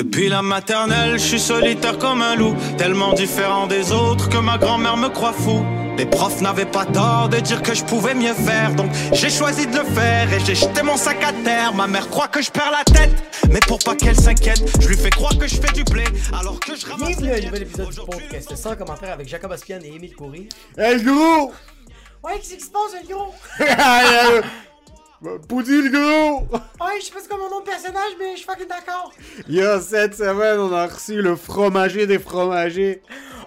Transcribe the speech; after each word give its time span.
Depuis 0.00 0.30
la 0.30 0.40
maternelle, 0.40 1.18
je 1.18 1.24
suis 1.26 1.38
solitaire 1.38 1.98
comme 1.98 2.22
un 2.22 2.34
loup, 2.34 2.56
tellement 2.78 3.12
différent 3.12 3.66
des 3.66 3.92
autres 3.92 4.30
que 4.30 4.38
ma 4.38 4.56
grand-mère 4.56 4.96
me 4.96 5.10
croit 5.10 5.34
fou. 5.34 5.62
Les 5.98 6.06
profs 6.06 6.40
n'avaient 6.40 6.64
pas 6.64 6.86
tort 6.86 7.28
de 7.28 7.36
dire 7.36 7.60
que 7.60 7.74
je 7.74 7.84
pouvais 7.84 8.14
mieux 8.14 8.32
faire, 8.32 8.74
donc 8.74 8.90
j'ai 9.12 9.28
choisi 9.28 9.66
de 9.66 9.76
le 9.76 9.84
faire 9.84 10.32
et 10.32 10.40
j'ai 10.40 10.54
jeté 10.54 10.82
mon 10.82 10.96
sac 10.96 11.22
à 11.22 11.34
terre. 11.44 11.74
Ma 11.74 11.86
mère 11.86 12.08
croit 12.08 12.28
que 12.28 12.40
je 12.40 12.50
perds 12.50 12.70
la 12.70 12.82
tête, 12.82 13.10
mais 13.50 13.60
pour 13.60 13.78
pas 13.78 13.94
qu'elle 13.94 14.16
s'inquiète, 14.16 14.62
je 14.80 14.88
lui 14.88 14.96
fais 14.96 15.10
croire 15.10 15.36
que 15.36 15.46
je 15.46 15.56
fais 15.56 15.72
du 15.74 15.84
blé 15.84 16.04
alors 16.32 16.58
que 16.58 16.74
je 16.74 16.86
ramasse. 16.86 17.08
Bienvenue 17.08 17.32
à 17.32 17.34
un 17.34 17.36
les 17.36 17.44
nouvel 17.44 17.62
épisode 17.64 17.90
du 17.90 18.00
podcast 18.00 18.56
sans 18.56 18.76
commentaire 18.76 19.12
avec 19.12 19.28
Jacob 19.28 19.52
Aspian 19.52 19.80
et 19.84 19.88
Émile 19.88 20.16
Coury. 20.16 20.48
Hey 20.78 21.02
gros! 21.02 21.52
Ouais, 22.24 22.38
qu'est-ce 22.38 22.54
qui 22.54 22.64
se 22.64 22.70
passe, 22.70 22.94
le 23.02 23.14
gros? 23.14 23.34
Hey, 25.22 25.28
euh, 25.28 25.38
Poudi 25.38 25.82
le 25.82 25.90
gros! 25.90 26.46
Ouais, 26.52 26.98
je 27.00 27.06
sais 27.06 27.12
pas 27.12 27.20
c'est 27.20 27.28
quoi 27.28 27.38
mon 27.38 27.50
nom 27.50 27.60
de 27.60 27.64
personnage, 27.64 28.12
mais 28.18 28.32
je 28.32 28.36
suis 28.38 28.46
fucking 28.46 28.66
d'accord. 28.66 29.12
Yo, 29.48 29.80
cette 29.80 30.14
semaine, 30.14 30.58
on 30.58 30.72
a 30.72 30.86
reçu 30.86 31.20
le 31.20 31.36
fromager 31.36 32.06
des 32.06 32.18
fromagers. 32.18 33.02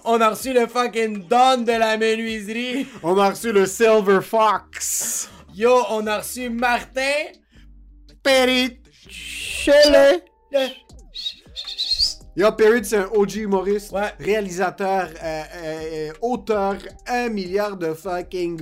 On 0.06 0.20
a 0.22 0.30
reçu 0.30 0.54
le 0.54 0.68
fucking 0.68 1.28
Don 1.28 1.58
de 1.64 1.72
la 1.72 1.98
menuiserie. 1.98 2.88
On 3.02 3.18
a 3.18 3.30
reçu 3.30 3.52
le 3.52 3.66
Silver 3.66 4.20
Fox. 4.22 5.30
Yo, 5.56 5.84
on 5.90 6.06
a 6.08 6.20
reçu 6.20 6.50
Martin. 6.50 7.02
Le... 8.26 10.20
Yo, 12.36 12.52
Perry, 12.54 12.84
c'est 12.84 12.98
un 12.98 13.10
OG 13.14 13.36
humoriste, 13.36 13.92
Ouais. 13.92 14.12
réalisateur, 14.20 15.10
euh, 15.24 15.44
euh, 15.56 16.12
auteur, 16.22 16.76
un 17.08 17.30
milliard 17.30 17.78
de 17.78 17.94
fucking 17.94 18.60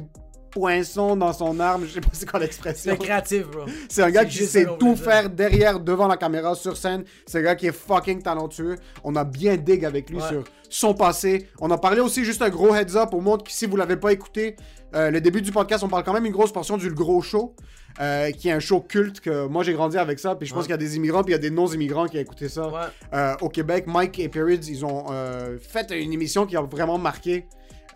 poinçons 0.51 1.15
dans 1.15 1.33
son 1.33 1.59
arme. 1.59 1.85
Je 1.85 1.93
sais 1.93 2.01
pas 2.01 2.09
c'est 2.13 2.29
quoi 2.29 2.39
l'expression. 2.39 2.91
C'est 2.97 3.03
créatif, 3.03 3.47
bro. 3.47 3.61
C'est 3.89 4.03
un 4.03 4.11
gars 4.11 4.25
qui 4.25 4.45
sait 4.45 4.67
tout 4.79 4.95
faire 4.95 5.29
derrière, 5.29 5.79
devant 5.79 6.07
la 6.07 6.17
caméra, 6.17 6.53
sur 6.55 6.77
scène. 6.77 7.03
C'est 7.25 7.39
un 7.39 7.43
gars 7.43 7.55
qui 7.55 7.67
est 7.67 7.71
fucking 7.75 8.21
talentueux. 8.21 8.75
On 9.03 9.15
a 9.15 9.23
bien 9.23 9.57
dig 9.57 9.85
avec 9.85 10.09
lui 10.09 10.17
Ouais. 10.17 10.27
sur 10.27 10.43
son 10.69 10.93
passé. 10.93 11.47
On 11.59 11.71
a 11.71 11.77
parlé 11.77 11.99
aussi 12.01 12.23
juste 12.23 12.41
un 12.41 12.49
gros 12.49 12.75
heads 12.75 12.95
up 12.95 13.13
au 13.13 13.21
monde 13.21 13.43
qui, 13.43 13.53
si 13.55 13.65
vous 13.65 13.75
l'avez 13.77 13.97
pas 13.97 14.11
écouté, 14.13 14.55
euh, 14.95 15.09
le 15.09 15.19
début 15.21 15.41
du 15.41 15.51
podcast, 15.51 15.83
on 15.83 15.87
parle 15.89 16.03
quand 16.03 16.13
même 16.13 16.25
une 16.25 16.31
grosse 16.33 16.51
portion 16.51 16.77
du 16.77 16.87
Le 16.89 16.95
Gros 16.95 17.21
Show, 17.21 17.55
euh, 17.99 18.31
qui 18.31 18.47
est 18.49 18.51
un 18.51 18.59
show 18.59 18.79
culte 18.81 19.19
que 19.19 19.47
moi 19.47 19.63
j'ai 19.63 19.73
grandi 19.73 19.97
avec 19.97 20.19
ça. 20.19 20.35
Puis 20.35 20.47
je 20.47 20.53
pense 20.53 20.61
Ouais. 20.61 20.65
qu'il 20.67 20.71
y 20.71 20.73
a 20.75 20.77
des 20.77 20.95
immigrants, 20.97 21.23
puis 21.23 21.31
il 21.31 21.35
y 21.35 21.39
a 21.39 21.41
des 21.41 21.49
non-immigrants 21.49 22.07
qui 22.07 22.17
ont 22.17 22.21
écouté 22.21 22.47
ça. 22.49 22.67
Ouais. 22.67 22.79
Euh, 23.13 23.35
au 23.41 23.49
Québec, 23.49 23.85
Mike 23.87 24.19
et 24.19 24.29
Perrids, 24.29 24.67
ils 24.69 24.85
ont 24.85 25.05
euh, 25.11 25.57
fait 25.59 25.91
une 25.91 26.13
émission 26.13 26.45
qui 26.45 26.55
a 26.55 26.61
vraiment 26.61 26.97
marqué. 26.97 27.45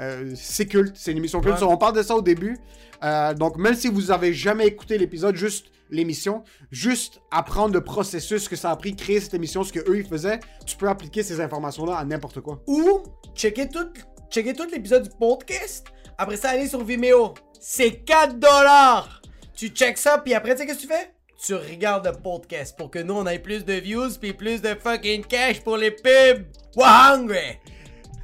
Euh, 0.02 0.34
c'est 0.36 0.66
culte, 0.66 0.96
c'est 0.96 1.12
une 1.12 1.18
émission 1.18 1.42
culte. 1.42 1.60
Ouais. 1.60 1.68
On 1.68 1.78
parle 1.78 1.96
de 1.96 2.04
ça 2.04 2.16
au 2.16 2.22
début. 2.22 2.58
Euh, 3.04 3.34
donc, 3.34 3.58
même 3.58 3.76
si 3.76 3.88
vous 3.88 4.12
avez 4.12 4.34
jamais 4.34 4.68
écouté 4.68 4.98
l'épisode, 4.98 5.36
juste 5.36 5.68
l'émission, 5.90 6.44
juste 6.72 7.22
apprendre 7.32 7.74
le 7.74 7.84
processus 7.84 8.50
que 8.50 8.56
ça 8.56 8.72
a 8.72 8.76
pris 8.76 8.96
créer 8.96 9.20
cette 9.20 9.34
émission, 9.34 9.64
ce 9.64 9.72
que 9.72 9.80
eux 9.90 10.00
ils 10.00 10.08
faisaient, 10.08 10.40
tu 10.66 10.76
peux 10.76 10.90
appliquer 10.90 11.24
ces 11.24 11.40
informations-là 11.42 11.98
à 11.98 12.06
n'importe 12.06 12.42
quoi. 12.42 12.62
Ou, 12.68 13.04
checker 13.36 13.70
tout, 13.70 13.88
checker 14.30 14.54
tout 14.54 14.68
l'épisode 14.72 15.04
du 15.04 15.16
podcast. 15.18 15.88
Après 16.18 16.38
ça, 16.38 16.50
aller 16.50 16.68
sur 16.68 16.84
Vimeo. 16.84 17.34
C'est 17.60 18.04
4 18.04 18.40
dollars. 18.40 19.22
Tu 19.56 19.70
check 19.70 19.98
ça, 19.98 20.18
puis 20.18 20.34
après, 20.34 20.54
tu 20.54 20.62
sais 20.62 20.66
qu'est-ce 20.66 20.80
que 20.80 20.84
tu 20.84 20.88
fais? 20.88 21.14
Tu 21.46 21.54
regardes 21.54 22.06
le 22.06 22.14
podcast 22.14 22.76
pour 22.78 22.90
que 22.90 23.00
nous, 23.00 23.14
on 23.14 23.28
ait 23.28 23.40
plus 23.40 23.64
de 23.66 23.74
views, 23.74 24.10
puis 24.20 24.34
plus 24.34 24.62
de 24.62 24.76
fucking 24.76 25.24
cash 25.26 25.62
pour 25.62 25.78
les 25.78 25.92
pubs. 25.92 26.46
We're 26.76 26.88
hungry. 26.88 27.60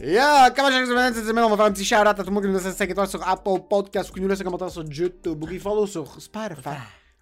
Yeah, 0.04 0.52
comment 0.56 0.72
chaque 0.72 0.88
semaine, 0.88 1.14
cette 1.14 1.26
semaine, 1.26 1.44
on 1.44 1.50
va 1.50 1.58
faire 1.58 1.66
un 1.66 1.72
petit 1.72 1.86
shout-out 1.86 2.08
à 2.08 2.14
tout 2.16 2.24
le 2.26 2.32
monde 2.32 2.44
qui 2.44 2.50
nous 2.50 2.58
laisse 2.58 2.74
5 2.76 2.90
étoiles 2.90 3.08
sur 3.08 3.28
Apple 3.28 3.62
Podcast 3.70 4.12
qui 4.12 4.20
nous 4.20 4.28
laisse 4.28 4.42
un 4.42 4.44
commentaire 4.44 4.72
sur 4.72 4.84
YouTube 4.84 5.44
ou 5.44 5.46
qui 5.46 5.60
follow 5.60 5.86
sur 5.86 6.20
Spotify? 6.20 6.70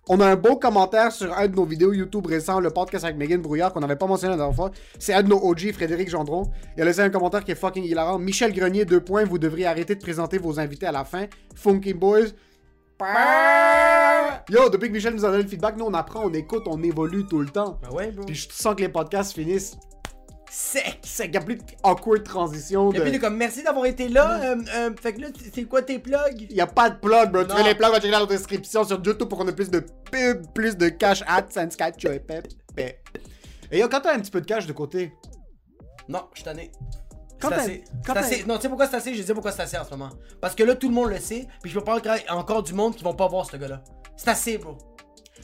On 0.08 0.22
a 0.22 0.28
un 0.28 0.38
beau 0.38 0.56
commentaire 0.56 1.12
sur 1.12 1.38
un 1.38 1.50
de 1.50 1.56
nos 1.56 1.66
vidéos 1.66 1.92
YouTube 1.92 2.26
récents, 2.26 2.62
le 2.62 2.70
podcast 2.70 3.04
avec 3.04 3.18
Megan 3.18 3.42
Brouillard, 3.42 3.74
qu'on 3.74 3.82
n'avait 3.82 3.98
pas 3.98 4.08
mentionné 4.08 4.32
la 4.32 4.38
dernière 4.38 4.56
fois. 4.56 4.72
C'est 4.98 5.14
un 5.14 5.24
de 5.24 5.28
nos 5.28 5.40
OG, 5.40 5.74
Frédéric 5.74 6.10
Gendron. 6.10 6.50
Il 6.78 6.82
a 6.82 6.86
laissé 6.86 7.02
un 7.02 7.10
commentaire 7.10 7.44
qui 7.44 7.52
est 7.52 7.56
fucking 7.56 7.84
hilarant. 7.84 8.18
Michel 8.18 8.54
Grenier, 8.54 8.86
deux 8.86 9.02
points, 9.02 9.26
vous 9.26 9.40
devriez 9.40 9.66
arrêter 9.66 9.96
de 9.96 10.02
présenter 10.02 10.38
vos 10.38 10.58
invités 10.58 10.86
à 10.86 10.94
la 10.94 11.04
fin. 11.04 11.26
Funky 11.56 11.94
Boys. 11.94 12.28
Yo, 14.50 14.70
depuis 14.70 14.88
que 14.88 14.94
Michel 14.94 15.16
nous 15.16 15.26
a 15.26 15.32
donné 15.32 15.44
le 15.44 15.50
feedback, 15.50 15.76
nous 15.76 15.86
on 15.86 15.94
apprend, 15.94 16.24
on 16.24 16.34
écoute, 16.34 16.64
on 16.66 16.82
évolue 16.82 17.26
tout 17.26 17.40
le 17.40 17.50
temps. 17.50 17.78
Ben 17.84 17.94
ouais, 17.94 18.12
bro. 18.12 18.26
Puis 18.26 18.36
je 18.36 18.48
sens 18.50 18.74
que 18.74 18.82
les 18.82 18.90
podcasts 18.90 19.34
finissent 19.34 19.78
Sec. 20.50 21.00
sec. 21.04 21.28
Il 21.28 21.32
n'y 21.32 21.38
a 21.38 21.42
plus 21.42 21.56
de 21.58 21.64
awkward 21.84 22.24
transition. 22.24 22.92
Et 22.92 23.00
puis, 23.00 23.10
il 23.10 23.16
est 23.16 23.20
comme, 23.20 23.38
merci 23.38 23.64
d'avoir 23.64 23.86
été 23.86 24.10
là. 24.10 24.42
Euh, 24.42 24.56
euh, 24.76 24.92
fait 25.00 25.14
que 25.14 25.22
là, 25.22 25.28
c'est 25.54 25.64
quoi 25.64 25.82
tes 25.82 26.00
plugs? 26.00 26.48
Il 26.50 26.56
n'y 26.56 26.62
a 26.62 26.68
pas 26.68 26.90
de 26.90 27.00
plug, 27.00 27.32
bro. 27.32 27.44
Tu 27.44 27.56
fais 27.56 27.64
les 27.64 27.76
plugs, 27.76 27.92
va 27.92 28.00
checker 28.00 28.12
dans 28.12 28.22
la 28.22 28.26
description 28.26 28.84
sur 28.84 29.02
YouTube 29.04 29.28
pour 29.28 29.38
qu'on 29.38 29.48
ait 29.48 29.54
plus 29.54 29.70
de 29.70 29.86
pub, 30.12 30.52
plus 30.54 30.76
de 30.76 30.90
cash 30.90 31.24
AdSense, 31.28 31.76
catch, 31.76 32.04
et 32.06 32.20
pep, 32.20 32.48
pep. 32.76 32.98
Et 33.72 33.80
yo, 33.80 33.88
quand 33.88 34.02
t'as 34.02 34.16
un 34.16 34.20
petit 34.20 34.32
peu 34.32 34.42
de 34.42 34.46
cash 34.48 34.66
de 34.66 34.74
côté, 34.74 35.14
Non, 36.08 36.24
je 36.34 36.40
suis 36.40 36.46
tanné. 36.46 36.72
Quand 37.40 37.50
C'est 37.50 37.84
assez. 38.18 38.44
Non, 38.46 38.56
tu 38.56 38.64
sais 38.64 38.68
pourquoi 38.70 38.88
c'est 38.88 38.98
assez? 38.98 39.14
Je 39.14 39.24
sais 39.24 39.34
pourquoi 39.34 39.52
c'est 39.52 39.62
assez 39.62 39.78
en 39.78 39.86
ce 39.86 39.92
moment. 39.92 40.10
Parce 40.42 40.56
que 40.56 40.64
là, 40.64 40.76
tout 40.76 40.90
le 40.90 40.94
monde 40.94 41.10
le 41.10 41.20
sait, 41.20 41.48
puis 41.62 41.72
je 41.72 41.80
peux 41.80 41.92
a 41.92 42.36
encore 42.36 42.64
du 42.64 42.74
monde 42.74 42.96
qui 42.96 43.04
vont 43.04 43.14
pas 43.14 43.28
voir 43.28 43.46
ce 43.46 43.56
gars-là. 43.56 43.84
C'est 44.18 44.30
assez, 44.30 44.58
bro. 44.58 44.78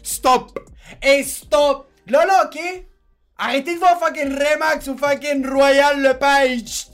stop! 0.04 0.60
Hey, 1.02 1.24
stop! 1.24 1.88
Là, 2.08 2.26
là, 2.26 2.46
ok? 2.46 2.86
Arrêtez 3.38 3.76
de 3.76 3.80
voir 3.80 4.00
fucking 4.00 4.34
Remax 4.34 4.88
ou 4.88 4.98
fucking 4.98 5.46
Royal 5.46 6.02
Lepage. 6.02 6.88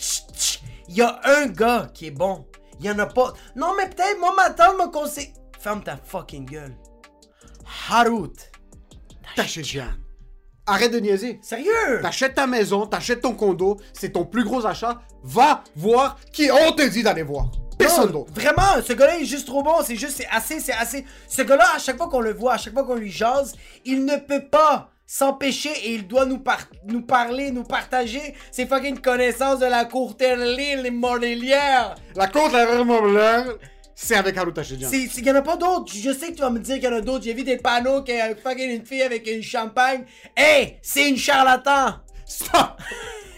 Il 0.90 0.96
y 0.96 1.02
a 1.02 1.20
un 1.24 1.46
gars 1.46 1.90
qui 1.94 2.08
est 2.08 2.12
bon. 2.12 2.48
Il 2.80 2.88
y 2.88 2.90
en 2.90 2.98
a 2.98 3.06
pas. 3.06 3.34
Non, 3.56 3.74
mais 3.78 3.88
peut-être, 3.88 4.20
moi, 4.20 4.34
ma 4.36 4.50
tante 4.50 4.78
m'a 4.78 4.88
conseillé. 4.88 5.34
Ferme 5.60 5.84
ta 5.84 5.98
fucking 5.98 6.46
gueule. 6.46 6.76
Harut. 7.90 8.34
T'achètes 9.36 9.66
Jeanne. 9.66 9.98
Arrête 10.66 10.92
de 10.92 11.00
niaiser. 11.00 11.40
Sérieux? 11.44 12.02
T'achètes 12.02 12.36
ta 12.36 12.48
maison, 12.48 12.88
t'achètes 12.88 13.22
ton 13.22 13.34
condo, 13.34 13.80
c'est 13.94 14.14
ton 14.14 14.26
plus 14.26 14.44
gros 14.44 14.66
achat. 14.66 15.02
Va 15.24 15.64
voir 15.76 16.18
qui 16.32 16.50
on 16.52 16.72
te 16.72 16.88
dit 16.88 17.04
d'aller 17.04 17.24
voir. 17.24 17.52
Personne 17.78 18.12
d'autre. 18.12 18.32
Vraiment, 18.34 18.82
ce 18.84 18.94
gars-là 18.94 19.20
est 19.20 19.26
juste 19.26 19.48
trop 19.48 19.64
bon. 19.64 19.76
C'est 19.84 19.96
juste, 19.96 20.18
c'est 20.18 20.28
assez, 20.32 20.60
c'est 20.60 20.74
assez. 20.74 21.06
Ce 21.28 21.42
gars-là, 21.44 21.66
à 21.76 21.80
chaque 21.80 21.98
fois 21.98 22.10
qu'on 22.10 22.22
le 22.22 22.34
voit, 22.34 22.54
à 22.54 22.58
chaque 22.58 22.74
fois 22.74 22.84
qu'on 22.84 22.96
lui 22.96 23.12
jase, 23.12 23.56
il 23.86 24.06
ne 24.06 24.18
peut 24.18 24.48
pas 24.48 24.92
s'empêcher 25.06 25.72
et 25.84 25.94
il 25.96 26.08
doit 26.08 26.26
nous, 26.26 26.40
par- 26.40 26.68
nous 26.88 27.02
parler, 27.02 27.52
nous 27.52 27.64
partager 27.64 28.34
ses 28.52 28.66
fucking 28.66 29.00
connaissances 29.00 29.60
de 29.60 29.66
la 29.66 29.86
courterie, 29.86 30.82
les 30.82 30.92
mordelières. 30.92 31.96
La 32.16 32.30
la 32.34 32.78
remobilière, 32.78 33.46
c'est 33.94 34.16
avec 34.16 34.38
Haru 34.38 34.54
Tachedjian. 34.54 34.90
C'est, 34.90 35.08
c'est, 35.12 35.22
y 35.22 35.32
en 35.32 35.36
a 35.36 35.42
pas 35.42 35.58
d'autres. 35.58 35.94
Je 35.94 36.12
sais 36.14 36.28
que 36.30 36.36
tu 36.36 36.42
vas 36.42 36.50
me 36.50 36.60
dire 36.60 36.76
qu'il 36.76 36.86
y 36.86 36.88
en 36.88 36.94
a 36.96 37.02
d'autres. 37.02 37.24
J'ai 37.24 37.34
vu 37.34 37.44
des 37.44 37.58
panneaux 37.58 38.04
qu'il 38.04 38.16
y 38.16 38.22
a 38.22 38.36
fucking 38.36 38.70
une 38.70 38.86
fille 38.86 39.02
avec 39.04 39.28
une 39.28 39.44
champagne. 39.44 40.06
Hey, 40.36 40.78
c'est 40.82 41.10
une 41.10 41.18
charlatan. 41.18 41.96
Stop! 42.26 42.80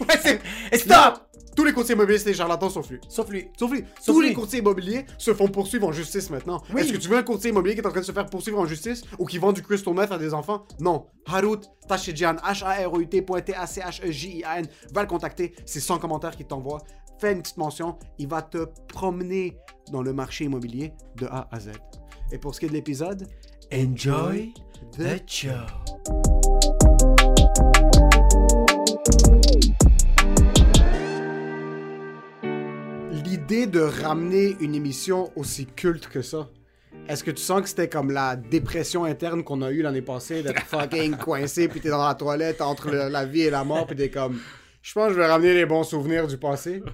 Ouais, 0.00 0.40
stop! 0.76 1.20
Tous 1.54 1.64
les 1.64 1.72
courtiers 1.72 1.94
immobiliers, 1.94 2.18
c'est 2.18 2.30
des 2.30 2.34
charlatans 2.34 2.68
sauf 2.70 2.88
lui. 2.90 3.00
Sauf 3.08 3.28
lui. 3.30 3.48
Sauf 3.56 3.70
lui. 3.70 3.84
Sauf 4.00 4.06
Tous 4.06 4.20
lui. 4.20 4.28
les 4.28 4.34
courtiers 4.34 4.58
immobiliers 4.58 5.06
se 5.18 5.32
font 5.34 5.48
poursuivre 5.48 5.86
en 5.86 5.92
justice 5.92 6.30
maintenant. 6.30 6.62
Oui. 6.72 6.80
Est-ce 6.80 6.92
que 6.92 6.98
tu 6.98 7.08
veux 7.08 7.16
un 7.16 7.22
courtier 7.22 7.50
immobilier 7.50 7.74
qui 7.74 7.80
est 7.80 7.86
en 7.86 7.90
train 7.90 8.00
de 8.00 8.04
se 8.06 8.12
faire 8.12 8.26
poursuivre 8.26 8.58
en 8.58 8.66
justice 8.66 9.02
ou 9.18 9.26
qui 9.26 9.38
vend 9.38 9.52
du 9.52 9.62
crystal 9.62 9.94
meth 9.94 10.10
à 10.12 10.18
des 10.18 10.34
enfants? 10.34 10.64
Non. 10.80 11.06
Harut 11.26 11.60
Tachedjian, 11.88 12.36
H-A-R-O-U-T 12.36 13.24
T-A-C-H-E-J-I-A-N. 13.44 14.66
Va 14.92 15.02
le 15.02 15.08
contacter. 15.08 15.54
C'est 15.64 15.80
son 15.80 15.98
commentaire 15.98 16.36
qui 16.36 16.44
t'envoie. 16.44 16.82
Fais 17.20 17.32
une 17.32 17.42
petite 17.42 17.56
mention. 17.56 17.98
Il 18.18 18.28
va 18.28 18.42
te 18.42 18.66
promener 18.88 19.56
dans 19.92 20.02
le 20.02 20.12
marché 20.12 20.44
immobilier 20.44 20.92
de 21.16 21.26
A 21.26 21.48
à 21.52 21.60
Z. 21.60 21.70
Et 22.32 22.38
pour 22.38 22.54
ce 22.54 22.60
qui 22.60 22.66
est 22.66 22.68
de 22.68 22.74
l'épisode, 22.74 23.28
Enjoy 23.72 24.52
the 24.96 25.22
show. 25.26 25.50
L'idée 33.34 33.66
de 33.66 33.80
ramener 33.80 34.56
une 34.60 34.76
émission 34.76 35.32
aussi 35.34 35.66
culte 35.66 36.06
que 36.06 36.22
ça, 36.22 36.48
est-ce 37.08 37.24
que 37.24 37.32
tu 37.32 37.42
sens 37.42 37.62
que 37.62 37.68
c'était 37.68 37.88
comme 37.88 38.12
la 38.12 38.36
dépression 38.36 39.02
interne 39.02 39.42
qu'on 39.42 39.60
a 39.62 39.72
eue 39.72 39.82
l'année 39.82 40.02
passée, 40.02 40.44
d'être 40.44 40.62
fucking 40.66 41.16
coincé, 41.16 41.66
puis 41.66 41.80
t'es 41.80 41.88
dans 41.88 42.06
la 42.06 42.14
toilette 42.14 42.60
entre 42.60 42.92
le- 42.92 43.08
la 43.08 43.24
vie 43.24 43.40
et 43.40 43.50
la 43.50 43.64
mort, 43.64 43.88
puis 43.88 43.96
t'es 43.96 44.08
comme, 44.08 44.38
je 44.82 44.92
pense 44.92 45.08
que 45.08 45.14
je 45.14 45.18
vais 45.18 45.26
ramener 45.26 45.52
les 45.52 45.66
bons 45.66 45.82
souvenirs 45.82 46.28
du 46.28 46.38
passé? 46.38 46.82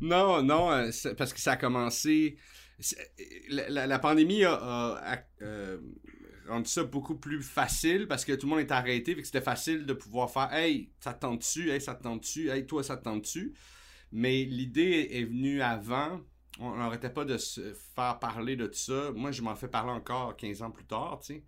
Non, 0.00 0.42
non, 0.42 0.72
euh, 0.72 0.90
parce 1.16 1.32
que 1.32 1.40
ça 1.40 1.52
a 1.52 1.56
commencé. 1.56 2.36
La, 3.48 3.68
la- 3.68 3.86
la 3.86 3.98
pandémie 4.00 4.44
a, 4.44 4.52
a- 4.54 5.14
a, 5.14 5.18
euh, 5.42 5.78
rendu 6.48 6.68
ça 6.68 6.82
beaucoup 6.82 7.14
plus 7.14 7.40
facile 7.42 8.08
parce 8.08 8.24
que 8.24 8.32
tout 8.32 8.46
le 8.46 8.50
monde 8.50 8.60
est 8.60 8.72
arrêté, 8.72 9.14
fait 9.14 9.20
que 9.20 9.26
c'était 9.26 9.40
facile 9.40 9.86
de 9.86 9.92
pouvoir 9.92 10.30
faire 10.30 10.52
Hey, 10.52 10.90
ça 10.98 11.14
te 11.14 11.20
tente-tu? 11.20 11.70
Hey, 11.70 11.80
ça 11.80 11.94
te 11.94 12.02
tente-tu? 12.02 12.50
Hey, 12.50 12.66
toi, 12.66 12.82
ça 12.82 12.96
te 12.96 13.04
tente-tu? 13.04 13.54
Mais 14.16 14.44
l'idée 14.44 15.08
est 15.10 15.24
venue 15.24 15.60
avant. 15.60 16.20
On 16.60 16.76
n'arrêtait 16.76 17.10
pas 17.10 17.24
de 17.24 17.36
se 17.36 17.74
faire 17.96 18.18
parler 18.20 18.54
de 18.54 18.66
tout 18.66 18.78
ça. 18.78 19.10
Moi, 19.14 19.32
je 19.32 19.42
m'en 19.42 19.56
fais 19.56 19.66
parler 19.66 19.90
encore 19.90 20.36
15 20.36 20.62
ans 20.62 20.70
plus 20.70 20.84
tard, 20.84 21.18
tu 21.20 21.34
sais, 21.34 21.42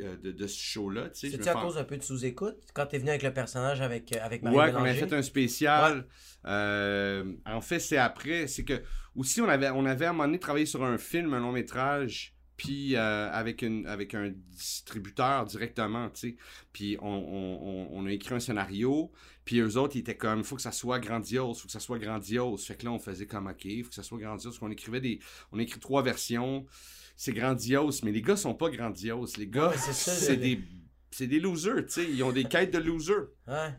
euh, 0.00 0.16
de, 0.16 0.32
de 0.32 0.46
ce 0.46 0.58
show-là. 0.58 1.10
tu 1.10 1.30
sais. 1.30 1.36
Me 1.36 1.46
à 1.46 1.52
cause 1.52 1.76
un 1.76 1.84
peu 1.84 1.98
de 1.98 2.02
sous-écoute? 2.02 2.56
Quand 2.72 2.86
t'es 2.86 2.96
venu 2.98 3.10
avec 3.10 3.22
le 3.22 3.34
personnage 3.34 3.82
avec, 3.82 4.16
euh, 4.16 4.18
avec 4.22 4.42
Marie 4.42 4.56
Ouais, 4.56 4.72
qu'on 4.72 4.78
avait 4.78 4.94
Bélanger? 4.94 5.08
fait 5.08 5.16
un 5.16 5.22
spécial. 5.22 6.06
Euh, 6.46 7.34
en 7.44 7.60
fait, 7.60 7.80
c'est 7.80 7.98
après. 7.98 8.46
C'est 8.46 8.64
que 8.64 8.82
aussi, 9.14 9.42
on 9.42 9.48
avait, 9.48 9.68
on 9.70 9.84
avait 9.84 10.06
à 10.06 10.10
un 10.10 10.12
moment 10.14 10.24
donné 10.24 10.38
travaillé 10.38 10.66
sur 10.66 10.82
un 10.82 10.96
film, 10.96 11.34
un 11.34 11.40
long 11.40 11.52
métrage 11.52 12.33
puis 12.56 12.96
euh, 12.96 13.30
avec, 13.32 13.62
une, 13.62 13.86
avec 13.86 14.14
un 14.14 14.30
distributeur 14.30 15.44
directement, 15.46 16.08
tu 16.10 16.20
sais. 16.30 16.36
Puis 16.72 16.96
on, 17.00 17.06
on- 17.08 17.88
on- 17.92 18.06
a 18.06 18.12
écrit 18.12 18.34
un 18.34 18.40
scénario, 18.40 19.10
puis 19.44 19.58
eux 19.60 19.76
autres, 19.76 19.96
ils 19.96 20.00
étaient 20.00 20.16
comme, 20.16 20.38
il 20.40 20.44
faut 20.44 20.56
que 20.56 20.62
ça 20.62 20.72
soit 20.72 21.00
grandiose, 21.00 21.58
il 21.58 21.60
faut 21.62 21.66
que 21.66 21.72
ça 21.72 21.80
soit 21.80 21.98
grandiose. 21.98 22.64
Fait 22.66 22.76
que 22.76 22.84
là, 22.84 22.92
on 22.92 22.98
faisait 22.98 23.26
comme, 23.26 23.46
OK, 23.48 23.64
il 23.64 23.82
faut 23.82 23.88
que 23.88 23.94
ça 23.94 24.02
soit 24.02 24.18
grandiose. 24.18 24.58
On 24.62 24.70
écrivait 24.70 25.00
des... 25.00 25.18
On 25.52 25.58
a 25.58 25.62
écrit 25.62 25.80
trois 25.80 26.02
versions, 26.02 26.64
c'est 27.16 27.32
grandiose, 27.32 28.02
mais 28.02 28.12
les 28.12 28.22
gars 28.22 28.36
sont 28.36 28.54
pas 28.54 28.70
grandioses. 28.70 29.36
Les 29.36 29.46
gars, 29.48 29.70
Ouais, 29.70 29.76
c'est 29.76 30.36
des... 30.36 30.60
C'est 31.10 31.28
des 31.28 31.38
losers, 31.38 31.86
tu 31.86 31.92
sais. 31.92 32.04
Ils 32.10 32.24
ont 32.24 32.32
des 32.32 32.42
quêtes 32.44 32.72
de 32.72 32.78
losers. 32.78 33.28
Ouais. 33.46 33.72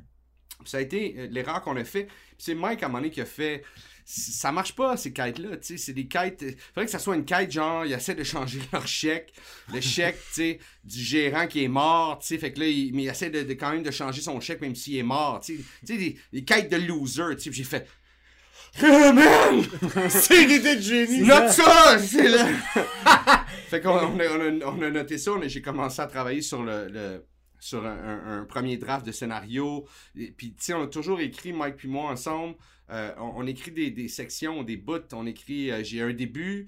Ça 0.63 0.77
a 0.77 0.81
été 0.81 1.15
euh, 1.19 1.27
l'erreur 1.27 1.61
qu'on 1.61 1.75
a 1.75 1.83
fait. 1.83 2.07
C'est 2.37 2.55
Mike 2.55 2.81
à 2.81 2.85
un 2.85 2.89
moment 2.89 2.99
donné 2.99 3.11
qui 3.11 3.19
a 3.19 3.25
fait. 3.25 3.61
Ça 4.07 4.51
marche 4.51 4.75
pas, 4.75 4.97
ces 4.97 5.11
quêtes-là. 5.11 5.57
tu 5.57 5.65
sais, 5.65 5.77
C'est 5.77 5.93
des 5.93 6.05
quêtes. 6.05 6.43
Il 6.43 6.55
faudrait 6.75 6.85
que 6.85 6.91
ça 6.91 6.99
soit 6.99 7.15
une 7.15 7.25
quête 7.25 7.51
genre, 7.51 7.85
ils 7.87 7.93
essaient 7.93 8.13
de 8.13 8.23
changer 8.23 8.59
leur 8.71 8.85
chèque. 8.87 9.33
Le 9.73 9.81
chèque, 9.81 10.19
tu 10.27 10.33
sais, 10.33 10.59
du 10.83 10.99
gérant 11.01 11.47
qui 11.47 11.63
est 11.63 11.67
mort. 11.67 12.19
tu 12.19 12.27
sais, 12.27 12.37
Fait 12.37 12.53
que 12.53 12.59
là, 12.59 12.67
il, 12.67 12.93
mais 12.93 13.03
il 13.03 13.07
essaie 13.09 13.31
de, 13.31 13.41
de- 13.41 13.53
quand 13.53 13.71
même 13.71 13.81
de 13.81 13.89
changer 13.89 14.21
son 14.21 14.39
chèque 14.39 14.61
même 14.61 14.75
s'il 14.75 14.97
est 14.97 15.03
mort. 15.03 15.39
Tu 15.43 15.65
sais, 15.83 15.97
des, 15.97 16.17
des 16.31 16.43
quêtes 16.43 16.69
de 16.71 16.77
loser. 16.77 17.35
tu 17.37 17.41
sais, 17.45 17.51
j'ai 17.51 17.63
fait. 17.63 17.87
Ah, 18.83 19.13
man! 19.13 19.63
C'est 20.09 20.45
de 20.75 20.81
génie. 20.81 21.21
Note 21.21 21.49
ça! 21.49 21.97
C'est 21.97 22.27
là! 22.27 22.45
fait 23.69 23.79
qu'on 23.81 23.89
on 23.91 24.19
a, 24.19 24.27
on 24.27 24.61
a- 24.61 24.65
on 24.65 24.81
a 24.81 24.89
noté 24.89 25.17
ça, 25.17 25.31
on 25.31 25.41
a- 25.41 25.47
j'ai 25.47 25.61
commencé 25.61 26.01
à 26.01 26.07
travailler 26.07 26.41
sur 26.41 26.61
le, 26.61 26.87
le- 26.89 27.25
sur 27.59 27.85
un, 27.85 27.89
un- 27.97 28.39
un 28.41 28.43
premier 28.45 28.77
draft 28.77 29.05
de 29.05 29.11
scénario. 29.13 29.87
Et 30.17 30.31
Puis, 30.31 30.49
tu 30.53 30.57
sais, 30.65 30.73
on 30.73 30.83
a 30.83 30.87
toujours 30.87 31.21
écrit, 31.21 31.53
Mike 31.53 31.77
puis 31.77 31.87
moi, 31.87 32.11
ensemble. 32.11 32.55
Euh, 32.91 33.13
on, 33.17 33.45
écrit 33.47 33.71
des, 33.71 33.91
des 33.91 34.07
sections, 34.07 34.63
des 34.63 34.77
bouts. 34.77 35.13
On 35.13 35.25
écrit, 35.25 35.71
euh, 35.71 35.83
j'ai 35.83 36.01
un 36.01 36.13
début, 36.13 36.67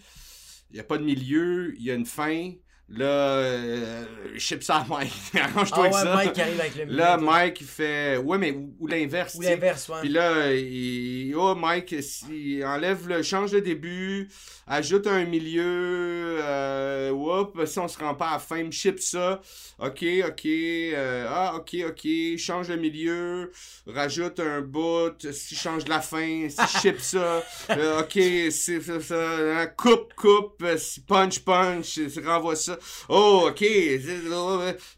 il 0.71 0.73
n'y 0.73 0.79
a 0.79 0.83
pas 0.83 0.97
de 0.97 1.03
milieu, 1.03 1.75
il 1.77 1.83
y 1.83 1.91
a 1.91 1.95
une 1.95 2.05
fin. 2.05 2.53
Là, 2.89 3.05
euh, 3.05 4.05
ship 4.37 4.63
ça 4.63 4.77
à 4.77 4.85
Mike. 4.89 5.11
Arrange-toi 5.35 5.89
Ah 5.91 5.97
avec 5.97 6.07
ça. 6.07 6.15
Mike 6.15 6.39
arrive 6.39 6.59
avec 6.59 6.75
le 6.75 6.85
Là, 6.85 7.17
Mike, 7.17 7.61
il 7.61 7.67
fait. 7.67 8.17
Ouais, 8.17 8.37
mais 8.37 8.51
ou, 8.51 8.73
ou 8.79 8.87
l'inverse. 8.87 9.35
Ou 9.35 9.41
l'inverse, 9.41 9.89
ouais. 9.89 9.99
Puis 10.01 10.09
là, 10.09 10.53
il... 10.53 11.35
oh 11.35 11.53
Mike, 11.55 11.95
si... 12.01 12.61
enlève 12.63 13.07
le, 13.07 13.21
change 13.23 13.51
le 13.51 13.61
début, 13.61 14.29
ajoute 14.67 15.07
un 15.07 15.23
milieu, 15.25 16.37
euh, 16.41 17.11
whoop, 17.11 17.65
si 17.65 17.79
on 17.79 17.87
se 17.87 17.97
rend 17.97 18.15
pas 18.15 18.27
à 18.27 18.33
la 18.33 18.39
fin, 18.39 18.69
ship 18.69 18.99
ça, 18.99 19.41
ok, 19.79 20.03
ok, 20.27 20.45
euh, 20.45 21.25
ah 21.29 21.55
ok, 21.55 21.77
ok, 21.89 22.37
change 22.37 22.69
le 22.69 22.75
milieu, 22.75 23.51
rajoute 23.85 24.39
un 24.39 24.61
bout, 24.61 25.31
si 25.31 25.55
change 25.55 25.87
la 25.87 26.01
fin, 26.01 26.47
si 26.49 26.79
ship 26.79 26.99
ça, 26.99 27.43
euh, 27.69 28.01
ok, 28.01 28.51
c'est 28.51 28.81
ça, 28.81 29.61
hein, 29.61 29.67
coupe, 29.77 30.13
coupe, 30.15 30.63
si 30.77 30.99
punch, 31.01 31.39
punch, 31.39 31.99
renvoie 32.25 32.55
ça, 32.57 32.76
oh 33.09 33.47
ok, 33.49 33.63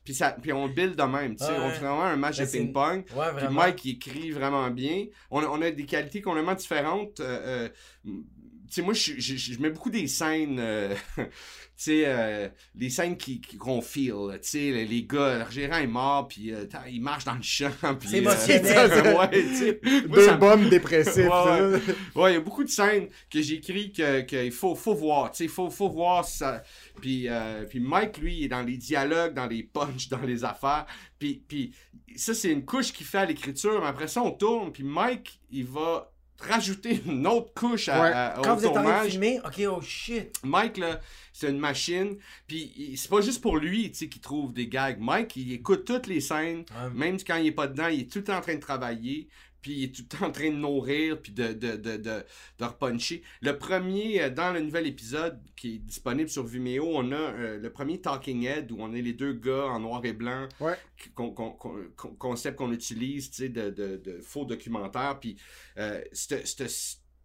puis 0.03 0.13
ça, 0.13 0.31
puis 0.41 0.53
on 0.53 0.67
build 0.67 0.95
de 0.95 1.03
même, 1.03 1.35
tu 1.35 1.45
sais, 1.45 1.51
Ouais. 1.51 1.57
on 1.59 1.69
fait 1.71 1.79
vraiment 1.79 2.03
un 2.03 2.15
match 2.15 2.37
Ben, 2.37 2.45
de 2.45 2.51
ping-pong. 2.51 3.03
Ouais, 3.15 3.25
Puis. 3.37 3.47
Mike, 3.49 3.85
il 3.85 3.91
écrit 3.91 4.31
vraiment 4.31 4.69
bien. 4.69 5.05
On 5.31 5.41
a, 5.41 5.47
on 5.47 5.61
a 5.61 5.71
des 5.71 5.85
qualités 5.85 6.21
complètement 6.21 6.55
différentes. 6.55 7.19
Euh, 7.19 7.67
euh, 7.67 7.69
tu 8.05 8.21
sais, 8.69 8.81
moi, 8.81 8.93
je, 8.93 9.13
je, 9.17 9.35
je 9.35 9.59
mets 9.59 9.71
beaucoup 9.71 9.89
des 9.89 10.07
scènes, 10.07 10.59
euh, 10.59 10.93
sais, 11.83 12.03
euh, 12.05 12.47
les 12.75 12.89
scènes 12.89 13.17
qui, 13.17 13.41
qui- 13.41 13.57
qu'on 13.57 13.81
feel. 13.81 14.13
Tu 14.41 14.49
sais, 14.49 14.59
les, 14.71 14.85
les 14.85 15.03
gars, 15.03 15.45
le 15.45 15.51
gérant 15.51 15.77
est 15.77 15.87
mort, 15.87 16.27
puis 16.27 16.53
euh, 16.53 16.65
il 16.89 17.01
marche 17.01 17.25
dans 17.25 17.35
le 17.35 17.41
champ. 17.41 17.69
puis, 17.99 18.09
C'est 18.09 18.17
euh, 18.17 18.19
émotionnel. 18.21 19.15
ouais, 19.19 19.29
tu 19.31 19.55
sais. 19.55 19.79
Moi, 20.07 20.17
Deux 20.17 20.25
ça 20.25 20.37
bombes 20.37 20.69
dépressifs. 20.69 21.15
Ouais, 21.17 21.29
ça. 21.29 21.67
ouais. 21.69 21.79
Ouais, 22.15 22.31
il 22.31 22.33
y 22.35 22.37
a 22.37 22.41
beaucoup 22.41 22.63
de 22.63 22.69
scènes 22.69 23.07
que 23.31 23.41
j'écris 23.41 23.91
que 23.91 24.21
qu'il 24.21 24.51
faut, 24.51 24.75
faut 24.75 24.93
voir, 24.95 25.31
tu 25.31 25.37
sais, 25.43 25.47
faut, 25.47 25.69
faut 25.69 25.89
voir 25.89 26.25
ça. 26.25 26.63
Puis, 27.01 27.27
euh, 27.29 27.65
puis 27.65 27.79
Mike, 27.79 28.17
lui, 28.17 28.37
il 28.39 28.43
est 28.45 28.49
dans 28.49 28.61
les 28.63 28.77
dialogues, 28.77 29.33
dans 29.33 29.47
les 29.47 29.63
punchs, 29.63 30.07
dans 30.09 30.21
les 30.21 30.43
affaires. 30.43 30.85
Puis, 31.17 31.43
puis 31.47 31.71
ça, 32.15 32.33
c'est 32.33 32.49
une 32.51 32.65
couche 32.65 32.91
qu'il 32.91 33.05
fait 33.05 33.19
à 33.19 33.25
l'écriture, 33.25 33.79
mais 33.81 33.87
après 33.87 34.07
ça, 34.07 34.21
on 34.21 34.31
tourne, 34.31 34.71
puis 34.71 34.83
Mike, 34.83 35.39
il 35.51 35.65
va 35.65 36.08
rajouter 36.41 37.01
une 37.05 37.25
autre 37.27 37.53
couche 37.53 37.89
à, 37.89 38.01
Ouais. 38.01 38.11
à- 38.11 38.39
au 38.39 38.41
Quand 38.41 38.55
vous 38.55 38.65
êtes 38.65 38.77
en 38.77 38.83
train 38.83 39.03
de 39.05 39.09
filmer, 39.09 39.39
ok, 39.45 39.61
oh 39.71 39.81
shit. 39.81 40.31
Mike, 40.43 40.77
là, 40.77 40.99
c'est 41.33 41.49
une 41.49 41.59
machine. 41.59 42.17
Puis 42.47 42.93
c'est 42.97 43.09
pas 43.09 43.21
juste 43.21 43.41
pour 43.41 43.57
lui, 43.57 43.91
tu 43.91 43.97
sais, 43.99 44.07
qu'il 44.09 44.21
trouve 44.21 44.53
des 44.53 44.67
gags. 44.67 44.99
Mike, 44.99 45.35
il 45.35 45.51
écoute 45.53 45.85
toutes 45.85 46.07
les 46.07 46.21
scènes. 46.21 46.59
Ouais. 46.59 46.89
Même 46.93 47.17
quand 47.25 47.35
il 47.37 47.47
est 47.47 47.51
pas 47.51 47.67
dedans, 47.67 47.87
il 47.87 48.01
est 48.01 48.11
tout 48.11 48.19
le 48.19 48.23
temps 48.25 48.37
en 48.37 48.41
train 48.41 48.55
de 48.55 48.59
travailler. 48.61 49.27
Puis 49.61 49.73
il 49.73 49.83
est 49.83 49.95
tout 49.95 50.03
le 50.03 50.17
temps 50.17 50.25
en 50.27 50.31
train 50.31 50.49
de 50.51 50.55
nourrir, 50.55 51.21
puis 51.21 51.31
de, 51.33 51.53
de, 51.53 51.75
de, 51.75 51.97
de, 51.97 52.23
de 52.59 52.63
repuncher. 52.63 53.23
Le 53.41 53.57
premier, 53.57 54.21
euh, 54.21 54.29
dans 54.29 54.53
le 54.53 54.61
nouvel 54.61 54.87
épisode 54.87 55.39
qui 55.55 55.75
est 55.75 55.79
disponible 55.79 56.29
sur 56.29 56.45
Vimeo, 56.45 56.85
on 56.85 57.11
a 57.11 57.15
euh, 57.15 57.59
le 57.59 57.69
premier 57.71 57.99
Talking 57.99 58.43
Head 58.45 58.71
où 58.71 58.77
on 58.79 58.93
est 58.93 59.01
les 59.01 59.13
deux 59.13 59.33
gars 59.33 59.65
en 59.65 59.79
noir 59.81 60.05
et 60.05 60.13
blanc. 60.13 60.47
Ouais. 60.59 60.75
Con- 61.13 61.31
con- 61.31 61.51
con- 61.51 61.91
con- 61.95 62.15
concept 62.15 62.57
qu'on 62.57 62.71
utilise, 62.71 63.31
tu 63.31 63.43
sais, 63.43 63.49
de, 63.49 63.69
de, 63.69 63.97
de 63.97 64.21
faux 64.21 64.45
documentaires. 64.45 65.19
Puis 65.19 65.37
euh, 65.77 66.01
ce 66.13 66.35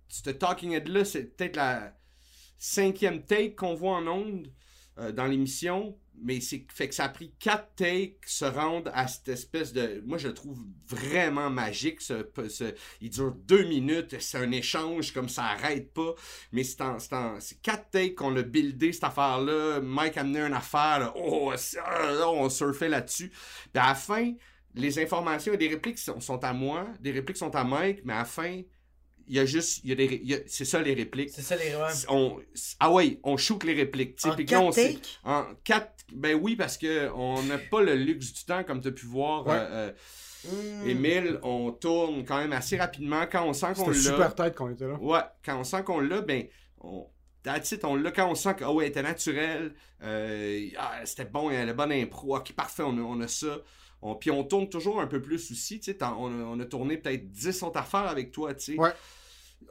ce 0.09 0.31
Talking 0.31 0.73
Head-là, 0.73 1.05
c'est 1.05 1.37
peut-être 1.37 1.57
la 1.57 1.97
cinquième 2.59 3.25
take 3.25 3.55
qu'on 3.55 3.75
voit 3.75 3.97
en 3.97 4.07
ondes 4.07 4.53
euh, 4.99 5.13
dans 5.13 5.27
l'émission, 5.27 5.99
mais 6.23 6.41
c'est 6.41 6.65
fait 6.73 6.89
que 6.89 6.95
ça 6.95 7.05
a 7.05 7.09
pris 7.09 7.33
quatre 7.39 7.75
takes 7.77 8.17
se 8.27 8.45
rendre 8.45 8.91
à 8.95 9.07
cette 9.09 9.29
espèce 9.29 9.73
de. 9.73 10.03
Moi, 10.07 10.19
je 10.19 10.29
le 10.29 10.35
trouve 10.35 10.59
vraiment 10.87 11.51
magique. 11.51 12.01
Ce, 12.01 12.25
ce- 12.49 12.75
il 13.01 13.11
dure 13.11 13.35
deux 13.35 13.65
minutes, 13.65 14.17
c'est 14.21 14.39
un 14.39 14.51
échange 14.53 15.13
comme 15.13 15.29
ça 15.29 15.45
arrête 15.45 15.93
pas. 15.93 16.15
Mais 16.53 16.65
c'est 16.65 16.81
en, 16.83 16.97
en- 17.13 17.39
quatre 17.63 17.91
takes 17.91 18.15
qu'on 18.15 18.35
a 18.37 18.43
buildé 18.43 18.93
cette 18.93 19.05
affaire-là. 19.05 19.81
Mike 19.81 20.17
a 20.17 20.21
amené 20.23 20.41
une 20.41 20.55
affaire, 20.55 20.99
là. 21.01 21.13
oh, 21.17 21.53
là, 21.77 22.29
on 22.31 22.49
surfait 22.49 22.89
là-dessus. 22.89 23.29
Puis 23.31 23.83
à 23.83 23.89
la 23.89 23.95
fin, 23.95 24.33
les 24.75 24.99
informations 24.99 25.53
et 25.53 25.57
des 25.57 25.69
répliques 25.69 25.99
sont, 25.99 26.21
sont 26.21 26.43
à 26.45 26.53
moi, 26.53 26.87
des 27.01 27.13
répliques 27.13 27.37
sont 27.37 27.55
à 27.55 27.65
Mike, 27.65 28.01
mais 28.05 28.13
à 28.13 28.19
la 28.19 28.25
fin, 28.25 28.61
il 29.29 29.37
y 29.37 29.39
a 29.39 29.45
juste. 29.47 29.81
il 29.85 29.91
y 29.91 29.93
a 29.93 29.97
des 29.97 30.07
ré- 30.07 30.21
il 30.23 30.31
y 30.31 30.35
a- 30.35 30.41
c'est 30.47 30.65
ça 30.65 30.81
les 30.83 30.95
répliques. 30.95 31.31
C'est 31.31 31.43
ça 31.43 31.57
les 31.57 31.75
ouais. 31.75 31.91
On, 32.09 32.39
ah 32.81 32.91
ouais, 32.93 33.19
on 33.23 33.37
shoot 33.37 33.63
les 33.65 33.75
répliques. 33.75 34.19
En 34.25 34.35
on 34.57 34.71
quatre? 34.71 35.21
En. 35.25 35.45
Ben 36.13 36.39
oui, 36.41 36.55
parce 36.57 36.77
que 36.79 37.11
on 37.15 37.43
n'a 37.45 37.59
pas 37.59 37.83
le 37.83 37.95
luxe 37.95 38.33
du 38.33 38.45
temps, 38.45 38.63
comme 38.65 38.81
tu 38.81 38.89
as 38.89 38.93
pu 38.93 39.07
voir. 39.07 39.47
Ouais. 39.47 39.55
euh, 39.55 39.91
euh, 39.91 39.93
Hmm. 40.47 40.87
Émile, 40.91 41.41
on 41.43 41.73
tourne 41.73 42.23
quand 42.27 42.37
même 42.37 42.53
assez 42.53 42.77
rapidement. 42.77 43.25
Quand 43.33 43.47
on 43.47 43.55
sent 43.55 43.69
qu'on 43.77 43.89
l'a. 43.89 43.95
super 43.99 44.35
tête 44.35 44.55
quand 44.55 44.67
on 44.67 44.73
était 44.73 44.87
là. 44.87 44.99
Ouais, 45.01 45.21
quand 45.43 45.59
on 45.59 45.65
sent 45.65 45.83
qu'on 45.85 46.01
l'a, 46.01 46.21
ben. 46.21 46.45
On... 46.83 47.07
That's 47.43 47.73
it, 47.73 47.83
on 47.85 47.95
l'a 47.97 48.11
quand 48.11 48.31
on 48.31 48.35
sent 48.35 48.55
que, 48.57 48.65
oh, 48.65 48.75
ouais, 48.75 48.85
elle 48.85 48.91
était 48.91 49.03
naturelle, 49.03 49.73
euh, 50.03 50.67
ah, 50.79 51.01
c'était 51.07 51.25
bon, 51.25 51.51
il 51.51 51.55
y 51.55 51.57
a 51.57 51.65
la 51.65 51.73
bonne 51.73 51.93
impro, 51.93 52.37
ok, 52.37 52.53
parfait, 52.53 52.83
on 52.83 52.97
a, 52.99 53.01
on 53.01 53.21
a 53.23 53.29
ça. 53.29 53.59
On- 54.03 54.15
puis 54.17 54.31
on 54.31 54.45
tourne 54.45 54.69
toujours 54.69 55.01
un 55.01 55.07
peu 55.07 55.21
plus 55.23 55.51
aussi, 55.51 55.81
tu 55.81 55.93
sais, 55.93 55.99
on, 56.03 56.27
a- 56.27 56.45
on 56.45 56.61
a 56.61 56.65
tourné 56.67 56.99
peut-être 56.99 57.31
10 57.31 57.63
autres 57.63 57.79
affaires 57.81 58.07
avec 58.07 58.31
toi, 58.31 58.53
tu 58.55 58.73
sais. 58.75 58.79
Ouais. 58.79 58.91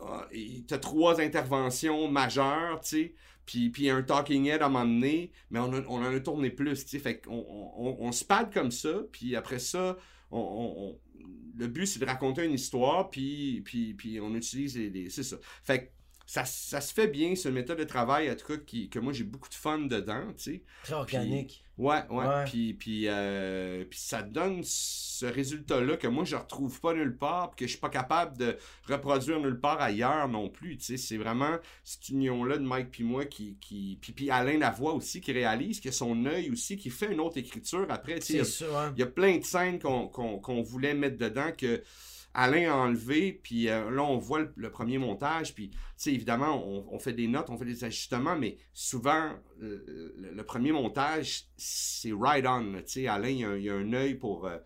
Ah, 0.02 0.28
T'as 0.68 0.78
trois 0.80 1.22
interventions 1.22 2.08
majeures, 2.10 2.80
tu 2.82 2.90
sais, 2.90 3.14
puis, 3.46 3.70
puis 3.70 3.90
un 3.90 4.02
talking 4.04 4.46
head 4.48 4.62
à 4.62 4.66
un 4.68 4.70
moment 4.70 4.86
donné, 4.86 5.32
mais 5.52 5.60
on, 5.60 5.74
a- 5.74 5.82
on 5.88 5.98
en 6.04 6.14
a 6.16 6.20
tourné 6.20 6.50
plus, 6.50 6.84
tu 6.86 6.92
sais, 6.92 7.00
fait 7.00 7.22
qu'on 7.22 7.34
on, 7.78 7.98
on, 8.00 8.12
se 8.12 8.24
pad 8.26 8.54
comme 8.54 8.72
ça, 8.72 9.02
puis 9.12 9.36
après 9.36 9.60
ça, 9.60 9.98
on- 10.32 10.98
le 11.56 11.68
but 11.68 11.86
c'est 11.86 12.00
de 12.00 12.06
raconter 12.06 12.46
une 12.46 12.54
histoire, 12.54 13.10
puis, 13.10 13.62
puis, 13.64 13.94
puis 13.94 14.20
on 14.20 14.34
utilise 14.36 14.78
les, 14.78 14.90
les- 14.90 15.10
c'est 15.10 15.24
ça. 15.24 15.38
Fait 15.64 15.86
que 15.86 15.92
ça, 16.26 16.46
ça 16.46 16.80
se 16.82 16.94
fait 16.94 17.08
bien, 17.08 17.34
une 17.34 17.52
méthode 17.52 17.80
de 17.80 17.84
travail, 17.84 18.32
en 18.32 18.36
tout 18.36 18.48
cas, 18.48 18.58
qui, 18.58 18.90
que 18.90 19.00
moi 19.00 19.12
j'ai 19.14 19.24
beaucoup 19.26 19.50
de 19.50 19.56
fun 19.56 19.80
dedans, 19.80 20.26
tu 20.38 20.44
sais. 20.44 20.62
Très 20.84 20.94
organique. 20.94 21.64
Ouais, 21.78 22.04
ouais. 22.12 22.26
Ouais. 22.26 22.46
Puis, 22.46 22.76
puis, 22.76 23.06
euh, 23.08 23.84
puis 23.90 23.98
ça 24.00 24.22
donne 24.22 24.62
ce 24.64 25.26
résultat-là 25.26 25.98
que 25.98 26.08
moi, 26.08 26.24
je 26.24 26.36
retrouve 26.36 26.80
pas 26.80 26.94
nulle 26.94 27.18
part, 27.18 27.50
puis 27.50 27.58
que 27.58 27.66
je 27.66 27.72
suis 27.72 27.80
pas 27.80 27.90
capable 27.90 28.38
de 28.38 28.56
reproduire 28.88 29.40
nulle 29.40 29.60
part 29.60 29.82
ailleurs 29.82 30.28
non 30.28 30.50
plus. 30.50 30.78
Tu 30.78 30.84
sais, 30.86 30.98
c'est 30.98 31.18
vraiment 31.18 31.58
cette 31.84 32.10
union-là 32.10 32.58
de 32.58 32.64
Mike 32.64 32.92
puis 32.92 33.04
moi 33.04 33.26
qui. 33.26 33.58
qui 33.60 33.98
puis, 34.00 34.14
puis 34.14 34.30
Alain 34.30 34.60
Lavoie 34.60 34.94
aussi 34.94 35.20
qui 35.20 35.32
réalise, 35.32 35.80
qui 35.80 35.88
a 35.90 35.92
son 35.92 36.26
œil 36.28 36.52
aussi, 36.52 36.78
qui 36.78 36.92
fait 36.92 37.12
une 37.12 37.20
autre 37.20 37.38
écriture 37.38 37.88
après. 37.90 38.20
Tu 38.20 38.26
sais, 38.28 38.34
il 38.34 38.38
y 38.38 38.40
a- 38.40 38.46
C'est 38.46 38.66
ça, 38.66 38.84
hein. 38.86 38.94
il 38.96 39.00
y 39.00 39.04
a 39.04 39.08
plein 39.08 39.38
de 39.40 39.44
scènes 39.44 39.80
qu'on 39.80 40.62
voulait 40.62 40.94
mettre 40.94 41.18
dedans 41.18 41.52
que 41.58 41.82
Alain 42.34 42.72
a 42.72 42.76
enlevé, 42.76 43.40
puis 43.44 43.70
euh, 43.70 43.92
là, 43.92 44.04
on 44.04 44.18
voit 44.18 44.40
le, 44.40 44.54
le 44.56 44.72
premier 44.72 44.98
montage, 44.98 45.54
puis, 45.54 45.70
tu 45.70 45.78
sais, 45.98 46.14
évidemment, 46.14 46.64
on, 46.68 46.88
on 46.92 47.00
fait 47.00 47.14
des 47.14 47.28
notes, 47.28 47.50
on 47.50 47.58
fait 47.58 47.66
des 47.66 47.84
ajustements, 47.84 48.36
mais 48.36 48.58
souvent, 48.74 49.32
le, 49.60 50.42
premier 50.44 50.72
montage, 50.72 51.46
c'est 51.58 52.12
right 52.12 52.46
on, 52.48 52.74
tu 52.78 52.82
sais, 52.88 53.08
Alain, 53.08 53.30
il 53.30 53.40
y 53.40 53.46
a, 53.46 53.58
il 53.58 53.70
a 53.70 53.74
un 53.74 53.94
œil 53.94 54.16
pour... 54.16 54.48
euh, 54.48 54.58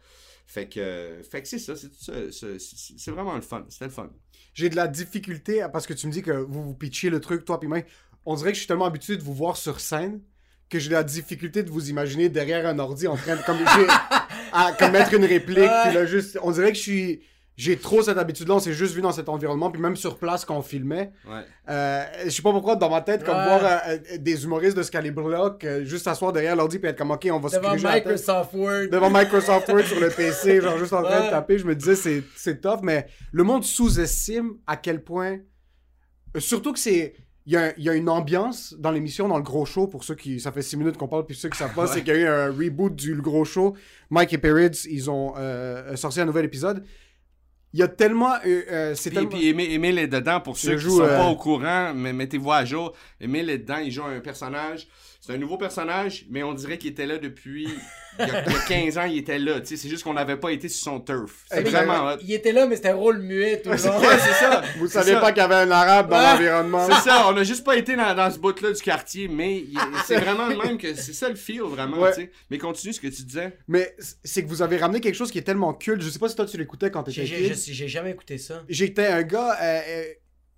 fait 0.46 0.70
que, 0.70 1.20
fait 1.30 1.42
que 1.42 1.48
c'est 1.50 1.60
ça, 1.60 1.74
c'est 1.76 3.12
vraiment 3.12 3.36
le 3.36 3.42
fun, 3.42 3.66
c'était 3.68 3.86
le 3.86 3.92
fun. 3.92 4.10
J'ai 4.54 4.70
de 4.70 4.78
la 4.78 4.88
difficulté 4.88 5.66
parce 5.74 5.86
que 5.86 5.94
tu 5.94 6.08
me 6.08 6.12
dis 6.14 6.22
que 6.22 6.32
vous 6.32 6.64
vous 6.64 6.74
pitchez 6.74 7.10
le 7.10 7.20
truc, 7.20 7.44
toi 7.44 7.60
puis 7.60 7.68
moi. 7.68 7.80
On 8.26 8.36
dirait 8.36 8.52
que 8.52 8.56
je 8.56 8.62
suis 8.62 8.68
tellement 8.68 8.86
habitué 8.86 9.18
de 9.18 9.24
vous 9.24 9.34
voir 9.34 9.58
sur 9.58 9.82
scène 9.82 10.22
que 10.70 10.80
j'ai 10.80 10.90
de 10.90 10.94
la 10.94 11.04
difficulté 11.04 11.64
de 11.64 11.70
vous 11.70 11.90
imaginer 11.90 12.30
derrière 12.30 12.66
un 12.66 12.80
ordi 12.80 13.08
en 13.08 13.16
train 13.16 13.36
de 13.36 13.42
comme, 13.44 13.58
à, 14.54 14.72
comme 14.80 14.92
mettre 14.92 15.14
une 15.14 15.26
réplique. 15.26 15.70
Puis 15.84 15.94
là, 15.94 16.06
juste, 16.06 16.38
on 16.42 16.52
dirait 16.52 16.72
que 16.72 16.78
je 16.78 16.82
suis. 16.82 17.22
J'ai 17.58 17.76
trop 17.76 18.04
cette 18.04 18.20
habitude-là, 18.20 18.54
on 18.56 18.60
s'est 18.60 18.72
juste 18.74 18.94
vu 18.94 19.02
dans 19.02 19.12
cet 19.12 19.28
environnement, 19.30 19.72
puis 19.72 19.82
même 19.82 19.96
sur 19.96 20.18
place 20.20 20.46
quand 20.46 20.56
on 20.56 20.62
filmait. 20.62 21.12
Ouais. 21.28 21.42
Euh, 21.70 22.04
je 22.26 22.30
sais 22.30 22.44
pas 22.44 22.52
pourquoi, 22.52 22.76
dans 22.76 22.90
ma 22.90 23.02
tête, 23.02 23.24
comme 23.24 23.36
Ouais. 23.36 23.46
voir 23.46 23.62
euh, 23.66 23.98
euh, 24.14 24.18
des 24.20 24.44
humoristes 24.44 24.78
de 24.78 24.84
ce 24.84 24.92
calibre-là, 24.92 25.58
que 25.60 25.84
juste 25.84 26.04
s'asseoir 26.06 26.32
derrière 26.32 26.56
l'ordi 26.56 26.78
puis 26.78 26.88
être 26.88 26.98
comme, 27.00 27.10
ok, 27.12 27.28
on 27.32 27.40
va 27.40 27.50
se 27.50 27.56
Devant 27.56 27.74
la 27.74 27.94
tête. 27.94 28.06
Microsoft 28.06 28.54
Word. 28.54 28.88
devant 28.92 29.10
Microsoft 29.10 29.68
Word 29.70 29.84
sur 29.86 30.00
le 30.00 30.10
PC, 30.10 30.62
genre 30.62 30.78
juste 30.78 30.94
en 30.94 31.02
train 31.02 31.20
Ouais. 31.20 31.26
de 31.26 31.32
taper, 31.32 31.58
je 31.58 31.66
me 31.66 31.76
disais 31.76 31.96
c'est 31.96 32.24
c'est 32.36 32.62
tough, 32.62 32.82
mais 32.84 33.08
le 33.32 33.44
monde 33.44 33.64
sous-estime 33.64 34.54
à 34.68 34.78
quel 34.78 35.04
point, 35.04 35.38
euh, 36.36 36.40
surtout 36.40 36.74
que 36.74 36.80
c'est, 36.80 37.16
il 37.48 37.54
y, 37.54 37.58
a 37.58 37.74
il 37.78 37.84
y 37.84 37.90
a 37.90 37.94
une 37.96 38.10
ambiance 38.10 38.76
dans 38.78 38.92
l'émission, 38.92 39.28
dans 39.28 39.38
le 39.38 39.44
gros 39.44 39.66
show, 39.66 39.88
pour 39.88 40.04
ceux 40.04 40.16
qui, 40.16 40.40
ça 40.40 40.52
fait 40.52 40.62
6 40.62 40.78
minutes 40.78 40.98
qu'on 40.98 41.08
parle, 41.08 41.26
puis 41.26 41.36
ceux 41.36 41.50
qui 41.50 41.58
savent 41.58 41.74
pas, 41.74 41.84
Ouais. 41.84 41.88
c'est 41.92 42.04
qu'il 42.04 42.14
y 42.14 42.18
a 42.18 42.20
eu 42.20 42.28
un 42.28 42.52
reboot 42.52 42.94
du 42.94 43.16
le 43.16 43.22
gros 43.22 43.46
show. 43.46 43.74
Mike 44.12 44.34
et 44.34 44.38
Perrids, 44.38 44.86
ils 44.90 45.10
ont 45.10 45.34
euh, 45.38 45.96
sorti 45.96 46.22
un 46.22 46.26
nouvel 46.26 46.46
épisode. 46.46 46.84
Il 47.78 47.82
y 47.82 47.84
a 47.84 47.88
tellement, 47.88 48.34
euh, 48.44 48.64
euh, 48.72 48.96
c'est 48.96 49.12
Puis, 49.12 49.18
tellement... 49.18 49.30
puis 49.30 49.50
Émile, 49.50 49.72
Émile 49.72 50.00
est 50.00 50.08
dedans, 50.08 50.42
pour 50.42 50.58
ceux 50.58 50.72
qui 50.72 50.80
joue, 50.80 50.98
sont 50.98 51.04
euh, 51.04 51.16
pas 51.16 51.28
au 51.28 51.36
courant, 51.36 51.94
mais 51.94 52.12
mettez-vous 52.12 52.52
à 52.52 52.66
jour. 52.66 52.94
Émile 53.22 53.52
est 53.52 53.60
dedans, 53.60 53.78
il 53.78 53.92
joue 53.92 54.04
un 54.04 54.20
personnage. 54.20 54.88
C'est 55.28 55.34
un 55.34 55.38
nouveau 55.38 55.58
personnage, 55.58 56.26
mais 56.30 56.42
on 56.42 56.54
dirait 56.54 56.78
qu'il 56.78 56.90
était 56.92 57.06
là 57.06 57.18
depuis. 57.18 57.68
Il 58.18 58.26
y, 58.26 58.32
a, 58.32 58.46
il 58.48 58.52
y 58.54 58.56
a 58.56 58.60
15 58.62 58.98
ans, 58.98 59.04
il 59.04 59.18
était 59.18 59.38
là. 59.38 59.60
tu 59.60 59.68
sais, 59.68 59.76
C'est 59.76 59.90
juste 59.90 60.04
qu'on 60.06 60.14
n'avait 60.14 60.38
pas 60.38 60.52
été 60.54 60.70
sur 60.70 60.86
son 60.86 61.02
turf. 61.02 61.44
C'est 61.52 61.62
vraiment 61.64 62.14
hot. 62.14 62.18
Il 62.24 62.34
était 62.34 62.54
là, 62.54 62.66
mais 62.66 62.78
c'était 62.78 62.88
un 62.90 62.96
rôle 62.96 63.20
muet 63.20 63.62
tout 63.62 63.70
le 63.70 63.76
long. 63.76 64.00
Ouais, 64.00 64.18
c'est 64.20 64.34
ça. 64.46 64.64
Vous 64.80 64.88
saviez 64.88 65.14
ça. 65.16 65.20
pas 65.20 65.34
qu'il 65.34 65.42
y 65.42 65.46
avait 65.46 65.56
un 65.56 65.70
arabe 65.70 66.10
dans 66.10 66.16
Ouais. 66.18 66.24
l'environnement. 66.32 66.88
C'est 66.88 67.10
ça, 67.10 67.28
on 67.28 67.36
a 67.38 67.44
juste 67.44 67.64
pas 67.66 67.76
été 67.76 67.96
dans, 67.98 68.16
dans 68.16 68.32
ce 68.32 68.40
bout-là 68.40 68.72
du 68.72 68.82
quartier, 68.82 69.28
mais 69.28 69.58
il- 69.58 69.78
c'est 70.06 70.16
vraiment 70.18 70.48
le 70.48 70.56
même 70.58 70.78
que 70.78 70.96
c'est 70.96 71.12
ça 71.14 71.28
le 71.30 71.36
feel, 71.36 71.62
vraiment, 71.64 71.98
Ouais. 72.00 72.14
tu 72.16 72.22
sais. 72.22 72.32
Mais 72.50 72.58
continue 72.58 72.94
ce 72.94 73.02
que 73.02 73.08
tu 73.08 73.22
disais. 73.24 73.56
Mais 73.68 73.96
c'est 74.24 74.44
que 74.44 74.48
vous 74.50 74.62
avez 74.62 74.78
ramené 74.78 75.02
quelque 75.02 75.16
chose 75.16 75.30
qui 75.30 75.40
est 75.40 75.44
tellement 75.44 75.74
culte. 75.74 76.02
Je 76.02 76.10
sais 76.10 76.20
pas 76.20 76.30
si 76.30 76.36
toi 76.38 76.46
tu 76.46 76.58
l'écoutais 76.58 76.90
quand 76.90 77.04
t'étais 77.04 77.26
j'ai- 77.26 77.50
kid. 77.50 77.56
j'ai- 77.66 77.74
j'ai 77.74 77.88
jamais 77.90 78.12
écouté 78.12 78.38
ça. 78.38 78.64
J'étais 78.70 79.08
un 79.08 79.24
gars. 79.24 79.58
euh, 79.62 79.82
euh, 79.90 80.04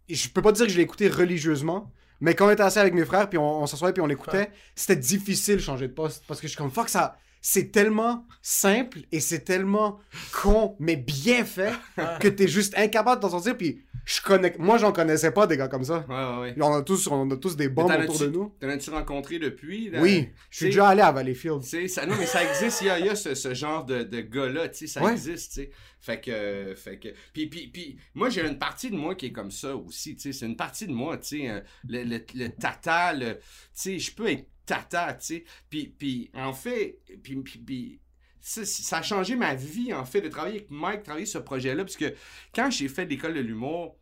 je 0.10 0.30
peux 0.30 0.42
pas 0.44 0.52
dire 0.54 0.66
que 0.68 0.72
je 0.72 0.78
l'ai 0.78 0.84
écouté 0.84 1.08
religieusement, 1.10 1.92
mais 2.22 2.36
quand 2.36 2.48
on 2.48 2.52
était 2.52 2.64
assis 2.64 2.80
avec 2.80 2.94
mes 2.94 3.06
frères, 3.06 3.30
puis 3.30 3.38
on, 3.38 3.62
on 3.64 3.68
s'assoyait, 3.68 3.94
puis 3.94 4.02
on 4.02 4.08
l'écoutait, 4.08 4.38
Ouais. 4.38 4.52
c'était 4.76 4.96
difficile 4.96 5.56
de 5.58 5.62
changer 5.62 5.88
de 5.88 5.94
poste. 5.94 6.24
Parce 6.28 6.40
que 6.42 6.48
je 6.48 6.52
suis 6.52 6.58
comme, 6.58 6.72
fuck, 6.72 6.90
ça. 6.90 7.18
C'est 7.42 7.72
tellement 7.72 8.26
simple 8.42 9.00
et 9.12 9.20
c'est 9.20 9.40
tellement 9.46 10.00
con, 10.34 10.76
mais 10.80 10.96
bien 10.96 11.46
fait, 11.46 11.74
que 12.20 12.28
t'es 12.28 12.48
juste 12.48 12.78
incapable 12.78 13.22
de 13.22 13.28
t'en 13.28 13.32
sortir. 13.32 13.56
Puis 13.58 13.82
je 14.06 14.22
connais. 14.22 14.56
Moi, 14.58 14.78
j'en 14.78 14.92
connaissais 14.92 15.32
pas 15.32 15.46
des 15.48 15.56
gars 15.56 15.68
comme 15.68 15.84
ça. 15.84 16.06
Ouais, 16.10 16.16
ouais, 16.16 16.40
ouais. 16.42 16.56
On 16.62 16.74
a 16.74 16.82
tous, 16.82 17.08
on 17.08 17.30
a 17.30 17.38
tous 17.38 17.56
des 17.56 17.70
bombes 17.70 17.92
autour 17.92 18.20
de 18.20 18.28
nous. 18.28 18.56
T'en 18.60 18.70
as-tu 18.70 18.90
rencontré 18.90 19.40
depuis? 19.40 19.90
là? 19.90 20.02
Oui, 20.02 20.30
je 20.50 20.58
suis 20.58 20.66
déjà 20.68 20.90
allé 20.90 21.02
à 21.02 21.12
Valleyfield. 21.12 21.62
Ça, 21.62 22.06
non, 22.06 22.16
mais 22.18 22.26
ça 22.26 22.44
existe, 22.44 22.82
il 22.82 22.88
y 22.88 22.90
a, 22.90 23.00
il 23.00 23.06
y 23.06 23.10
a 23.10 23.16
ce, 23.16 23.36
ce 23.36 23.54
genre 23.54 23.86
de, 23.86 24.04
de 24.04 24.22
gars-là, 24.22 24.70
tu 24.70 24.80
sais, 24.80 24.88
ça 24.88 25.12
existe, 25.12 25.54
tu 25.54 25.62
sais. 25.62 25.70
Fait 26.02 26.22
que, 26.22 26.74
fait 26.76 26.98
que, 26.98 27.10
puis, 27.34 27.48
puis, 27.48 27.68
puis, 27.68 27.98
moi, 28.16 28.30
j'ai 28.30 28.42
une 28.48 28.58
partie 28.58 28.90
de 28.90 28.96
moi 28.96 29.16
qui 29.16 29.28
est 29.28 29.32
comme 29.34 29.52
ça 29.52 29.76
aussi, 29.76 30.16
tu 30.16 30.22
sais, 30.22 30.40
c'est 30.40 30.46
une 30.46 30.56
partie 30.56 30.88
de 30.88 30.94
moi, 30.94 31.18
tu 31.18 31.42
sais, 31.42 31.50
euh, 31.50 31.60
le, 31.88 32.04
le, 32.04 32.26
le 32.36 32.48
tata, 32.50 33.14
le, 33.14 33.36
tu 33.36 33.42
sais, 33.74 34.00
je 34.00 34.16
peux 34.16 34.30
être 34.30 34.48
tata, 34.70 35.14
tu 35.16 35.26
sais, 35.26 35.44
puis, 35.70 35.88
puis, 35.98 36.30
en 36.34 36.54
fait, 36.54 37.00
puis, 37.24 37.36
puis, 37.38 37.60
puis, 37.60 38.00
ça, 38.40 38.64
ça 38.66 39.00
a 39.00 39.02
changé 39.02 39.36
ma 39.36 39.56
vie, 39.56 39.94
en 39.94 40.06
fait, 40.06 40.22
de 40.22 40.30
travailler 40.30 40.58
avec 40.60 40.70
Mike, 40.72 41.04
travailler 41.04 41.26
sur 41.26 41.40
ce 41.40 41.44
projet-là, 41.46 41.84
parce 41.84 41.98
que 41.98 42.14
quand 42.54 42.70
j'ai 42.70 42.88
fait 42.88 43.06
l'école 43.06 43.34
de 43.34 43.40
l'humour, 43.42 43.98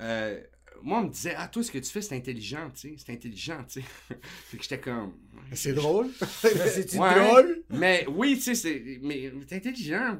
euh, 0.00 0.40
moi, 0.82 1.00
on 1.00 1.04
me 1.04 1.10
disait, 1.10 1.34
ah, 1.36 1.46
toi, 1.46 1.62
ce 1.62 1.70
que 1.70 1.78
tu 1.78 1.90
fais, 1.90 2.00
c'est 2.00 2.16
intelligent, 2.16 2.70
tu 2.70 2.80
sais, 2.80 2.94
c'est 2.98 3.12
intelligent, 3.12 3.62
tu 3.64 3.80
sais. 3.80 3.86
fait 4.48 4.56
que 4.56 4.62
j'étais 4.62 4.80
comme... 4.80 5.14
C'est 5.52 5.74
drôle. 5.74 6.08
C'est-tu 6.40 6.98
Ouais. 6.98 7.14
drôle? 7.14 7.62
Mais 7.70 8.06
oui, 8.08 8.36
tu 8.36 8.42
sais, 8.42 8.54
c'est. 8.54 8.98
Mais 9.02 9.30
t'es 9.46 9.56
intelligent. 9.56 10.18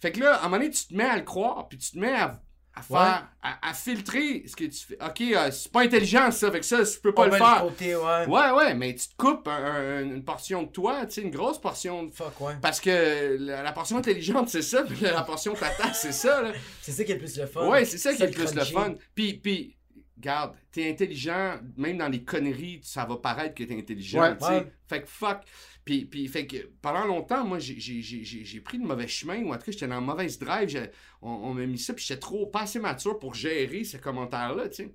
Fait 0.00 0.12
que 0.12 0.20
là, 0.20 0.34
à 0.36 0.40
un 0.40 0.44
moment 0.44 0.58
donné, 0.58 0.70
tu 0.70 0.86
te 0.86 0.94
mets 0.94 1.04
à 1.04 1.16
le 1.16 1.22
croire, 1.22 1.68
puis 1.68 1.78
tu 1.78 1.92
te 1.92 1.98
mets 1.98 2.12
à, 2.12 2.42
à 2.76 2.82
faire. 2.82 3.28
À, 3.42 3.68
à 3.70 3.72
filtrer 3.74 4.44
ce 4.46 4.56
que 4.56 4.64
tu 4.64 4.84
fais. 4.86 4.98
Ok, 5.04 5.20
euh, 5.20 5.50
c'est 5.50 5.70
pas 5.70 5.82
intelligent 5.82 6.30
ça, 6.30 6.50
que 6.50 6.62
ça, 6.62 6.82
je 6.82 6.98
peux 6.98 7.12
pas 7.12 7.22
On 7.22 7.26
le 7.26 7.30
faire. 7.32 7.60
côté, 7.62 7.94
ouais. 7.94 8.26
Ouais, 8.26 8.50
ouais, 8.50 8.74
mais 8.74 8.94
tu 8.94 9.08
te 9.08 9.14
coupes 9.16 9.46
un- 9.48 9.52
un- 9.52 10.02
une 10.02 10.24
portion 10.24 10.62
de 10.64 10.68
toi, 10.68 11.06
tu 11.06 11.12
sais, 11.14 11.22
une 11.22 11.30
grosse 11.30 11.60
portion. 11.60 12.04
de- 12.04 12.10
Fuck, 12.10 12.40
ouais. 12.40 12.54
Parce 12.60 12.80
que 12.80 13.36
la, 13.38 13.62
la 13.62 13.72
portion 13.72 13.98
intelligente, 13.98 14.48
c'est 14.48 14.62
ça, 14.62 14.82
puis 14.88 14.96
la 15.02 15.22
portion 15.22 15.54
tata, 15.54 15.92
c'est 15.92 16.12
ça, 16.12 16.42
là. 16.42 16.52
C'est 16.82 16.92
ça 16.92 17.04
qui 17.04 17.12
est 17.12 17.14
le 17.14 17.20
plus 17.20 17.36
le 17.38 17.46
fun. 17.46 17.68
Ouais, 17.68 17.84
c'est 17.84 17.98
ça 17.98 18.12
qui 18.14 18.22
est 18.22 18.26
le 18.26 18.32
plus 18.32 18.54
le 18.54 18.64
fun. 18.64 18.94
Puis, 19.14 19.34
puis, 19.34 19.76
garde, 20.18 20.54
t'es 20.72 20.88
intelligent, 20.90 21.56
même 21.76 21.98
dans 21.98 22.08
les 22.08 22.22
conneries, 22.24 22.80
ça 22.82 23.04
va 23.04 23.16
paraître 23.18 23.54
que 23.54 23.62
t'es 23.64 23.76
intelligent, 23.76 24.20
Ouais. 24.22 24.36
tu 24.38 24.46
sais. 24.46 24.66
Fait 24.88 25.02
que 25.02 25.08
fuck. 25.08 25.38
Puis, 25.84 26.28
fait 26.28 26.46
que 26.46 26.56
pendant 26.80 27.04
longtemps, 27.04 27.44
moi, 27.44 27.58
j'ai- 27.58 28.60
pris 28.60 28.78
le 28.78 28.86
mauvais 28.86 29.06
chemin, 29.06 29.42
ou 29.44 29.52
en 29.52 29.58
tout 29.58 29.66
cas, 29.66 29.72
j'étais 29.72 29.86
dans 29.86 30.00
le 30.00 30.06
mauvaise 30.06 30.38
drive. 30.38 30.90
On, 31.20 31.52
m'a 31.52 31.66
mis 31.66 31.78
ça, 31.78 31.92
puis 31.92 32.04
j'étais 32.06 32.20
trop, 32.20 32.46
pas 32.46 32.62
assez 32.62 32.78
mature 32.78 33.18
pour 33.18 33.34
gérer 33.34 33.84
ces 33.84 33.98
commentaires-là, 33.98 34.68
tu 34.70 34.76
sais. 34.76 34.94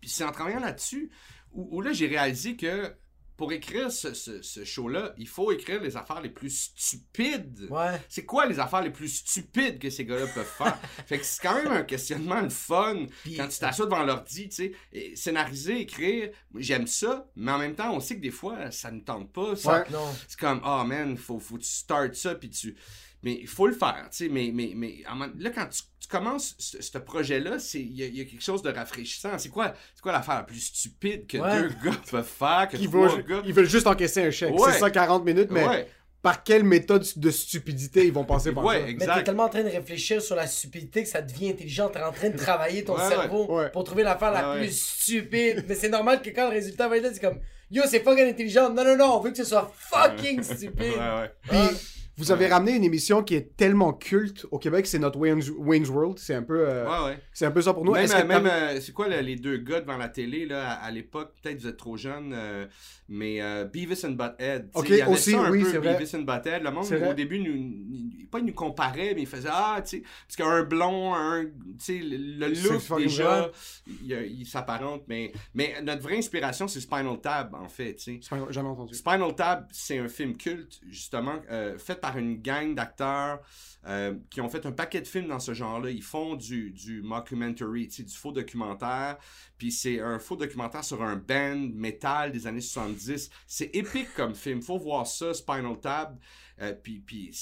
Puis 0.00 0.10
c'est 0.10 0.24
en 0.24 0.32
travaillant 0.32 0.60
là-dessus 0.60 1.10
où 1.52 1.80
là, 1.80 1.92
j'ai 1.92 2.08
réalisé 2.08 2.56
que 2.56 2.92
pour 3.36 3.52
écrire 3.52 3.90
ce, 3.90 4.14
ce- 4.14 4.42
ce 4.42 4.64
show-là, 4.64 5.12
il 5.18 5.26
faut 5.26 5.50
écrire 5.50 5.82
les 5.82 5.96
affaires 5.96 6.20
les 6.20 6.28
plus 6.30 6.70
stupides. 6.76 7.66
Ouais. 7.70 8.00
C'est 8.08 8.24
quoi 8.24 8.46
les 8.46 8.60
affaires 8.60 8.82
les 8.82 8.90
plus 8.90 9.08
stupides 9.08 9.78
que 9.78 9.90
ces 9.90 10.04
gars-là 10.04 10.26
peuvent 10.28 10.44
faire? 10.46 10.78
fait 11.06 11.18
que 11.18 11.24
c'est 11.24 11.42
quand 11.42 11.54
même 11.54 11.72
un 11.72 11.82
questionnement 11.82 12.40
le 12.40 12.48
fun 12.50 13.06
quand 13.36 13.48
tu 13.48 13.58
t'assois 13.58 13.86
devant 13.86 14.04
l'ordi, 14.04 14.48
tu 14.48 14.54
sais. 14.56 14.72
Et 14.92 15.16
Scénariser, 15.16 15.80
écrire, 15.80 16.30
j'aime 16.56 16.86
ça, 16.86 17.26
mais 17.36 17.52
en 17.52 17.58
même 17.58 17.74
temps, 17.74 17.92
on 17.94 18.00
sait 18.00 18.16
que 18.16 18.20
des 18.22 18.30
fois, 18.30 18.70
ça 18.70 18.90
ne 18.90 19.00
tente 19.00 19.32
pas. 19.32 19.56
ça- 19.56 19.80
Ouais. 19.80 19.84
Non. 19.90 20.06
C'est 20.28 20.38
comme, 20.38 20.60
oh 20.64 20.84
man, 20.84 21.16
faut, 21.16 21.38
faut 21.40 21.56
que 21.56 21.62
tu 21.62 21.68
startes 21.70 22.14
ça, 22.14 22.34
puis 22.34 22.50
tu. 22.50 22.76
Mais 23.24 23.38
il 23.40 23.48
faut 23.48 23.66
le 23.66 23.72
faire, 23.74 24.06
tu 24.10 24.16
sais. 24.26 24.28
Mais, 24.28 24.50
mais, 24.52 24.72
mais 24.76 25.02
là, 25.38 25.50
quand 25.50 25.66
tu, 25.66 25.82
tu 25.98 26.06
commences 26.08 26.54
ce, 26.58 26.82
ce 26.82 26.98
projet-là, 26.98 27.58
c'est- 27.58 27.80
il 27.80 27.96
y, 27.98 28.02
a- 28.02 28.06
il 28.06 28.16
y 28.16 28.20
a 28.20 28.24
quelque 28.24 28.42
chose 28.44 28.60
de 28.62 28.70
rafraîchissant. 28.70 29.38
C'est 29.38 29.48
quoi, 29.48 29.72
c'est 29.94 30.02
quoi 30.02 30.12
l'affaire 30.12 30.34
la 30.36 30.42
plus 30.42 30.60
stupide 30.60 31.26
que 31.26 31.38
Ouais. 31.38 31.62
deux 31.62 31.68
gars 31.82 31.96
peuvent 32.10 32.24
faire, 32.24 32.68
que 32.70 32.76
Ils 32.76 32.88
trois 32.90 33.08
veulent, 33.08 33.24
gars. 33.26 33.42
ils 33.46 33.54
veulent 33.54 33.68
juste 33.68 33.86
encaisser 33.86 34.22
un 34.24 34.30
chèque. 34.30 34.52
Ouais. 34.54 34.72
C'est 34.72 34.78
ça, 34.78 34.90
40 34.90 35.24
minutes, 35.24 35.48
mais 35.50 35.66
Ouais, 35.66 35.88
par 36.20 36.42
quelle 36.44 36.64
méthode 36.64 37.04
de 37.16 37.30
stupidité 37.30 38.06
ils 38.06 38.12
vont 38.12 38.24
passer 38.24 38.52
par 38.52 38.64
ouais, 38.64 38.80
ça? 38.80 38.86
Mais 39.06 39.14
t'es 39.14 39.24
tellement 39.24 39.44
en 39.44 39.48
train 39.48 39.62
de 39.62 39.68
réfléchir 39.70 40.20
sur 40.22 40.36
la 40.36 40.46
stupidité 40.46 41.02
que 41.02 41.08
ça 41.08 41.22
devient 41.22 41.50
intelligent. 41.50 41.88
T'es 41.88 42.02
en 42.02 42.12
train 42.12 42.28
de 42.30 42.36
travailler 42.36 42.84
ton 42.84 42.96
Ouais, 42.96 43.08
cerveau 43.08 43.56
ouais. 43.58 43.70
Pour 43.70 43.84
trouver 43.84 44.02
l'affaire 44.02 44.32
la 44.32 44.56
plus 44.58 44.70
stupide. 44.78 45.64
Mais 45.68 45.74
c'est 45.74 45.88
normal 45.88 46.20
que 46.22 46.30
quand 46.30 46.44
le 46.48 46.54
résultat 46.54 46.88
va 46.88 46.96
être 46.98 47.02
là, 47.04 47.10
c'est 47.12 47.20
comme 47.20 47.40
Yo, 47.70 47.82
c'est 47.88 48.00
fucking 48.00 48.28
intelligent. 48.28 48.70
Non, 48.70 48.84
non, 48.84 48.96
non, 48.96 49.16
on 49.16 49.20
veut 49.20 49.30
que 49.30 49.36
ce 49.38 49.44
soit 49.44 49.72
fucking 49.78 50.42
stupide. 50.42 50.92
Ouais, 50.92 50.98
ouais. 50.98 51.30
Puis, 51.42 51.50
Ah. 51.58 51.70
Vous 52.16 52.30
avez 52.32 52.46
ramené 52.46 52.72
une 52.76 52.84
émission 52.84 53.22
qui 53.22 53.34
est 53.34 53.56
tellement 53.56 53.92
culte 53.92 54.46
au 54.50 54.58
Québec, 54.58 54.86
c'est 54.86 54.98
notre 54.98 55.18
Wayne's, 55.18 55.50
Wayne's 55.58 55.88
World. 55.88 56.18
C'est 56.18 56.34
un 56.34 56.42
peu, 56.42 56.68
euh, 56.68 56.84
Ouais, 56.84 57.10
ouais. 57.12 57.18
c'est 57.32 57.46
un 57.46 57.50
peu 57.50 57.60
ça 57.62 57.74
pour 57.74 57.84
nous. 57.84 57.92
Même, 57.92 58.06
euh, 58.10 58.48
euh, 58.76 58.80
c'est 58.80 58.92
quoi 58.92 59.08
le- 59.08 59.20
les 59.20 59.36
deux 59.36 59.56
gars 59.58 59.80
devant 59.80 59.96
la 59.96 60.08
télé 60.08 60.46
là, 60.46 60.70
à, 60.72 60.84
à 60.84 60.90
l'époque, 60.90 61.32
peut-être 61.42 61.60
vous 61.60 61.66
êtes 61.68 61.76
trop 61.76 61.96
jeune, 61.96 62.32
euh, 62.34 62.66
mais 63.08 63.40
Beavis 63.72 64.04
and 64.04 64.12
Butthead. 64.12 64.70
Ok, 64.74 64.86
il 64.88 64.96
y 64.96 65.00
avait 65.02 65.12
aussi, 65.12 65.32
ça 65.32 65.40
un 65.42 65.50
oui, 65.50 65.62
peu, 65.62 65.70
c'est 65.70 65.78
vrai. 65.78 65.96
Beavis 65.96 66.14
and 66.16 66.22
Butthead. 66.22 66.62
Le 66.62 66.70
monde 66.70 66.86
au 67.10 67.14
début, 67.14 67.40
nous, 67.40 67.52
nous- 67.56 68.26
pas 68.30 68.38
il 68.38 68.46
nous 68.46 68.52
comparait, 68.54 69.12
mais 69.14 69.22
il 69.22 69.26
faisait 69.26 69.48
ah, 69.52 69.80
tu 69.84 69.98
sais, 69.98 70.02
parce 70.26 70.36
qu'un 70.36 70.62
blond, 70.64 71.14
un, 71.14 71.44
tu 71.44 71.50
sais, 71.78 71.98
le, 72.02 72.48
look 72.48 72.98
déjà, 72.98 73.50
il, 73.86 74.12
il 74.40 74.46
s'apparente, 74.46 75.02
mais, 75.08 75.32
mais 75.54 75.74
notre 75.82 76.02
vraie 76.02 76.18
inspiration 76.18 76.66
c'est 76.68 76.80
Spinal 76.80 77.20
Tap 77.20 77.54
en 77.54 77.68
fait, 77.68 77.96
pas- 78.28 78.46
Jamais 78.50 78.68
entendu. 78.68 78.94
Spinal 78.94 79.34
Tap, 79.34 79.68
c'est 79.72 79.98
un 79.98 80.08
film 80.08 80.36
culte, 80.36 80.80
justement, 80.88 81.36
fait 81.78 82.00
par 82.04 82.18
une 82.18 82.36
gang 82.36 82.74
d'acteurs 82.74 83.40
euh, 83.86 84.14
qui 84.28 84.42
ont 84.42 84.50
fait 84.50 84.66
un 84.66 84.72
paquet 84.72 85.00
de 85.00 85.06
films 85.06 85.28
dans 85.28 85.40
ce 85.40 85.54
genre-là. 85.54 85.88
Ils 85.88 86.02
font 86.02 86.36
du, 86.36 86.70
du 86.70 87.00
mockumentary, 87.00 87.86
du 87.86 88.14
faux 88.14 88.30
documentaire. 88.30 89.16
Puis 89.56 89.72
c'est 89.72 90.00
un 90.00 90.18
faux 90.18 90.36
documentaire 90.36 90.84
sur 90.84 91.02
un 91.02 91.16
band 91.16 91.70
metal 91.72 92.30
des 92.30 92.46
années 92.46 92.60
70. 92.60 93.30
C'est 93.46 93.74
épique 93.74 94.12
comme 94.14 94.34
film. 94.34 94.60
Faut 94.60 94.76
voir 94.76 95.06
ça, 95.06 95.32
Spinal 95.32 95.80
Tap. 95.80 96.14
Euh, 96.60 96.74
puis 96.74 96.98
puis 96.98 97.34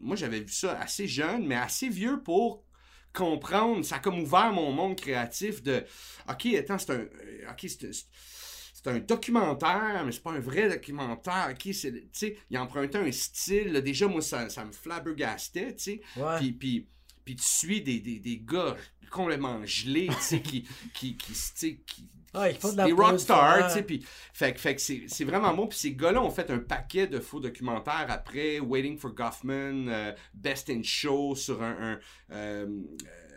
moi, 0.00 0.16
j'avais 0.16 0.40
vu 0.40 0.52
ça 0.52 0.80
assez 0.80 1.06
jeune, 1.06 1.46
mais 1.46 1.56
assez 1.56 1.90
vieux 1.90 2.22
pour 2.22 2.64
comprendre. 3.12 3.84
Ça 3.84 3.96
a 3.96 3.98
comme 3.98 4.20
ouvert 4.20 4.50
mon 4.50 4.72
monde 4.72 4.96
créatif 4.96 5.62
de... 5.62 5.84
OK, 6.26 6.46
attends, 6.54 6.78
c'est 6.78 6.92
un... 6.92 7.00
euh, 7.00 7.50
OK, 7.50 7.68
c'est... 7.68 7.90
c'est- 8.82 8.90
un 8.90 8.98
documentaire, 8.98 10.02
mais 10.04 10.12
c'est 10.12 10.22
pas 10.22 10.32
un 10.32 10.40
vrai 10.40 10.68
documentaire. 10.68 11.54
C'est, 11.60 11.72
tu 11.92 12.08
sais, 12.12 12.36
il 12.50 12.58
empruntait 12.58 12.98
un 12.98 13.12
style. 13.12 13.72
là, 13.72 13.80
déjà, 13.80 14.06
moi, 14.06 14.22
ça, 14.22 14.48
ça 14.48 14.64
me 14.64 14.72
flabbergastait, 14.72 15.74
tu 15.76 15.82
sais. 15.82 16.00
Ouais. 16.16 16.36
Puis, 16.38 16.52
puis, 16.52 16.86
puis 17.24 17.36
tu 17.36 17.44
suis 17.44 17.82
des, 17.82 18.00
des, 18.00 18.18
des 18.18 18.38
gars 18.38 18.76
complètement 19.10 19.64
gelés, 19.64 20.06
tu 20.08 20.14
sais, 20.22 20.40
qui, 20.40 20.62
qui, 20.94 21.16
qui, 21.16 21.32
qui, 21.84 22.08
ils 22.48 22.54
font 22.54 22.70
de 22.72 22.76
la 22.76 22.84
des 22.86 22.92
rockstars, 22.92 23.56
ouais. 23.58 23.66
tu 23.66 23.72
sais, 23.74 23.82
puis 23.82 24.06
fait, 24.32 24.54
que- 24.54 24.60
fait 24.60 24.76
que 24.76 24.80
c'est, 24.80 25.02
c'est 25.08 25.24
vraiment 25.24 25.52
bon. 25.52 25.66
Puis 25.66 25.78
ces 25.78 25.94
gars-là 25.96 26.22
ont 26.22 26.30
fait 26.30 26.48
un 26.50 26.60
paquet 26.60 27.08
de 27.08 27.18
faux 27.18 27.40
documentaires 27.40 28.06
après, 28.08 28.60
Waiting 28.60 28.96
for 28.98 29.12
Goffman, 29.12 29.88
euh, 29.88 30.12
Best 30.32 30.70
in 30.70 30.82
Show 30.84 31.34
sur 31.34 31.60
un, 31.60 31.76
un, 31.92 32.00
euh, 32.30 32.66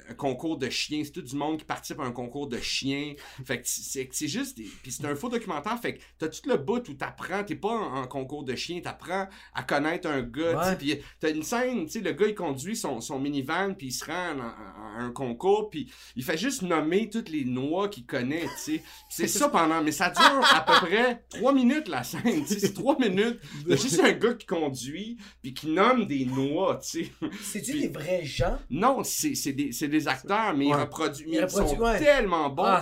un 0.10 0.14
concours 0.14 0.58
de 0.58 0.70
chiens. 0.70 1.02
C'est 1.04 1.12
tout 1.12 1.22
du 1.22 1.36
monde 1.36 1.58
qui 1.60 1.66
participe 1.66 2.00
à 2.00 2.04
un 2.04 2.12
concours 2.12 2.48
de 2.48 2.60
chiens. 2.60 3.14
Fait 3.46 3.58
que 3.62 3.68
c'est 3.68 4.10
c'est 4.12 4.28
juste. 4.28 4.58
des- 4.58 4.70
Puis 4.82 4.92
c'est 4.92 5.06
un 5.06 5.16
faux 5.16 5.30
documentaire. 5.30 5.80
Fait 5.80 5.96
que 5.96 6.02
t'as 6.18 6.28
tout 6.28 6.48
le 6.50 6.58
bout 6.58 6.88
où 6.90 6.94
t'apprends. 6.94 7.44
T'es 7.44 7.56
pas 7.56 7.70
en, 7.70 8.02
en 8.02 8.08
concours 8.08 8.44
de 8.44 8.56
chiens. 8.56 8.80
T'apprends 8.82 9.28
à 9.54 9.64
connaître 9.64 10.08
un 10.10 10.22
gars. 10.22 10.76
Puis 10.76 11.00
t'as 11.20 11.32
une 11.32 11.44
scène, 11.44 11.86
tu 11.86 11.92
sais, 11.94 12.00
le 12.02 12.12
gars 12.12 12.28
il 12.28 12.36
conduit 12.36 12.76
son, 12.76 13.02
son 13.02 13.20
minivan. 13.20 13.74
Puis 13.76 13.88
il 13.88 13.92
se 13.92 14.06
rend 14.06 14.40
à, 14.40 14.46
à- 14.46 15.00
à 15.00 15.02
un 15.04 15.12
concours. 15.12 15.70
Puis 15.70 15.92
il 16.16 16.24
fait 16.24 16.38
juste 16.38 16.62
nommer 16.62 17.10
toutes 17.10 17.30
les 17.30 17.46
noix 17.46 17.90
qu'il 17.90 18.06
connaît. 18.06 18.42
tu 18.66 18.78
sais. 18.78 18.84
C'est 19.10 19.28
ça 19.28 19.50
pendant. 19.50 19.82
Mais 19.84 19.92
ça 19.92 20.10
dure 20.10 20.42
à 20.54 20.62
peu 20.66 20.86
près 20.88 21.24
trois 21.30 21.54
minutes 21.54 21.88
la 21.88 22.04
scène. 22.04 22.46
C'est 22.48 22.74
trois 22.74 22.98
minutes. 23.00 23.40
Juste 23.68 24.00
un 24.02 24.12
gars 24.14 24.34
qui 24.34 24.46
conduit. 24.46 25.18
Puis 25.42 25.54
qui 25.54 25.68
nomme 25.68 26.06
des 26.06 26.26
noix. 26.26 26.80
tu 26.84 27.06
sais. 27.06 27.12
C'est-tu 27.42 27.80
des 27.80 27.88
vrais 27.88 28.24
gens? 28.26 28.58
Non, 28.70 29.04
c'est 29.04 29.52
des, 29.54 29.72
des 29.94 30.08
acteurs, 30.08 30.56
mais 30.58 30.66
ils 30.66 30.74
Ouais. 30.74 30.82
reproduisent. 30.82 31.28
Ils 31.28 31.34
Ils 31.36 31.42
reproduisent, 31.44 31.78
sont 31.78 31.84
ouais. 31.84 32.00
tellement 32.00 32.50
bons 32.50 32.64
ah, 32.66 32.82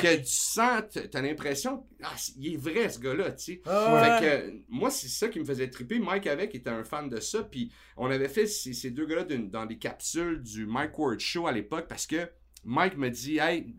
que 0.00 0.16
tu 0.16 0.22
sens, 0.26 0.82
t'as 1.10 1.20
l'impression, 1.20 1.84
ah, 2.02 2.14
il 2.38 2.54
est 2.54 2.56
vrai 2.56 2.88
ce 2.88 2.98
gars-là, 2.98 3.32
tu 3.32 3.44
sais. 3.44 3.62
Ah, 3.66 3.94
ouais. 3.94 4.18
Fait 4.18 4.24
que 4.48 4.62
moi, 4.68 4.90
c'est 4.90 5.08
ça 5.08 5.28
qui 5.28 5.38
me 5.40 5.44
faisait 5.44 5.68
triper. 5.68 5.98
Mike 5.98 6.26
avec 6.26 6.54
était 6.54 6.70
un 6.70 6.84
fan 6.84 7.08
de 7.08 7.20
ça, 7.20 7.42
puis 7.42 7.70
on 7.96 8.10
avait 8.10 8.28
fait 8.28 8.46
ces, 8.46 8.72
ces 8.72 8.90
deux 8.90 9.06
gars-là 9.06 9.24
dans 9.24 9.66
des 9.66 9.78
capsules 9.78 10.42
du 10.42 10.64
Mike 10.66 10.98
Ward 10.98 11.20
Show 11.20 11.46
à 11.46 11.52
l'époque 11.52 11.86
parce 11.88 12.06
que 12.06 12.28
Mike 12.64 12.96
me 12.96 13.10
dit, 13.10 13.38
hey, 13.38 13.74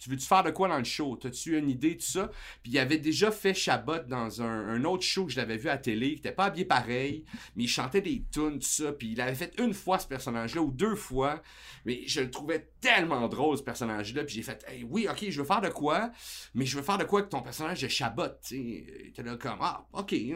tu 0.00 0.08
veux-tu 0.08 0.26
faire 0.26 0.42
de 0.42 0.50
quoi 0.50 0.68
dans 0.68 0.78
le 0.78 0.84
show? 0.84 1.16
T'as-tu 1.16 1.58
une 1.58 1.68
idée, 1.68 1.96
tout 1.96 2.06
ça? 2.06 2.30
Puis 2.62 2.72
il 2.72 2.78
avait 2.78 2.98
déjà 2.98 3.30
fait 3.30 3.52
Chabot 3.52 3.98
dans 4.08 4.40
un, 4.40 4.82
autre 4.84 5.02
show 5.02 5.26
que 5.26 5.32
je 5.32 5.36
l'avais 5.36 5.58
vu 5.58 5.68
à 5.68 5.76
télé, 5.76 6.12
qui 6.12 6.20
était 6.20 6.32
pas 6.32 6.46
habillé 6.46 6.64
pareil, 6.64 7.24
mais 7.54 7.64
il 7.64 7.68
chantait 7.68 8.00
des 8.00 8.24
tunes, 8.32 8.58
tout 8.58 8.66
ça. 8.66 8.92
Puis 8.92 9.12
il 9.12 9.20
avait 9.20 9.34
fait 9.34 9.52
une 9.58 9.74
fois 9.74 9.98
ce 9.98 10.06
personnage-là, 10.06 10.62
ou 10.62 10.70
deux 10.70 10.96
fois, 10.96 11.42
mais 11.84 12.02
je 12.06 12.22
le 12.22 12.30
trouvais 12.30 12.70
tellement 12.80 13.28
drôle, 13.28 13.58
ce 13.58 13.62
personnage-là. 13.62 14.24
Puis 14.24 14.36
j'ai 14.36 14.42
fait, 14.42 14.64
oui, 14.88 15.06
ok, 15.10 15.26
je 15.28 15.40
veux 15.40 15.46
faire 15.46 15.60
de 15.60 15.68
quoi, 15.68 16.10
mais 16.54 16.64
je 16.64 16.78
veux 16.78 16.82
faire 16.82 16.98
de 16.98 17.04
quoi 17.04 17.20
avec 17.20 17.30
ton 17.30 17.42
personnage 17.42 17.82
de 17.82 17.88
Chabot, 17.88 18.28
tu 18.42 19.12
sais? 19.14 19.22
Là 19.22 19.36
comme, 19.36 19.58
ah, 19.60 19.86
ok, 19.92 20.08
tu 20.08 20.34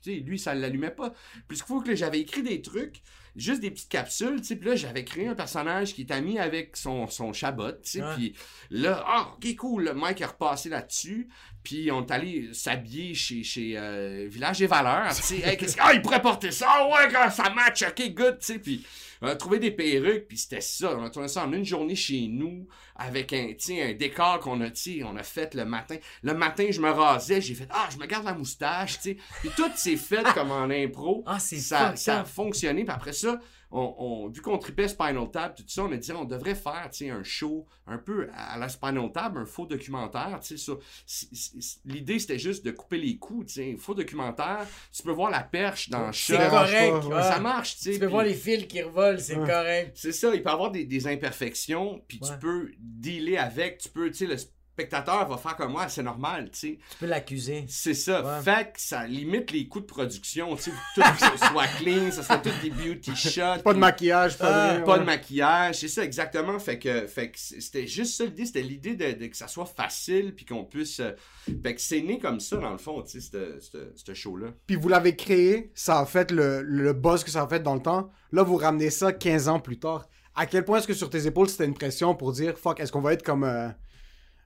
sais, 0.00 0.14
lui, 0.20 0.38
ça 0.38 0.54
l'allumait 0.54 0.90
pas. 0.90 1.10
Puis 1.48 1.58
il 1.58 1.62
faut 1.62 1.80
que 1.80 1.94
j'avais 1.94 2.20
écrit 2.20 2.42
des 2.42 2.62
trucs, 2.62 3.02
juste 3.36 3.60
des 3.60 3.70
petites 3.70 3.88
capsules, 3.88 4.40
tu 4.40 4.44
sais. 4.48 4.56
Puis 4.56 4.68
là, 4.68 4.76
j'avais 4.76 5.04
créé 5.04 5.28
un 5.28 5.34
personnage 5.34 5.94
qui 5.94 6.02
est 6.02 6.10
ami 6.10 6.38
avec 6.38 6.76
son, 6.76 7.06
son 7.06 7.32
Chabot, 7.32 7.72
tu 7.72 7.78
sais. 7.82 8.02
Puis 8.14 8.34
là, 8.70 9.04
ah, 9.06 9.34
ok, 9.36 9.56
cool, 9.56 9.84
le 9.84 9.94
Mike 9.94 10.20
est 10.20 10.26
repassé 10.26 10.68
là-dessus. 10.68 11.28
Puis 11.66 11.90
on 11.90 12.06
est 12.06 12.10
allé 12.12 12.50
s'habiller 12.52 13.12
chez, 13.12 13.42
chez 13.42 13.72
euh, 13.76 14.28
Village 14.30 14.58
des 14.60 14.68
Valeurs. 14.68 15.12
Tu 15.16 15.20
sais, 15.22 15.38
Hey, 15.40 15.56
que- 15.56 15.64
ah, 15.80 15.92
il 15.92 16.00
pourrait 16.00 16.22
porter 16.22 16.52
ça? 16.52 16.66
Ah 16.68 16.86
ouais, 16.86 17.30
ça 17.32 17.50
match, 17.50 17.82
ok, 17.82 18.14
good, 18.14 18.38
tu 18.38 18.46
sais. 18.46 18.58
Puis 18.60 18.86
on 19.20 19.26
a 19.26 19.34
trouvé 19.34 19.58
des 19.58 19.72
perruques, 19.72 20.28
puis 20.28 20.38
c'était 20.38 20.60
ça. 20.60 20.96
On 20.96 21.02
a 21.04 21.10
tourné 21.10 21.26
ça 21.26 21.44
en 21.44 21.52
une 21.52 21.64
journée 21.64 21.96
chez 21.96 22.28
nous, 22.28 22.68
avec 22.94 23.32
un, 23.32 23.48
un 23.82 23.92
décor 23.94 24.38
qu'on 24.38 24.60
a, 24.60 24.68
on 25.06 25.16
a 25.16 25.22
fait 25.24 25.54
le 25.56 25.64
matin. 25.64 25.96
Le 26.22 26.34
matin, 26.34 26.68
je 26.70 26.80
me 26.80 26.88
rasais, 26.88 27.40
j'ai 27.40 27.54
fait, 27.54 27.66
ah, 27.70 27.88
je 27.92 27.96
me 27.96 28.06
garde 28.06 28.26
la 28.26 28.34
moustache, 28.34 28.98
tu 29.00 29.10
sais. 29.10 29.16
Puis 29.40 29.50
tout 29.56 29.68
s'est 29.74 29.96
fait 29.96 30.22
comme 30.34 30.52
en 30.52 30.70
impro. 30.70 31.24
Ah, 31.26 31.40
c'est 31.40 31.56
ça, 31.58 31.86
fucked 31.88 31.98
ça 31.98 32.20
a 32.20 32.24
fonctionné. 32.24 32.84
Puis 32.84 32.94
après 32.94 33.12
ça, 33.12 33.40
on, 33.78 33.94
on- 33.98 34.28
vu 34.28 34.40
qu'on 34.40 34.58
tripait 34.58 34.88
Spinal 34.88 35.30
Tap, 35.30 35.54
tout 35.56 35.64
ça, 35.66 35.84
on 35.84 35.92
a 35.92 35.96
dit 35.96 36.12
on 36.12 36.24
devrait 36.24 36.54
faire 36.54 36.88
tu 36.90 37.04
sais, 37.04 37.10
un 37.10 37.22
show 37.22 37.66
un 37.86 37.98
peu 37.98 38.28
à 38.34 38.58
la 38.58 38.68
Spinal 38.68 39.10
Tap, 39.12 39.36
un 39.36 39.44
faux 39.44 39.66
documentaire. 39.66 40.38
tu 40.40 40.48
sais, 40.48 40.56
sur- 40.56 40.78
c'est- 41.06 41.28
c'est- 41.34 41.80
L'idée, 41.84 42.18
c'était 42.18 42.38
juste 42.38 42.64
de 42.64 42.70
couper 42.70 42.98
les 42.98 43.16
coups. 43.18 43.46
tu 43.48 43.52
sais. 43.54 43.72
Un 43.74 43.76
faux 43.76 43.94
documentaire, 43.94 44.66
tu 44.92 45.02
peux 45.02 45.12
voir 45.12 45.30
la 45.30 45.42
perche 45.42 45.88
dans 45.90 46.06
le 46.08 46.12
C'est 46.12 46.36
chat. 46.36 46.48
correct. 46.48 46.90
pas, 47.02 47.06
ouais. 47.16 47.22
Ça 47.22 47.38
marche, 47.40 47.76
tu 47.76 47.82
sais. 47.82 47.92
Tu 47.92 47.98
peux 48.00 48.06
voir 48.06 48.24
les 48.24 48.34
fils 48.34 48.66
qui 48.66 48.82
revolent, 48.82 49.20
c'est 49.20 49.36
Ouais. 49.36 49.46
correct. 49.46 49.92
C'est 49.94 50.12
ça, 50.12 50.34
il 50.34 50.42
peut 50.42 50.48
y 50.48 50.52
avoir 50.52 50.70
des, 50.70 50.84
des 50.84 51.06
imperfections, 51.06 52.02
puis 52.08 52.18
Ouais. 52.22 52.28
tu 52.30 52.38
peux 52.38 52.70
dealer 52.78 53.36
avec, 53.38 53.78
tu 53.78 53.88
peux, 53.88 54.10
tu 54.10 54.18
sais, 54.18 54.26
le 54.26 54.36
spectateur 54.76 55.26
va 55.26 55.38
faire 55.38 55.56
comme 55.56 55.72
moi, 55.72 55.88
c'est 55.88 56.02
normal, 56.02 56.50
tu 56.52 56.58
sais. 56.58 56.78
Tu 56.90 56.96
peux 57.00 57.06
l'accuser. 57.06 57.64
C'est 57.66 57.94
ça. 57.94 58.22
Ouais. 58.22 58.42
Fait 58.42 58.72
que 58.74 58.80
ça 58.80 59.06
limite 59.06 59.50
les 59.50 59.66
coûts 59.68 59.80
de 59.80 59.86
production, 59.86 60.54
tu 60.54 60.64
sais, 60.64 60.70
tout 60.94 61.00
que 61.00 61.38
ce 61.38 61.46
soit 61.46 61.66
clean, 61.78 62.10
ça 62.10 62.22
serait 62.22 62.42
tout 62.42 62.50
des 62.62 62.68
beauty 62.70 63.16
shots. 63.16 63.62
Pas 63.64 63.72
de 63.72 63.78
maquillage, 63.78 64.36
pas 64.36 64.46
Ah, 64.48 64.68
de 64.72 64.76
rien, 64.76 64.84
pas 64.84 64.92
ouais. 64.94 64.98
de 65.00 65.04
maquillage, 65.04 65.80
c'est 65.80 65.88
ça 65.88 66.04
exactement. 66.04 66.58
Fait 66.58 66.78
que, 66.78 67.06
fait 67.06 67.30
que 67.30 67.38
c'était 67.38 67.86
juste 67.86 68.16
ça 68.18 68.24
l'idée, 68.24 68.44
c'était 68.44 68.60
l'idée 68.62 68.94
de, 68.96 69.12
de 69.18 69.26
que 69.28 69.36
ça 69.36 69.48
soit 69.48 69.64
facile 69.64 70.34
puis 70.34 70.44
qu'on 70.44 70.64
puisse. 70.64 71.00
euh, 71.00 71.12
fait 71.62 71.74
que 71.74 71.80
c'est 71.80 72.02
né 72.02 72.18
comme 72.18 72.40
ça 72.40 72.56
dans 72.58 72.72
le 72.72 72.78
fond, 72.78 73.02
tu 73.02 73.18
sais, 73.20 73.30
ce 73.94 74.14
show-là. 74.14 74.48
Puis 74.66 74.76
vous 74.76 74.88
l'avez 74.88 75.16
créé, 75.16 75.70
ça 75.74 76.00
a 76.00 76.04
fait 76.06 76.30
le, 76.30 76.60
le 76.62 76.92
buzz 76.92 77.24
que 77.24 77.30
ça 77.30 77.42
a 77.42 77.48
fait 77.48 77.60
dans 77.62 77.74
le 77.74 77.80
temps. 77.82 78.10
Là, 78.32 78.42
vous 78.42 78.56
ramenez 78.56 78.90
ça 78.90 79.12
15 79.12 79.48
ans 79.48 79.58
plus 79.60 79.78
tard. 79.78 80.06
À 80.34 80.44
quel 80.44 80.66
point 80.66 80.78
est-ce 80.78 80.86
que 80.86 80.92
sur 80.92 81.08
tes 81.08 81.26
épaules, 81.26 81.48
c'était 81.48 81.64
une 81.64 81.72
pression 81.72 82.14
pour 82.14 82.32
dire, 82.32 82.58
fuck, 82.58 82.78
est-ce 82.80 82.92
qu'on 82.92 83.00
va 83.00 83.14
être 83.14 83.22
comme 83.22 83.44
euh, 83.44 83.68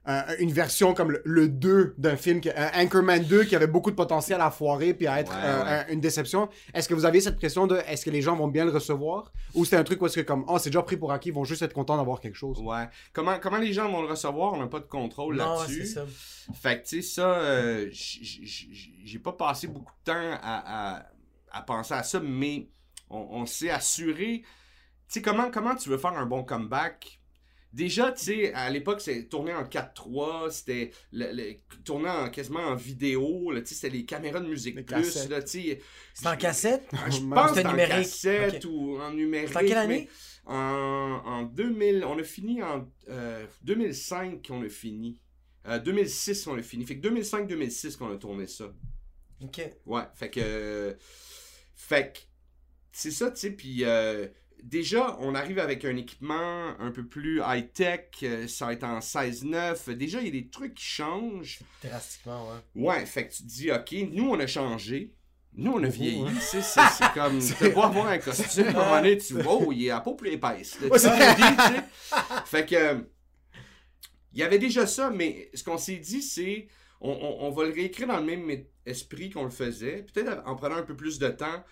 un- 0.05 0.35
une 0.39 0.51
version 0.51 0.93
comme 0.95 1.11
le, 1.11 1.21
le 1.25 1.47
2 1.47 1.93
d'un 1.97 2.15
film, 2.17 2.41
qui- 2.41 2.49
un 2.49 2.71
Anchorman 2.75 3.23
2 3.23 3.43
qui 3.43 3.55
avait 3.55 3.67
beaucoup 3.67 3.91
de 3.91 3.95
potentiel 3.95 4.41
à 4.41 4.49
foirer 4.49 4.93
puis 4.95 5.05
à 5.05 5.19
être 5.19 5.31
Ouais, 5.31 5.37
euh, 5.43 5.63
ouais. 5.63 5.69
un- 5.69 5.87
une 5.93 5.99
déception. 6.01 6.49
Est-ce 6.73 6.89
que 6.89 6.95
vous 6.95 7.05
aviez 7.05 7.21
cette 7.21 7.37
pression 7.37 7.67
de, 7.67 7.77
est-ce 7.87 8.03
que 8.05 8.09
les 8.09 8.21
gens 8.23 8.35
vont 8.35 8.47
bien 8.47 8.65
le 8.65 8.71
recevoir? 8.71 9.31
Ou 9.53 9.63
c'était 9.63 9.77
un 9.77 9.83
truc 9.83 10.01
où 10.01 10.07
est-ce 10.07 10.15
que 10.19 10.25
comme, 10.25 10.43
oh, 10.47 10.57
c'est 10.57 10.69
déjà 10.71 10.81
pris 10.81 10.97
pour 10.97 11.11
acquis, 11.11 11.29
ils 11.29 11.35
vont 11.35 11.43
juste 11.43 11.61
être 11.61 11.73
contents 11.73 11.97
d'avoir 11.97 12.19
quelque 12.19 12.35
chose? 12.37 12.59
Ouais. 12.61 12.89
Comment, 13.13 13.37
comment 13.39 13.57
les 13.59 13.73
gens 13.73 13.91
vont 13.91 14.01
le 14.01 14.07
recevoir, 14.07 14.53
on 14.53 14.57
n'a 14.57 14.67
pas 14.67 14.79
de 14.79 14.85
contrôle 14.87 15.35
Non, 15.37 15.53
ouais, 15.53 15.59
là-dessus. 15.61 15.85
c'est 15.85 15.93
ça. 15.93 16.05
Fait 16.53 16.81
que, 16.81 16.87
tu 16.87 17.01
sais, 17.03 17.07
ça, 17.21 17.27
euh, 17.35 17.89
j'ai 17.91 19.19
pas 19.19 19.33
passé 19.33 19.67
beaucoup 19.67 19.93
de 20.05 20.11
temps 20.11 20.37
à, 20.41 20.97
à- 20.97 21.05
à 21.51 21.61
penser 21.61 21.93
à 21.93 22.01
ça, 22.03 22.19
mais 22.19 22.67
on, 23.09 23.19
on 23.31 23.45
s'est 23.45 23.69
assuré. 23.69 24.41
Tu 24.43 24.45
sais, 25.07 25.21
comment, 25.21 25.51
comment 25.51 25.75
tu 25.75 25.89
veux 25.89 25.97
faire 25.97 26.13
un 26.17 26.25
bon 26.25 26.43
comeback? 26.43 27.19
Déjà, 27.73 28.11
tu 28.11 28.23
sais, 28.25 28.53
à 28.53 28.69
l'époque, 28.69 28.99
c'est 28.99 29.29
tourné 29.29 29.53
en 29.53 29.63
4-3, 29.63 30.51
c'était 30.51 30.91
tourné 31.85 32.09
en, 32.09 32.29
quasiment 32.29 32.59
en 32.59 32.75
vidéo, 32.75 33.53
tu 33.55 33.65
sais, 33.65 33.75
c'était 33.75 33.89
les 33.97 34.05
caméras 34.05 34.41
de 34.41 34.47
musique 34.47 34.75
Les 34.75 34.83
plus, 34.83 35.29
là, 35.29 35.41
tu 35.41 35.61
sais. 35.61 35.81
C'est 36.13 36.27
en 36.27 36.35
cassette? 36.35 36.83
Je 36.91 37.19
pense 37.29 37.51
que 37.51 37.55
C'était 37.57 37.67
en 37.69 37.75
cassette 37.77 38.65
Ok. 38.65 38.71
ou 38.71 38.99
en 38.99 39.13
numérique. 39.13 39.55
En 39.55 39.59
quelle 39.59 39.77
année? 39.77 40.09
En, 40.45 41.21
en 41.25 41.43
2000, 41.43 42.03
on 42.03 42.19
a 42.19 42.23
fini 42.23 42.61
en 42.61 42.89
euh, 43.09 43.45
2005 43.63 44.45
qu'on 44.45 44.63
a 44.65 44.69
fini. 44.69 45.17
Euh, 45.67 45.79
2006 45.79 46.47
on 46.47 46.57
a 46.57 46.61
fini. 46.63 46.85
Fait 46.85 46.99
que 46.99 47.07
2005-2006 47.07 47.95
qu'on 47.97 48.11
a 48.11 48.17
tourné 48.17 48.47
ça. 48.47 48.73
Ok. 49.41 49.61
Ouais, 49.85 50.03
fait 50.15 50.29
que... 50.29 50.39
euh, 50.43 50.93
fait 51.75 52.13
que... 52.13 52.19
C'est 52.91 53.11
ça, 53.11 53.31
tu 53.31 53.39
sais, 53.39 53.51
puis... 53.51 53.85
euh, 53.85 54.27
Déjà, 54.63 55.17
on 55.19 55.33
arrive 55.33 55.57
avec 55.59 55.83
un 55.85 55.95
équipement 55.97 56.75
un 56.79 56.91
peu 56.91 57.05
plus 57.05 57.41
high-tech, 57.45 58.09
euh, 58.23 58.47
ça 58.47 58.67
va 58.67 58.73
être 58.73 58.83
en 58.83 58.99
16-9. 58.99 59.91
Déjà, 59.93 60.19
il 60.19 60.25
y 60.25 60.27
a 60.29 60.31
des 60.31 60.49
trucs 60.49 60.75
qui 60.75 60.85
changent. 60.85 61.59
Drastiquement, 61.83 62.47
ouais. 62.75 62.83
Ouais, 62.83 63.05
fait 63.05 63.27
que 63.27 63.33
tu 63.33 63.43
te 63.43 63.47
dis, 63.47 63.71
OK, 63.71 63.95
nous, 64.11 64.29
on 64.29 64.39
a 64.39 64.47
changé. 64.47 65.13
Nous, 65.53 65.71
on 65.71 65.83
a 65.83 65.87
vieilli. 65.87 66.21
hein. 66.21 66.31
tu 66.33 66.41
sais, 66.41 66.61
C'est 66.61 66.81
c'est 66.97 67.11
comme, 67.13 67.39
tu 67.39 67.53
peux 67.55 67.73
pas 67.73 67.85
avoir 67.87 68.07
un 68.07 68.19
costume, 68.19 68.67
à 68.67 68.69
un 68.69 68.73
moment 68.73 68.95
donné, 69.01 69.17
tu 69.17 69.33
vois, 69.41 69.55
oh, 69.55 69.71
il 69.71 69.85
est 69.85 69.89
à 69.89 69.99
peau 69.99 70.13
plus 70.15 70.31
épaisse. 70.31 70.79
là. 70.79 70.87
Ouais, 70.87 70.99
Tu 70.99 71.07
sais. 71.07 71.83
Fait 72.45 72.65
que, 72.65 73.05
il 74.33 74.39
y 74.39 74.43
avait 74.43 74.59
déjà 74.59 74.85
ça, 74.87 75.09
mais 75.09 75.49
ce 75.53 75.63
qu'on 75.63 75.77
s'est 75.77 75.97
dit, 75.97 76.21
c'est, 76.21 76.67
on, 77.01 77.11
on- 77.11 77.47
on 77.47 77.51
va 77.51 77.65
le 77.65 77.73
réécrire 77.73 78.07
dans 78.07 78.17
le 78.17 78.23
même 78.25 78.63
esprit 78.85 79.29
qu'on 79.29 79.43
le 79.43 79.49
faisait, 79.49 80.03
peut-être 80.13 80.41
en 80.45 80.55
prenant 80.55 80.75
un 80.77 80.83
peu 80.83 80.95
plus 80.95 81.19
de 81.19 81.27
temps. 81.29 81.63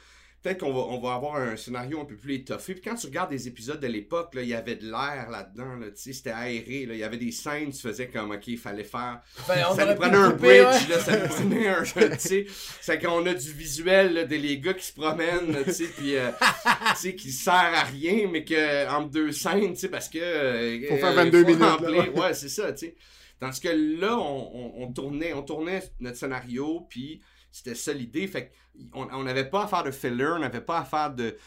Peut-être 0.42 0.60
qu'on 0.60 0.72
va, 0.74 0.80
on 0.94 1.00
va 1.02 1.16
avoir 1.16 1.36
un 1.36 1.58
scénario 1.58 2.00
un 2.00 2.06
peu 2.06 2.16
plus 2.16 2.36
étoffé. 2.36 2.74
Puis 2.74 2.82
quand 2.82 2.96
tu 2.96 3.08
regardes 3.08 3.30
des 3.30 3.50
épisodes 3.50 3.80
de 3.82 3.88
l'époque, 3.88 4.34
là, 4.36 4.42
il 4.42 4.48
y 4.48 4.54
avait 4.54 4.76
de 4.78 4.86
l'air 4.86 5.28
là-dedans. 5.30 5.76
Là, 5.76 5.88
tu 5.88 5.94
sais, 5.96 6.14
c'était 6.14 6.32
aéré. 6.32 6.86
là. 6.86 6.94
Il 6.94 7.00
y 7.00 7.04
avait 7.04 7.18
des 7.18 7.32
scènes, 7.34 7.72
tu 7.72 7.80
faisais 7.82 8.08
comme, 8.08 8.32
OK, 8.32 8.48
il 8.48 8.58
fallait 8.58 8.86
faire 8.86 9.20
Ben, 9.50 9.66
on 9.70 9.76
ça 9.76 9.86
nous 9.86 9.96
prenait 9.96 10.16
un 10.16 10.32
couper, 10.32 10.64
bridge, 10.64 10.88
ouais. 10.88 10.96
là, 10.96 11.00
ça 11.00 11.18
nous 11.20 11.28
prenait 11.28 11.68
un, 11.68 11.84
tu 11.84 12.20
sais, 12.20 12.46
c'est 12.80 13.00
qu'on 13.00 13.26
a 13.26 13.34
du 13.34 13.52
visuel, 13.52 14.14
là, 14.14 14.24
des 14.24 14.38
les 14.38 14.60
gars 14.60 14.74
qui 14.74 14.86
se 14.86 14.94
promènent, 14.94 15.62
tu 15.66 15.74
sais, 15.74 15.88
puis, 15.88 16.16
euh, 16.16 16.30
tu 16.92 16.96
sais, 17.02 17.16
qui 17.16 17.32
sert 17.34 17.54
à 17.54 17.84
rien, 17.84 18.30
mais 18.32 18.46
que, 18.46 18.88
entre 18.90 19.10
deux 19.10 19.34
scènes, 19.34 19.74
tu 19.74 19.80
sais, 19.80 19.90
parce 19.90 20.08
que... 20.08 20.20
euh, 20.22 20.88
Faut 20.88 20.96
faire 20.98 21.10
euh, 21.12 21.16
22 21.16 21.44
minutes, 21.44 21.60
là, 21.60 21.76
remplir- 21.76 22.14
ouais. 22.14 22.20
ouais, 22.22 22.34
c'est 22.34 22.48
ça, 22.50 22.72
tu 22.72 22.86
sais. 22.88 22.96
Tandis 23.40 23.62
que 23.62 23.70
là, 23.70 24.18
on, 24.18 24.92
tournait, 24.92 25.34
on 25.34 25.44
tournait 25.44 25.82
notre 26.00 26.18
scénario, 26.18 26.86
puis 26.90 27.22
c'était 27.52 27.76
ça 27.76 27.94
l'idée, 27.94 28.28
fait 28.28 28.52
qu'on 28.92 29.08
on 29.12 29.24
n'avait 29.24 29.50
pas 29.50 29.64
à 29.64 29.68
faire 29.68 29.84
de 29.84 29.92
filler, 29.92 30.34
on 30.36 30.40
n'avait 30.40 30.62
pas 30.62 30.80
à 30.80 30.86
faire 30.86 31.14
de... 31.14 31.38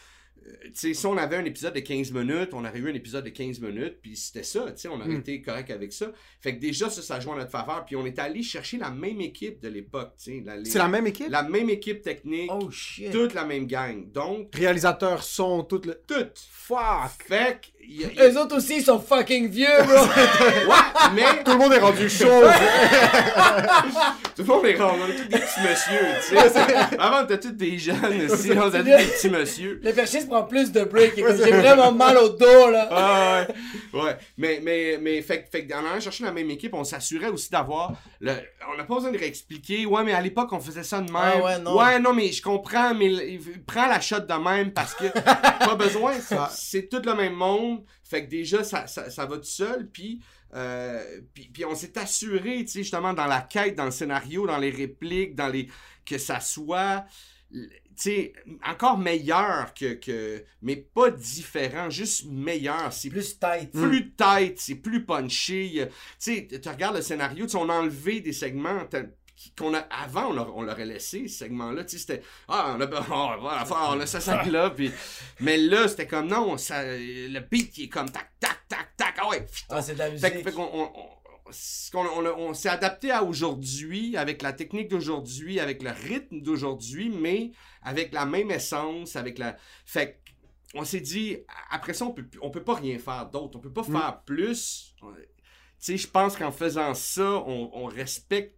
euh, 0.45 0.51
sais, 0.73 0.93
si 0.93 1.05
on 1.05 1.15
avait 1.17 1.37
un 1.37 1.45
épisode 1.45 1.73
de 1.73 1.79
15 1.79 2.11
minutes, 2.11 2.49
on 2.53 2.65
aurait 2.65 2.77
eu 2.77 2.89
un 2.89 2.93
épisode 2.93 3.23
de 3.23 3.29
15 3.29 3.59
minutes, 3.61 3.99
puis 4.01 4.15
c'était 4.17 4.43
ça, 4.43 4.61
tu 4.71 4.71
sais, 4.81 4.87
on 4.89 4.95
aurait 4.95 5.07
Mm. 5.07 5.19
été 5.19 5.41
correct 5.41 5.71
avec 5.71 5.93
ça. 5.93 6.07
Fait 6.41 6.55
que 6.55 6.59
déjà, 6.59 6.89
ça, 6.89 7.01
ça 7.01 7.19
joue 7.19 7.29
en 7.31 7.35
notre 7.37 7.51
faveur. 7.51 7.85
Puis 7.85 7.95
on 7.95 8.05
est 8.05 8.19
allé 8.19 8.43
chercher 8.43 8.77
la 8.77 8.89
même 8.89 9.21
équipe 9.21 9.61
de 9.61 9.69
l'époque, 9.69 10.13
tu 10.21 10.43
sais. 10.43 10.43
C'est 10.65 10.79
la 10.79 10.87
même 10.89 11.07
équipe? 11.07 11.27
la 11.29 11.43
même 11.43 11.69
équipe 11.69 12.01
technique, 12.01 12.51
Oh 12.53 12.69
shit. 12.71 13.11
toute 13.11 13.33
la 13.33 13.45
même 13.45 13.67
gang. 13.67 14.11
Donc, 14.11 14.49
Réalisateur, 14.55 15.23
son, 15.23 15.63
tout 15.63 15.81
le... 15.85 16.01
toute. 16.05 16.37
Fuck! 16.49 17.25
Fait 17.27 17.59
que, 17.61 17.85
y 17.87 18.05
a- 18.05 18.11
y 18.13 18.19
a- 18.19 18.29
Eux 18.29 18.37
autres 18.39 18.57
aussi, 18.57 18.77
ils 18.77 18.83
sont 18.83 18.99
fucking 18.99 19.49
vieux, 19.49 19.67
bro. 19.85 19.93
ouais, 20.05 21.13
mais 21.15 21.43
Tout 21.43 21.51
le 21.51 21.57
monde 21.57 21.73
est 21.73 21.79
rendu 21.79 22.09
chaud! 22.09 22.25
tout 24.35 24.41
le 24.41 24.47
monde 24.47 24.65
est 24.65 24.75
rond, 24.75 24.93
on 25.01 25.07
est 25.07 25.15
tous 25.15 25.27
des 25.27 25.39
petits 25.39 25.61
messieurs, 25.61 26.07
tu 26.21 26.35
sais. 26.35 26.97
Avant, 26.99 27.23
était 27.23 27.39
tous 27.39 27.51
des 27.51 27.77
jeunes 27.77 28.21
aussi, 28.31 28.51
on 28.51 28.69
était 28.69 28.77
tous 28.79 28.83
des 28.83 29.11
petits 29.11 29.29
messieurs. 29.29 29.79
Le 29.83 29.91
Chris 30.23 30.29
prend 30.29 30.43
plus 30.43 30.71
de 30.71 30.83
breaks. 30.83 31.15
J'ai 31.15 31.51
vraiment 31.51 31.91
mal 31.91 32.17
au 32.17 32.29
dos, 32.29 32.69
là. 32.71 32.87
Ah 32.91 33.45
ouais, 33.93 34.01
ouais. 34.01 34.17
Mais, 34.37 34.59
mais, 34.63 34.97
mais, 35.01 35.21
fait, 35.21 35.49
en 35.73 35.79
allant 35.85 35.99
chercher 35.99 36.23
la 36.23 36.31
même 36.31 36.49
équipe, 36.49 36.73
on 36.73 36.83
s'assurait 36.83 37.29
aussi 37.29 37.49
d'avoir. 37.49 37.93
Le... 38.19 38.33
On 38.71 38.77
n'a 38.77 38.83
pas 38.83 38.95
besoin 38.95 39.11
de 39.11 39.17
réexpliquer. 39.17 39.85
Ouais, 39.85 40.03
mais 40.03 40.13
à 40.13 40.21
l'époque, 40.21 40.51
on 40.53 40.59
faisait 40.59 40.83
ça 40.83 40.99
de 41.01 41.11
même. 41.11 41.15
Ah 41.15 41.41
ouais, 41.75 41.99
non. 41.99 42.13
mais 42.13 42.31
je 42.31 42.41
comprends, 42.41 42.93
mais 42.93 43.39
prends 43.65 43.87
la 43.87 43.99
shot 44.01 44.19
de 44.21 44.33
même 44.33 44.71
parce 44.73 44.93
que 44.95 45.05
pas 45.65 45.75
besoin. 45.75 46.13
c'est- 46.19 46.35
C'est 46.51 46.89
tout 46.89 47.01
le 47.05 47.13
même 47.15 47.33
monde. 47.33 47.83
Fait 48.03 48.25
que 48.25 48.29
déjà, 48.29 48.63
ça, 48.63 48.87
ça, 48.87 49.09
ça 49.09 49.25
va 49.25 49.37
tout 49.37 49.43
seul. 49.43 49.89
Puis. 49.91 50.19
euh, 50.55 51.01
puis, 51.33 51.49
puis 51.51 51.65
on 51.65 51.73
s'est 51.73 51.97
assuré, 51.97 52.57
tu 52.59 52.67
sais, 52.67 52.79
justement, 52.83 53.13
dans 53.13 53.25
la 53.25 53.41
quête, 53.41 53.75
dans 53.75 53.85
le 53.85 53.91
scénario, 53.91 54.45
dans 54.45 54.57
les 54.59 54.69
répliques, 54.69 55.35
dans 55.35 55.47
les. 55.47 55.67
que 56.05 56.17
ça 56.17 56.39
soit. 56.39 57.05
Tu 57.95 58.01
sais, 58.09 58.33
encore 58.65 58.97
meilleur 58.97 59.73
que, 59.73 59.93
que. 59.93 60.43
Mais 60.61 60.75
pas 60.75 61.11
différent, 61.11 61.89
juste 61.89 62.25
meilleur. 62.29 62.91
C'est 62.91 63.09
Plus 63.09 63.37
tight. 63.39 63.71
plus 63.71 64.13
tight, 64.15 64.59
c'est 64.59 64.75
plus 64.75 65.05
punché. 65.05 65.65
il 65.65 65.73
y 65.73 65.81
a- 65.81 65.87
Tu 65.87 65.93
sais, 66.19 66.47
tu 66.61 66.69
regardes 66.69 66.95
le 66.95 67.01
scénario, 67.01 67.45
tu 67.45 67.51
sais, 67.51 67.57
on 67.57 67.69
a 67.69 67.73
enlevé 67.73 68.19
des 68.21 68.33
segments 68.33 68.87
qu'on 69.57 69.73
a 69.73 69.79
avant 69.79 70.29
on 70.29 70.33
leur- 70.33 70.55
on 70.55 70.61
l'aurait 70.61 70.85
laissé 70.85 71.27
ce 71.27 71.39
segment 71.39 71.71
là 71.71 71.83
tu 71.83 71.97
sais 71.97 71.97
c'était 71.97 72.21
ah 72.47 72.75
on 72.77 72.81
a 72.81 72.85
oh, 72.85 73.39
voilà, 73.41 73.65
on 73.89 73.99
a 73.99 74.05
ça 74.05 74.21
ça 74.21 74.41
là 74.43 74.69
puis 74.69 74.89
mais 75.41 75.57
là 75.57 75.87
c'était 75.89 76.07
comme 76.07 76.27
non 76.27 76.55
ça 76.57 76.81
le 76.85 77.39
beat 77.39 77.71
qui 77.71 77.83
est 77.85 77.89
comme 77.89 78.09
tac 78.09 78.29
tac 78.39 78.59
tac 78.69 78.95
tac 78.95 79.15
ah 79.19 79.27
ouais 79.29 79.45
Ah, 79.69 79.81
c'est 79.81 79.95
de 79.95 79.99
la 79.99 80.11
musique. 80.11 80.31
que- 80.33 80.43
fait 80.43 80.51
qu'on 80.53 80.63
on, 80.71 80.83
on- 80.95 81.09
on, 81.93 82.53
s'est 82.53 82.69
adapté 82.69 83.11
à 83.11 83.23
aujourd'hui, 83.23 84.17
avec 84.17 84.41
la 84.41 84.53
technique 84.53 84.89
d'aujourd'hui, 84.89 85.59
avec 85.59 85.83
le 85.83 85.91
rythme 85.91 86.41
d'aujourd'hui, 86.41 87.09
mais 87.09 87.51
avec 87.81 88.13
la 88.13 88.25
même 88.25 88.51
essence, 88.51 89.15
avec 89.15 89.37
la. 89.37 89.57
Fait 89.85 90.19
on 90.75 90.83
s'est 90.85 91.01
dit, 91.01 91.37
après 91.69 91.93
ça, 91.93 92.05
on 92.05 92.11
peut, 92.11 92.25
on 92.41 92.49
peut 92.49 92.63
pas 92.63 92.73
rien 92.75 92.97
faire 92.97 93.29
d'autre. 93.29 93.57
On 93.57 93.61
peut 93.61 93.71
pas 93.73 93.83
faire 93.83 94.21
plus. 94.25 94.95
Tu 94.99 95.05
sais, 95.77 95.97
je 95.97 96.07
pense 96.07 96.35
qu'en 96.35 96.51
faisant 96.51 96.93
ça, 96.95 97.23
on, 97.45 97.69
on 97.73 97.85
respecte. 97.85 98.57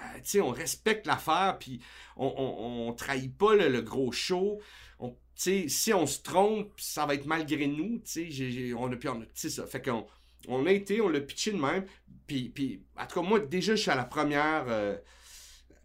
euh, 0.00 0.18
Tu 0.18 0.30
sais, 0.30 0.40
on 0.40 0.50
respecte 0.50 1.06
l'affaire, 1.06 1.56
puis 1.60 1.80
on, 2.16 2.26
on, 2.26 2.88
on 2.88 2.92
trahit 2.94 3.36
pas 3.36 3.54
le, 3.54 3.68
le 3.68 3.82
gros 3.82 4.10
show. 4.12 4.60
On, 4.98 5.16
si 5.36 5.92
on 5.92 6.06
se 6.06 6.22
trompe, 6.22 6.72
ça 6.78 7.06
va 7.06 7.14
être 7.14 7.26
malgré 7.26 7.66
nous. 7.68 7.98
Tu 7.98 8.10
sais, 8.10 8.30
j'ai- 8.30 8.50
j'ai- 8.50 8.74
on 8.74 8.90
a, 8.92 8.96
puis 8.96 9.08
on 9.08 9.20
a- 9.22 9.26
ça. 9.34 9.66
Fait 9.66 9.82
qu'on 9.82 10.06
on 10.48 10.66
a 10.66 10.72
été, 10.72 11.00
on 11.00 11.08
l'a 11.08 11.20
pitché 11.20 11.52
de 11.52 11.60
même. 11.60 11.84
Puis, 12.26 12.48
puis, 12.48 12.82
en 12.98 13.06
tout 13.06 13.20
cas, 13.20 13.26
moi, 13.26 13.40
déjà, 13.40 13.74
je 13.74 13.80
suis 13.82 13.90
à 13.90 13.96
la 13.96 14.04
première. 14.04 14.64
euh, 14.68 14.96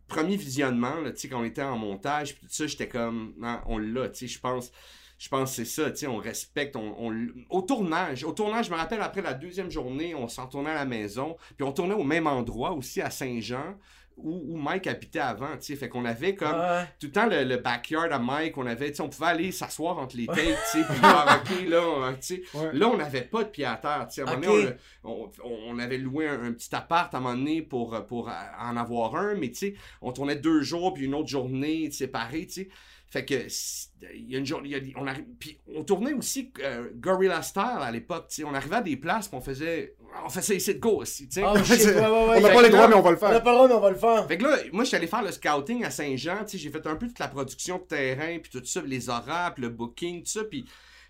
premier 0.10 0.36
visionnement, 0.36 0.96
là, 1.02 1.12
quand 1.12 1.40
on 1.40 1.46
était 1.46 1.62
en 1.62 1.78
montage, 1.78 2.36
puis 2.36 2.48
tout 2.48 2.54
ça, 2.54 2.68
j'étais 2.68 2.90
comme, 2.90 3.34
non, 3.38 3.60
on 3.68 3.78
l'a, 3.78 4.10
je 4.12 4.40
pense. 4.40 4.72
Je 5.18 5.28
pense 5.28 5.50
que 5.50 5.56
c'est 5.58 5.66
ça, 5.66 5.92
tu 5.92 6.08
on 6.08 6.16
respecte, 6.16 6.78
on, 6.78 7.12
au 7.50 7.62
tournage, 7.62 8.24
au 8.24 8.32
tournage, 8.32 8.68
je 8.68 8.72
me 8.72 8.78
rappelle 8.78 9.02
après 9.02 9.22
la 9.22 9.34
deuxième 9.34 9.70
journée, 9.70 10.16
on 10.16 10.30
s'en 10.30 10.48
tournait 10.48 10.70
à 10.70 10.76
la 10.76 10.86
maison, 10.86 11.36
puis 11.58 11.68
on 11.68 11.74
tournait 11.74 11.94
au 11.94 12.06
même 12.06 12.26
endroit 12.26 12.72
aussi 12.72 13.02
à 13.02 13.10
Saint-Jean, 13.10 13.78
où, 14.24 14.54
où 14.54 14.58
Mike 14.58 14.88
habitait 14.88 15.20
avant, 15.20 15.56
tu 15.58 15.66
sais, 15.68 15.76
fait 15.76 15.90
qu'on 15.90 16.06
avait 16.06 16.36
comme, 16.36 16.52
Ouais. 16.58 16.84
tout 17.00 17.08
le 17.08 17.12
temps 17.12 17.26
le, 17.28 17.44
le 17.44 17.58
backyard 17.58 18.12
à 18.12 18.20
Mike, 18.20 18.58
on 18.58 18.66
avait, 18.66 18.90
tu 18.90 18.96
sais, 18.98 19.02
on 19.02 19.10
pouvait 19.10 19.28
aller 19.28 19.52
s'asseoir 19.52 19.98
entre 19.98 20.16
les 20.18 20.28
takes, 20.28 20.38
tu 20.38 20.80
sais, 20.82 20.84
puis 20.88 21.02
là, 21.02 21.42
là, 21.70 21.82
on- 21.88 22.14
tu 22.14 22.18
sais, 22.22 22.42
Ouais. 22.54 22.70
là, 22.74 22.88
on 22.90 22.98
n'avait 22.98 23.22
pas 23.22 23.44
de 23.44 23.50
pied 23.50 23.66
à 23.66 23.76
terre, 23.76 24.08
tu 24.10 24.16
sais, 24.16 24.22
à 24.22 24.26
un 24.32 24.36
moment 24.38 24.54
donné, 24.54 24.70
on, 25.04 25.30
on- 25.44 25.58
on 25.70 25.80
avait 25.80 25.98
loué 25.98 26.28
un, 26.28 26.44
un 26.44 26.52
petit 26.54 26.74
appart 26.76 27.14
à 27.14 27.18
un 27.18 27.22
moment 27.22 27.36
donné 27.36 27.62
pour, 27.62 28.06
pour 28.08 28.30
euh, 28.30 28.34
en 28.60 28.76
avoir 28.78 29.16
un, 29.16 29.36
mais 29.36 29.50
tu 29.50 29.56
sais, 29.56 29.74
on 30.02 30.12
tournait 30.12 30.36
deux 30.36 30.62
jours, 30.62 30.94
puis 30.94 31.06
une 31.06 31.16
autre 31.16 31.30
journée 31.30 31.90
séparée, 31.92 32.46
tu 32.48 32.54
sais, 32.64 32.70
fait 33.10 33.26
que, 33.26 33.50
c'est- 33.50 33.90
il 34.16 34.32
y 34.32 34.36
a 34.36 34.40
une 34.40 34.46
journée, 34.46 34.76
a 34.76 34.80
on 35.00 35.06
arri- 35.06 35.26
puis 35.40 35.60
on 35.76 35.84
tournait 35.84 36.14
aussi 36.14 36.52
euh, 36.62 36.90
Gorilla 36.96 37.42
Style 37.42 37.62
à 37.82 37.92
l'époque, 37.92 38.28
tu 38.30 38.36
sais, 38.36 38.44
on 38.44 38.54
arrivait 38.54 38.76
à 38.78 38.82
des 38.82 38.96
places, 38.98 39.28
puis 39.28 39.38
on 39.38 39.42
faisait, 39.42 39.96
on 40.26 40.30
faisait 40.30 40.56
ici 40.58 40.76
de 40.76 40.80
go 40.80 41.02
aussi, 41.02 41.28
tu 41.28 41.42
sais. 41.42 41.44
Oh 41.46 41.58
shit, 41.64 41.70
ouais, 41.86 41.94
ouais, 41.96 42.02
ouais. 42.02 42.36
on 42.38 42.42
n'a 42.42 42.50
pas 42.50 42.62
les 42.62 42.70
droits, 42.70 42.88
mais 42.88 42.96
on 42.96 43.02
va 43.02 43.12
le 43.12 43.18
On 43.18 43.22
n'a 43.22 43.30
faire. 43.32 43.44
pas 43.44 43.52
le 43.52 43.56
droit, 43.58 43.68
mais 43.68 43.74
on 43.74 43.80
va 43.80 43.90
le 43.90 43.96
faire. 43.96 44.28
Fait 44.28 44.38
que 44.38 44.44
là, 44.44 44.58
moi, 44.72 44.84
je 44.84 44.88
suis 44.90 44.98
allé 44.98 45.08
faire 45.08 45.24
le 45.24 45.32
scouting 45.32 45.84
à 45.84 45.92
Saint-Jean, 45.92 46.46
tu 46.46 46.52
sais, 46.52 46.58
j'ai 46.60 46.70
fait 46.70 46.86
un 46.88 46.96
peu 46.96 47.08
toute 47.08 47.20
la 47.20 47.28
production 47.28 47.78
de 47.78 47.84
terrain, 47.84 48.38
puis 48.42 48.52
tout 48.52 48.64
ça, 48.66 48.82
les 48.86 49.10
horaires, 49.10 49.54
puis 49.56 49.64
le 49.64 49.70
booking, 49.70 50.20
tout 50.24 50.30
ça, 50.30 50.44
puis... 50.44 50.66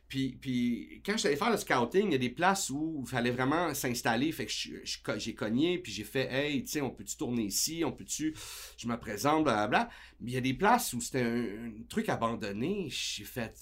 Puis, 0.09 0.37
puis 0.41 1.01
quand 1.05 1.13
allé 1.23 1.35
faire 1.35 1.51
le 1.51 1.57
scouting, 1.57 2.07
il 2.07 2.11
y 2.13 2.15
a 2.15 2.17
des 2.17 2.31
places 2.31 2.71
où 2.71 3.03
il 3.05 3.09
fallait 3.09 3.29
vraiment 3.29 3.73
s'installer. 3.75 4.31
Fait 4.31 4.47
que 4.47 5.19
j'ai 5.19 5.35
cogné, 5.35 5.77
puis 5.77 5.91
j'ai 5.91 6.03
fait 6.03 6.27
Hey, 6.31 6.63
tu 6.63 6.71
sais, 6.71 6.81
on 6.81 6.89
peut-tu 6.89 7.15
tourner 7.15 7.43
ici? 7.43 7.83
On 7.85 7.91
peut-tu. 7.91 8.35
Je 8.77 8.87
me 8.87 8.97
présente, 8.97 9.43
blablabla. 9.43 9.89
Mais 10.19 10.31
il 10.31 10.33
y 10.33 10.37
a 10.37 10.41
des 10.41 10.55
places 10.55 10.93
où 10.93 10.99
c'était 11.01 11.21
un, 11.21 11.71
truc 11.87 12.09
abandonné. 12.09 12.87
J'ai 12.89 13.23
fait 13.23 13.53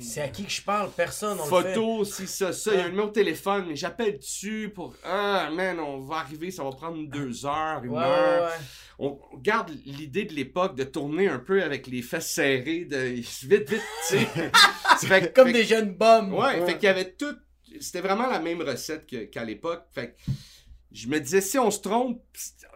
C'est 0.00 0.20
à 0.20 0.28
qui 0.28 0.44
que 0.44 0.50
je 0.50 0.60
parle? 0.62 0.90
Personne, 0.90 1.38
on 1.40 1.44
le 1.56 1.62
fait. 1.62 1.74
Photo, 1.74 2.04
si 2.04 2.26
ça, 2.26 2.52
ça. 2.52 2.72
Il 2.74 2.78
y 2.78 2.82
a 2.82 2.84
un 2.86 2.88
numéro 2.90 3.08
de 3.08 3.12
téléphone, 3.12 3.64
mais 3.68 3.76
j'appelle 3.76 4.18
dessus 4.18 4.70
pour. 4.74 4.94
Ah, 5.04 5.48
man, 5.52 5.80
on 5.80 6.00
va 6.00 6.16
arriver, 6.16 6.50
ça 6.50 6.62
va 6.64 6.70
prendre 6.70 7.02
deux 7.08 7.46
heures, 7.46 7.82
une 7.82 7.92
Ouais, 7.92 7.98
heure 8.02 8.42
ouais, 8.42 8.48
ouais. 8.48 8.64
on 8.98 9.18
garde 9.38 9.70
l'idée 9.86 10.24
de 10.24 10.34
l'époque 10.34 10.76
de 10.76 10.84
tourner 10.84 11.28
un 11.28 11.38
peu 11.38 11.62
avec 11.62 11.86
les 11.86 12.02
fesses 12.02 12.30
serrées, 12.30 12.84
de 12.84 12.96
vite, 13.46 13.70
vite, 13.70 13.82
tu 14.08 14.16
sais. 14.16 15.32
Comme 15.34 15.46
fait 15.46 15.52
des 15.54 15.64
jeunes 15.64 15.94
bums. 15.94 16.30
que- 16.30 16.36
Ouais, 16.36 16.66
fait 16.66 16.74
qu'il 16.74 16.84
y 16.84 16.88
avait 16.88 17.12
tout. 17.12 17.36
C'était 17.80 18.00
vraiment 18.00 18.26
la 18.26 18.40
même 18.40 18.60
recette 18.60 19.06
qu'à 19.30 19.44
l'époque. 19.44 19.84
Fait 19.92 20.08
que 20.26 20.32
je 20.92 21.06
me 21.06 21.20
disais, 21.20 21.40
si 21.40 21.58
on 21.58 21.70
se 21.70 21.80
trompe, 21.80 22.20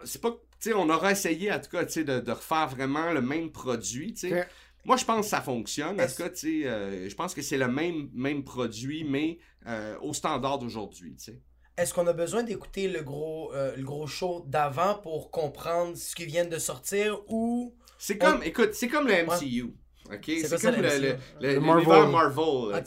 c'est 0.05 0.21
pas. 0.21 0.31
Tu 0.61 0.69
sais, 0.71 0.73
on 0.73 0.89
aura 0.89 1.11
essayé, 1.11 1.51
en 1.51 1.59
tout 1.59 1.69
cas, 1.69 1.85
tu 1.85 1.91
sais, 1.91 2.03
de, 2.05 2.19
de 2.21 2.31
refaire 2.31 2.67
vraiment 2.69 3.11
le 3.11 3.21
même 3.21 3.51
produit, 3.51 4.13
tu 4.13 4.29
sais. 4.29 4.47
Moi, 4.85 4.97
je 4.97 5.05
pense 5.05 5.25
que 5.25 5.29
ça 5.29 5.41
fonctionne. 5.41 5.97
Tu 5.97 6.35
sais, 6.35 6.65
euh, 6.65 7.09
je 7.09 7.15
pense 7.15 7.33
que 7.33 7.41
c'est 7.41 7.57
le 7.57 7.67
même, 7.67 8.09
même 8.13 8.43
produit, 8.43 9.03
mais 9.03 9.39
euh, 9.67 9.97
au 10.01 10.13
standard 10.13 10.59
d'aujourd'hui, 10.59 11.15
tu 11.15 11.23
sais. 11.25 11.41
Est-ce 11.77 11.93
qu'on 11.93 12.07
a 12.07 12.13
besoin 12.13 12.43
d'écouter 12.43 12.87
le 12.87 13.01
gros, 13.01 13.53
euh, 13.53 13.75
le 13.75 13.83
gros 13.83 14.07
show 14.07 14.45
d'avant 14.47 14.95
pour 14.95 15.29
comprendre 15.31 15.97
ce 15.97 16.15
qui 16.15 16.25
vient 16.25 16.45
de 16.45 16.57
sortir 16.57 17.19
ou. 17.27 17.75
C'est 17.97 18.17
comme, 18.17 18.43
écoute, 18.43 18.73
c'est 18.73 18.87
comme 18.87 19.07
le 19.07 19.25
MCU. 19.25 19.75
OK? 20.11 20.23
C'est 20.25 20.61
comme 20.61 20.75
le 20.81 21.17
le, 21.41 21.53
le, 21.53 21.59
Marvel. 21.59 22.09
Marvel. 22.11 22.83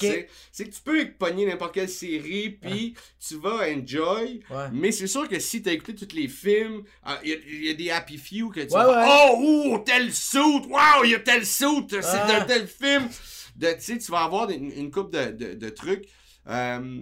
C'est 0.52 0.64
que 0.66 0.70
tu 0.74 0.81
peux 0.85 1.11
pogner 1.18 1.46
n'importe 1.46 1.74
quelle 1.74 1.88
série, 1.88 2.50
puis 2.50 2.94
tu 3.18 3.37
vas 3.38 3.68
enjoy. 3.68 4.40
Ouais. 4.50 4.66
Mais 4.72 4.92
c'est 4.92 5.07
sûr 5.09 5.28
que 5.28 5.38
si 5.40 5.61
tu 5.62 5.68
as 5.68 5.72
écouté 5.72 5.94
tous 6.07 6.14
les 6.14 6.28
films, 6.28 6.85
ah, 7.02 7.18
il 7.24 7.31
y, 7.31 7.33
a- 7.33 7.37
il 7.46 7.64
y 7.66 7.70
a 7.70 7.74
des 7.74 7.90
happy 7.90 8.18
few 8.18 8.50
que 8.50 8.61
tu 8.61 8.66
Ouais, 8.74 8.85
vas 8.85 9.04
ouais. 9.04 9.33
Oh, 9.33 9.74
ouh, 9.74 9.78
tel 9.85 10.12
suit! 10.14 10.38
Wow, 10.38 11.04
il 11.04 11.11
y 11.11 11.14
a 11.16 11.18
tel 11.20 11.44
suit! 11.44 11.87
C'est 11.90 12.00
Ah. 12.04 12.40
d'un 12.40 12.44
tel 12.44 12.66
film! 12.68 13.09
De- 13.57 13.72
Tu 13.72 13.81
sais, 13.81 13.98
tu 13.98 14.12
vas 14.12 14.22
avoir 14.22 14.48
une, 14.50 14.70
une 14.70 14.90
coupe 14.92 15.12
de, 15.12 15.33
de, 15.33 15.54
de 15.54 15.68
trucs. 15.70 16.04
Euh, 16.46 17.00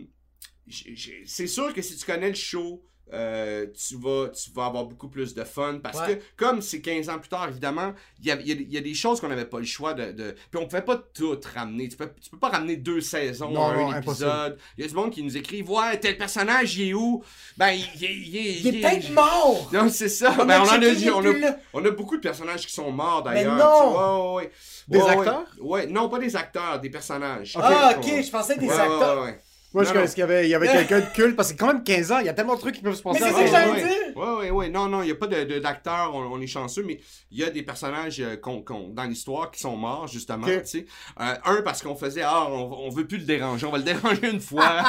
c'est 1.27 1.47
sûr 1.47 1.73
que 1.73 1.83
si 1.83 1.97
tu 1.97 2.05
connais 2.07 2.29
le 2.31 2.35
show, 2.35 2.83
euh, 3.13 3.67
tu, 3.77 3.97
vas, 3.97 4.29
tu 4.31 4.51
vas 4.53 4.67
avoir 4.67 4.85
beaucoup 4.85 5.09
plus 5.09 5.35
de 5.35 5.45
fun 5.45 5.79
parce 5.83 5.99
Ouais. 6.01 6.19
que, 6.19 6.23
comme 6.37 6.61
c'est 6.61 6.81
15 6.81 7.09
ans 7.09 7.19
plus 7.19 7.29
tard, 7.29 7.49
évidemment, 7.49 7.95
il 8.21 8.27
y 8.27 8.31
a, 8.33 8.37
il 8.41 8.47
y 8.49 8.53
a- 8.53 8.57
y 8.69 8.77
a 8.79 8.81
des 8.81 8.95
choses 8.95 9.21
qu'on 9.21 9.29
n'avait 9.29 9.45
pas 9.45 9.59
le 9.61 9.65
choix 9.65 9.95
de, 9.95 10.11
de. 10.11 10.35
Puis 10.51 10.61
on 10.61 10.67
pouvait 10.67 10.83
pas 10.83 10.97
tout 11.15 11.39
ramener. 11.55 11.89
Tu 11.89 11.97
peux, 11.97 12.11
tu 12.21 12.31
peux 12.31 12.39
pas 12.39 12.49
ramener 12.49 12.77
deux 12.77 13.01
saisons 13.01 13.51
Non, 13.51 13.67
un 13.67 13.77
non, 13.77 13.97
épisode. 13.97 14.59
Il 14.77 14.83
y 14.83 14.85
a 14.85 14.89
du 14.91 14.95
monde 14.95 15.11
qui 15.13 15.23
nous 15.23 15.37
écrit 15.37 15.63
Ouais, 15.63 15.99
tel 16.01 16.17
personnage, 16.19 16.77
il 16.77 16.89
est 16.89 16.95
où 16.95 17.23
Ben, 17.57 17.71
il, 17.71 17.87
il, 18.03 18.35
il, 18.37 18.67
Il 18.67 18.77
est 18.77 18.81
peut-être 18.81 19.11
mort! 19.15 19.71
Non, 19.73 19.89
c'est 19.89 20.09
ça. 20.09 20.35
On 20.41 20.45
Ben, 20.45 20.61
a 20.61 20.61
on, 20.61 20.65
en 20.65 20.69
a, 20.69 20.81
checké, 20.81 20.93
il 21.03 21.07
est 21.07 21.11
on, 21.11 21.19
a, 21.19 21.23
plus 21.31 21.41
là. 21.41 21.59
on 21.73 21.85
a 21.85 21.91
beaucoup 21.91 22.17
de 22.17 22.23
personnages 22.23 22.67
qui 22.67 22.73
sont 22.73 22.91
morts 22.91 23.23
d'ailleurs. 23.23 23.55
Mais 23.55 23.61
non! 23.63 23.69
tu 23.69 23.79
sais, 23.79 23.99
ouais, 23.99 24.35
ouais, 24.35 24.35
ouais. 24.35 24.53
Des 24.89 25.01
acteurs? 25.03 25.45
Ouais, 25.61 25.87
non, 25.87 26.09
pas 26.09 26.19
des 26.19 26.35
acteurs, 26.37 26.81
des 26.81 26.91
personnages. 26.91 27.57
Ah, 27.61 27.95
ok, 27.97 28.05
je 28.25 28.31
pensais 28.31 28.57
des 28.57 28.67
Ouais, 28.67 28.75
ouais, 28.75 28.81
acteurs. 28.81 29.29
Moi, 29.77 29.83
Non, 29.85 29.89
je 29.91 29.95
connais 29.95 30.09
qu'il 30.09 30.19
y 30.21 30.23
avait, 30.23 30.47
il 30.47 30.51
y 30.51 30.55
avait 30.55 30.69
quelqu'un 30.69 31.01
de 31.01 31.07
culte 31.15 31.37
parce 31.37 31.53
que 31.53 31.59
quand 31.59 31.67
même 31.67 31.85
15 31.85 32.13
ans, 32.13 32.19
il 32.21 32.25
y 32.25 32.29
a 32.31 32.33
tellement 32.33 32.55
de 32.55 32.61
trucs 32.61 32.77
qui 32.77 32.81
peuvent 32.83 32.95
se 32.95 33.03
passer. 33.03 33.21
Mais 33.23 33.29
c'est 33.31 33.35
avant. 33.37 33.47
ça 33.53 33.65
que 33.65 33.79
j'allais 33.81 33.83
dire. 33.83 34.17
Ouais, 34.17 34.35
ouais, 34.39 34.51
ouais. 34.51 34.69
Non, 34.71 34.87
non, 34.89 35.03
il 35.03 35.07
n'y 35.07 35.13
a 35.13 35.17
pas 35.17 35.27
de, 35.27 35.45
de- 35.45 35.59
d'acteurs, 35.59 36.13
on, 36.15 36.23
on 36.33 36.41
est 36.41 36.47
chanceux, 36.47 36.83
mais 36.83 36.99
il 37.31 37.39
y 37.39 37.45
a 37.45 37.51
des 37.51 37.63
personnages 37.63 38.19
euh, 38.21 38.37
qu'on- 38.39 38.63
qu'on- 38.63 38.89
dans 38.89 39.05
l'histoire 39.05 39.51
qui 39.51 39.61
sont 39.61 39.77
morts, 39.77 40.09
justement. 40.09 40.47
Sais. 40.65 40.87
Euh, 41.21 41.35
un, 41.45 41.61
parce 41.63 41.83
qu'on 41.83 41.95
faisait, 41.95 42.23
ah, 42.23 42.47
on, 42.49 42.87
on 42.87 42.89
veut 42.89 43.07
plus 43.07 43.19
le 43.19 43.25
déranger, 43.25 43.67
on 43.67 43.71
va 43.71 43.77
le 43.79 43.85
déranger 43.93 44.31
une 44.31 44.41
fois 44.41 44.85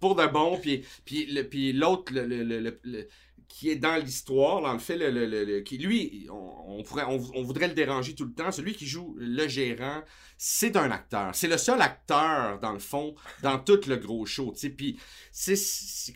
pour 0.00 0.14
de 0.14 0.26
bon, 0.26 0.56
puis, 0.56 0.82
puis, 1.04 1.26
le- 1.26 1.42
puis 1.46 1.74
l'autre, 1.74 2.10
le, 2.14 2.24
le- 2.26 2.42
le- 2.42 2.60
le- 2.60 2.80
le- 2.84 3.08
qui 3.52 3.68
est 3.68 3.76
dans 3.76 3.96
l'histoire, 4.02 4.62
dans 4.62 4.72
le 4.72 4.78
fait, 4.78 4.96
le, 4.96 5.10
le- 5.10 5.44
le- 5.44 5.60
qui 5.60 5.76
lui, 5.76 6.26
on, 6.30 6.82
pourrait, 6.82 7.04
on, 7.06 7.18
voudrait 7.42 7.68
le 7.68 7.74
déranger 7.74 8.14
tout 8.14 8.24
le 8.24 8.32
temps. 8.32 8.50
Celui 8.50 8.72
qui 8.72 8.86
joue 8.86 9.14
le 9.18 9.46
gérant, 9.46 10.02
c'est 10.38 10.74
un 10.74 10.90
acteur. 10.90 11.34
C'est 11.34 11.48
le 11.48 11.58
seul 11.58 11.82
acteur, 11.82 12.58
dans 12.60 12.72
le 12.72 12.78
fond, 12.78 13.14
dans 13.42 13.58
tout 13.58 13.78
le 13.86 13.96
gros 13.96 14.24
show. 14.24 14.54
Puis 14.74 14.98
c'est, 15.32 15.54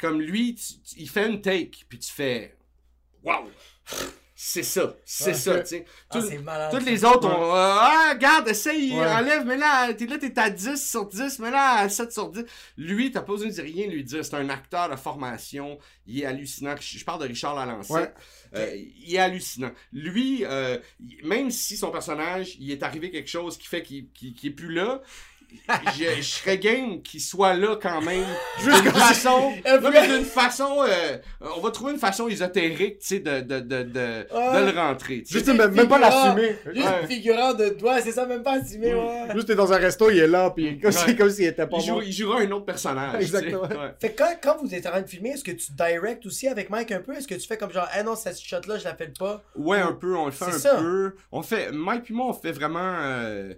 comme 0.00 0.18
lui, 0.22 0.58
il 0.96 1.10
fait 1.10 1.28
une 1.28 1.42
take, 1.42 1.84
puis 1.86 1.98
tu 1.98 2.10
fais 2.10 2.56
Waouh! 3.22 3.50
C'est 4.38 4.62
ça, 4.62 4.94
c'est 5.06 5.32
ça, 5.32 5.60
tu 5.60 5.66
sais. 5.68 5.84
Ah, 6.10 6.68
toutes 6.70 6.84
les 6.84 7.04
autres, 7.06 7.26
on, 7.26 7.54
euh, 7.54 7.76
ah, 7.80 8.10
regarde, 8.12 8.46
essaye, 8.48 8.92
Ouais. 8.92 9.06
enlève, 9.06 9.46
mais 9.46 9.56
là, 9.56 9.94
t'es 9.94 10.04
là, 10.04 10.18
t'es 10.18 10.38
à 10.38 10.50
10 10.50 10.76
sur 10.90 11.06
10, 11.08 11.38
mais 11.38 11.50
là, 11.50 11.76
à 11.78 11.88
7 11.88 12.12
sur 12.12 12.28
10. 12.28 12.44
Lui, 12.76 13.10
t'as 13.10 13.22
pas 13.22 13.32
besoin 13.32 13.48
de 13.48 13.54
dire 13.54 13.64
rien 13.64 13.86
lui 13.86 14.04
dire. 14.04 14.22
C'est 14.22 14.34
un 14.34 14.50
acteur 14.50 14.90
de 14.90 14.96
formation. 14.96 15.78
Il 16.06 16.20
est 16.20 16.26
hallucinant. 16.26 16.74
Je 16.78 16.98
je 16.98 17.04
parle 17.06 17.22
de 17.22 17.28
Richard 17.28 17.54
Lalancet. 17.54 17.94
Ouais. 17.94 18.12
Euh, 18.54 18.76
il 18.76 19.14
est 19.14 19.18
hallucinant. 19.18 19.72
Lui, 19.94 20.44
euh, 20.44 20.78
même 21.24 21.50
si 21.50 21.78
son 21.78 21.90
personnage, 21.90 22.56
il 22.60 22.70
est 22.70 22.82
arrivé 22.82 23.10
quelque 23.10 23.30
chose 23.30 23.56
qui 23.56 23.66
fait 23.66 23.82
qu'il 23.82 24.06
est 24.44 24.50
plus 24.50 24.74
là, 24.74 25.00
je, 25.98 26.04
je 26.16 26.22
serais 26.22 26.58
game 26.58 27.02
qu'il 27.02 27.20
soit 27.20 27.54
là 27.54 27.76
quand 27.80 28.00
même. 28.02 28.24
Juste 28.62 28.82
d'une 28.82 28.92
façon. 28.92 29.52
Un 29.64 29.76
non, 29.76 29.80
peu- 29.82 29.90
mais 29.92 30.06
d'une 30.08 30.24
façon. 30.24 30.78
euh, 30.88 31.18
on 31.56 31.60
va 31.60 31.70
trouver 31.70 31.92
une 31.92 31.98
façon 31.98 32.28
ésotérique, 32.28 32.98
tu 33.00 33.06
sais, 33.06 33.18
de, 33.20 33.40
de, 33.40 33.60
de, 33.60 33.82
de, 33.82 34.26
Ouais. 34.34 34.60
de 34.60 34.70
le 34.72 34.78
rentrer. 34.78 35.22
tu 35.22 35.26
sais. 35.32 35.38
Juste 35.38 35.48
même, 35.48 35.72
même 35.72 35.88
pas 35.88 35.98
l'assumer. 35.98 36.56
Juste 36.72 36.86
Ouais. 36.86 37.06
figurant 37.08 37.54
de 37.54 37.68
toi, 37.70 38.00
c'est 38.00 38.12
ça, 38.12 38.26
même 38.26 38.42
pas 38.42 38.60
assumé, 38.60 38.94
ouais. 38.94 39.26
Juste 39.34 39.46
t'es 39.48 39.54
dans 39.54 39.72
un 39.72 39.76
resto, 39.78 40.10
il 40.10 40.18
est 40.18 40.26
là, 40.26 40.50
puis 40.50 40.78
comme, 40.80 40.90
Ouais. 40.90 40.96
c'est 41.06 41.16
comme 41.16 41.30
s'il 41.30 41.46
était 41.46 41.66
pas 41.66 41.76
Il, 41.78 41.84
joue- 41.84 41.92
mort. 41.94 42.02
il 42.02 42.12
jouera 42.12 42.40
un 42.40 42.50
autre 42.52 42.64
personnage. 42.66 43.22
Exactement. 43.22 43.62
Ouais. 43.62 43.94
Fait 44.00 44.10
que 44.12 44.18
quand, 44.18 44.30
quand 44.42 44.56
vous 44.62 44.74
êtes 44.74 44.86
en 44.86 44.90
train 44.90 45.02
de 45.02 45.08
filmer, 45.08 45.30
est-ce 45.30 45.44
que 45.44 45.52
tu 45.52 45.72
direct 45.72 46.24
aussi 46.26 46.48
avec 46.48 46.70
Mike 46.70 46.92
un 46.92 47.00
peu? 47.00 47.14
Est-ce 47.14 47.26
que 47.28 47.34
tu 47.34 47.46
fais 47.46 47.56
comme 47.56 47.72
genre, 47.72 47.88
ah 47.92 48.02
non, 48.02 48.14
cette 48.16 48.38
shot-là, 48.40 48.78
je 48.78 48.84
la 48.84 48.94
fais 48.94 49.12
pas? 49.18 49.42
Ouais, 49.56 49.78
un 49.78 49.92
peu, 49.92 50.16
on 50.16 50.26
le 50.26 50.32
fait 50.32 50.44
un 50.46 50.52
ça. 50.52 50.76
peu. 50.76 51.14
On 51.32 51.42
fait, 51.42 51.70
Mike 51.72 52.04
puis 52.04 52.14
moi, 52.14 52.26
on 52.28 52.32
fait 52.34 52.52
vraiment. 52.52 52.78
euh, 53.02 53.54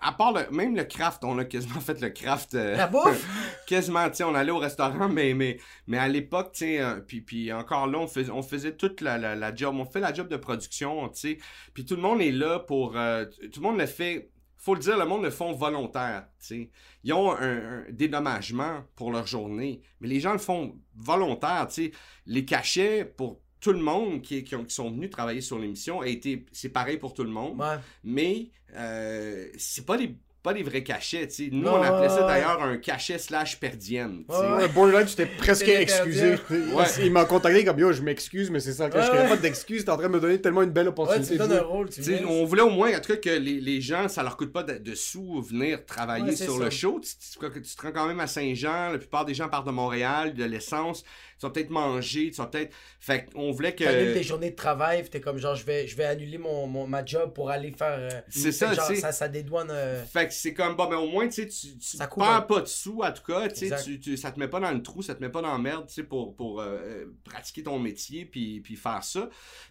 à 0.00 0.12
part 0.12 0.32
le, 0.32 0.50
même 0.50 0.76
le 0.76 0.84
craft, 0.84 1.24
on 1.24 1.38
a 1.38 1.44
quasiment 1.44 1.80
fait 1.80 2.00
le 2.00 2.10
craft. 2.10 2.54
euh, 2.54 2.76
La 2.76 2.86
bouffe? 2.86 3.26
quasiment, 3.66 4.08
tu 4.08 4.16
sais, 4.16 4.24
on 4.24 4.34
allait 4.34 4.52
au 4.52 4.58
restaurant, 4.58 5.08
mais, 5.08 5.34
mais, 5.34 5.58
mais 5.86 5.98
à 5.98 6.08
l'époque, 6.08 6.52
tu 6.52 6.58
sais, 6.60 6.80
euh, 6.80 7.00
puis, 7.00 7.20
puis 7.20 7.52
encore 7.52 7.86
là, 7.86 7.98
on 7.98 8.06
faisait, 8.06 8.30
on 8.30 8.42
faisait 8.42 8.76
toute 8.76 9.00
la, 9.00 9.18
la, 9.18 9.34
la 9.34 9.54
job, 9.54 9.74
on 9.76 9.84
fait 9.84 10.00
la 10.00 10.12
job 10.14 10.28
de 10.28 10.36
production, 10.36 11.08
tu 11.08 11.20
sais, 11.20 11.38
puis 11.74 11.84
tout 11.84 11.96
le 11.96 12.02
monde 12.02 12.20
est 12.22 12.30
là 12.32 12.58
pour, 12.60 12.96
euh, 12.96 13.24
tout 13.52 13.60
le 13.60 13.68
monde 13.68 13.78
le 13.78 13.86
fait, 13.86 14.30
faut 14.56 14.74
le 14.74 14.80
dire, 14.80 14.96
le 14.96 15.04
monde 15.06 15.24
le 15.24 15.30
font 15.30 15.52
volontaire, 15.52 16.26
tu 16.40 16.46
sais. 16.46 16.70
Ils 17.02 17.12
ont 17.12 17.32
un, 17.32 17.80
un 17.80 17.84
dédommagement 17.90 18.84
pour 18.94 19.10
leur 19.10 19.26
journée, 19.26 19.82
mais 20.00 20.06
les 20.06 20.20
gens 20.20 20.32
le 20.32 20.38
font 20.38 20.78
volontaire, 20.94 21.66
tu 21.68 21.86
sais. 21.86 21.92
Les 22.26 22.44
cachets 22.44 23.04
pour 23.04 23.41
tout 23.62 23.72
le 23.72 23.78
monde 23.80 24.20
qui, 24.20 24.44
qui, 24.44 24.54
ont- 24.56 24.64
qui 24.64 24.74
sont 24.74 24.90
venus 24.90 25.08
travailler 25.08 25.40
sur 25.40 25.58
l'émission 25.58 26.02
a 26.02 26.06
été, 26.08 26.44
c'est 26.52 26.68
pareil 26.68 26.98
pour 26.98 27.14
tout 27.14 27.24
le 27.24 27.30
monde 27.30 27.58
Ouais. 27.58 27.76
mais 28.04 28.50
euh, 28.76 29.46
c'est 29.56 29.86
pas 29.86 29.96
des 29.96 30.14
pas 30.42 30.52
des 30.54 30.64
vrais 30.64 30.82
cachets, 30.82 31.28
tu 31.28 31.34
sais. 31.34 31.48
Nous, 31.52 31.60
Non, 31.62 31.74
on 31.74 31.82
appelait 31.82 32.08
ça 32.08 32.22
ouais, 32.22 32.26
d'ailleurs 32.26 32.60
un 32.60 32.76
cachet 32.76 33.16
slash 33.16 33.60
per 33.60 33.76
diem, 33.76 34.24
tu 34.28 34.34
sais. 34.34 34.40
Ouais, 34.42 34.52
Ouais, 34.56 34.68
Borderline, 34.70 35.06
tu 35.06 35.14
t'es 35.14 35.26
presque 35.26 35.68
excusé. 35.68 36.34
Ouais. 36.50 36.84
Il 37.00 37.12
m'a 37.12 37.24
contacté 37.26 37.64
comme 37.64 37.78
yo, 37.78 37.92
je 37.92 38.02
m'excuse, 38.02 38.50
mais 38.50 38.58
c'est 38.58 38.72
ça. 38.72 38.90
que 38.90 38.96
Ouais, 38.96 39.04
je 39.04 39.10
n'avais 39.12 39.22
ouais. 39.22 39.28
pas 39.28 39.36
d'excuse. 39.36 39.84
T'es 39.84 39.90
en 39.92 39.96
train 39.96 40.08
de 40.08 40.14
me 40.14 40.18
donner 40.18 40.40
tellement 40.40 40.62
une 40.62 40.70
belle 40.72 40.88
opportunité. 40.88 41.36
tu 41.36 41.42
rôle, 41.60 41.90
tu 41.90 42.02
sais, 42.02 42.24
on 42.24 42.44
voulait 42.44 42.62
au 42.62 42.70
moins, 42.70 42.90
en 42.92 43.00
tout 43.00 43.12
cas, 43.12 43.18
que 43.18 43.30
les, 43.38 43.60
les 43.60 43.80
gens, 43.80 44.08
ça 44.08 44.24
leur 44.24 44.36
coûte 44.36 44.52
pas 44.52 44.64
de, 44.64 44.78
de 44.78 44.94
sous 44.96 45.40
venir 45.42 45.86
travailler 45.86 46.34
sur 46.34 46.58
ça. 46.58 46.64
le 46.64 46.70
show. 46.70 46.98
Tu, 47.00 47.10
tu, 47.12 47.38
tu- 47.52 47.62
tu 47.62 47.76
te 47.76 47.82
rends 47.82 47.92
quand 47.92 48.08
même 48.08 48.18
à 48.18 48.26
Saint-Jean, 48.26 48.90
la 48.90 48.98
plupart 48.98 49.24
des 49.24 49.34
gens 49.34 49.48
partent 49.48 49.68
de 49.68 49.70
Montréal, 49.70 50.34
de 50.34 50.42
l'essence. 50.44 51.04
Tu 51.42 51.46
vas 51.48 51.50
peut-être 51.52 51.70
manger, 51.70 52.30
tu 52.30 52.36
vas 52.36 52.46
peut-être. 52.46 52.72
Fait 53.00 53.24
qu'on 53.26 53.50
voulait 53.50 53.74
que. 53.74 53.82
T'annules 53.82 54.12
tes 54.12 54.22
journées 54.22 54.50
de 54.52 54.54
travail, 54.54 55.02
t'es 55.10 55.20
comme 55.20 55.38
genre, 55.38 55.56
je 55.56 55.64
vais, 55.64 55.88
je 55.88 55.96
vais 55.96 56.04
annuler 56.04 56.38
mon, 56.38 56.68
mon- 56.68 56.86
ma 56.86 57.04
job 57.04 57.32
pour 57.32 57.50
aller 57.50 57.72
faire. 57.72 57.98
euh, 57.98 58.20
C'est 58.28 58.52
ça, 58.52 58.72
genre, 58.74 58.86
ça, 59.00 59.10
ça 59.10 59.26
dédouane. 59.28 59.68
euh, 59.72 60.04
Fait 60.04 60.28
que 60.28 60.32
c'est 60.34 60.54
comme, 60.54 60.76
bon, 60.76 60.88
mais 60.88 60.94
au 60.94 61.08
moins, 61.08 61.26
tu 61.26 61.42
sais, 61.42 61.48
tu, 61.48 61.76
tu 61.78 61.96
Ça 61.96 62.06
couvre 62.06 62.26
perds 62.26 62.36
un- 62.36 62.40
pas 62.42 62.60
de 62.60 62.66
sous, 62.66 63.00
en 63.02 63.10
tout 63.12 63.24
cas, 63.24 63.48
tu 63.48 63.68
tu, 64.00 64.16
ça 64.16 64.30
te 64.30 64.38
met 64.38 64.46
pas 64.46 64.60
dans 64.60 64.70
le 64.70 64.82
trou, 64.82 65.02
ça 65.02 65.16
te 65.16 65.20
met 65.20 65.30
pas 65.30 65.42
dans 65.42 65.50
la 65.50 65.58
merde, 65.58 65.88
tu 65.88 65.94
sais, 65.94 66.04
pour, 66.04 66.36
pour 66.36 66.60
euh, 66.60 67.06
pratiquer 67.24 67.64
ton 67.64 67.80
métier, 67.80 68.24
puis, 68.24 68.60
puis 68.60 68.76
faire 68.76 69.02
ça. 69.02 69.28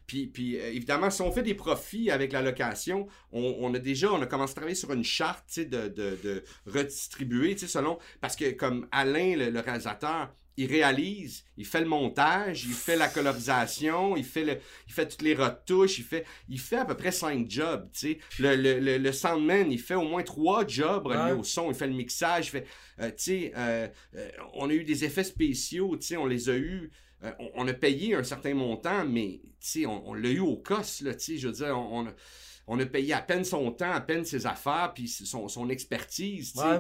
Puis, 0.08 0.28
puis 0.28 0.58
évidemment, 0.58 1.10
si 1.10 1.22
on 1.22 1.32
fait 1.32 1.44
des 1.44 1.56
profits 1.56 2.12
avec 2.12 2.34
la 2.34 2.42
location, 2.42 3.08
on, 3.32 3.56
on 3.62 3.74
a 3.74 3.80
déjà, 3.80 4.12
on 4.12 4.22
a 4.22 4.26
commencé 4.26 4.52
à 4.52 4.56
travailler 4.56 4.76
sur 4.76 4.92
une 4.92 5.06
charte, 5.06 5.46
tu 5.48 5.62
sais, 5.62 5.66
de, 5.66 5.88
de, 5.88 6.18
de 6.22 6.44
redistribuer, 6.66 7.54
tu 7.54 7.60
sais, 7.62 7.68
selon, 7.68 7.98
parce 8.20 8.36
que 8.36 8.52
comme 8.52 8.88
Alain, 8.92 9.38
le, 9.38 9.50
le 9.52 9.60
réalisateur, 9.62 10.34
il 10.58 10.68
réalise, 10.70 11.44
il 11.58 11.66
fait 11.66 11.80
le 11.82 11.88
montage, 11.88 12.66
il 12.66 12.74
fait 12.74 12.96
la 12.96 13.08
colorisation, 13.08 14.16
il 14.18 14.24
fait 14.26 14.44
le, 14.44 14.58
il 14.88 14.94
fait 14.94 15.08
toutes 15.08 15.22
les 15.22 15.34
retouches, 15.34 15.98
il 16.00 16.04
fait, 16.04 16.26
il 16.50 16.60
fait 16.60 16.78
à 16.78 16.86
peu 16.86 16.96
près 16.96 17.12
cinq 17.12 17.50
jobs, 17.50 17.90
tu 17.94 18.00
sais. 18.00 18.20
Le, 18.38 18.56
le, 18.56 18.80
le, 18.80 18.98
le 18.98 19.12
soundman, 19.12 19.72
il 19.72 19.80
fait 19.80 19.96
au 19.96 20.04
moins 20.04 20.24
trois 20.24 20.68
jobs 20.68 21.06
reliés 21.08 21.32
Ouais. 21.32 21.32
au 21.32 21.44
son, 21.44 21.70
il 21.72 21.76
fait 21.76 21.88
le 21.88 21.94
mixage, 21.94 22.48
il 22.48 22.50
fait, 22.52 22.68
euh, 23.00 23.10
tu 23.10 23.16
sais, 23.18 23.54
euh, 23.56 23.88
euh, 24.16 24.30
on 24.54 24.70
a 24.70 24.74
eu 24.74 24.84
des 24.84 25.04
effets 25.06 25.24
spéciaux, 25.24 25.96
tu 25.98 26.08
sais, 26.08 26.18
on 26.18 26.26
les 26.26 26.50
a 26.50 26.56
eus. 26.58 26.92
euh, 27.24 27.32
on, 27.40 27.52
on 27.56 27.68
a 27.68 27.74
payé 27.74 28.16
un 28.16 28.24
certain 28.24 28.54
montant, 28.54 29.06
mais 29.06 29.42
tu 29.60 29.82
sais, 29.82 29.86
on, 29.86 30.10
on 30.10 30.14
l'a 30.14 30.30
eu 30.30 30.40
au 30.40 30.58
cost, 30.58 31.02
là, 31.02 31.14
tu 31.14 31.20
sais, 31.34 31.38
je 31.38 31.48
veux 31.48 31.54
dire, 31.54 31.78
on, 31.78 32.00
on 32.02 32.08
a, 32.08 32.12
on 32.74 32.80
a 32.80 32.86
payé 32.86 33.14
à 33.14 33.22
peine 33.22 33.44
son 33.44 33.70
temps, 33.74 33.92
à 33.92 34.00
peine 34.00 34.24
ses 34.24 34.46
affaires, 34.48 34.94
puis 34.96 35.10
son, 35.10 35.50
son 35.50 35.70
expertise. 35.70 36.54
Ouais. 36.56 36.80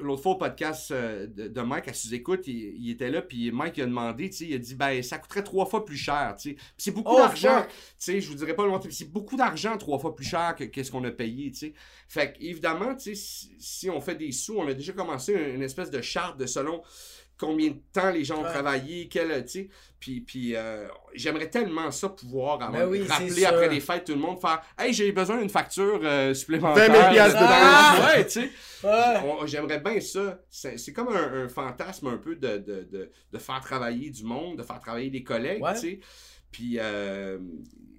L'autre 0.00 0.22
fois 0.22 0.32
au 0.32 0.36
podcast 0.36 0.92
euh, 0.92 1.26
de, 1.26 1.48
de 1.48 1.60
Mike 1.60 1.88
à 1.88 1.92
sous-écoute, 1.92 2.46
il, 2.46 2.76
il 2.78 2.90
était 2.90 3.10
là, 3.10 3.20
puis 3.20 3.50
Mike 3.50 3.78
il 3.78 3.82
a 3.82 3.86
demandé, 3.86 4.30
il 4.40 4.54
a 4.54 4.58
dit, 4.58 4.76
ben, 4.76 5.02
ça 5.02 5.18
coûterait 5.18 5.42
trois 5.42 5.66
fois 5.66 5.84
plus 5.84 5.96
cher, 5.96 6.36
c'est 6.78 6.92
beaucoup 6.92 7.14
Oh, 7.14 7.18
d'argent, 7.18 7.66
je 7.98 8.26
vous 8.28 8.36
dirais 8.36 8.54
pas 8.54 8.64
mais 8.68 8.90
c'est 8.92 9.10
beaucoup 9.10 9.36
d'argent 9.36 9.76
trois 9.76 9.98
fois 9.98 10.14
plus 10.14 10.24
cher 10.24 10.54
que 10.56 10.62
qu'est-ce 10.62 10.92
qu'on 10.92 11.02
a 11.02 11.10
payé, 11.10 11.50
tu 11.50 11.58
sais. 11.58 11.72
Fait 12.08 12.36
évidemment, 12.40 12.96
si 12.96 13.90
on 13.90 14.00
fait 14.00 14.14
des 14.14 14.30
sous, 14.30 14.56
on 14.56 14.68
a 14.68 14.74
déjà 14.74 14.92
commencé 14.92 15.32
une, 15.32 15.56
une 15.56 15.62
espèce 15.62 15.90
de 15.90 16.00
charte 16.00 16.38
de 16.38 16.46
selon 16.46 16.80
combien 17.38 17.70
de 17.70 17.78
temps 17.92 18.10
les 18.10 18.24
gens 18.24 18.38
ont 18.40 18.44
Ouais. 18.44 18.50
travaillé, 18.52 19.08
quel, 19.08 19.44
tu 19.44 19.50
sais. 19.50 19.68
Puis, 19.98 20.20
puis 20.20 20.56
euh, 20.56 20.86
j'aimerais 21.14 21.48
tellement 21.50 21.90
ça 21.90 22.08
pouvoir 22.08 22.60
avant 22.62 22.72
Ben 22.72 22.88
oui, 22.88 23.06
rappeler 23.06 23.44
après 23.44 23.68
les 23.68 23.80
fêtes 23.80 24.04
tout 24.04 24.12
le 24.12 24.18
monde, 24.18 24.40
faire 24.40 24.60
«Hey, 24.78 24.92
j'ai 24.92 25.12
besoin 25.12 25.38
d'une 25.38 25.48
facture 25.48 26.00
euh, 26.02 26.34
supplémentaire.» 26.34 26.88
20 26.92 26.94
000 27.00 27.10
piastres 27.12 27.38
de 27.40 27.44
Ah! 27.48 28.10
Ouais, 28.14 28.24
tu 28.24 28.30
sais. 28.32 28.50
Ouais. 28.84 29.46
J'aimerais 29.46 29.80
bien 29.80 30.00
ça. 30.00 30.40
C'est 30.50 30.76
c'est 30.78 30.92
comme 30.92 31.08
un, 31.08 31.44
un 31.44 31.48
fantasme 31.48 32.08
un 32.08 32.16
peu 32.16 32.34
de, 32.36 32.58
de, 32.58 32.82
de, 32.90 33.10
de 33.32 33.38
faire 33.38 33.60
travailler 33.60 34.10
du 34.10 34.24
monde, 34.24 34.58
de 34.58 34.62
faire 34.62 34.80
travailler 34.80 35.10
des 35.10 35.22
collègues, 35.22 35.62
Ouais. 35.62 35.74
tu 35.74 35.80
sais. 35.80 36.00
Puis, 36.50 36.78
euh, 36.78 37.38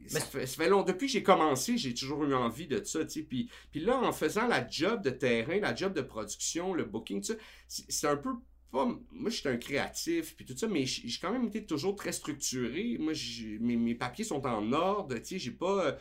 ça, 0.08 0.20
fait, 0.20 0.46
ça 0.46 0.62
fait 0.64 0.70
long. 0.70 0.84
Depuis 0.84 1.08
que 1.08 1.14
j'ai 1.14 1.24
commencé, 1.24 1.78
j'ai 1.78 1.94
toujours 1.94 2.24
eu 2.26 2.36
envie 2.36 2.68
de 2.68 2.84
ça, 2.84 3.04
tu 3.06 3.10
sais. 3.10 3.22
Puis, 3.24 3.50
puis 3.72 3.80
là, 3.80 3.98
en 3.98 4.12
faisant 4.12 4.46
la 4.48 4.68
job 4.70 5.02
de 5.02 5.10
terrain, 5.10 5.58
la 5.60 5.74
job 5.74 5.94
de 5.94 6.02
production, 6.02 6.74
le 6.74 6.84
booking, 6.84 7.24
c'est 7.68 8.08
un 8.08 8.18
peu 8.18 8.32
pas... 8.74 8.86
Moi, 9.12 9.30
je 9.30 9.36
suis 9.38 9.48
un 9.48 9.56
créatif, 9.58 10.36
puis 10.36 10.44
tout 10.46 10.58
ça, 10.58 10.68
mais 10.68 10.86
j'ai 10.86 11.18
quand 11.22 11.32
même 11.32 11.46
été 11.46 11.66
toujours 11.66 11.96
très 11.96 12.12
structuré. 12.12 12.98
Moi, 13.00 13.14
mes, 13.62 13.78
mes 13.78 13.96
papiers 13.96 14.26
sont 14.26 14.46
en 14.46 14.74
ordre, 14.74 15.16
tu 15.20 15.26
sais. 15.26 15.40
J'ai 15.40 15.52
pas... 15.52 15.86
euh, 15.86 15.92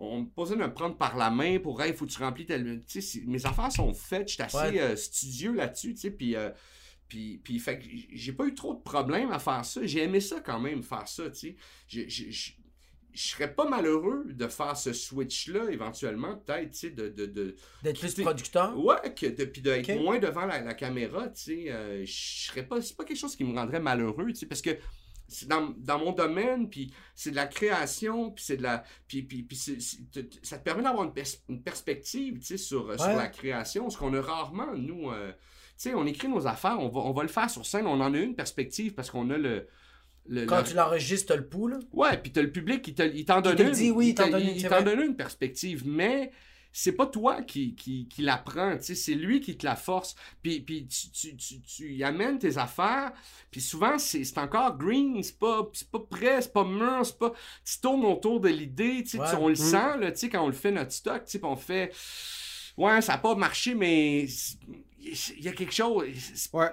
on 0.00 0.22
me 0.22 0.26
posait 0.26 0.56
de 0.56 0.60
me 0.60 0.74
prendre 0.74 0.96
par 0.96 1.16
la 1.16 1.30
main 1.30 1.60
pour 1.60 1.80
hey, 1.80 1.92
faut 1.92 2.04
que 2.06 2.10
tu 2.10 2.18
remplis 2.18 2.46
tel. 2.46 2.82
Tu 2.88 3.00
sais, 3.00 3.22
mes 3.26 3.46
affaires 3.46 3.70
sont 3.70 3.94
faites, 3.94 4.28
je 4.28 4.34
suis 4.34 4.42
assez 4.42 4.56
Ouais. 4.56 4.80
euh, 4.80 4.96
studieux 4.96 5.52
là-dessus, 5.54 5.94
tu 5.94 6.00
sais, 6.00 6.10
puis. 6.10 6.34
euh, 6.34 6.50
puis, 7.06 7.38
puis, 7.44 7.58
fait 7.60 7.78
que 7.78 7.84
j'ai 8.12 8.32
pas 8.32 8.46
eu 8.46 8.54
trop 8.54 8.74
de 8.74 8.80
problèmes 8.80 9.30
à 9.30 9.38
faire 9.38 9.64
ça. 9.64 9.84
J'ai 9.86 10.02
aimé 10.02 10.20
ça 10.20 10.40
quand 10.40 10.58
même, 10.58 10.82
faire 10.82 11.06
ça, 11.06 11.30
tu 11.30 11.38
sais. 11.38 11.56
Je- 11.86 12.08
je- 12.08 12.30
je- 12.30 12.52
Je 13.14 13.28
serais 13.28 13.54
pas 13.54 13.68
malheureux 13.68 14.24
de 14.28 14.48
faire 14.48 14.76
ce 14.76 14.92
switch-là, 14.92 15.70
éventuellement, 15.70 16.36
peut-être, 16.36 16.72
tu 16.72 16.78
sais, 16.78 16.90
de, 16.90 17.08
de, 17.08 17.26
de, 17.26 17.54
D'être 17.82 18.00
plus 18.00 18.14
producteur? 18.14 18.76
Ouais, 18.78 19.14
que 19.14 19.26
de, 19.26 19.44
puis 19.44 19.62
d'être 19.62 19.88
moins 20.02 20.18
devant 20.18 20.46
la, 20.46 20.60
la 20.60 20.74
caméra, 20.74 21.28
tu 21.28 21.42
sais. 21.42 21.70
euh, 21.70 22.04
je 22.04 22.46
serais 22.48 22.64
pas. 22.66 22.80
C'est 22.82 22.96
pas 22.96 23.04
quelque 23.04 23.16
chose 23.18 23.36
qui 23.36 23.44
me 23.44 23.56
rendrait 23.56 23.80
malheureux, 23.80 24.26
tu 24.28 24.34
sais, 24.34 24.46
parce 24.46 24.62
que 24.62 24.70
c'est 25.28 25.48
dans, 25.48 25.72
dans 25.78 25.98
mon 26.00 26.12
domaine, 26.12 26.68
puis 26.68 26.92
c'est 27.14 27.30
de 27.30 27.36
la 27.36 27.46
création, 27.46 28.32
puis 28.32 28.44
c'est 28.44 28.56
de 28.56 28.62
la. 28.62 28.82
Puis, 29.06 29.22
puis, 29.22 29.42
puis 29.44 29.56
c'est- 29.56 29.80
c'est- 29.80 30.44
ça 30.44 30.58
te 30.58 30.64
permet 30.64 30.82
d'avoir 30.82 31.04
une, 31.04 31.12
pers- 31.14 31.40
une 31.48 31.62
perspective, 31.62 32.40
tu 32.40 32.46
sais, 32.46 32.56
sur, 32.56 32.92
sur 32.98 33.06
Ouais. 33.08 33.16
la 33.16 33.28
création, 33.28 33.88
ce 33.90 33.96
qu'on 33.96 34.12
a 34.14 34.20
rarement, 34.20 34.74
nous. 34.74 35.10
euh, 35.10 35.30
tu 35.32 35.36
sais, 35.90 35.94
on 35.94 36.04
écrit 36.06 36.28
nos 36.28 36.46
affaires, 36.46 36.78
on 36.80 36.88
va, 36.88 37.00
on 37.00 37.12
va 37.12 37.22
le 37.22 37.28
faire 37.28 37.48
sur 37.48 37.64
scène, 37.64 37.86
on 37.86 38.00
en 38.00 38.12
a 38.12 38.18
une 38.18 38.34
perspective 38.34 38.92
parce 38.94 39.10
qu'on 39.10 39.30
a 39.30 39.38
le. 39.38 39.66
Le- 40.26 40.46
Quand 40.46 40.58
le- 40.58 40.64
tu 40.64 40.74
l'enregistres, 40.74 41.28
t'as 41.28 41.36
le 41.36 41.46
pouls, 41.46 41.68
là. 41.68 41.78
Ouais, 41.92 42.16
puis 42.18 42.32
t'as 42.32 42.42
le 42.42 42.50
public 42.52 42.80
qui 42.82 42.94
te- 42.94 43.02
il 43.02 43.24
t'en 43.24 43.40
donne 43.40 43.60
une. 43.60 43.70
dit, 43.70 43.90
oui, 43.90 44.08
il 44.08 44.14
t'en 44.14 44.26
te- 44.26 44.30
donne 44.32 44.42
une, 44.42 44.48
il 44.56 44.60
c'est 44.60 44.68
t'en 44.68 44.76
vrai. 44.82 44.84
donne 44.96 45.00
une 45.02 45.16
perspective, 45.16 45.82
mais 45.86 46.30
c'est 46.76 46.92
pas 46.92 47.06
toi 47.06 47.42
qui, 47.42 47.76
qui, 47.76 48.08
qui 48.08 48.22
l'apprends, 48.22 48.76
tu 48.78 48.82
sais, 48.82 48.94
c'est 48.96 49.14
lui 49.14 49.40
qui 49.40 49.56
te 49.56 49.64
la 49.64 49.76
force. 49.76 50.16
Puis, 50.42 50.58
puis 50.60 50.88
tu, 50.88 51.08
tu, 51.10 51.36
tu, 51.36 51.60
tu 51.60 51.92
y 51.94 52.02
amènes 52.02 52.38
tes 52.38 52.58
affaires, 52.58 53.12
puis 53.50 53.60
souvent 53.60 53.96
c'est 53.96 54.24
c'est 54.24 54.38
encore 54.38 54.76
green, 54.76 55.22
c'est 55.22 55.38
pas, 55.38 55.68
c'est 55.72 55.88
pas 55.88 56.00
prêt, 56.00 56.42
c'est 56.42 56.52
pas 56.52 56.64
mûr, 56.64 57.04
c'est 57.06 57.16
pas... 57.18 57.32
Tu 57.64 57.80
tournes 57.80 58.04
autour 58.06 58.40
de 58.40 58.48
l'idée, 58.48 59.02
tu 59.04 59.10
sais, 59.10 59.20
Ouais. 59.20 59.30
tu- 59.30 59.36
on 59.36 59.46
le 59.46 59.52
Mm. 59.52 59.56
sent, 59.56 59.98
là, 60.00 60.10
tu 60.10 60.18
sais, 60.18 60.28
quand 60.28 60.42
on 60.42 60.48
le 60.48 60.52
fait 60.52 60.72
notre 60.72 60.90
stock, 60.92 61.24
tu 61.26 61.30
sais, 61.32 61.38
puis 61.38 61.48
on 61.48 61.54
fait... 61.56 61.92
Ouais, 62.76 63.00
ça 63.02 63.12
a 63.14 63.18
pas 63.18 63.36
marché, 63.36 63.76
mais 63.76 64.26
il 65.04 65.44
y 65.44 65.48
a 65.48 65.52
quelque 65.52 65.72
chose... 65.74 66.04
Ouais. 66.52 66.66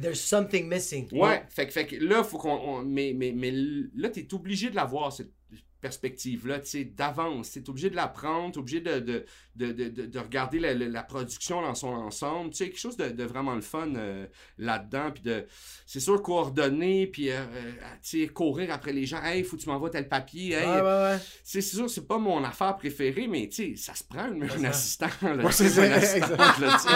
There's 0.00 0.20
something 0.20 0.68
missing. 0.68 1.08
Ouais, 1.12 1.42
fait, 1.50 1.66
que- 1.66 1.72
fait 1.72 1.86
que 1.86 1.96
là, 1.96 2.22
faut 2.24 2.38
qu'on. 2.38 2.50
on- 2.52 2.82
mais, 2.84 3.12
mais, 3.14 3.32
mais 3.32 3.50
là, 3.94 4.08
t'es 4.10 4.26
obligé 4.32 4.70
de 4.70 4.76
l'avoir, 4.76 5.12
cette 5.12 5.32
perspective-là, 5.80 6.60
tu 6.60 6.66
sais, 6.68 6.84
d'avance. 6.84 7.52
T'es 7.52 7.68
obligé 7.68 7.90
de 7.90 7.96
la 7.96 8.08
prendre, 8.08 8.52
t'es 8.52 8.58
obligé 8.58 8.80
de, 8.80 8.98
de, 9.00 9.24
de, 9.56 9.72
de, 9.72 9.88
de- 9.88 10.06
de 10.06 10.18
regarder 10.18 10.58
la, 10.58 10.74
production 11.02 11.62
dans 11.62 11.74
son 11.74 11.88
ensemble. 11.88 12.50
Tu 12.50 12.56
sais, 12.58 12.64
quelque 12.70 12.80
chose 12.80 12.96
de, 12.96 13.24
vraiment 13.24 13.54
le 13.54 13.60
fun 13.60 13.88
euh, 13.96 14.26
là-dedans. 14.58 15.10
Puis 15.12 15.22
de. 15.22 15.46
C'est 15.86 16.00
sûr, 16.00 16.20
coordonner, 16.22 17.06
puis, 17.06 17.30
euh, 17.30 17.36
euh, 17.38 17.72
tu 18.02 18.20
sais, 18.22 18.26
courir 18.28 18.72
après 18.72 18.92
les 18.92 19.06
gens. 19.06 19.22
Hey, 19.22 19.42
faut 19.44 19.56
que 19.56 19.62
tu 19.62 19.68
m'envoies 19.68 19.90
tel 19.90 20.08
papier. 20.08 20.52
Hey, 20.54 20.66
Ouais, 20.68 20.74
ouais, 20.80 20.82
ouais. 20.82 21.18
c'est 21.42 21.60
sûr, 21.62 21.88
c'est 21.88 22.06
pas 22.06 22.18
mon 22.18 22.44
affaire 22.44 22.76
préférée, 22.76 23.26
mais 23.26 23.48
tu 23.48 23.74
sais, 23.74 23.76
ça 23.76 23.94
se 23.94 24.04
prend 24.04 24.20
un, 24.20 24.42
un 24.42 24.64
assistant. 24.64 25.06
Là, 25.22 25.44
tu 25.48 25.52
c'est 25.52 25.86
une 25.86 25.92
assistante, 25.92 26.38
là, 26.60 26.78
tu 26.80 26.88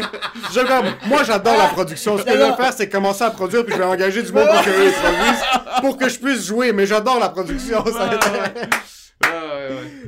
que- 0.00 0.06
Je- 0.52 1.08
moi, 1.08 1.22
j'adore 1.24 1.56
la 1.56 1.68
production. 1.68 2.18
Ce 2.18 2.24
que 2.24 2.32
je 2.32 2.36
vais 2.36 2.56
faire, 2.56 2.72
c'est 2.72 2.88
commencer 2.88 3.22
à 3.24 3.30
produire, 3.30 3.64
puis 3.64 3.74
je 3.74 3.78
vais 3.78 3.84
engager 3.84 4.22
du 4.22 4.32
monde 4.32 4.46
pour 4.46 4.62
produisent, 4.62 4.94
pour 5.80 5.96
que 5.96 6.08
je 6.08 6.18
puisse 6.18 6.46
jouer. 6.46 6.72
Mais 6.72 6.86
j'adore 6.86 7.18
la 7.20 7.28
production. 7.28 7.84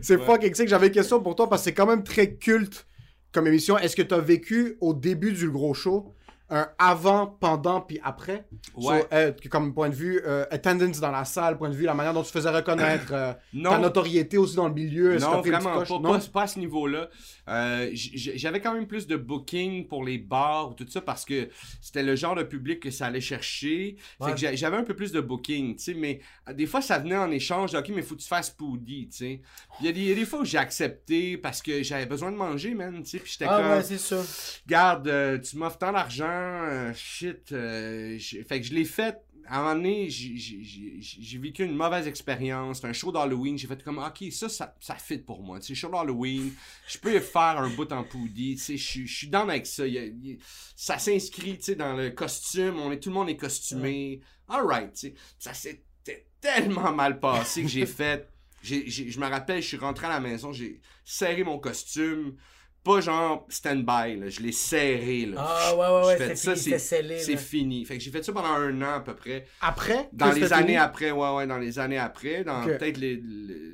C'est 0.02 0.18
fucking 0.22 0.54
sick. 0.54 0.68
J'avais 0.68 0.88
une 0.88 0.92
question 0.92 1.20
pour 1.20 1.34
toi 1.36 1.48
parce 1.48 1.62
que 1.62 1.64
c'est 1.66 1.74
quand 1.74 1.86
même 1.86 2.02
très 2.02 2.34
culte 2.34 2.86
comme 3.32 3.46
émission. 3.46 3.78
Est-ce 3.78 3.96
que 3.96 4.02
tu 4.02 4.14
as 4.14 4.20
vécu 4.20 4.76
au 4.80 4.94
début 4.94 5.32
du 5.32 5.50
gros 5.50 5.74
show? 5.74 6.14
Un 6.54 6.68
avant, 6.78 7.26
pendant, 7.26 7.80
puis 7.80 7.98
après? 8.04 8.44
Ouais. 8.76 9.00
So, 9.00 9.06
euh, 9.12 9.32
comme 9.50 9.72
point 9.72 9.88
de 9.88 9.94
vue 9.94 10.20
euh, 10.26 10.44
attendance 10.50 11.00
dans 11.00 11.10
la 11.10 11.24
salle, 11.24 11.56
point 11.56 11.70
de 11.70 11.74
vue 11.74 11.84
la 11.86 11.94
manière 11.94 12.12
dont 12.12 12.22
tu 12.22 12.30
faisais 12.30 12.50
reconnaître 12.50 13.10
euh, 13.12 13.32
ta 13.64 13.78
notoriété 13.78 14.36
aussi 14.36 14.54
dans 14.56 14.68
le 14.68 14.74
milieu. 14.74 15.16
non 15.18 15.40
vraiment 15.40 15.82
pas, 15.82 15.88
Non? 15.98 16.02
pas, 16.02 16.20
pas 16.32 16.42
à 16.42 16.46
ce 16.46 16.58
niveau-là. 16.58 17.08
Euh, 17.48 17.90
J'avais 17.94 18.60
quand 18.60 18.74
même 18.74 18.86
plus 18.86 19.06
de 19.06 19.16
booking 19.16 19.88
pour 19.88 20.04
les 20.04 20.18
bars 20.18 20.70
ou 20.70 20.74
tout 20.74 20.86
ça 20.88 21.00
parce 21.00 21.24
que 21.24 21.48
c'était 21.80 22.02
le 22.02 22.14
genre 22.16 22.34
de 22.34 22.42
public 22.42 22.80
que 22.80 22.90
ça 22.90 23.06
allait 23.06 23.20
chercher. 23.20 23.96
Ouais. 24.20 24.34
j'avais 24.36 24.76
un 24.76 24.84
peu 24.84 24.94
plus 24.94 25.10
de 25.10 25.20
booking, 25.20 25.76
tu 25.76 25.82
sais, 25.82 25.94
mais 25.94 26.20
des 26.52 26.66
fois 26.66 26.82
ça 26.82 26.98
venait 26.98 27.16
en 27.16 27.30
échange 27.30 27.72
de, 27.72 27.78
OK, 27.78 27.88
mais 27.94 28.02
faut 28.02 28.14
que 28.14 28.20
tu 28.20 28.28
fasses 28.28 28.50
Poody, 28.50 29.08
tu 29.08 29.16
sais. 29.16 29.40
Il 29.80 29.86
y, 29.86 29.88
a 29.88 29.92
des- 29.92 30.00
il 30.00 30.08
y 30.08 30.12
a 30.12 30.14
des 30.14 30.26
fois 30.26 30.40
où 30.40 30.44
j'ai 30.44 30.58
accepté 30.58 31.38
parce 31.38 31.62
que 31.62 31.82
j'avais 31.82 32.06
besoin 32.06 32.30
de 32.30 32.36
manger, 32.36 32.74
man, 32.74 33.02
tu 33.02 33.10
sais, 33.10 33.18
puis 33.18 33.32
j'étais 33.32 33.46
Ah 33.48 33.56
comme... 33.58 33.70
ouais, 33.70 33.82
c'est 33.82 33.98
ça. 33.98 34.22
Garde, 34.66 35.40
tu 35.42 35.56
m'offres 35.56 35.78
tant 35.78 35.92
d'argent, 35.92 36.41
euh, 36.42 36.92
shit. 36.94 37.52
euh, 37.52 38.18
fait 38.18 38.60
que 38.60 38.66
je 38.66 38.74
l'ai 38.74 38.84
fait. 38.84 39.16
À 39.48 39.58
un 39.58 39.62
moment 39.62 39.74
donné, 39.74 40.08
j'ai- 40.08 41.38
vécu 41.38 41.64
une 41.64 41.74
mauvaise 41.74 42.06
expérience. 42.06 42.76
C'était 42.76 42.88
un 42.88 42.92
show 42.92 43.10
d'Halloween. 43.10 43.58
J'ai 43.58 43.66
fait 43.66 43.82
comme, 43.82 43.98
ok, 43.98 44.30
ça, 44.30 44.48
ça, 44.48 44.76
ça 44.80 44.94
fit 44.94 45.18
pour 45.18 45.42
moi. 45.42 45.58
Tu 45.58 45.66
sais, 45.68 45.74
show 45.74 45.90
d'Halloween, 45.90 46.52
je 46.86 46.98
peux 46.98 47.18
faire 47.18 47.58
un 47.58 47.68
bout 47.70 47.90
en 47.92 48.04
poudi. 48.04 48.54
Tu 48.54 48.62
sais, 48.62 48.76
je 48.76 49.04
suis- 49.12 49.28
down 49.28 49.50
avec 49.50 49.66
ça. 49.66 49.84
Il 49.86 49.94
y 49.94 49.98
a- 49.98 50.04
il 50.04 50.26
y 50.26 50.32
a- 50.34 50.36
ça 50.76 50.98
s'inscrit, 50.98 51.56
tu 51.58 51.64
sais, 51.64 51.74
dans 51.74 51.94
le 51.96 52.10
costume. 52.10 52.78
On 52.78 52.92
est, 52.92 53.00
tout 53.00 53.08
le 53.08 53.14
monde 53.16 53.28
est 53.30 53.36
costumé. 53.36 54.20
Alright, 54.48 54.92
tu 54.92 54.98
sais. 55.08 55.14
Ça 55.40 55.54
s'était 55.54 56.28
tellement 56.40 56.92
mal 56.92 57.18
passé 57.18 57.62
que 57.62 57.68
j'ai 57.68 57.86
fait. 57.86 58.28
je 58.62 59.18
me 59.18 59.26
rappelle, 59.26 59.60
je 59.60 59.66
suis 59.66 59.76
rentré 59.76 60.06
à 60.06 60.10
la 60.10 60.20
maison, 60.20 60.52
j'ai 60.52 60.80
serré 61.04 61.42
mon 61.42 61.58
costume. 61.58 62.36
Pas 62.84 63.00
genre 63.00 63.46
stand-by, 63.48 64.16
là. 64.18 64.28
Je 64.28 64.40
l'ai 64.40 64.50
serré, 64.52 65.26
là. 65.26 65.36
Ah 65.46 65.76
ouais, 65.76 65.86
ouais, 65.86 66.06
ouais, 66.06 66.16
J'ai 66.18 66.24
fait 66.26 66.36
c'est 66.36 66.44
ça, 66.44 66.52
fini, 66.54 66.64
c'était 66.64 66.78
scellé. 66.78 67.18
C'est 67.20 67.32
là. 67.34 67.38
fini. 67.38 67.84
Fait 67.84 67.96
que 67.98 68.02
j'ai 68.02 68.10
fait 68.10 68.22
ça 68.24 68.32
pendant 68.32 68.48
un 68.54 68.82
an 68.82 68.94
à 68.96 69.00
peu 69.00 69.14
près. 69.14 69.46
Après? 69.60 70.08
Dans 70.12 70.32
les 70.32 70.52
années 70.52 70.66
fini? 70.66 70.76
après, 70.78 71.10
ouais, 71.12 71.34
ouais, 71.36 71.46
dans 71.46 71.58
les 71.58 71.78
années 71.78 71.98
après. 71.98 72.42
Dans 72.42 72.64
peut-être 72.64 72.96
les, 72.98 73.14
les- 73.16 73.20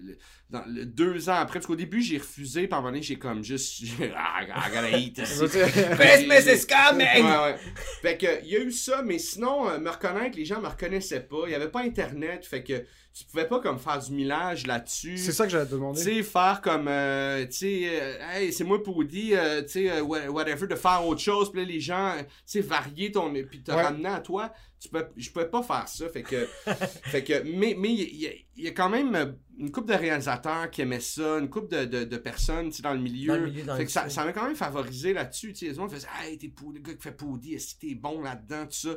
les- 0.03 0.19
dans 0.51 0.63
le 0.67 0.85
deux 0.85 1.29
ans 1.31 1.35
après. 1.37 1.59
Parce 1.59 1.67
qu'au 1.67 1.77
début, 1.77 2.03
j'ai 2.03 2.19
refusé. 2.19 2.69
Un 2.71 2.81
moment 2.83 2.99
j'ai 3.01 3.19
comme 3.19 3.43
juste. 3.43 3.83
ah, 4.15 4.43
I 4.43 4.71
gotta 4.71 4.99
eat. 4.99 5.15
Christmas 5.99 6.47
is 6.53 6.67
coming! 6.67 7.25
Ouais, 7.25 7.39
ouais. 7.53 7.57
Fait 8.03 8.17
que, 8.19 8.43
il 8.45 8.49
y 8.51 8.57
a 8.57 8.61
eu 8.61 8.73
ça, 8.73 9.03
mais 9.03 9.19
sinon, 9.19 9.69
euh, 9.71 9.79
me 9.79 9.89
reconnaître, 9.91 10.37
les 10.37 10.45
gens 10.45 10.61
me 10.61 10.69
reconnaissaient 10.69 11.21
pas. 11.21 11.45
Il 11.47 11.53
y 11.53 11.55
avait 11.55 11.69
pas 11.71 11.81
Internet. 11.81 12.45
Fait 12.45 12.63
que 12.63 12.85
tu 13.19 13.25
pouvais 13.25 13.47
pas 13.49 13.59
comme 13.61 13.79
faire 13.81 13.99
du 13.99 14.13
millage 14.13 14.67
là-dessus. 14.67 15.17
C'est 15.17 15.33
ça 15.33 15.45
que 15.45 15.51
j'allais 15.51 15.67
te 15.67 15.75
Tu 15.97 16.01
sais, 16.03 16.23
faire 16.23 16.61
comme, 16.63 16.87
euh, 16.87 17.45
tu 17.47 17.53
sais, 17.53 17.83
euh, 18.01 18.17
hey, 18.33 18.53
c'est 18.53 18.63
moi 18.65 18.81
pour 18.81 19.03
dire, 19.05 19.39
euh, 19.43 19.63
tu 19.63 19.69
sais, 19.71 19.91
euh, 19.91 20.03
wha- 20.03 20.29
whatever, 20.31 20.69
de 20.69 20.77
faire 20.77 21.05
autre 21.05 21.21
chose, 21.21 21.51
puis 21.51 21.61
là, 21.61 21.67
les 21.67 21.81
gens, 21.81 22.15
tu 22.19 22.25
sais, 22.47 22.61
varier 22.61 23.11
ton, 23.11 23.33
puis 23.33 23.63
te 23.63 23.73
Ouais. 23.73 23.83
ramener 23.83 24.09
à 24.09 24.21
toi, 24.21 24.53
tu 24.81 24.89
peux, 24.89 25.05
je 25.17 25.31
pouvais 25.31 25.49
pas 25.49 25.63
faire 25.65 25.89
ça, 25.89 26.09
fait 26.09 26.23
que, 26.23 26.47
fait 27.11 27.25
que, 27.25 27.43
mais, 27.43 27.75
mais 27.77 27.93
il 27.93 28.15
y, 28.17 28.27
a- 28.29 28.33
il 28.57 28.65
y 28.65 28.69
a 28.69 28.71
quand 28.71 28.89
même 28.89 29.37
une 29.59 29.73
couple 29.73 29.89
de 29.93 29.99
réalisateurs 29.99 30.71
qui 30.71 30.83
aimaient 30.83 31.01
ça, 31.01 31.39
une 31.39 31.51
couple 31.51 31.75
de, 31.75 31.85
de, 31.87 32.05
de 32.05 32.17
personnes, 32.19 32.69
tu 32.71 32.77
sais, 32.77 32.83
dans 32.83 32.95
le 32.95 33.01
milieu, 33.01 33.33
Dans 33.37 33.41
le 33.41 33.47
milieu, 33.51 33.65
dans 33.65 33.77
fait 33.77 33.87
que 33.87 33.91
ça, 33.91 34.09
m'a 34.25 34.33
quand 34.33 34.47
même 34.47 34.55
favorisé 34.55 35.13
là-dessus, 35.13 35.53
tu 35.53 35.59
sais, 35.61 35.67
les 35.67 35.75
gens 35.75 35.89
faisaient, 35.89 36.07
hey, 36.23 36.39
t'es 36.39 36.49
pour 36.49 36.71
le 36.73 36.79
gars 36.79 36.95
qui 36.95 37.03
fait 37.03 37.11
Poudi, 37.17 37.55
est-ce 37.55 37.75
que 37.75 37.81
t'es 37.81 37.95
bon 37.97 38.21
là-dedans, 38.23 38.65
tout 38.67 38.73
ça. 38.89 38.91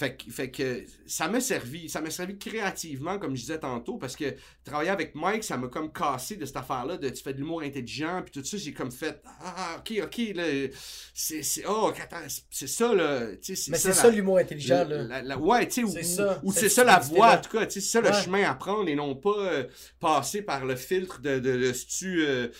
Fait 0.00 0.16
que, 0.16 0.30
fait 0.30 0.50
que 0.50 0.82
ça 1.04 1.28
m'a 1.28 1.40
servi, 1.42 1.90
ça 1.90 2.00
m'a 2.00 2.08
servi 2.08 2.38
créativement, 2.38 3.18
comme 3.18 3.36
je 3.36 3.42
disais 3.42 3.58
tantôt, 3.58 3.98
parce 3.98 4.16
que 4.16 4.34
travailler 4.64 4.88
avec 4.88 5.14
Mike, 5.14 5.44
ça 5.44 5.58
m'a 5.58 5.68
comme 5.68 5.92
cassé 5.92 6.36
de 6.36 6.46
cette 6.46 6.56
affaire-là, 6.56 6.96
de 6.96 7.10
tu 7.10 7.22
fais 7.22 7.34
de 7.34 7.38
l'humour 7.38 7.60
intelligent, 7.60 8.22
puis 8.24 8.32
tout 8.40 8.42
ça, 8.42 8.56
j'ai 8.56 8.72
comme 8.72 8.90
fait, 8.90 9.20
ah, 9.44 9.76
ok, 9.78 9.92
ok, 10.04 10.18
là, 10.36 10.44
c'est, 11.12 11.42
c'est, 11.42 11.64
oh, 11.68 11.92
attends, 12.02 12.16
c'est- 12.48 12.66
ça, 12.66 12.94
là, 12.94 13.26
tu 13.42 13.54
sais, 13.54 13.70
Mais 13.70 13.76
c'est 13.76 13.92
ça, 13.92 14.08
l'humour 14.08 14.38
intelligent, 14.38 14.76
la- 14.76 14.84
là. 14.84 15.02
la- 15.02 15.22
la- 15.22 15.38
ouais, 15.38 15.66
tu 15.68 15.74
sais, 15.74 15.82
ou, 15.82 15.90
C'est 15.92 16.02
ça, 16.02 16.40
ou 16.44 16.50
c'est 16.50 16.70
ça 16.70 16.82
la 16.82 16.98
voie, 16.98 17.34
en 17.36 17.40
tout 17.42 17.50
cas, 17.50 17.66
tu 17.66 17.72
sais, 17.72 17.80
c'est 17.80 18.00
ça 18.00 18.00
le 18.00 18.10
chemin 18.24 18.48
à 18.50 18.54
prendre 18.54 18.88
et 18.88 18.94
non 18.94 19.14
pas 19.14 19.36
euh, 19.36 19.64
passer 20.00 20.40
par 20.40 20.64
le 20.64 20.76
filtre 20.76 21.20
de, 21.20 21.38
de, 21.40 21.58
de 21.58 21.72
sais, 21.74 22.50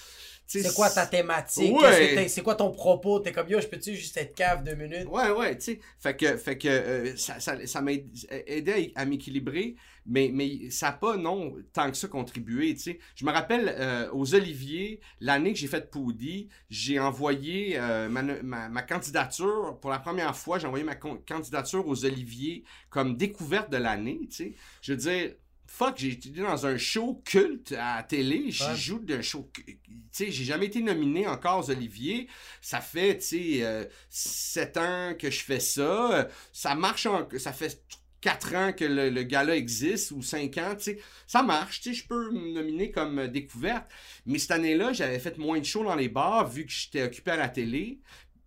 C'est 0.51 0.75
quoi 0.75 0.91
ta 0.91 1.07
thématique? 1.07 1.73
Ouais. 1.81 2.29
C'est 2.29 2.43
quoi 2.43 2.57
ton 2.57 2.71
propos? 2.73 3.21
T'es 3.21 3.33
comme 3.33 3.49
yo, 3.49 3.61
je 3.61 3.69
peux-tu 3.69 3.95
juste 3.95 4.17
être 4.17 4.35
cave 4.35 4.65
deux 4.65 4.75
minutes? 4.75 5.07
Ouais, 5.09 5.31
ouais, 5.31 5.57
tu 5.57 5.65
sais. 5.65 5.81
Fait 5.99 6.17
que, 6.17 6.37
fait 6.37 6.59
que 6.59 6.69
euh, 6.69 7.17
ça, 7.17 7.39
ça, 7.39 7.67
ça 7.67 7.81
m'a 7.81 7.93
aidé 7.93 8.93
à, 8.97 9.03
à 9.03 9.05
m'équilibrer, 9.05 9.77
mais, 10.07 10.31
mais 10.33 10.71
ça 10.71 10.87
n'a 10.87 10.93
pas, 10.93 11.17
non, 11.17 11.55
tant 11.73 11.91
que 11.91 11.97
ça 11.97 12.09
contribué, 12.09 12.75
tu 12.75 12.81
sais. 12.81 12.99
Je 13.15 13.25
me 13.25 13.31
rappelle 13.31 13.75
euh, 13.79 14.11
aux 14.13 14.35
Oliviers, 14.35 15.01
l'année 15.21 15.53
que 15.53 15.59
j'ai 15.59 15.69
fait 15.69 15.91
Poudi, 15.91 16.49
j'ai 16.69 16.99
envoyé 16.99 17.79
euh, 17.79 18.09
ma, 18.09 18.23
ma, 18.23 18.69
ma 18.69 18.83
candidature, 18.83 19.79
pour 19.81 19.91
la 19.91 20.01
première 20.01 20.37
fois, 20.37 20.59
j'ai 20.59 20.67
envoyé 20.67 20.85
ma 20.85 20.97
candidature 20.97 21.87
aux 21.87 22.05
Oliviers 22.05 22.65
comme 22.89 23.17
découverte 23.17 23.71
de 23.71 23.77
l'année, 23.77 24.21
tu 24.31 24.37
sais. 24.37 24.55
Je 24.83 24.93
veux 24.93 24.99
dire, 24.99 25.35
fuck, 25.81 25.97
j'ai 25.97 26.09
été 26.11 26.29
dans 26.29 26.67
un 26.67 26.77
show 26.77 27.23
culte 27.25 27.73
à 27.73 27.97
la 27.97 28.03
télé, 28.03 28.51
j'y 28.51 28.63
Ouais. 28.65 28.77
joue 28.77 28.99
d'un 28.99 29.23
show, 29.23 29.51
tu 29.55 29.79
sais, 30.13 30.31
j'ai 30.31 30.45
jamais 30.45 30.67
été 30.67 30.83
nominé 30.83 31.27
encore 31.27 31.61
aux 31.61 31.71
Oliviers, 31.71 32.29
ça 32.61 32.83
fait, 32.83 33.17
tu 33.17 33.25
sais, 33.25 33.63
euh, 33.65 33.87
sept 34.11 34.77
ans 34.77 35.15
que 35.19 35.31
je 35.31 35.43
fais 35.43 35.59
ça, 35.61 36.29
ça 36.53 36.75
marche, 36.75 37.07
en- 37.07 37.27
ça 37.39 37.55
fait 37.55 37.83
quatre 38.21 38.55
ans 38.55 38.75
que 38.75 38.85
le, 38.85 39.09
le 39.09 39.23
gars-là 39.23 39.57
existe, 39.57 40.11
ou 40.11 40.21
cinq 40.21 40.59
ans, 40.59 40.75
tu 40.77 40.85
sais, 40.85 40.99
ça 41.27 41.43
marche, 41.43 41.81
tu 41.81 41.95
sais, 41.95 42.01
je 42.03 42.07
peux 42.07 42.31
me 42.31 42.53
nominer 42.53 42.91
comme 42.91 43.27
découverte, 43.29 43.91
mais 44.27 44.39
cette 44.39 44.51
année-là, 44.51 44.93
j'avais 44.93 45.19
fait 45.19 45.39
moins 45.39 45.59
de 45.61 45.65
shows 45.65 45.85
dans 45.85 45.97
les 45.97 46.11
bars, 46.11 46.47
vu 46.47 46.67
que 46.67 46.73
j'étais 46.73 47.05
occupé 47.05 47.31
à 47.31 47.37
la 47.37 47.49
télé, 47.49 48.01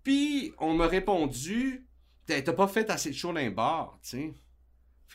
puis 0.04 0.54
on 0.60 0.76
m'a 0.76 0.86
répondu, 0.86 1.88
t'as 2.28 2.44
pas 2.54 2.68
fait 2.68 2.92
assez 2.92 3.10
de 3.10 3.16
shows 3.16 3.34
dans 3.34 3.40
les 3.40 3.50
bars, 3.50 3.98
tu 4.04 4.10
sais. 4.10 4.34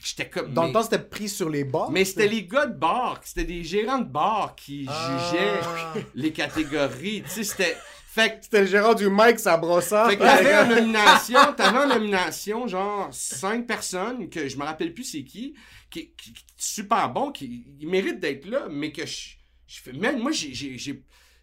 J'étais 0.03 0.29
comme... 0.29 0.53
Dans 0.55 0.63
mais- 0.63 0.69
le 0.69 0.73
temps, 0.75 0.83
c'était 0.83 0.99
pris 1.01 1.29
sur 1.29 1.49
les 1.51 1.65
bars. 1.65 1.91
mais 1.91 2.05
c'était 2.05 2.29
les 2.29 2.45
gars 2.45 2.67
de 2.67 2.75
bar, 2.79 3.21
c'était 3.25 3.45
des 3.45 3.65
gérants 3.65 3.99
de 3.99 4.09
bar 4.09 4.55
qui 4.57 4.83
jugeaient 4.83 5.61
Ah. 5.63 5.95
les 6.15 6.33
catégories. 6.33 7.23
Tu 7.25 7.31
sais, 7.31 7.45
c'était. 7.45 7.77
Fait 8.07 8.31
que. 8.39 8.45
C'était 8.45 8.61
le 8.61 8.67
gérant 8.67 8.95
du 8.95 9.09
Mike, 9.09 9.39
ça 9.39 9.57
brossard. 9.57 10.09
Fait 10.11 10.17
que 10.17 10.23
t'avais 10.23 10.57
en 10.57 10.67
nomination, 10.67 11.39
t'avais 11.57 11.79
en 11.79 11.87
nomination, 11.89 12.67
genre, 12.67 13.09
cinq 13.13 13.67
personnes, 13.67 14.29
que 14.31 14.49
je 14.49 14.57
me 14.57 14.65
rappelle 14.65 14.95
plus 14.95 15.05
c'est 15.05 15.25
qui, 15.25 15.55
qui, 15.91 16.11
qui, 16.17 16.33
qui- 16.33 16.45
super 16.57 17.09
bon, 17.11 17.31
qui 17.33 17.65
ils 17.81 17.89
méritent 17.89 18.21
d'être 18.21 18.47
là, 18.47 18.67
mais 18.71 18.93
que 18.93 19.05
je, 19.07 19.31
je 19.67 19.81
fais, 19.81 19.93
man, 19.93 20.19
moi, 20.19 20.31
j'ai, 20.33 20.79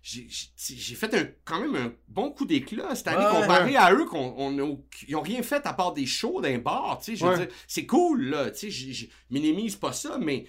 j'ai, 0.07 0.95
fait 0.95 1.11
un, 1.15 1.27
quand 1.45 1.59
même 1.59 1.75
un 1.75 1.91
bon 2.07 2.29
coup 2.29 2.45
d'éclat 2.45 2.93
cette 2.93 3.07
année, 3.07 3.25
Ouais. 3.25 3.41
comparé 3.41 3.75
à 3.75 3.91
eux, 3.91 4.05
qu'on, 4.05 4.35
on 4.37 4.83
ils 5.07 5.15
ont 5.15 5.21
rien 5.21 5.41
fait 5.41 5.65
à 5.65 5.73
part 5.73 5.93
des 5.93 6.05
shows 6.05 6.41
d'un 6.41 6.59
bar, 6.59 6.99
tu 7.03 7.17
sais, 7.17 7.25
Ouais. 7.25 7.49
c'est 7.67 7.87
cool, 7.87 8.25
là, 8.25 8.51
tu 8.51 8.71
sais, 8.71 8.93
je 8.93 9.07
minimise 9.31 9.75
pas 9.75 9.93
ça, 9.93 10.19
mais 10.21 10.45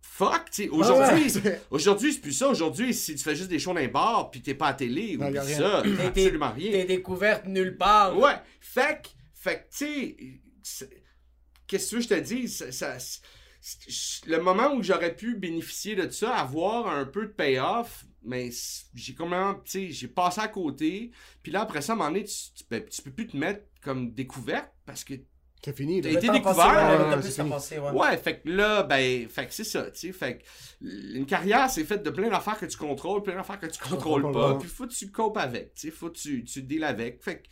fuck, 0.00 0.50
tu 0.52 0.62
sais, 0.64 0.68
aujourd'hui, 0.68 1.32
Ouais. 1.44 1.60
Aujourd'hui, 1.70 2.12
c'est 2.12 2.20
plus 2.20 2.32
ça. 2.32 2.48
Aujourd'hui, 2.48 2.94
si 2.94 3.16
tu 3.16 3.24
fais 3.24 3.34
juste 3.34 3.48
des 3.48 3.58
shows 3.58 3.74
les 3.74 3.88
bars 3.88 4.30
puis 4.30 4.40
t'es 4.40 4.54
pas 4.54 4.68
à 4.68 4.74
télé, 4.74 5.16
rien. 5.20 5.42
ça. 5.42 5.82
Absolument 6.04 6.52
rien. 6.52 6.70
T'es 6.70 6.84
découverte 6.84 7.46
nulle 7.46 7.76
part. 7.76 8.16
Ouais. 8.16 8.34
Fait 8.60 9.02
que, 9.02 9.08
fait 9.34 9.66
tu 9.76 10.40
sais, 10.62 10.86
qu'est-ce 11.66 11.84
que 11.86 11.88
tu 11.88 11.94
veux 11.96 12.00
que 12.02 12.08
je 12.08 12.20
te 12.20 12.20
dise? 12.20 12.56
Ça- 12.56 12.70
ça- 12.72 12.98
c'est- 13.60 14.26
le 14.26 14.40
moment 14.40 14.74
où 14.74 14.82
j'aurais 14.82 15.14
pu 15.16 15.34
bénéficier 15.36 15.96
de 15.96 16.08
ça, 16.10 16.36
avoir 16.36 16.86
un 16.88 17.04
peu 17.04 17.22
de 17.26 17.32
payoff, 17.32 18.04
mais 18.22 18.50
j'ai 18.94 19.14
comment, 19.14 19.54
tu 19.54 19.70
sais, 19.70 19.90
j'ai 19.90 20.08
passé 20.08 20.40
à 20.40 20.48
côté. 20.48 21.10
Puis 21.42 21.52
là, 21.52 21.62
après 21.62 21.82
ça, 21.82 21.92
à 21.92 21.94
un 21.94 21.98
moment 21.98 22.10
donné, 22.10 22.24
tu, 22.24 22.34
tu 22.54 22.64
peux, 22.64 22.84
tu 22.84 23.02
peux 23.02 23.10
plus 23.10 23.26
te 23.26 23.36
mettre 23.36 23.64
comme 23.82 24.12
découverte 24.12 24.72
parce 24.86 25.04
que 25.04 25.14
C'est 25.64 25.76
fini. 25.76 26.00
T'as 26.00 26.10
été 26.10 26.28
découvert, 26.28 26.42
passé, 26.42 27.78
ouais, 27.78 27.80
temps 27.80 27.86
ouais, 27.86 27.90
ouais. 27.90 28.00
Ouais, 28.10 28.16
fait 28.16 28.40
que 28.40 28.48
là, 28.48 28.82
ben, 28.82 29.28
fait 29.28 29.46
que 29.46 29.54
c'est 29.54 29.64
ça, 29.64 29.90
tu 29.90 29.98
sais, 29.98 30.12
fait 30.12 30.38
que 30.38 30.44
une 31.16 31.26
carrière, 31.26 31.68
c'est 31.70 31.84
faite 31.84 32.02
de 32.02 32.10
plein 32.10 32.28
d'affaires 32.28 32.58
que 32.58 32.66
tu 32.66 32.76
contrôles, 32.76 33.22
plein 33.22 33.36
d'affaires 33.36 33.60
que 33.60 33.66
tu 33.66 33.78
contrôles 33.78 34.22
contrôle 34.22 34.32
pas, 34.32 34.52
pas. 34.54 34.58
puis 34.58 34.68
faut 34.68 34.86
que 34.86 34.92
tu 34.92 35.10
copes 35.10 35.36
avec, 35.36 35.74
tu 35.74 35.88
sais, 35.88 35.90
faut 35.90 36.10
que 36.10 36.18
tu, 36.18 36.44
tu 36.44 36.62
deals 36.62 36.84
avec, 36.84 37.22
fait 37.22 37.42
que 37.42 37.48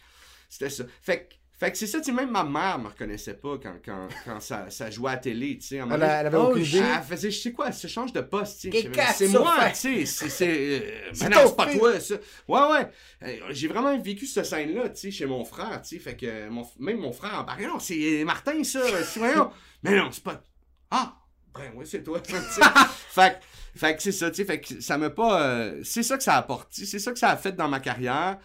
c'était 0.48 0.70
ça. 0.70 0.84
Fait 1.02 1.28
que, 1.28 1.34
fait 1.58 1.72
que 1.72 1.76
c'est 1.78 1.86
ça, 1.88 1.98
tu 1.98 2.04
sais, 2.06 2.12
même 2.12 2.30
ma 2.30 2.44
mère 2.44 2.78
me 2.78 2.86
reconnaissait 2.88 3.34
pas 3.34 3.58
quand, 3.62 3.74
quand, 3.84 4.06
quand 4.24 4.40
ça, 4.40 4.70
ça 4.70 4.90
jouait 4.90 5.10
à 5.10 5.14
la 5.14 5.18
télé, 5.20 5.58
tu 5.58 5.66
sais, 5.66 5.76
Elle, 5.76 5.92
elle 5.92 6.02
avait 6.02 6.36
Oh, 6.36 6.50
aucune 6.50 6.62
idée. 6.64 6.78
elle 6.78 7.02
faisait, 7.02 7.30
je 7.30 7.40
sais 7.40 7.52
quoi, 7.52 7.72
se 7.72 7.86
change 7.88 8.12
de 8.12 8.20
poste, 8.20 8.60
tu 8.60 8.70
sais. 8.70 8.90
C'est 9.14 9.28
moi, 9.28 9.56
tu 9.70 9.74
sais, 9.74 10.06
c'est, 10.06 10.28
c'est, 10.28 10.48
euh, 10.48 10.80
C'est 11.12 11.24
mais 11.28 11.34
non, 11.36 11.42
ton 11.42 11.48
c'est 11.48 11.56
pas 11.56 11.66
toi, 11.74 12.00
ça. 12.00 12.14
Ouais, 12.46 12.60
ouais. 12.70 12.90
Euh, 13.24 13.46
J'ai 13.50 13.66
vraiment 13.68 13.98
vécu 13.98 14.26
cette 14.26 14.46
scène-là, 14.46 14.88
tu 14.90 15.00
sais, 15.00 15.10
chez 15.10 15.26
mon 15.26 15.44
frère, 15.44 15.82
tu 15.82 15.96
sais, 15.96 15.98
fait 15.98 16.16
que 16.16 16.48
mon, 16.48 16.64
même 16.78 16.98
mon 16.98 17.12
frère, 17.12 17.44
bah 17.44 17.56
non, 17.60 17.78
c'est 17.80 18.22
Martin, 18.24 18.62
ça, 18.62 18.80
c'est 19.04 19.18
voyons. 19.18 19.50
Mais 19.82 19.96
non, 19.96 20.10
c'est 20.12 20.22
pas. 20.22 20.42
Ah! 20.90 21.14
Ben 21.54 21.72
oui, 21.74 21.84
c'est 21.88 22.04
toi. 22.04 22.20
fait, 22.24 23.40
que- 23.40 23.78
fait 23.80 23.96
que 23.96 24.02
c'est 24.02 24.12
ça, 24.12 24.30
tu 24.30 24.36
sais. 24.36 24.44
Fait 24.44 24.60
que 24.60 24.80
ça 24.80 24.96
m'a 24.96 25.10
pas. 25.10 25.42
euh, 25.42 25.80
c'est 25.82 26.04
ça 26.04 26.16
que 26.16 26.22
ça 26.22 26.34
a 26.34 26.38
apporté. 26.38 26.84
C'est 26.86 27.00
ça 27.00 27.10
que 27.10 27.18
ça 27.18 27.30
a 27.30 27.36
fait 27.36 27.52
dans 27.52 27.66
ma 27.68 27.80
carrière. 27.80 28.38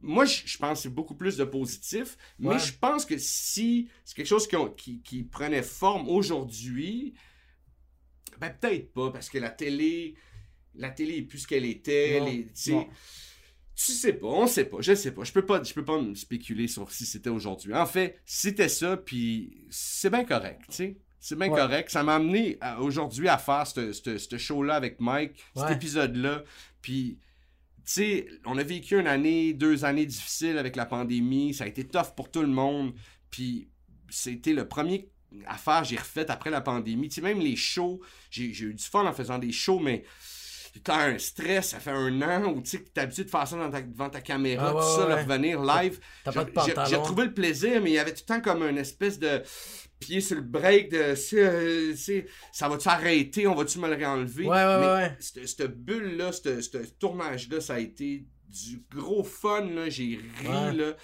Moi, 0.00 0.24
je 0.26 0.56
pense 0.58 0.78
que 0.78 0.82
c'est 0.84 0.94
beaucoup 0.94 1.14
plus 1.16 1.36
de 1.36 1.44
positif. 1.44 2.16
Mais 2.38 2.48
Ouais. 2.50 2.58
je 2.58 2.72
pense 2.72 3.04
que 3.04 3.18
si 3.18 3.88
c'est 4.04 4.14
quelque 4.16 4.26
chose 4.26 4.46
qui, 4.46 4.56
qui, 4.76 5.00
qui 5.02 5.22
prenait 5.24 5.62
forme 5.62 6.08
aujourd'hui, 6.08 7.14
ben 8.38 8.50
peut-être 8.50 8.92
pas, 8.92 9.10
parce 9.10 9.28
que 9.28 9.38
la 9.38 9.50
télé. 9.50 10.14
La 10.74 10.90
télé 10.90 11.16
est 11.16 11.22
plus 11.22 11.38
ce 11.40 11.46
qu'elle 11.48 11.64
était. 11.64 12.20
Non, 12.20 12.26
les- 12.26 12.44
tu 12.46 12.50
sais, 12.54 12.72
non. 12.72 12.88
Tu 13.74 13.92
sais 13.92 14.12
pas, 14.12 14.26
on 14.26 14.46
sait 14.46 14.64
pas, 14.64 14.78
je 14.80 14.94
sais 14.94 15.12
pas. 15.12 15.24
Je 15.24 15.32
peux 15.32 15.44
pas, 15.46 15.62
je 15.62 15.72
peux 15.72 15.84
pas 15.84 16.00
me 16.00 16.14
spéculer 16.14 16.66
sur 16.68 16.90
si 16.92 17.04
c'était 17.06 17.30
aujourd'hui. 17.30 17.74
En 17.74 17.86
fait, 17.86 18.20
c'était 18.24 18.68
ça, 18.68 18.96
puis 18.96 19.66
c'est 19.70 20.10
bien 20.10 20.24
correct, 20.24 20.62
tu 20.68 20.74
sais. 20.76 20.96
C'est 21.20 21.36
bien 21.36 21.48
Ouais. 21.48 21.58
correct. 21.58 21.90
Ça 21.90 22.02
m'a 22.04 22.16
amené 22.16 22.58
aujourd'hui 22.80 23.28
à 23.28 23.38
faire 23.38 23.66
ce 23.66 24.36
show-là 24.38 24.74
avec 24.76 25.00
Mike, 25.00 25.32
cet 25.56 25.70
épisode-là. 25.72 26.44
Puis, 26.80 27.18
sais, 27.92 28.26
on 28.44 28.56
a 28.58 28.62
vécu 28.62 28.98
une 28.98 29.06
année, 29.06 29.52
deux 29.52 29.84
années 29.84 30.06
difficiles 30.06 30.58
avec 30.58 30.76
la 30.76 30.86
pandémie. 30.86 31.54
Ça 31.54 31.64
a 31.64 31.66
été 31.66 31.84
tough 31.86 32.14
pour 32.16 32.30
tout 32.30 32.42
le 32.42 32.48
monde. 32.48 32.92
Puis, 33.30 33.68
c'était 34.10 34.52
le 34.52 34.66
premier 34.68 35.08
affaire 35.46 35.82
que 35.82 35.88
j'ai 35.88 35.96
refait 35.96 36.30
après 36.30 36.50
la 36.50 36.60
pandémie. 36.60 37.08
Tu 37.08 37.16
sais, 37.16 37.20
même 37.20 37.40
les 37.40 37.56
shows, 37.56 38.00
j'ai 38.30 38.44
eu 38.46 38.74
du 38.74 38.84
fun 38.84 39.04
en 39.06 39.12
faisant 39.12 39.38
des 39.38 39.52
shows, 39.52 39.78
mais 39.78 40.04
t'as 40.84 41.08
un 41.08 41.18
stress, 41.18 41.70
ça 41.70 41.80
fait 41.80 41.90
un 41.90 42.22
an 42.22 42.52
où 42.52 42.62
tu 42.62 42.70
sais 42.70 42.78
que 42.82 42.88
t'es 42.88 43.00
habitué 43.00 43.24
de 43.24 43.30
faire 43.30 43.46
ça 43.48 43.56
dans 43.56 43.68
ta- 43.70 43.82
devant 43.82 44.08
ta 44.10 44.20
caméra, 44.20 44.68
Ah 44.70 44.74
ouais, 44.76 44.80
tout 44.80 44.88
ça, 45.00 45.06
ouais, 45.08 45.22
revenir 45.22 45.60
live. 45.62 45.98
T'as 46.24 46.32
pas 46.32 46.44
de 46.44 46.52
J'ai- 46.88 46.96
retrouvé 46.96 47.24
le 47.24 47.34
plaisir, 47.34 47.80
mais 47.82 47.90
il 47.90 47.94
y 47.94 47.98
avait 47.98 48.12
tout 48.14 48.22
le 48.28 48.34
temps 48.34 48.40
comme 48.40 48.62
une 48.62 48.78
espèce 48.78 49.18
de 49.18 49.42
pied 49.98 50.20
sur 50.20 50.36
le 50.36 50.42
break 50.42 50.90
de 50.90 51.14
c'est, 51.14 51.42
euh, 51.42 51.94
ça 52.52 52.68
va-tu 52.68 52.88
arrêter, 52.88 53.46
on 53.46 53.54
va-tu 53.54 53.78
me 53.78 53.88
le 53.88 53.94
réenlever? 53.94 54.44
Ouais, 54.46 54.64
ouais, 54.64 54.80
mais 54.80 54.86
ouais. 54.86 55.16
Cette, 55.20 55.76
bulle-là, 55.76 56.32
ce 56.32 56.78
tournage-là, 56.98 57.60
ça 57.60 57.74
a 57.74 57.78
été 57.78 58.26
du 58.48 58.82
gros 58.94 59.24
fun, 59.24 59.64
là. 59.66 59.88
J'ai 59.88 60.20
ri, 60.40 60.76
là. 60.76 60.96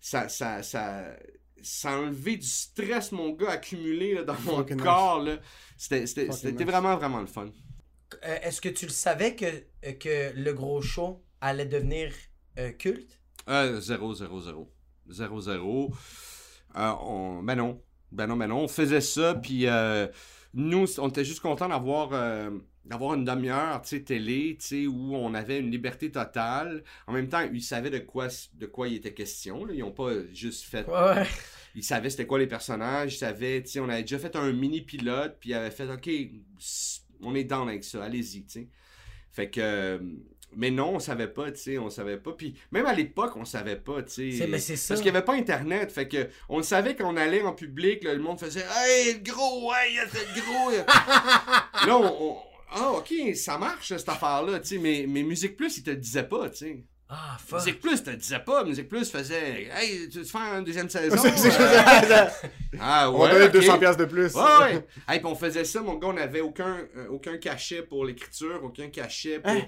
Ça, 0.00 0.28
ça, 0.28 0.62
ça, 0.62 1.16
ça 1.62 1.92
a 1.92 1.96
enlevé 1.98 2.36
du 2.36 2.46
stress, 2.46 3.12
mon 3.12 3.30
gars, 3.30 3.50
accumulé 3.50 4.14
là, 4.14 4.24
dans 4.24 4.38
mon 4.40 4.58
Fucking 4.58 4.80
corps, 4.80 5.22
là. 5.22 5.38
C'était, 5.76 6.04
vraiment, 6.64 6.96
vraiment 6.96 7.20
le 7.20 7.26
fun. 7.26 7.48
Euh, 8.24 8.38
Est-ce 8.42 8.60
que 8.60 8.68
tu 8.68 8.86
le 8.86 8.92
savais 8.92 9.34
que, 9.34 9.46
euh, 9.46 9.92
que 9.92 10.32
le 10.36 10.52
gros 10.52 10.82
show 10.82 11.24
allait 11.40 11.66
devenir 11.66 12.12
euh, 12.58 12.72
culte? 12.72 13.18
Euh, 13.48 13.80
0, 13.80 14.14
0, 14.14 14.40
0. 14.40 14.72
0, 15.08 15.40
0. 15.40 15.94
Euh, 16.76 16.92
on... 17.00 17.42
Ben 17.42 17.56
non. 17.56 17.82
Ben 18.12 18.26
non, 18.26 18.36
ben 18.36 18.46
non. 18.46 18.60
On 18.60 18.68
faisait 18.68 19.00
ça, 19.00 19.34
puis 19.34 19.66
euh, 19.66 20.06
nous, 20.54 20.86
on 20.98 21.08
était 21.08 21.24
juste 21.24 21.40
contents 21.40 21.68
d'avoir 21.68 22.10
euh, 22.12 22.50
d'avoir 22.84 23.14
une 23.14 23.24
demi-heure, 23.24 23.80
tu 23.82 23.88
sais, 23.88 24.02
télé, 24.02 24.56
tu 24.60 24.66
sais, 24.66 24.86
où 24.86 25.14
on 25.14 25.34
avait 25.34 25.60
une 25.60 25.70
liberté 25.70 26.10
totale. 26.10 26.82
En 27.06 27.12
même 27.12 27.28
temps, 27.28 27.40
ils 27.52 27.62
savaient 27.62 27.90
de 27.90 27.98
quoi, 27.98 28.28
de 28.54 28.66
quoi 28.66 28.88
il 28.88 28.96
était 28.96 29.14
question. 29.14 29.64
Là. 29.64 29.72
Ils 29.72 29.80
n'ont 29.80 29.92
pas 29.92 30.10
juste 30.32 30.64
fait... 30.64 30.86
Ouais. 30.88 31.26
Ils 31.74 31.84
savaient 31.84 32.10
c'était 32.10 32.26
quoi 32.26 32.38
les 32.38 32.48
personnages. 32.48 33.14
Ils 33.14 33.18
savaient, 33.18 33.62
tu 33.62 33.70
sais, 33.70 33.80
on 33.80 33.88
avait 33.88 34.02
déjà 34.02 34.18
fait 34.18 34.36
un 34.36 34.52
mini-pilote, 34.52 35.36
puis 35.40 35.50
ils 35.50 35.54
avaient 35.54 35.70
fait, 35.70 35.88
OK, 35.88 36.10
on 37.22 37.34
est 37.34 37.44
down 37.44 37.68
avec 37.68 37.84
ça, 37.84 38.04
allez-y, 38.04 38.44
tu 38.44 38.50
sais. 38.50 38.68
Fait 39.30 39.48
que... 39.48 40.00
Mais 40.56 40.70
non, 40.70 40.94
on 40.96 40.98
savait 40.98 41.28
pas, 41.28 41.50
tu 41.50 41.60
sais, 41.60 41.78
on 41.78 41.88
savait 41.90 42.16
pas. 42.18 42.32
Puis 42.32 42.54
même 42.70 42.86
à 42.86 42.92
l'époque, 42.92 43.36
on 43.36 43.44
savait 43.44 43.76
pas, 43.76 44.02
tu 44.02 44.32
sais. 44.32 44.46
mais 44.46 44.58
c'est 44.58 44.76
ça. 44.76 44.88
Parce 44.94 45.00
qu'il 45.02 45.10
n'y 45.10 45.16
avait 45.16 45.24
pas 45.24 45.34
Internet, 45.34 45.90
fait 45.92 46.08
que 46.08 46.28
on 46.48 46.62
savait 46.62 46.94
qu'on 46.94 47.16
allait 47.16 47.42
en 47.42 47.52
public, 47.52 48.04
là, 48.04 48.12
le 48.14 48.20
monde 48.20 48.38
faisait 48.38 48.64
«Hey, 48.86 49.14
le 49.14 49.20
gros, 49.32 49.72
hey, 49.74 49.96
le 49.96 50.40
gros!» 50.40 50.70
Là, 51.86 51.96
on... 51.98 52.30
on- 52.32 52.36
Ah, 52.74 52.92
OK, 52.92 53.12
ça 53.36 53.58
marche, 53.58 53.88
cette 53.88 54.08
affaire-là, 54.08 54.58
tu 54.60 54.68
sais, 54.68 54.78
mais, 54.78 55.04
mais 55.06 55.22
Musique 55.22 55.56
Plus, 55.58 55.76
ils 55.76 55.82
te 55.82 55.90
le 55.90 55.96
disaient 55.96 56.26
pas, 56.26 56.48
tu 56.48 56.56
sais. 56.56 56.84
Ah, 57.14 57.36
fuck. 57.44 57.58
Musique 57.58 57.80
Plus 57.80 58.02
te 58.02 58.08
le 58.10 58.16
disait 58.16 58.38
pas. 58.38 58.64
Musique 58.64 58.88
Plus 58.88 59.10
faisait 59.10 59.68
«Hey, 59.76 60.08
tu 60.08 60.18
veux 60.18 60.24
faire 60.24 60.54
une 60.58 60.64
deuxième 60.64 60.88
saison? 60.88 61.16
Euh, 61.22 62.26
Ah 62.80 63.10
On 63.10 63.28
donnait 63.28 63.46
ok. 63.46 63.52
200 63.52 63.78
pièces 63.78 63.96
de 63.98 64.06
plus. 64.06 64.34
Ouais, 64.34 64.42
ouais. 64.60 64.86
Hey, 65.08 65.18
puis 65.18 65.26
on 65.26 65.34
faisait 65.34 65.64
ça, 65.64 65.82
mon 65.82 65.96
gars, 65.96 66.08
on 66.08 66.12
n'avait 66.14 66.40
aucun, 66.40 66.78
euh, 66.96 67.08
aucun 67.10 67.36
cachet 67.36 67.82
pour 67.82 68.06
l'écriture, 68.06 68.60
aucun 68.64 68.88
cachet 68.88 69.40
pour 69.40 69.50
Hein, 69.52 69.60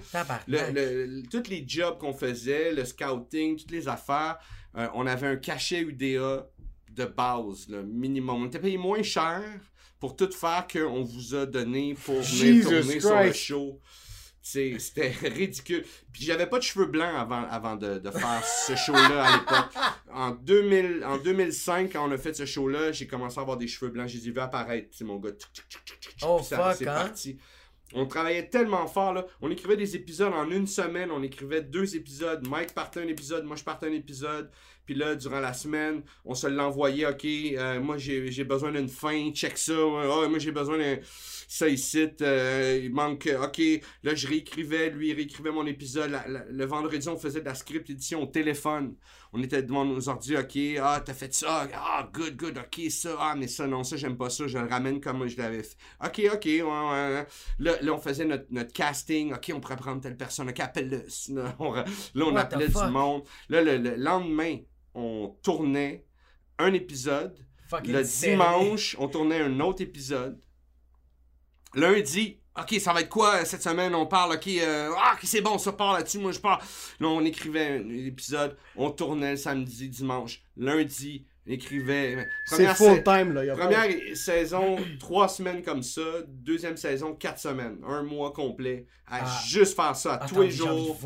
le, 0.49 0.59
le- 0.72 1.07
le- 1.07 1.22
tous 1.30 1.51
les 1.51 1.64
jobs 1.68 1.99
qu'on 1.99 2.14
faisait, 2.14 2.72
le 2.72 2.84
scouting, 2.86 3.59
toutes 3.59 3.70
les 3.72 3.88
affaires. 3.88 4.38
euh, 4.78 4.88
on 4.95 5.07
avait 5.07 5.26
un 5.26 5.36
cachet 5.36 5.80
UDA 5.82 6.47
de 6.92 7.05
base, 7.05 7.66
le 7.68 7.82
minimum. 7.82 8.42
On 8.45 8.47
était 8.47 8.59
payé 8.59 8.78
moins 8.78 9.03
cher 9.03 9.42
pour 10.01 10.16
tout 10.16 10.30
faire 10.32 10.66
qu'on 10.72 11.03
vous 11.05 11.34
a 11.34 11.45
donné 11.45 11.95
pour 12.05 12.14
venir 12.20 12.24
Jesus 12.24 12.62
tourner 12.62 13.01
sur 13.01 13.11
le 13.16 13.22
Christ. 13.30 13.34
show. 13.45 13.80
C'était 14.78 15.09
ridicule. 15.22 15.84
Puis 16.12 16.24
j'avais 16.24 16.47
pas 16.47 16.59
de 16.59 16.62
cheveux 16.62 16.84
blancs 16.84 17.14
avant, 17.16 17.45
avant 17.49 17.76
de, 17.76 17.99
de 17.99 18.11
faire 18.11 18.45
ce 18.45 18.76
show-là 18.76 19.24
à 19.24 19.36
l'époque. 19.38 19.72
En, 20.12 20.30
2000, 20.32 21.03
en 21.05 21.16
2005, 21.16 21.92
quand 21.92 22.07
on 22.07 22.12
a 22.12 22.18
fait 22.18 22.34
ce 22.34 22.45
show-là, 22.45 22.92
j'ai 22.92 23.07
commencé 23.07 23.38
à 23.38 23.40
avoir 23.40 23.57
des 23.57 23.66
cheveux 23.66 23.90
blancs. 23.90 24.09
Je 24.09 24.18
les 24.18 24.28
ai 24.28 24.30
vus 24.32 24.40
apparaître, 24.40 24.88
c'est 24.92 25.05
mon 25.05 25.16
gars. 25.16 25.30
Oh, 26.22 26.38
fuck, 26.38 26.76
c'est 26.76 26.86
hein? 26.86 26.95
parti. 26.95 27.38
On 27.95 28.07
travaillait 28.07 28.49
tellement 28.49 28.86
fort, 28.86 29.14
là. 29.14 29.26
On 29.40 29.51
écrivait 29.51 29.76
des 29.76 29.97
épisodes 29.97 30.32
en 30.32 30.51
une 30.51 30.66
semaine. 30.66 31.11
On 31.11 31.22
écrivait 31.22 31.62
deux 31.62 31.97
épisodes. 31.97 32.47
Mike 32.47 32.74
partait 32.74 33.01
un 33.01 33.09
épisode, 33.09 33.45
moi 33.45 33.57
je 33.57 33.64
partais 33.64 33.86
un 33.86 33.92
épisode. 33.92 34.51
Puis 34.84 34.95
là, 34.95 35.14
durant 35.14 35.40
la 35.40 35.55
semaine, 35.55 36.03
on 36.24 36.34
se 36.34 36.47
l'envoyait. 36.47 37.07
OK, 37.07 37.24
euh, 37.24 37.80
moi 37.80 37.97
j'ai 37.97 38.30
j'ai 38.30 38.45
besoin 38.45 38.72
d'une 38.72 38.88
fin, 38.88 39.30
check 39.32 39.57
ça. 39.57 39.72
Ah, 39.72 40.28
moi 40.28 40.38
j'ai 40.38 40.53
besoin 40.53 40.76
d'un. 40.76 40.99
Ça 41.55 41.68
ici, 41.68 42.09
euh, 42.20 42.80
il 42.82 42.92
manque. 42.92 43.28
OK, 43.40 43.62
là 44.02 44.12
je 44.16 44.26
réécrivais, 44.26 44.90
lui 44.90 45.11
il 45.11 45.14
réécrivait 45.14 45.52
mon 45.52 45.64
épisode. 45.66 46.11
La- 46.11 46.26
la- 46.26 46.44
le 46.50 46.64
vendredi, 46.64 47.09
on 47.09 47.16
faisait 47.16 47.42
de 47.42 47.44
la 47.44 47.55
script 47.55 47.88
édition 47.88 48.24
au 48.24 48.26
téléphone. 48.26 48.96
On 49.32 49.40
était 49.40 49.62
devant 49.62 49.84
nos 49.84 50.09
ordi, 50.09 50.36
OK, 50.36 50.59
ah, 50.82 51.00
t'as 51.05 51.14
fait 51.14 51.32
ça, 51.32 51.68
ah, 51.72 52.11
good, 52.12 52.34
good, 52.36 52.59
OK, 52.59 52.90
ça, 52.90 53.16
ah, 53.20 53.34
mais 53.36 53.46
ça, 53.46 53.68
non, 53.68 53.84
ça, 53.84 53.96
j'aime 53.96 54.16
pas 54.16 54.30
ça, 54.30 54.48
je 54.48 54.59
le 54.59 54.66
ramène 54.66 55.00
comme 55.00 55.28
je 55.28 55.36
l'avais 55.36 55.62
fait. 55.62 55.76
OK, 56.05 56.22
OK, 56.34 56.44
ouais, 56.44 56.61
ouais. 56.62 57.26
Là, 57.61 57.72
là, 57.80 57.92
on 57.94 57.98
faisait 57.98 58.24
notre, 58.24 58.46
notre 58.50 58.72
casting, 58.72 59.32
OK, 59.32 59.52
on 59.55 59.61
pourrait 59.61 59.76
prendre 59.76 60.00
telle 60.00 60.16
personne, 60.16 60.48
OK, 60.48 60.59
appelle-le. 60.59 61.05
Là, 61.36 61.55
on, 61.61 61.72
là, 61.72 62.40
appelait 62.40 62.66
du 62.66 62.92
monde. 62.92 63.22
Là, 63.48 63.62
le, 63.62 63.76
le 63.78 63.94
lendemain, 63.94 64.57
on 64.92 65.36
tournait 65.40 66.05
un 66.59 66.72
épisode. 66.72 67.38
Fucking 67.70 67.92
Le 67.92 68.02
dimanche, 68.02 68.96
on 68.98 69.07
tournait 69.07 69.40
un 69.40 69.61
autre 69.61 69.82
épisode. 69.82 70.40
Lundi, 71.75 72.39
OK, 72.59 72.75
ça 72.81 72.93
va 72.93 73.01
être 73.01 73.09
quoi 73.09 73.45
cette 73.45 73.62
semaine? 73.62 73.95
On 73.95 74.07
parle, 74.07 74.35
OK, 74.37 74.47
euh, 74.49 74.91
ah, 74.97 75.16
c'est 75.25 75.41
bon, 75.41 75.59
ça 75.59 75.72
part 75.72 75.93
là-dessus, 75.95 76.18
moi 76.18 76.31
je 76.33 76.39
pars. 76.39 76.62
Là, 77.01 77.09
on 77.09 77.25
écrivait 77.25 77.79
un 77.85 77.89
épisode, 78.07 78.57
on 78.77 78.91
tournait 78.91 79.33
le 79.33 79.37
samedi, 79.37 79.89
dimanche. 79.89 80.41
Lundi, 80.57 81.27
on 81.49 81.51
écrivait. 81.51 82.27
C'est 82.47 82.57
Première 82.57 82.77
full 82.77 83.03
time, 83.03 83.33
là. 83.35 83.45
y 83.45 83.51
a 83.51 83.57
pas- 83.57 83.62
Première 83.66 84.16
saison, 84.16 84.77
trois 85.01 85.29
semaines 85.29 85.62
comme 85.62 85.83
ça. 85.83 86.01
Deuxième 86.29 86.77
saison, 86.77 87.12
quatre 87.14 87.41
semaines. 87.41 87.79
Un 87.87 88.03
mois 88.05 88.33
complet. 88.33 88.87
À 89.07 89.20
Ah. 89.25 89.43
juste 89.47 89.75
faire 89.77 89.95
ça, 89.97 90.12
à 90.12 90.16
Attends, 90.25 90.35
tous 90.37 90.43
les 90.43 90.51
jours. 90.51 90.97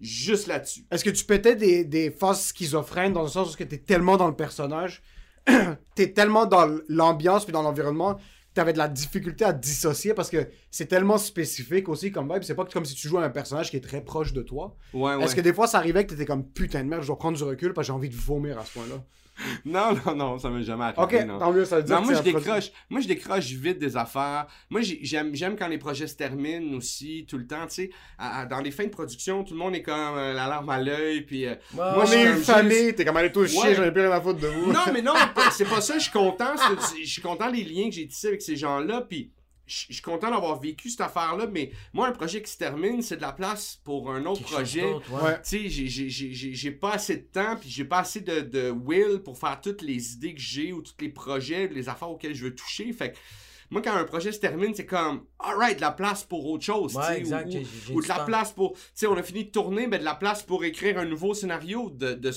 Juste 0.00 0.46
là-dessus. 0.46 0.86
Est-ce 0.90 1.04
que 1.04 1.10
tu 1.10 1.24
pétais 1.24 1.56
des, 1.56 1.84
des 1.84 2.10
phases 2.12 2.46
schizophrènes 2.46 3.12
dans 3.12 3.22
le 3.22 3.28
sens 3.28 3.52
où 3.52 3.56
tu 3.56 3.62
es 3.64 3.78
tellement 3.78 4.16
dans 4.16 4.28
le 4.28 4.36
personnage, 4.36 5.02
t'es 5.96 6.12
tellement 6.12 6.46
dans 6.46 6.78
l'ambiance 6.88 7.44
puis 7.44 7.52
dans 7.52 7.62
l'environnement, 7.62 8.18
t'avais 8.54 8.72
de 8.72 8.78
la 8.78 8.88
difficulté 8.88 9.44
à 9.44 9.52
te 9.52 9.60
dissocier 9.60 10.14
parce 10.14 10.30
que 10.30 10.48
c'est 10.70 10.86
tellement 10.86 11.18
spécifique 11.18 11.88
aussi 11.88 12.12
comme 12.12 12.32
vibe. 12.32 12.42
C'est 12.42 12.54
pas 12.54 12.64
comme 12.64 12.84
si 12.84 12.94
tu 12.94 13.08
jouais 13.08 13.22
à 13.22 13.24
un 13.24 13.30
personnage 13.30 13.70
qui 13.70 13.76
est 13.76 13.80
très 13.80 14.02
proche 14.02 14.32
de 14.32 14.42
toi. 14.42 14.76
Ouais, 14.92 15.14
ouais. 15.14 15.24
Est-ce 15.24 15.34
que 15.34 15.40
des 15.40 15.52
fois 15.52 15.66
ça 15.66 15.78
arrivait 15.78 16.04
que 16.04 16.10
t'étais 16.10 16.26
comme 16.26 16.44
putain 16.44 16.82
de 16.82 16.88
merde, 16.88 17.02
je 17.02 17.06
dois 17.06 17.18
prendre 17.18 17.36
du 17.36 17.44
recul 17.44 17.72
parce 17.72 17.86
que 17.86 17.92
j'ai 17.92 17.96
envie 17.96 18.08
de 18.08 18.16
vomir 18.16 18.58
à 18.58 18.64
ce 18.64 18.72
point-là? 18.72 19.02
Non, 19.64 19.94
non, 20.06 20.14
non, 20.14 20.38
ça 20.38 20.50
m'est 20.50 20.62
jamais 20.62 20.84
arrivé. 20.84 21.02
Ok, 21.02 21.26
non. 21.26 21.38
tant 21.38 21.52
mieux, 21.52 21.64
ça 21.64 21.76
veut 21.76 21.82
dire 21.82 21.94
Non, 21.96 22.02
que 22.02 22.06
moi 22.06 22.14
je 22.14 22.22
c'est 22.22 22.28
un 22.28 22.32
produit- 22.32 22.44
décroche. 22.48 22.70
Moi 22.90 23.00
je 23.00 23.08
décroche 23.08 23.46
vite 23.50 23.78
des 23.78 23.96
affaires. 23.96 24.46
Moi 24.70 24.80
j'ai- 24.82 24.98
j'aime 25.02 25.34
j'aime 25.34 25.56
quand 25.56 25.68
les 25.68 25.78
projets 25.78 26.06
se 26.06 26.16
terminent 26.16 26.76
aussi 26.76 27.26
tout 27.28 27.38
le 27.38 27.46
temps, 27.46 27.66
tu 27.66 27.74
sais. 27.74 27.90
À- 28.18 28.40
à- 28.40 28.46
Dans 28.46 28.60
les 28.60 28.70
fins 28.70 28.84
de 28.84 28.90
production, 28.90 29.44
tout 29.44 29.54
le 29.54 29.58
monde 29.60 29.74
est 29.74 29.82
comme 29.82 29.94
euh, 30.16 30.32
la 30.32 30.46
larme 30.48 30.68
à 30.70 30.78
l'œil 30.80 31.22
puis 31.22 31.46
euh, 31.46 31.54
Moi, 31.74 31.92
Moi, 31.94 32.04
On 32.06 32.12
est 32.12 32.24
une 32.26 32.32
juste- 32.34 32.44
famille, 32.44 32.94
t'es 32.94 33.04
comme 33.04 33.16
allez 33.16 33.32
tous 33.32 33.46
chier, 33.48 33.74
j'en 33.74 33.84
ai 33.84 33.90
plus 33.92 34.02
rien 34.02 34.10
à 34.12 34.20
foutre 34.20 34.40
de 34.40 34.46
vous. 34.48 34.72
Non, 34.72 34.80
mais 34.92 35.02
non, 35.02 35.14
c'est 35.52 35.68
pas 35.68 35.80
ça. 35.80 35.94
Je 35.98 36.02
suis 36.04 36.12
content. 36.12 36.52
Je 37.00 37.04
suis 37.08 37.22
content 37.22 37.50
des 37.50 37.64
liens 37.64 37.88
que 37.88 37.94
j'ai 37.94 38.06
tissés 38.06 38.28
avec 38.28 38.42
ces 38.42 38.56
gens-là. 38.56 39.02
Puis 39.08 39.30
je 39.66 39.92
suis 39.92 40.02
content 40.02 40.30
d'avoir 40.30 40.60
vécu 40.60 40.90
cette 40.90 41.00
affaire-là. 41.02 41.46
Mais 41.46 41.70
moi, 41.92 42.08
un 42.08 42.12
projet 42.12 42.42
qui 42.42 42.50
se 42.50 42.58
termine, 42.58 43.00
c'est 43.02 43.16
de 43.16 43.22
la 43.22 43.32
place 43.32 43.80
pour 43.84 44.10
un 44.10 44.24
autre 44.26 44.40
quelque 44.40 44.52
projet. 44.54 44.84
ouais. 44.84 45.34
Tu 45.42 45.48
sais, 45.48 45.68
j'ai- 45.68 45.86
j'ai- 45.88 46.08
j'ai 46.10 46.32
j'ai- 46.32 46.54
j'ai 46.54 46.70
pas 46.72 46.92
assez 46.92 47.16
de 47.16 47.22
temps, 47.26 47.56
puis 47.60 47.70
j'ai 47.70 47.84
pas 47.84 47.98
assez 48.00 48.20
de, 48.20 48.40
de 48.40 48.70
will 48.70 49.20
pour 49.24 49.38
faire 49.38 49.60
toutes 49.60 49.82
les 49.82 50.12
idées 50.14 50.34
que 50.34 50.40
j'ai 50.40 50.72
ou 50.72 50.82
tous 50.82 50.94
les 51.00 51.08
projets, 51.08 51.68
les 51.68 51.88
affaires 51.88 52.10
auxquelles 52.10 52.34
je 52.34 52.44
veux 52.44 52.54
toucher. 52.54 52.92
Fait 52.92 53.12
que 53.12 53.18
moi, 53.70 53.80
quand 53.80 53.94
un 53.94 54.04
projet 54.04 54.32
se 54.32 54.38
termine, 54.40 54.74
c'est 54.74 54.84
comme, 54.84 55.24
alright, 55.38 55.76
de 55.76 55.80
la 55.80 55.92
place 55.92 56.24
pour 56.24 56.44
autre 56.46 56.62
chose. 56.64 56.94
Ouais, 56.94 57.16
exact, 57.18 57.48
Ou, 57.90 58.02
de 58.02 58.08
la 58.08 58.16
temps. 58.16 58.24
place 58.26 58.52
pour. 58.52 58.74
Tu 58.74 58.80
sais, 58.94 59.06
on 59.06 59.16
a 59.16 59.22
fini 59.22 59.44
de 59.44 59.50
tourner, 59.50 59.86
mais 59.86 59.98
de 59.98 60.04
la 60.04 60.14
place 60.14 60.42
pour 60.42 60.62
écrire 60.64 60.98
un 60.98 61.06
nouveau 61.06 61.32
scénario 61.32 61.88
de, 61.88 62.12
de, 62.12 62.30
de- 62.30 62.32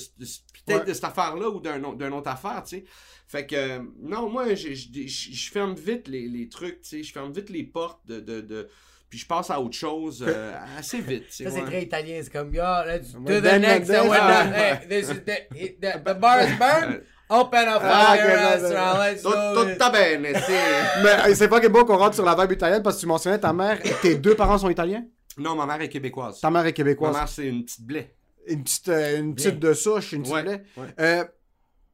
peut-être 0.64 0.78
Ouais. 0.80 0.84
de 0.86 0.94
cette 0.94 1.04
affaire-là 1.04 1.50
ou 1.50 1.60
d'une 1.60 2.12
autre 2.14 2.30
affaire, 2.30 2.62
tu 2.64 2.76
sais. 2.78 2.84
Fait 3.28 3.46
que, 3.46 3.78
non, 4.00 4.28
moi, 4.30 4.54
je, 4.54 4.68
je, 4.74 4.88
je- 5.06 5.32
je 5.32 5.50
ferme 5.50 5.74
vite 5.74 6.06
les, 6.08 6.28
les 6.28 6.48
trucs, 6.48 6.80
tu 6.82 6.88
sais. 6.88 7.02
Je 7.02 7.12
ferme 7.12 7.32
vite 7.32 7.50
les 7.50 7.64
portes 7.64 8.00
de. 8.06 8.20
de, 8.20 8.40
de- 8.40 8.68
puis 9.08 9.18
je 9.20 9.26
passe 9.26 9.50
à 9.50 9.60
autre 9.60 9.76
chose 9.76 10.24
euh, 10.26 10.52
assez 10.78 11.00
vite, 11.00 11.26
tu 11.28 11.32
sais. 11.32 11.44
Ça, 11.44 11.50
c'est 11.50 11.62
très 11.64 11.82
italien. 11.82 12.20
C'est 12.22 12.32
comme, 12.32 12.52
yo, 12.54 12.62
let's 12.86 13.12
do 13.12 13.40
the 13.40 13.58
next. 13.60 13.88
We're 13.88 14.10
ah. 14.12 14.44
done. 14.44 14.52
Hey, 14.52 14.88
this 14.88 15.08
is 15.10 15.20
the, 15.24 15.80
the, 15.80 16.04
the 16.04 16.18
bar 16.20 16.40
is 16.42 16.56
burned. 16.58 17.02
Open 17.28 17.66
up 17.68 17.80
Ah, 17.82 18.14
restaurant. 18.16 18.98
Let's 19.00 19.22
Tout, 19.22 19.30
do 19.30 19.64
tout 19.64 19.78
ta 19.78 19.90
bene, 19.90 20.26
c'est. 20.46 21.02
Mais 21.02 21.34
c'est 21.34 21.48
pas 21.48 21.58
que 21.60 21.66
beau 21.66 21.84
qu'on 21.84 21.96
rentre 21.96 22.14
sur 22.14 22.24
la 22.24 22.36
vibe 22.36 22.52
italienne 22.52 22.82
parce 22.84 22.94
que 22.96 23.00
tu 23.00 23.06
mentionnais 23.08 23.40
ta 23.40 23.52
mère, 23.52 23.80
tes 24.00 24.14
deux 24.14 24.36
parents 24.36 24.58
sont 24.58 24.70
italiens? 24.70 25.04
Non, 25.36 25.56
ma 25.56 25.66
mère 25.66 25.80
est 25.80 25.88
québécoise. 25.88 26.40
Ta 26.40 26.50
mère 26.50 26.62
est 26.62 26.66
Ma 26.66 26.72
québécoise. 26.72 27.14
mère, 27.16 27.28
c'est 27.28 27.48
une 27.48 27.64
petite 27.64 27.84
blé. 27.84 28.14
Une 28.46 28.62
petite, 28.62 28.88
euh, 28.88 29.18
une 29.18 29.34
petite 29.34 29.58
de 29.58 29.72
souche, 29.74 30.12
une 30.12 30.22
petite 30.22 30.34
Ouais, 30.34 30.44
lait. 30.44 30.62
ouais. 30.76 30.86
Euh, 31.00 31.24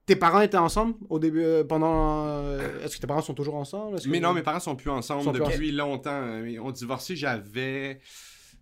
tes 0.07 0.17
parents 0.17 0.41
étaient 0.41 0.57
ensemble 0.57 0.95
au 1.11 1.19
début, 1.19 1.43
euh, 1.43 1.65
pendant... 1.65 2.27
euh, 2.27 2.85
Est-ce 2.85 2.97
que 2.97 3.01
tes 3.01 3.07
parents 3.07 3.23
sont 3.23 3.35
toujours 3.35 3.55
ensemble? 3.57 4.01
Que- 4.01 4.09
Mais 4.09 4.21
non, 4.21 4.33
mes 4.33 4.43
parents 4.43 4.61
sont 4.61 4.77
plus 4.77 4.91
ensemble 4.91 5.23
Sont 5.25 5.33
plus 5.33 5.41
depuis 5.45 5.73
longtemps. 5.73 6.11
Euh, 6.23 6.49
Ils 6.49 6.61
ont 6.61 6.71
divorcé, 6.71 7.15
j'avais. 7.17 8.01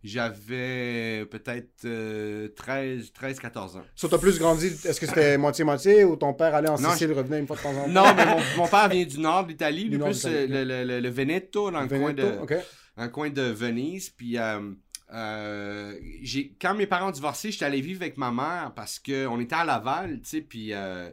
J'avais 0.03 1.27
peut-être 1.31 1.85
euh, 1.85 2.49
13, 2.57 3.13
13, 3.13 3.39
14 3.39 3.77
ans. 3.77 3.83
So, 3.95 4.09
t'as 4.09 4.17
plus 4.17 4.39
grandi, 4.39 4.67
est-ce 4.67 4.99
que 4.99 5.07
c'était 5.07 5.37
moitié-moitié 5.39 6.05
ou 6.05 6.17
ton 6.17 6.33
père 6.33 6.55
allait 6.55 6.71
en 6.71 6.79
Non, 6.81 6.91
Sicile, 6.93 7.13
revenait 7.13 7.41
une 7.41 7.47
fois 7.47 7.57
de 7.57 7.63
temps 7.63 7.71
en 7.71 7.85
temps? 7.85 7.89
Non, 7.89 8.15
mais 8.17 8.25
mon, 8.25 8.39
mon 8.57 8.67
père 8.67 8.89
vient 8.89 9.05
du 9.05 9.21
nord 9.21 9.45
de 9.45 9.51
l'Italie, 9.51 9.91
plus 9.91 10.25
euh, 10.27 10.47
le, 10.49 10.85
le, 10.85 11.01
le, 11.01 11.09
Veneto, 11.11 11.71
dans 11.71 11.83
le, 11.83 11.89
coin 11.89 12.13
Veneto, 12.15 12.23
de, 12.47 12.59
dans 12.97 13.09
coin 13.11 13.29
de 13.29 13.43
Venise. 13.43 14.09
Puis 14.09 14.39
euh, 15.13 15.99
quand 16.61 16.75
mes 16.75 16.87
parents 16.87 17.09
ont 17.09 17.13
divorcé, 17.13 17.51
j'étais 17.51 17.65
allé 17.65 17.81
vivre 17.81 18.03
avec 18.03 18.17
ma 18.17 18.31
mère 18.31 18.73
parce 18.75 18.99
qu'on 18.99 19.41
était 19.41 19.55
à 19.55 19.65
Laval, 19.65 20.21
tu 20.21 20.29
sais, 20.29 20.41
puis 20.41 20.73
euh, 20.73 21.11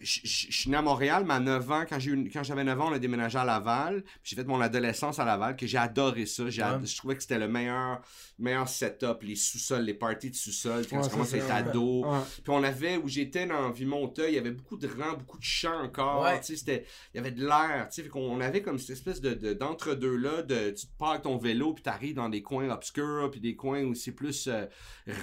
je 0.00 0.20
je- 0.24 0.46
je 0.50 0.56
suis 0.60 0.70
né 0.70 0.76
à 0.76 0.82
Montréal, 0.82 1.24
mais 1.26 1.34
à 1.34 1.40
9 1.40 1.70
ans, 1.70 1.84
quand, 1.88 1.98
j'ai 1.98 2.10
eu- 2.10 2.30
quand 2.30 2.42
j'avais 2.42 2.64
9 2.64 2.80
ans, 2.80 2.88
on 2.90 2.92
a 2.92 2.98
déménagé 2.98 3.38
à 3.38 3.44
Laval. 3.44 4.02
Puis 4.02 4.30
J'ai 4.30 4.36
fait 4.36 4.44
mon 4.44 4.60
adolescence 4.60 5.18
à 5.18 5.24
Laval, 5.24 5.54
que 5.56 5.66
j'ai 5.66 5.78
adoré 5.78 6.26
ça. 6.26 6.48
J'ai 6.50 6.62
ad- 6.62 6.80
Ouais. 6.80 6.86
Je 6.86 6.96
trouvais 6.96 7.14
que 7.16 7.22
c'était 7.22 7.38
le 7.38 7.46
meilleur, 7.48 8.00
meilleur 8.38 8.68
setup, 8.68 9.18
les 9.22 9.36
sous-sols, 9.36 9.82
les 9.84 9.94
parties 9.94 10.30
de 10.30 10.34
sous-sol, 10.34 10.84
quand 10.88 11.00
Ouais, 11.02 11.08
commences 11.08 11.34
à 11.34 11.36
être 11.38 11.50
ado. 11.50 12.04
Ouais. 12.04 12.18
Puis 12.42 12.48
on 12.52 12.62
avait, 12.64 12.96
où 12.96 13.06
j'étais 13.08 13.46
dans 13.46 13.70
Vimonta, 13.70 14.28
il 14.28 14.34
y 14.34 14.38
avait 14.38 14.50
beaucoup 14.50 14.76
de 14.76 14.88
rangs, 14.88 15.16
beaucoup 15.16 15.38
de 15.38 15.44
champs 15.44 15.82
encore. 15.84 16.26
C'était, 16.42 16.84
il 17.14 17.18
y 17.18 17.20
avait 17.20 17.30
de 17.30 17.44
l'air. 17.46 17.88
On 18.14 18.40
avait 18.40 18.62
comme 18.62 18.78
cette 18.78 18.90
espèce 18.90 19.20
de, 19.20 19.34
de- 19.34 19.52
d'entre-deux-là, 19.54 20.42
de, 20.42 20.70
tu 20.70 20.86
te 20.86 20.92
pars 20.98 21.10
avec 21.10 21.22
ton 21.22 21.38
vélo, 21.38 21.74
puis 21.74 21.82
t'arrives 21.82 22.14
dans 22.16 22.28
des 22.28 22.42
coins 22.42 22.68
obscurs, 22.70 23.28
puis 23.30 23.40
des 23.40 23.54
coins 23.54 23.82
où 23.84 23.94
c'est 23.94 24.12
plus 24.12 24.48
euh, 24.48 24.66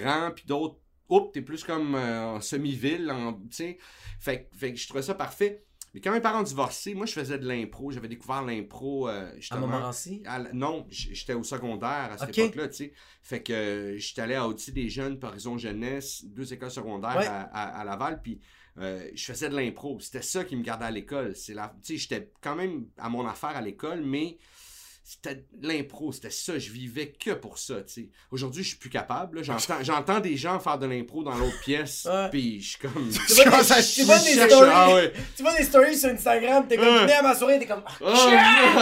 rang, 0.04 0.32
puis 0.34 0.45
d'autres, 0.47 0.78
oups, 1.10 1.32
t'es 1.34 1.41
plus 1.41 1.64
comme 1.64 1.95
euh, 1.95 2.26
en 2.36 2.41
semi-ville, 2.41 3.10
en-. 3.12 3.39
Fait, 4.20 4.49
que- 4.51 4.57
fait 4.57 4.74
que 4.74 4.80
je 4.80 4.88
trouvais 4.88 5.03
ça 5.03 5.16
parfait. 5.16 5.64
Mais 5.95 6.01
quand 6.01 6.12
mes 6.12 6.22
parents 6.22 6.41
ont 6.41 6.43
divorcé, 6.43 6.93
moi, 6.93 7.07
je 7.07 7.14
faisais 7.14 7.39
de 7.39 7.47
l'impro. 7.47 7.89
J'avais 7.91 8.07
découvert 8.07 8.43
l'impro, 8.43 9.10
euh, 9.10 9.32
À. 9.49 9.57
Montmorency? 9.57 10.22
À 10.26 10.38
non, 10.53 10.86
j'étais 10.89 11.34
au 11.34 11.43
secondaire 11.43 12.10
à 12.12 12.18
cette 12.20 12.38
époque-là, 12.38 12.68
tu 12.68 12.76
sais. 12.76 12.93
Fait 13.24 13.41
que 13.41 13.51
euh, 13.53 13.97
j'étais 13.97 14.22
allé 14.22 14.36
à 14.36 14.47
Audi 14.47 14.72
des 14.72 14.88
Jeunes, 14.88 15.18
par 15.20 15.32
Horizon 15.32 15.57
Jeunesse, 15.57 16.24
deux 16.26 16.53
écoles 16.53 16.70
secondaires 16.70 17.18
Ouais. 17.18 17.26
à, 17.26 17.41
à- 17.41 17.80
à 17.80 17.84
Laval, 17.84 18.22
puis 18.22 18.39
euh, 18.78 19.10
je 19.16 19.26
faisais 19.26 19.49
de 19.49 19.55
l'impro. 19.55 19.99
C'était 19.99 20.22
ça 20.22 20.43
qui 20.43 20.55
me 20.55 20.62
gardait 20.62 20.86
à 20.86 20.91
l'école. 20.91 21.34
Tu 21.34 21.55
sais, 21.55 21.97
j'étais 21.97 22.32
quand 22.39 22.55
même 22.55 22.86
à 22.99 23.10
mon 23.10 23.28
affaire 23.28 23.57
à 23.57 23.62
l'école, 23.62 24.01
mais 24.03 24.38
c'était 25.12 25.43
l'impro, 25.64 26.12
c'était 26.12 26.30
ça. 26.30 26.60
Je 26.60 26.70
vivais 26.72 27.12
que 27.12 27.32
pour 27.32 27.57
ça, 27.57 27.82
tu 27.82 27.93
sais. 27.93 28.10
Aujourd'hui, 28.30 28.62
je 28.62 28.70
suis 28.70 28.78
plus 28.78 28.91
capable. 28.91 29.43
J'entends, 29.43 29.78
j'entends 29.82 30.20
des 30.20 30.38
gens 30.38 30.60
faire 30.60 30.78
de 30.78 30.86
l'impro 30.86 31.24
dans 31.24 31.34
l'autre 31.36 31.60
pièce, 31.62 32.07
puis 32.30 32.62
je 32.62 32.70
suis 32.70 32.78
comme... 32.78 32.91
Tu 33.10 33.34
vois, 33.34 33.45
des, 33.64 33.84
tu 33.84 34.03
vois 34.03 34.20
des 34.20 34.34
cherche- 34.36 34.49
stories, 34.51 34.70
ah 34.72 34.93
ouais. 34.93 35.14
tu 35.36 35.41
vois 35.41 35.57
des 35.57 35.64
stories 35.64 35.97
sur 35.97 36.10
Instagram, 36.10 36.66
t'es 36.68 36.76
comme 36.78 36.86
Ouais. 36.88 36.99
venu 37.01 37.12
à 37.14 37.22
ma 37.24 37.34
soirée, 37.34 37.57
t'es 37.57 37.66
comme 37.66 37.82
ah, 37.88 37.91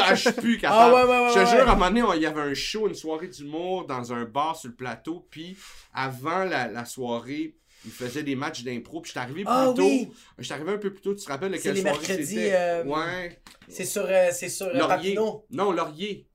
Ah, 0.10 0.16
je 0.16 0.22
suis 0.22 0.32
plus 0.34 0.58
capable. 0.60 0.96
Ah 0.98 1.06
ouais, 1.06 1.10
ouais, 1.10 1.20
ouais, 1.28 1.30
je 1.34 1.40
te 1.46 1.50
jure, 1.50 1.60
à 1.70 1.72
un 1.72 1.76
moment 1.76 1.88
donné, 1.88 2.04
on- 2.04 2.14
il 2.14 2.22
y 2.22 2.26
avait 2.26 2.42
un 2.42 2.54
show, 2.54 2.88
une 2.90 2.96
soirée 2.96 3.28
d'humour 3.30 3.86
dans 3.88 4.12
un 4.12 4.26
bar 4.26 4.58
sur 4.58 4.68
le 4.70 4.76
plateau. 4.76 5.26
Puis 5.32 5.56
avant 5.94 6.44
la, 6.44 6.68
la 6.68 6.84
soirée, 6.84 7.56
ils 7.86 7.92
faisaient 7.92 8.24
des 8.24 8.36
matchs 8.36 8.64
d'impro. 8.64 9.02
Puis 9.02 9.10
j'étais 9.10 9.20
arrivé 9.20 9.42
plus 9.44 9.52
Ah 9.54 9.74
tôt. 9.76 9.84
oui, 9.84 10.10
J'étais 10.40 10.54
arrivé 10.54 10.72
un 10.72 10.78
peu 10.78 10.92
plus 10.94 11.02
tôt. 11.02 11.16
Tu 11.16 11.24
te 11.26 11.30
rappelles 11.32 11.52
de 11.52 11.58
C'est 11.58 11.64
quelle 11.74 11.82
soirée 11.82 12.24
c'était? 12.26 12.52
euh, 12.54 12.84
Ouais. 12.86 13.40
c'est 13.70 13.86
sur, 13.86 14.06
euh, 14.08 14.30
c'est 14.32 14.50
sur 14.50 14.68
euh, 14.68 14.74
Laurier. 14.74 14.88
Papineau. 15.16 15.46
Non, 15.52 15.72
Laurier. 15.72 16.28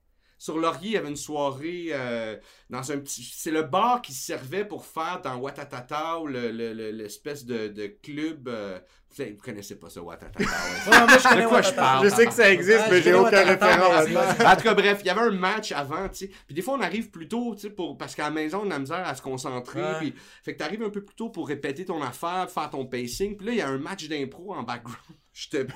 Sur 0.42 0.58
Laurier, 0.58 0.88
il 0.88 0.92
y 0.94 0.96
avait 0.96 1.08
une 1.08 1.14
soirée 1.14 1.90
euh, 1.92 2.36
dans 2.68 2.90
un 2.90 2.98
petit. 2.98 3.22
C'est 3.32 3.52
le 3.52 3.62
bar 3.62 4.02
qui 4.02 4.12
servait 4.12 4.64
pour 4.64 4.84
faire 4.84 5.20
dans 5.22 5.36
Watatata 5.36 6.18
ou 6.18 6.26
le- 6.26 6.50
le- 6.50 6.72
le- 6.72 6.90
l'espèce 6.90 7.44
de, 7.44 7.68
de 7.68 7.86
club. 7.86 8.48
euh, 8.48 8.80
Vous 9.08 9.16
savez, 9.18 9.34
vous 9.34 9.40
connaissez 9.40 9.78
pas 9.78 9.88
ça, 9.88 10.02
Watatata. 10.02 10.40
ouais. 10.40 10.46
Ouais, 10.90 11.06
moi 11.06 11.18
je 11.18 11.28
connais 11.28 11.42
De 11.44 11.48
quoi 11.48 11.62
je 11.62 11.70
parle? 11.72 12.10
Je 12.10 12.12
sais 12.16 12.26
que 12.26 12.32
ça 12.32 12.50
existe, 12.50 12.80
Ah, 12.86 12.88
mais 12.90 12.98
je 12.98 13.02
j'ai 13.04 13.14
aucun 13.14 13.44
référent. 13.44 14.44
En 14.52 14.56
tout 14.56 14.62
cas, 14.62 14.74
bref, 14.74 14.98
il 15.02 15.06
y 15.06 15.10
avait 15.10 15.20
un 15.20 15.30
match 15.30 15.70
avant, 15.70 16.08
tu 16.08 16.16
sais. 16.26 16.30
Puis 16.46 16.56
des 16.56 16.62
fois, 16.62 16.74
on 16.74 16.80
arrive 16.80 17.10
plus 17.10 17.28
tôt, 17.28 17.54
tu 17.54 17.60
sais, 17.60 17.70
pour... 17.70 17.96
parce 17.96 18.16
qu'à 18.16 18.24
la 18.24 18.30
maison, 18.32 18.62
on 18.64 18.66
a 18.66 18.70
la 18.70 18.78
misère 18.80 19.06
à 19.06 19.14
se 19.14 19.22
concentrer. 19.22 19.80
Ouais. 19.80 19.98
Puis... 20.00 20.14
Fait 20.42 20.54
que 20.54 20.58
t'arrives 20.58 20.82
un 20.82 20.90
peu 20.90 21.04
plus 21.04 21.14
tôt 21.14 21.30
pour 21.30 21.46
répéter 21.46 21.84
ton 21.84 22.02
affaire, 22.02 22.50
faire 22.50 22.68
ton 22.68 22.84
pacing. 22.84 23.36
Puis 23.36 23.46
là, 23.46 23.52
il 23.52 23.58
y 23.58 23.62
a 23.62 23.68
un 23.68 23.78
match 23.78 24.08
d'impro 24.08 24.54
en 24.54 24.64
background. 24.64 24.98
J'étais... 25.32 25.68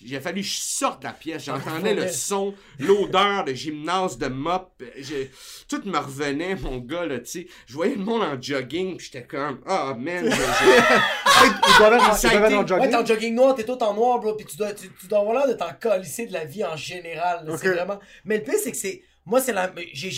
Il 0.00 0.14
a 0.16 0.20
fallu 0.20 0.42
que 0.42 0.46
je 0.46 0.56
sorte 0.60 1.00
de 1.02 1.06
la 1.06 1.12
pièce. 1.12 1.44
J'entendais 1.44 1.94
le 1.94 2.02
Ouais. 2.02 2.12
son, 2.12 2.54
l'odeur 2.78 3.44
de 3.44 3.52
gymnase, 3.52 4.18
de 4.18 4.26
mop. 4.28 4.82
J'ai- 4.96 5.30
Tout 5.68 5.82
me 5.84 5.98
revenait, 5.98 6.54
mon 6.56 6.78
gars, 6.78 7.04
là, 7.06 7.18
tu 7.18 7.26
sais. 7.26 7.46
Je 7.66 7.74
voyais 7.74 7.94
le 7.96 8.04
monde 8.04 8.22
en 8.22 8.40
jogging, 8.40 8.96
puis 8.96 9.06
j'étais 9.12 9.26
comme, 9.26 9.60
ah, 9.66 9.94
man, 9.98 10.24
j'ai- 10.24 10.30
j'ai- 10.30 10.38
Ils 10.38 11.78
doivent 11.78 11.92
être, 11.94 12.04
en 12.04 12.60
Ouais, 12.60 12.66
jogging. 12.66 12.90
t'es 12.90 12.96
en 12.96 13.06
jogging 13.06 13.34
noir, 13.34 13.54
t'es 13.54 13.64
tout 13.64 13.82
en 13.82 13.94
noir, 13.94 14.18
bro, 14.20 14.34
pis 14.34 14.44
tu 14.44 14.56
dois, 14.56 14.72
tu, 14.72 14.88
tu 15.00 15.06
dois 15.06 15.18
avoir 15.20 15.34
l'air 15.38 15.48
de 15.48 15.58
t'en 15.58 15.72
calisser 15.80 16.26
de 16.26 16.32
la 16.32 16.44
vie 16.44 16.64
en 16.64 16.76
général. 16.76 17.44
C'est 17.60 17.68
vraiment. 17.68 17.98
Mais 18.24 18.38
le 18.38 18.44
pire, 18.44 18.54
c'est 18.62 18.70
que 18.70 18.76
c'est. 18.76 19.02
Moi, 19.26 19.42
c'est 19.42 19.52
la. 19.52 19.70
J'ai, 19.92 20.10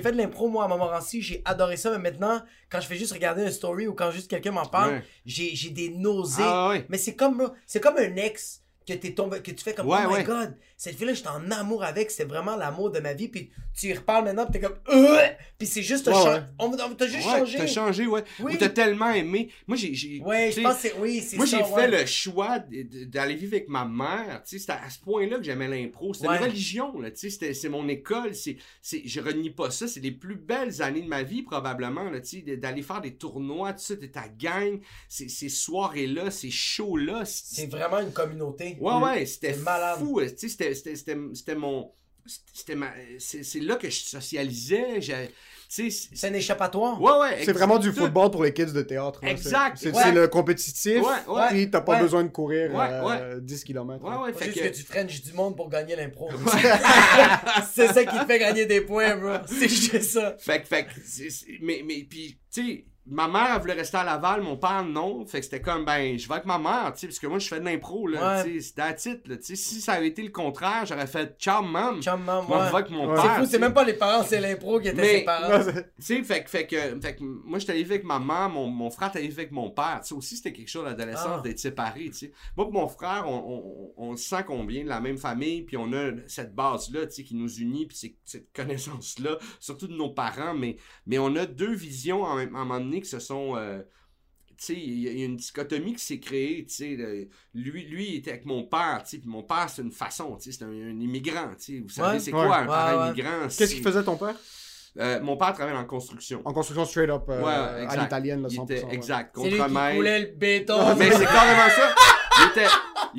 fait 0.00 0.12
de 0.12 0.16
l'impro, 0.18 0.46
moi, 0.48 0.64
à 0.64 0.68
Montmorency, 0.68 1.22
j'ai 1.22 1.40
adoré 1.46 1.78
ça, 1.78 1.90
mais 1.92 2.10
maintenant, 2.10 2.42
quand 2.68 2.80
je 2.82 2.86
fais 2.86 2.96
juste 2.96 3.12
regarder 3.12 3.42
une 3.44 3.50
story 3.50 3.86
ou 3.86 3.94
quand 3.94 4.10
juste 4.10 4.28
quelqu'un 4.28 4.50
m'en 4.50 4.66
parle, 4.66 4.92
Ouais. 4.96 5.02
j'ai, 5.24 5.54
j'ai 5.56 5.70
des 5.70 5.88
nausées. 5.88 6.42
Ah, 6.44 6.68
ouais. 6.68 6.84
Mais 6.90 6.98
c'est 6.98 7.14
comme, 7.14 7.38
bro, 7.38 7.48
c'est 7.66 7.80
comme 7.80 7.96
un 7.96 8.14
ex 8.16 8.60
que 8.96 9.02
t'es 9.02 9.14
tombé, 9.14 9.40
que 9.42 9.50
tu 9.50 9.62
fais 9.62 9.74
comme, 9.74 9.88
Ouais, 9.88 9.98
oh 10.06 10.08
my 10.08 10.14
ouais. 10.16 10.24
god, 10.24 10.54
cette 10.78 10.96
fille-là, 10.96 11.12
j'étais 11.12 11.28
en 11.28 11.50
amour 11.50 11.82
avec, 11.84 12.10
c'est 12.10 12.24
vraiment 12.24 12.54
l'amour 12.56 12.90
de 12.92 13.00
ma 13.00 13.12
vie, 13.12 13.26
puis 13.28 13.50
tu 13.78 13.88
y 13.88 13.92
reparles 13.94 14.24
maintenant, 14.24 14.46
pis 14.46 14.52
t'es 14.52 14.60
comme, 14.60 14.76
euh, 14.90 15.18
puis 15.58 15.66
c'est 15.66 15.82
juste, 15.82 16.06
Ouais, 16.06 16.14
ouais. 16.14 16.40
on, 16.58 16.70
t'a 16.70 17.06
juste 17.08 17.26
Ouais, 17.26 17.38
changé. 17.40 17.58
t'as 17.58 17.66
changé, 17.66 18.06
ouais. 18.06 18.22
Oui. 18.40 18.54
Ou 18.54 18.56
t'as 18.56 18.68
tellement 18.68 19.10
aimé. 19.10 19.50
Moi, 19.66 19.76
j'ai... 19.76 20.20
Ouais, 20.20 20.50
je 20.52 20.60
pense 20.62 20.76
que 20.76 20.80
c'est, 20.82 20.94
oui, 20.98 21.20
c'est 21.20 21.36
Moi, 21.36 21.46
j'ai 21.46 21.62
fait 21.64 21.88
le 21.88 22.06
choix 22.06 22.60
d'aller 22.60 23.34
vivre 23.34 23.54
avec 23.54 23.68
ma 23.68 23.84
mère. 23.84 24.42
Tu 24.44 24.50
sais, 24.50 24.58
c'était 24.60 24.72
à 24.84 24.88
ce 24.88 24.98
point-là 25.00 25.38
que 25.38 25.42
j'aimais 25.42 25.66
l'impro. 25.68 26.14
C'était 26.14 26.28
une 26.28 26.42
religion, 26.44 26.98
là. 27.00 27.10
Tu 27.10 27.18
sais, 27.18 27.30
c'était- 27.30 27.54
c'est 27.54 27.68
mon 27.68 27.86
école. 27.88 28.34
C'est, 28.36 28.56
c'est, 28.80 29.02
je 29.04 29.20
renie 29.20 29.50
pas 29.50 29.70
ça. 29.72 29.86
C'est 29.88 30.00
les 30.00 30.12
plus 30.12 30.36
belles 30.36 30.80
années 30.82 31.02
de 31.02 31.08
ma 31.08 31.22
vie, 31.24 31.42
probablement, 31.42 32.04
là. 32.10 32.20
Tu 32.20 32.42
sais, 32.44 32.56
d'aller 32.56 32.82
faire 32.82 33.00
des 33.00 33.14
tournois, 33.14 33.72
tout 33.72 33.80
ça, 33.82 33.94
de 33.96 34.06
ta 34.06 34.28
gang. 34.28 34.78
Ces, 35.08 35.28
ces 35.28 35.48
soirées-là, 35.48 36.30
ces 36.30 36.50
shows-là. 36.50 37.24
C'est 37.24 37.66
vraiment 37.66 37.98
une 38.00 38.12
communauté. 38.12 38.76
Ouais, 38.80 38.94
ouais, 38.94 39.26
c'était 39.26 39.54
C'est 39.54 39.60
malade. 39.60 39.98
fou. 39.98 40.20
Tu 40.20 40.28
sais, 40.36 40.48
c'était- 40.48 40.67
c'était- 40.74 40.96
c'était 40.96 41.16
c'était 41.34 41.54
mon. 41.54 41.92
C'était 42.52 42.74
ma... 42.74 42.92
C'est 43.18 43.42
c'est 43.42 43.60
là 43.60 43.76
que 43.76 43.88
je 43.88 44.00
socialisais. 44.00 45.00
j'ai- 45.00 45.30
Tu 45.70 45.90
sais, 45.90 45.90
c'est- 45.90 46.08
C'est 46.16 46.28
un 46.28 46.32
échappatoire. 46.34 47.00
ouais, 47.00 47.12
ouais. 47.20 47.42
C'est 47.44 47.52
vraiment 47.52 47.78
du 47.78 47.88
tout. 47.90 48.00
football 48.00 48.30
pour 48.30 48.42
les 48.44 48.52
kids 48.54 48.72
de 48.72 48.82
théâtre. 48.82 49.20
là. 49.22 49.30
Exact, 49.30 49.76
C'est 49.78 49.94
ouais. 49.94 50.02
c'est 50.02 50.12
le 50.12 50.26
compétitif, 50.28 51.02
Ouais, 51.02 51.32
ouais. 51.34 51.46
puis 51.50 51.70
t'as 51.70 51.80
pas 51.82 51.94
Ouais. 51.96 52.00
besoin 52.02 52.22
de 52.24 52.28
courir 52.28 52.74
Ouais, 52.74 52.88
euh, 52.90 53.40
10 53.40 53.64
km. 53.64 54.02
Ouais, 54.04 54.16
ouais, 54.16 54.32
Faut 54.32 54.38
fait 54.38 54.44
juste 54.46 54.60
que... 54.62 54.68
que... 54.68 54.74
tu 54.74 54.82
frenches 54.82 55.22
du 55.22 55.32
monde 55.34 55.56
pour 55.56 55.68
gagner 55.70 55.94
l'impro. 55.96 56.28
c'est 57.72 57.88
ça 57.92 58.04
qui 58.04 58.18
te 58.18 58.24
fait 58.26 58.38
gagner 58.38 58.66
des 58.66 58.80
points, 58.82 59.16
bro. 59.16 59.36
C'est 59.46 59.68
juste 59.68 60.02
ça. 60.02 60.36
Fait 60.38 60.60
que, 60.60 60.66
fait 60.66 60.84
que, 60.84 60.90
c'est- 61.04 61.30
c'est- 61.30 61.46
mais, 61.62 61.82
mais, 61.86 62.04
puis, 62.08 62.38
tu 62.52 62.62
sais, 62.66 62.84
ma 63.10 63.28
mère, 63.28 63.48
elle 63.54 63.60
voulait 63.60 63.72
rester 63.74 63.96
à 63.96 64.04
Laval, 64.04 64.42
mon 64.42 64.56
père, 64.56 64.84
non. 64.84 65.24
Fait 65.26 65.38
que 65.40 65.44
c'était 65.44 65.60
comme, 65.60 65.84
ben, 65.84 66.18
je 66.18 66.26
vais 66.28 66.34
avec 66.34 66.46
ma 66.46 66.58
mère, 66.58 66.92
tu 66.94 67.00
sais, 67.00 67.06
parce 67.08 67.18
que 67.18 67.26
moi, 67.26 67.38
je 67.38 67.48
fais 67.48 67.60
de 67.60 67.64
l'impro, 67.64 68.06
là, 68.06 68.36
Ouais. 68.38 68.44
tu 68.44 68.60
sais, 68.60 68.72
c'est 68.76 68.82
à 68.82 68.92
titre, 68.92 69.22
là, 69.28 69.36
tu 69.36 69.44
sais. 69.44 69.56
Si 69.56 69.80
ça 69.80 69.92
avait 69.94 70.08
été 70.08 70.22
le 70.22 70.30
contraire, 70.30 70.84
j'aurais 70.86 71.06
fait, 71.06 71.36
ciao, 71.38 71.62
mam. 71.62 72.00
Chum, 72.02 72.22
man, 72.22 72.44
Moi, 72.48 72.58
je 72.58 72.64
vais 72.64 72.70
ouais. 72.70 72.74
avec 72.80 72.90
mon 72.90 73.08
Ouais. 73.08 73.14
père. 73.14 73.24
C'est 73.36 73.40
fou, 73.40 73.46
c'est 73.50 73.58
même 73.58 73.72
pas 73.74 73.84
les 73.84 73.94
parents, 73.94 74.22
c'est 74.24 74.40
l'impro 74.40 74.80
qui 74.80 74.88
était 74.88 75.00
Mais- 75.00 75.18
ses 75.20 75.24
parents. 75.24 75.64
Tu 75.64 75.82
sais, 75.98 76.22
fait, 76.22 76.44
que- 76.44 76.50
fait 76.50 76.66
que, 76.66 76.76
fait 77.00 77.16
que 77.16 77.22
moi, 77.22 77.58
j'étais 77.58 77.72
arrivé 77.72 77.94
avec 77.96 78.04
ma 78.04 78.18
mère, 78.18 78.48
mon, 78.48 78.66
mon 78.68 78.90
frère 78.90 79.08
était 79.08 79.18
arrivé 79.18 79.42
avec 79.42 79.52
mon 79.52 79.70
père. 79.70 80.00
Tu 80.02 80.08
sais, 80.08 80.14
aussi, 80.14 80.36
c'était 80.36 80.52
quelque 80.52 80.68
chose 80.70 80.84
l'adolescence 80.84 81.26
Ah. 81.38 81.40
d'être 81.42 81.58
séparé, 81.58 82.04
tu 82.06 82.12
sais. 82.14 82.32
Moi 82.56 82.66
et 82.68 82.72
mon 82.72 82.88
frère, 82.88 83.24
on, 83.26 83.92
on, 83.96 84.10
on 84.10 84.16
sent 84.16 84.44
qu'on 84.46 84.64
vient 84.64 84.84
de 84.84 84.88
la 84.88 85.00
même 85.00 85.18
famille, 85.18 85.62
puis 85.62 85.76
on 85.76 85.92
a 85.92 86.10
cette 86.26 86.54
base-là, 86.54 87.06
tu 87.06 87.14
sais, 87.14 87.22
qui 87.24 87.34
nous 87.34 87.52
unit, 87.58 87.86
puis 87.86 87.96
c'est- 87.96 88.14
cette 88.24 88.52
connaissance-là, 88.52 89.38
surtout 89.60 89.86
de 89.88 89.94
nos 89.94 90.10
parents, 90.10 90.54
mais, 90.54 90.76
mais 91.06 91.18
on 91.18 91.34
a 91.36 91.46
deux 91.46 91.72
visions 91.74 92.22
en 92.22 92.36
même- 92.36 92.54
à 92.54 92.60
un 92.60 92.64
moment 92.64 92.80
donné 92.80 92.97
qui 93.00 93.08
se 93.08 93.18
sont... 93.18 93.56
euh, 93.56 93.80
tu 94.56 94.64
sais, 94.64 94.74
il 94.74 94.98
y 95.00 95.22
a 95.22 95.24
une 95.24 95.36
dichotomie 95.36 95.94
qui 95.94 96.04
s'est 96.04 96.18
créée, 96.18 96.64
tu 96.66 96.74
sais, 96.74 96.96
le- 96.96 97.28
lui, 97.54 97.84
lui, 97.86 98.08
il 98.08 98.16
était 98.16 98.30
avec 98.32 98.44
mon 98.44 98.64
père, 98.64 99.02
tu 99.04 99.10
sais, 99.10 99.18
puis 99.18 99.28
mon 99.28 99.44
père, 99.44 99.68
c'est 99.70 99.82
une 99.82 99.92
façon, 99.92 100.36
tu 100.36 100.50
sais, 100.50 100.58
c'est 100.58 100.64
un, 100.64 100.68
un 100.70 100.98
immigrant, 101.00 101.50
tu 101.56 101.76
sais, 101.76 101.80
vous 101.80 101.88
savez, 101.88 102.14
Ouais. 102.14 102.18
c'est 102.18 102.32
Ouais. 102.32 102.44
quoi 102.44 102.56
un 102.56 102.60
Ouais, 102.62 102.66
parent 102.66 103.02
ouais. 103.04 103.08
immigrant? 103.12 103.42
Qu'est-ce 103.44 103.66
c'est- 103.66 103.74
qu'il 103.74 103.84
faisait 103.84 104.02
ton 104.02 104.16
père? 104.16 104.34
Euh, 104.98 105.20
mon 105.22 105.36
père 105.36 105.52
travaille 105.52 105.76
en 105.76 105.84
construction. 105.84 106.42
En 106.44 106.52
construction 106.52 106.84
straight 106.86 107.08
up 107.08 107.22
euh, 107.28 107.40
Ouais, 107.40 107.52
à 107.52 107.82
exact. 107.84 108.02
l'italienne, 108.02 108.42
là, 108.42 108.48
Il 108.50 108.56
100%. 108.58 108.64
était- 108.64 108.84
ouais. 108.84 108.94
exact. 108.94 109.32
C'est 109.36 109.44
lui 109.44 109.50
qui 109.52 109.58
Contremaître. 109.58 109.96
coulait 109.96 110.18
le 110.22 110.26
béton. 110.34 110.96
Mais 110.96 111.10
c'est 111.12 111.24
carrément 111.24 111.68
ça. 111.68 111.94
Il 112.40 112.50
était, 112.50 112.66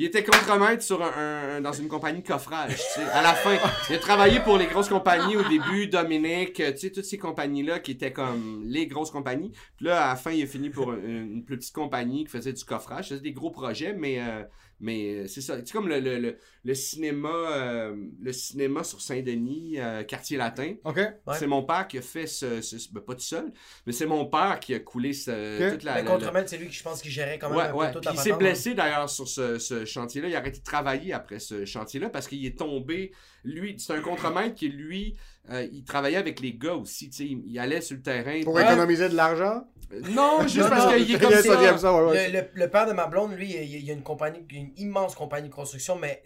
Il 0.00 0.06
était 0.06 0.24
contremaître 0.24 0.82
sur 0.82 1.02
un, 1.02 1.56
un- 1.56 1.60
dans 1.60 1.74
une 1.74 1.86
compagnie 1.86 2.22
de 2.22 2.26
coffrage, 2.26 2.74
tu 2.74 2.82
sais. 3.00 3.02
À 3.12 3.20
la 3.20 3.34
fin, 3.34 3.54
il 3.90 3.96
a 3.96 3.98
travaillé 3.98 4.40
pour 4.40 4.56
les 4.56 4.64
grosses 4.66 4.88
compagnies 4.88 5.36
au 5.36 5.46
début, 5.46 5.88
Dominique, 5.88 6.54
tu 6.54 6.76
sais, 6.78 6.90
toutes 6.90 7.04
ces 7.04 7.18
compagnies-là 7.18 7.80
qui 7.80 7.90
étaient 7.90 8.10
comme 8.12 8.62
les 8.64 8.86
grosses 8.86 9.10
compagnies. 9.10 9.52
Puis 9.76 9.84
là, 9.84 10.06
à 10.06 10.08
la 10.08 10.16
fin, 10.16 10.30
il 10.30 10.42
a 10.42 10.46
fini 10.46 10.70
pour 10.70 10.94
une, 10.94 11.34
une 11.34 11.44
plus 11.44 11.58
petite 11.58 11.74
compagnie 11.74 12.24
qui 12.24 12.30
faisait 12.30 12.54
du 12.54 12.64
coffrage. 12.64 13.08
C'était 13.10 13.20
des 13.20 13.32
gros 13.32 13.50
projets, 13.50 13.92
mais, 13.92 14.20
euh, 14.20 14.42
mais 14.80 15.10
euh, 15.10 15.26
c'est 15.26 15.42
ça. 15.42 15.56
C'est 15.58 15.70
comme 15.70 15.86
le, 15.88 16.00
le, 16.00 16.18
le, 16.18 16.38
le 16.64 16.74
cinéma, 16.74 17.28
euh, 17.28 17.94
le 18.22 18.32
cinéma 18.32 18.82
sur 18.84 19.02
Saint-Denis, 19.02 19.74
euh, 19.78 20.02
quartier 20.04 20.38
latin. 20.38 20.76
Ok. 20.84 20.96
Ouais. 20.96 21.12
C'est 21.38 21.46
mon 21.46 21.62
père 21.62 21.86
qui 21.88 21.98
a 21.98 22.02
fait 22.02 22.26
ce, 22.26 22.62
ce- 22.62 22.90
ben, 22.90 23.00
pas 23.02 23.14
tout 23.14 23.20
seul, 23.20 23.52
mais 23.86 23.92
c'est 23.92 24.06
mon 24.06 24.24
père 24.24 24.58
qui 24.60 24.74
a 24.74 24.78
coulé 24.80 25.12
ce, 25.12 25.70
toute 25.72 25.82
la, 25.82 25.96
Mais 25.96 26.02
la- 26.04 26.10
contre 26.10 26.24
la- 26.24 26.32
Mel, 26.32 26.48
c'est 26.48 26.56
lui 26.56 26.68
qui 26.68 26.74
je 26.74 26.82
pense 26.82 27.02
qu'il 27.02 27.10
gérait 27.10 27.38
quand 27.38 27.50
même 27.50 27.58
Ouais, 27.58 27.64
un 27.64 27.70
peu 27.72 27.76
ouais. 27.76 27.92
toute 27.92 28.00
Puis 28.06 28.14
la 28.14 28.20
il 28.20 28.24
s'est 28.24 28.32
hein. 28.32 28.36
blessé 28.38 28.74
d'ailleurs 28.74 29.10
sur 29.10 29.28
ce, 29.28 29.58
ce 29.58 29.84
chantier-là. 29.90 30.28
Il 30.28 30.34
a 30.34 30.38
arrêté 30.38 30.58
de 30.60 30.64
travailler 30.64 31.12
après 31.12 31.38
ce 31.38 31.64
chantier-là 31.64 32.08
parce 32.10 32.26
qu'il 32.28 32.44
est 32.46 32.58
tombé. 32.58 33.12
Lui, 33.44 33.76
c'est 33.78 33.94
un 33.94 34.00
contremaître 34.00 34.54
qui, 34.54 34.68
lui, 34.68 35.16
euh, 35.50 35.66
il 35.72 35.84
travaillait 35.84 36.16
avec 36.18 36.40
les 36.40 36.52
gars 36.54 36.74
aussi. 36.74 37.08
Il, 37.20 37.42
il 37.46 37.58
allait 37.58 37.80
sur 37.80 37.96
le 37.96 38.02
terrain. 38.02 38.40
Pour 38.44 38.54
Ouais. 38.54 38.64
économiser 38.64 39.08
de 39.08 39.16
l'argent? 39.16 39.64
Non, 40.10 40.42
juste 40.42 40.58
Non, 40.58 40.68
parce 40.68 40.94
qu'il 40.94 41.14
est 41.14 41.18
comme 41.18 41.32
ça. 41.32 41.58
on 41.58 41.62
aime 41.64 41.78
ça, 41.78 41.92
ouais, 41.94 42.10
ouais. 42.10 42.28
Le, 42.30 42.40
le- 42.40 42.46
le 42.54 42.68
père 42.70 42.86
de 42.86 42.92
ma 42.92 43.06
blonde, 43.06 43.32
lui, 43.34 43.50
il, 43.56 43.90
a 43.90 43.92
une 43.92 44.02
compagnie, 44.02 44.40
une 44.50 44.70
immense 44.76 45.14
compagnie 45.14 45.48
de 45.48 45.54
construction, 45.54 45.96
mais 45.96 46.22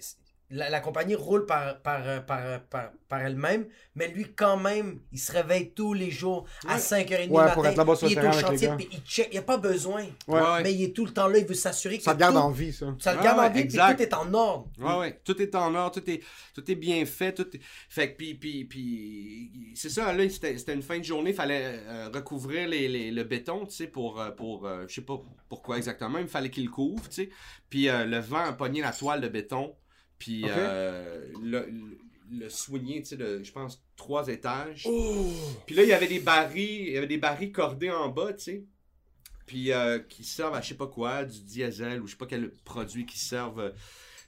la, 0.51 0.68
la 0.70 0.80
compagnie 0.80 1.14
roule 1.14 1.47
par, 1.47 1.80
par, 1.80 2.07
euh, 2.07 2.20
par, 2.20 2.38
euh, 2.45 2.59
par, 2.70 2.90
par 3.09 3.20
elle-même, 3.20 3.66
mais 3.95 4.09
lui, 4.09 4.26
quand 4.36 4.57
même, 4.57 5.01
il 5.11 5.18
se 5.18 5.32
réveille 5.32 5.70
tous 5.72 5.95
les 5.95 6.11
jours 6.11 6.47
à 6.68 6.74
Ouais. 6.74 6.80
5h30 6.80 7.28
Ouais, 7.30 7.47
du 7.49 7.53
pour 7.55 7.62
matin. 7.62 7.70
être 7.70 7.76
là-bas 7.76 7.97
sur 7.97 8.09
il 8.11 8.18
est 8.18 8.28
au 8.28 8.32
chantier, 8.32 8.68
puis 8.76 8.88
il 8.92 8.99
check. 9.01 9.28
Il 9.30 9.32
n'y 9.32 9.38
a 9.38 9.42
pas 9.42 9.57
besoin. 9.57 10.05
Ouais. 10.28 10.62
Mais 10.62 10.74
il 10.74 10.84
est 10.84 10.92
tout 10.95 11.07
le 11.07 11.12
temps 11.12 11.26
là, 11.28 11.38
il 11.38 11.47
veut 11.47 11.55
s'assurer 11.55 11.97
que 11.99 12.05
Ça 12.05 12.14
garde 12.14 12.34
tout, 12.34 12.40
en 12.40 12.51
vie, 12.51 12.72
ça. 12.72 12.95
ça 13.01 13.14
le 13.14 13.22
garde 13.22 13.38
ouais, 13.38 13.47
en 13.47 13.51
vie, 13.51 13.64
puis 13.64 13.76
tout 13.78 14.03
est 14.03 14.14
en 14.14 14.34
ordre. 14.34 14.68
Ouais, 14.78 14.99
ouais. 14.99 15.20
Tout 15.24 15.40
est 15.40 15.55
en 15.55 15.74
ordre, 15.74 16.01
tout 16.01 16.11
est, 16.11 16.20
tout 16.55 16.70
est 16.70 16.74
bien 16.74 17.05
fait. 17.07 17.32
Tout 17.32 17.49
est... 17.57 17.61
Fait 17.88 18.12
que, 18.12 18.16
puis, 18.18 18.34
puis, 18.34 18.64
puis, 18.66 19.72
c'est 19.74 19.90
ça, 19.90 20.12
là, 20.12 20.28
c'était 20.28 20.59
c'était 20.59 20.74
une 20.74 20.82
fin 20.82 20.99
de 20.99 21.05
journée, 21.05 21.30
il 21.30 21.36
fallait 21.36 21.80
euh, 21.86 22.11
recouvrir 22.12 22.68
les, 22.68 22.88
les- 22.88 23.11
le 23.11 23.24
béton, 23.24 23.66
tu 23.66 23.74
sais, 23.74 23.86
pour, 23.86 24.22
pour 24.36 24.66
euh, 24.66 24.84
je 24.88 24.95
sais 24.95 25.01
pas 25.03 25.20
pourquoi 25.49 25.76
exactement, 25.78 26.18
il 26.18 26.28
fallait 26.28 26.51
qu'il 26.51 26.64
le 26.64 26.70
couvre, 26.70 27.09
tu 27.09 27.14
sais. 27.24 27.30
Puis 27.70 27.88
euh, 27.88 28.05
le 28.05 28.18
vent 28.18 28.45
a 28.45 28.53
pogné 28.53 28.80
la 28.82 28.92
toile 28.92 29.20
de 29.20 29.28
béton, 29.28 29.74
puis 30.19 30.45
euh, 30.49 31.27
le, 31.43 31.69
le, 32.31 32.49
soigné, 32.49 33.03
tu 33.03 33.09
sais, 33.11 33.17
de, 33.17 33.43
je 33.43 33.53
pense, 33.53 33.83
trois 33.97 34.29
étages. 34.29 34.87
Oh! 34.89 35.31
Puis 35.67 35.75
là, 35.75 35.83
il 35.83 35.89
y 35.89 35.93
avait 35.93 36.07
des 36.09 36.21
barils, 36.21 36.87
il 36.89 36.93
y 36.93 36.97
avait 36.97 37.07
des 37.07 37.19
barils 37.19 37.53
cordés 37.53 37.91
en 37.91 38.09
bas, 38.09 38.33
tu 38.33 38.45
sais. 38.45 38.65
Puis 39.47 39.73
euh, 39.73 39.99
qui 39.99 40.25
servent 40.25 40.55
à 40.55 40.61
je 40.62 40.69
sais 40.69 40.75
pas 40.75 40.87
quoi, 40.87 41.25
du 41.25 41.41
diesel 41.43 42.01
ou 42.01 42.07
je 42.07 42.12
sais 42.12 42.17
pas 42.19 42.27
quel 42.27 42.51
produit 42.65 43.05
qui 43.05 43.19
servent. 43.19 43.61
euh. 43.61 43.71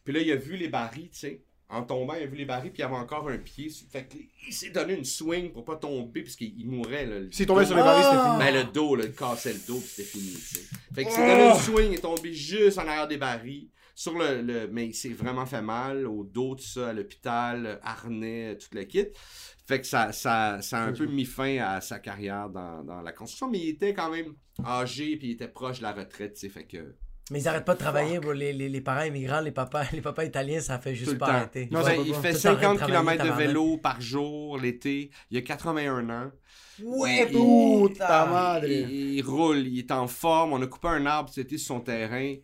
Puis 0.05 0.13
là, 0.13 0.21
il 0.21 0.31
a 0.31 0.37
vu 0.37 0.57
les 0.57 0.69
barils, 0.69 1.09
tu 1.11 1.19
sais. 1.19 1.43
En 1.69 1.83
tombant, 1.83 2.15
il 2.15 2.23
a 2.23 2.27
vu 2.27 2.37
les 2.37 2.45
barils, 2.45 2.71
puis 2.71 2.79
il 2.81 2.83
y 2.83 2.85
avait 2.85 2.95
encore 2.95 3.29
un 3.29 3.39
pied. 3.39 3.69
Fait 3.91 4.07
il 4.47 4.53
s'est 4.53 4.71
donné 4.71 4.95
une 4.95 5.05
swing 5.05 5.51
pour 5.51 5.65
pas 5.65 5.75
tomber, 5.75 6.23
puisqu'il 6.23 6.55
il 6.61 6.69
mourait, 6.69 7.07
là. 7.07 7.27
S'il 7.33 7.47
tombait 7.47 7.65
sur 7.67 7.75
les 7.75 7.83
barils, 7.83 8.05
c'était 8.05 8.23
fini. 8.23 8.39
Ben, 8.39 8.55
le 8.55 8.73
dos, 8.73 8.95
là, 8.95 9.05
il 9.07 9.13
cassait 9.13 9.53
le 9.55 9.59
dos, 9.67 9.81
puis 9.81 9.89
c'était 9.89 10.09
fini, 10.09 10.33
tu 10.33 10.39
sais. 10.41 10.61
Fait 10.95 11.05
que 11.05 11.11
s'est 11.11 11.27
donné 11.27 11.49
une 11.49 11.57
swing, 11.57 11.91
il 11.93 11.95
est 11.95 12.03
tombé 12.03 12.33
juste 12.33 12.79
en 12.79 12.87
arrière 12.87 13.09
des 13.09 13.17
barils. 13.17 13.69
Sur 13.99 14.19
le, 14.19 14.43
le- 14.43 14.69
mais 14.69 14.89
il 14.89 14.95
s'est 14.95 15.09
vraiment 15.09 15.47
fait 15.47 15.63
mal 15.63 16.07
au 16.07 16.23
dos, 16.23 16.55
tout 16.55 16.63
ça, 16.65 16.91
à 16.91 16.93
l'hôpital, 16.93 17.81
harnais, 17.83 18.59
tout 18.59 18.69
le 18.73 18.85
kit. 18.85 19.07
Fait 19.67 19.81
que 19.81 19.87
ça, 19.87 20.13
ça, 20.13 20.61
ça 20.61 20.81
a 20.83 20.87
un 20.87 20.93
peu 20.93 21.07
mis 21.07 21.25
fin 21.25 21.57
à 21.59 21.81
sa 21.81 21.99
carrière 21.99 22.51
dans, 22.51 22.85
dans 22.85 23.01
la 23.01 23.13
construction, 23.13 23.51
mais 23.51 23.59
il 23.59 23.69
était 23.71 23.95
quand 23.95 24.11
même 24.11 24.35
âgé, 24.65 25.17
puis 25.17 25.29
il 25.29 25.31
était 25.33 25.49
proche 25.49 25.79
de 25.79 25.85
la 25.85 25.93
retraite, 25.93 26.39
fait 26.39 26.65
que... 26.67 26.95
Mais 27.31 27.41
ils 27.41 27.49
arrêtent 27.49 27.65
pas 27.65 27.73
de 27.75 27.79
travailler. 27.81 28.21
Les, 28.35 28.53
les, 28.53 28.69
les 28.69 28.81
parents 28.83 29.03
immigrants, 29.03 29.41
les 29.41 29.51
papas, 29.51 29.87
les 29.93 30.03
papas 30.03 30.25
italiens, 30.25 30.61
ça 30.61 30.79
fait 30.79 30.95
juste 30.95 31.17
pas 31.19 31.27
temps. 31.27 31.33
arrêter. 31.33 31.69
Non, 31.73 31.83
Ouais, 31.83 31.99
il 32.07 32.15
fait 32.15 32.33
Tout 32.35 32.37
le 32.37 32.43
temps 32.43 32.51
en 32.51 32.57
train 32.57 32.75
de 32.75 32.79
50 32.79 32.79
travailler, 32.91 33.19
km 33.19 33.25
de 33.25 33.31
vélo 33.47 33.79
par 33.79 34.01
jour 34.01 34.59
l'été. 34.59 35.11
Il 35.31 35.39
a 35.39 35.41
81 35.43 36.09
ans. 36.11 36.31
Ouais, 36.85 37.27
putain. 37.27 38.07
ta 38.07 38.27
madre. 38.27 38.67
Il, 38.69 39.15
il 39.15 39.23
roule, 39.23 39.67
il 39.67 39.79
est 39.81 39.91
en 39.91 40.07
forme. 40.07 40.53
On 40.53 40.63
a 40.63 40.67
coupé 40.69 40.87
un 40.89 41.05
arbre 41.07 41.31
cet 41.31 41.47
été 41.47 41.59
sur 41.59 41.75
son 41.75 41.81
terrain. 41.81 42.35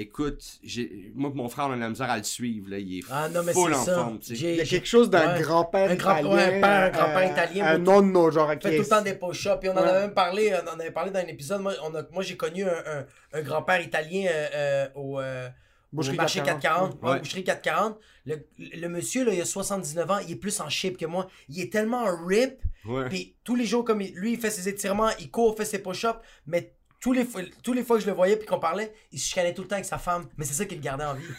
Écoute, 0.00 0.44
j'ai- 0.62 1.10
moi 1.16 1.30
et 1.32 1.36
mon 1.36 1.48
frère, 1.48 1.66
on 1.68 1.72
a 1.72 1.76
de 1.76 1.80
la 1.80 1.88
misère 1.88 2.08
à 2.08 2.16
le 2.16 2.22
suivre. 2.22 2.70
Là. 2.70 2.78
Il 2.78 2.98
est 2.98 3.02
Ah 3.10 3.28
non, 3.28 3.42
mais 3.42 3.52
full 3.52 3.74
en 3.74 3.84
ça. 3.84 3.94
forme. 3.96 4.20
Il 4.30 4.54
y 4.54 4.60
a 4.60 4.64
quelque 4.64 4.86
chose 4.86 5.10
d'un 5.10 5.34
Ouais. 5.34 5.40
grand-père 5.42 5.90
Un 5.90 5.94
grand- 5.96 6.18
italien. 6.18 6.34
ouais, 6.36 6.56
un 6.56 6.60
père, 6.60 6.70
un 6.84 6.90
grand-père 6.90 7.18
euh, 7.28 7.32
italien, 7.32 7.66
Un 7.66 7.78
non 7.78 8.00
de 8.02 8.06
nos 8.06 8.30
genre 8.30 8.56
qui 8.58 8.68
fait 8.68 8.76
tout 8.76 8.82
le 8.82 8.88
temps 8.88 9.02
des 9.02 9.14
push-ups. 9.14 9.58
Puis 9.60 9.68
on 9.68 9.72
en 9.72 9.76
avait 9.78 10.00
même 10.02 10.14
parlé, 10.14 10.54
on 10.64 10.68
en 10.68 10.78
avait 10.78 10.92
parlé 10.92 11.10
dans 11.10 11.18
un 11.18 11.26
épisode. 11.26 11.60
Moi, 11.62 11.72
on 11.82 11.92
a- 11.96 12.04
moi 12.12 12.22
j'ai 12.22 12.36
connu 12.36 12.62
un, 12.64 12.68
un- 12.68 13.06
un 13.32 13.42
grand-père 13.42 13.80
italien 13.80 14.26
euh, 14.30 14.48
euh, 14.54 14.88
au, 14.94 15.18
euh, 15.20 15.48
marché 15.92 16.14
440. 16.16 16.44
440. 16.44 17.02
Ouais, 17.02 17.10
Ouais. 17.10 17.18
boucherie 17.18 17.42
440. 17.44 17.98
Le, 18.24 18.36
le 18.58 18.88
monsieur, 18.88 19.24
là, 19.24 19.32
il 19.34 19.40
a 19.40 19.44
79 19.44 20.08
ans, 20.10 20.18
il 20.18 20.30
est 20.32 20.36
plus 20.36 20.60
en 20.60 20.68
shape 20.68 20.96
que 20.96 21.06
moi. 21.06 21.26
Il 21.48 21.60
est 21.60 21.72
tellement 21.72 22.04
rip. 22.24 22.60
Ouais. 22.84 23.08
Puis 23.08 23.34
tous 23.42 23.56
les 23.56 23.64
jours, 23.64 23.84
comme 23.84 24.00
il- 24.00 24.14
lui, 24.14 24.34
il 24.34 24.38
fait 24.38 24.50
ses 24.50 24.68
étirements, 24.68 25.08
il 25.18 25.30
court, 25.30 25.56
fait 25.56 25.64
ses 25.64 25.80
push-ups, 25.82 26.18
mais 26.46 26.72
tous 27.00 27.12
les, 27.12 27.24
fois, 27.24 27.42
tous 27.62 27.72
les 27.72 27.84
fois 27.84 27.96
que 27.96 28.02
je 28.02 28.08
le 28.08 28.12
voyais 28.14 28.36
puis 28.36 28.46
qu'on 28.46 28.58
parlait, 28.58 28.92
il 29.12 29.18
se 29.20 29.28
chicanait 29.28 29.54
tout 29.54 29.62
le 29.62 29.68
temps 29.68 29.76
avec 29.76 29.84
sa 29.84 29.98
femme. 29.98 30.26
Mais 30.36 30.44
c'est 30.44 30.54
ça 30.54 30.64
qui 30.64 30.74
le 30.74 30.80
gardait 30.80 31.04
en 31.04 31.14
vie. 31.14 31.22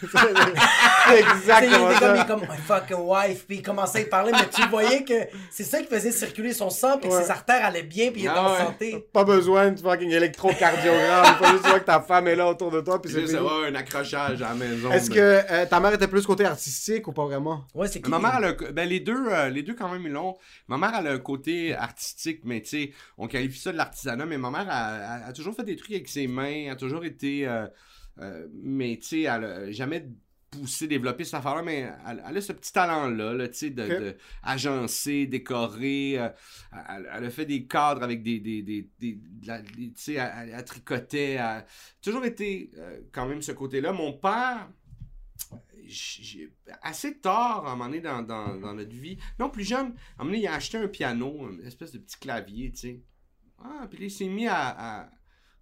Sais, 1.10 1.18
il 1.20 1.26
exactement 1.36 1.90
était 1.90 1.98
comme, 2.00 2.16
il 2.16 2.26
comme 2.26 2.40
my 2.42 2.56
fucking 2.66 2.96
wife, 2.98 3.46
puis 3.46 3.56
il 3.56 3.62
commençait 3.62 3.98
à 3.98 4.00
y 4.02 4.04
parler, 4.08 4.32
mais 4.32 4.48
tu 4.48 4.66
voyais 4.68 5.04
que 5.04 5.14
c'est 5.50 5.64
ça 5.64 5.80
qui 5.82 5.86
faisait 5.88 6.12
circuler 6.12 6.52
son 6.52 6.70
sang, 6.70 6.98
puis 6.98 7.08
que 7.10 7.22
ses 7.22 7.30
artères 7.30 7.64
allaient 7.64 7.82
bien, 7.82 8.10
puis 8.10 8.22
il 8.22 8.24
était 8.26 8.34
Ah 8.36 8.48
en 8.48 8.52
ouais. 8.52 8.58
santé. 8.58 9.06
Pas 9.12 9.24
besoin 9.24 9.70
de 9.72 9.80
fucking 9.80 10.10
électrocardiogramme. 10.10 11.36
Il 11.40 11.44
faut 11.46 11.52
juste 11.52 11.66
voir 11.66 11.80
que 11.80 11.84
ta 11.86 12.00
femme 12.00 12.28
est 12.28 12.36
là 12.36 12.48
autour 12.48 12.70
de 12.70 12.80
toi. 12.80 13.00
Puis 13.00 13.12
c'est 13.12 13.26
fini. 13.26 13.34
va, 13.38 13.66
un 13.68 13.74
accrochage 13.74 14.42
à 14.42 14.48
la 14.50 14.54
maison. 14.54 14.90
Est-ce 14.92 15.10
mais- 15.10 15.16
que 15.16 15.20
euh, 15.50 15.66
ta 15.66 15.80
mère 15.80 15.92
était 15.94 16.08
plus 16.08 16.24
côté 16.26 16.44
artistique 16.44 17.06
ou 17.08 17.12
pas 17.12 17.24
vraiment? 17.24 17.64
Ouais, 17.74 17.88
c'est 17.88 18.00
qui? 18.00 18.10
Ma 18.10 18.18
mère, 18.18 18.36
elle 18.38 18.44
a 18.44 18.72
ben, 18.72 18.88
les 18.88 19.00
deux, 19.00 19.26
euh, 19.30 19.48
les 19.48 19.62
deux 19.62 19.74
quand 19.74 19.88
même 19.88 20.02
ils 20.04 20.12
l'ont. 20.12 20.36
Ma 20.68 20.78
mère, 20.78 20.92
elle 20.98 21.06
a 21.06 21.12
un 21.12 21.18
côté 21.18 21.74
artistique, 21.74 22.40
mais 22.44 22.60
tu 22.62 22.68
sais, 22.68 22.92
on 23.18 23.26
qualifie 23.26 23.58
ça 23.60 23.72
de 23.72 23.76
l'artisanat, 23.76 24.26
mais 24.26 24.38
ma 24.38 24.50
mère 24.50 24.66
a, 24.68 24.86
a- 25.24 25.26
a 25.28 25.32
toujours 25.32 25.49
fait 25.52 25.64
des 25.64 25.76
trucs 25.76 25.92
avec 25.92 26.08
ses 26.08 26.26
mains, 26.26 26.70
a 26.70 26.76
toujours 26.76 27.04
été, 27.04 27.46
euh, 27.46 27.66
euh, 28.18 28.46
mais 28.52 28.98
tu 29.00 29.06
sais, 29.08 29.20
elle 29.22 29.44
a 29.44 29.70
jamais 29.72 30.08
poussé, 30.50 30.88
développé 30.88 31.24
cette 31.24 31.34
affaire-là, 31.34 31.62
mais 31.62 31.92
elle, 32.08 32.22
elle 32.28 32.36
a 32.36 32.40
ce 32.40 32.52
petit 32.52 32.72
talent-là, 32.72 33.34
là, 33.34 33.48
tu 33.48 33.54
sais, 33.58 33.70
de, 33.70 34.16
agencer, 34.42 35.26
décorer. 35.26 36.18
euh, 36.18 36.28
elle, 36.88 37.08
elle 37.14 37.24
a 37.24 37.30
fait 37.30 37.46
des 37.46 37.66
cadres 37.66 38.02
avec 38.02 38.22
des, 38.22 38.40
des, 38.40 38.62
des, 38.62 38.88
tu 38.98 39.92
sais, 39.94 40.14
elle, 40.14 40.32
elle- 40.48 40.54
elle 40.56 40.64
tricotait, 40.64 41.32
elle 41.32 41.38
a 41.40 41.66
toujours 42.02 42.24
été 42.24 42.70
quand 43.12 43.26
même 43.26 43.42
ce 43.42 43.52
côté-là. 43.52 43.92
Mon 43.92 44.12
père, 44.14 44.68
j'ai 45.86 46.52
assez 46.82 47.18
tard 47.18 47.66
à 47.66 47.72
un 47.72 47.76
moment 47.76 47.86
donné 47.86 48.00
dans, 48.00 48.22
dans, 48.22 48.56
dans 48.56 48.74
notre 48.74 48.94
vie. 48.94 49.18
Non, 49.38 49.50
plus 49.50 49.64
jeune, 49.64 49.86
à 49.86 50.22
un 50.22 50.24
moment 50.24 50.30
donné, 50.32 50.38
il 50.38 50.46
a 50.46 50.54
acheté 50.54 50.78
un 50.78 50.88
piano, 50.88 51.48
une 51.50 51.66
espèce 51.66 51.92
de 51.92 51.98
petit 51.98 52.18
clavier, 52.18 52.70
tu 52.72 52.78
sais. 52.78 53.00
Ah, 53.62 53.86
puis 53.90 54.04
il 54.04 54.10
s'est 54.10 54.26
mis 54.28 54.46
à, 54.46 55.00
à 55.00 55.10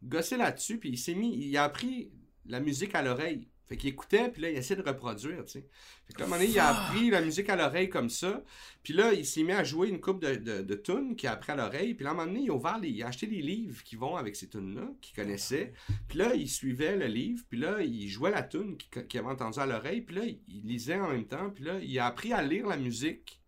gosser 0.02 0.36
là-dessus, 0.36 0.78
puis 0.78 0.90
il 0.90 0.98
s'est 0.98 1.14
mis, 1.14 1.36
il 1.36 1.56
a 1.56 1.64
appris 1.64 2.10
la 2.46 2.60
musique 2.60 2.94
à 2.94 3.02
l'oreille. 3.02 3.48
Fait 3.68 3.76
qu'il 3.76 3.90
écoutait, 3.90 4.30
puis 4.30 4.40
là, 4.40 4.50
il 4.50 4.56
essayait 4.56 4.80
de 4.80 4.88
reproduire, 4.88 5.44
tu 5.44 5.52
sais. 5.52 5.66
Fait 6.06 6.14
que 6.14 6.20
là, 6.20 6.24
à 6.24 6.26
un 6.26 6.30
moment 6.30 6.40
donné, 6.40 6.50
il 6.50 6.58
a 6.58 6.68
appris 6.68 7.10
la 7.10 7.20
musique 7.20 7.50
à 7.50 7.56
l'oreille 7.56 7.90
comme 7.90 8.08
ça. 8.08 8.42
Puis 8.82 8.94
là, 8.94 9.12
il 9.12 9.26
s'est 9.26 9.42
mis 9.42 9.52
à 9.52 9.62
jouer 9.62 9.90
une 9.90 10.00
coupe 10.00 10.22
de, 10.22 10.36
de, 10.36 10.62
de 10.62 10.74
tunes 10.74 11.16
qu'il 11.16 11.28
a 11.28 11.32
appris 11.32 11.52
à 11.52 11.56
l'oreille. 11.56 11.92
Puis 11.92 12.02
là, 12.04 12.10
à 12.10 12.12
un 12.14 12.16
moment 12.16 12.26
donné, 12.28 12.44
il 12.44 12.50
a 12.50 12.54
ouvert 12.54 12.78
les, 12.78 12.88
il 12.88 13.02
a 13.02 13.08
acheté 13.08 13.26
des 13.26 13.42
livres 13.42 13.82
qui 13.82 13.96
vont 13.96 14.16
avec 14.16 14.36
ces 14.36 14.48
tunes-là, 14.48 14.88
qu'il 15.02 15.14
connaissait. 15.14 15.74
Puis 16.08 16.16
là, 16.16 16.34
il 16.34 16.48
suivait 16.48 16.96
le 16.96 17.08
livre, 17.08 17.44
puis 17.50 17.58
là, 17.58 17.82
il 17.82 18.08
jouait 18.08 18.30
la 18.30 18.42
tune 18.42 18.78
qu'il 18.78 19.06
qu'il 19.06 19.20
avait 19.20 19.28
entendue 19.28 19.60
à 19.60 19.66
l'oreille, 19.66 20.00
puis 20.00 20.16
là, 20.16 20.22
il 20.24 20.62
lisait 20.62 20.98
en 20.98 21.10
même 21.10 21.26
temps, 21.26 21.50
puis 21.50 21.64
là, 21.64 21.78
il 21.78 21.98
a 21.98 22.06
appris 22.06 22.32
à 22.32 22.40
lire 22.40 22.66
la 22.68 22.78
musique. 22.78 23.38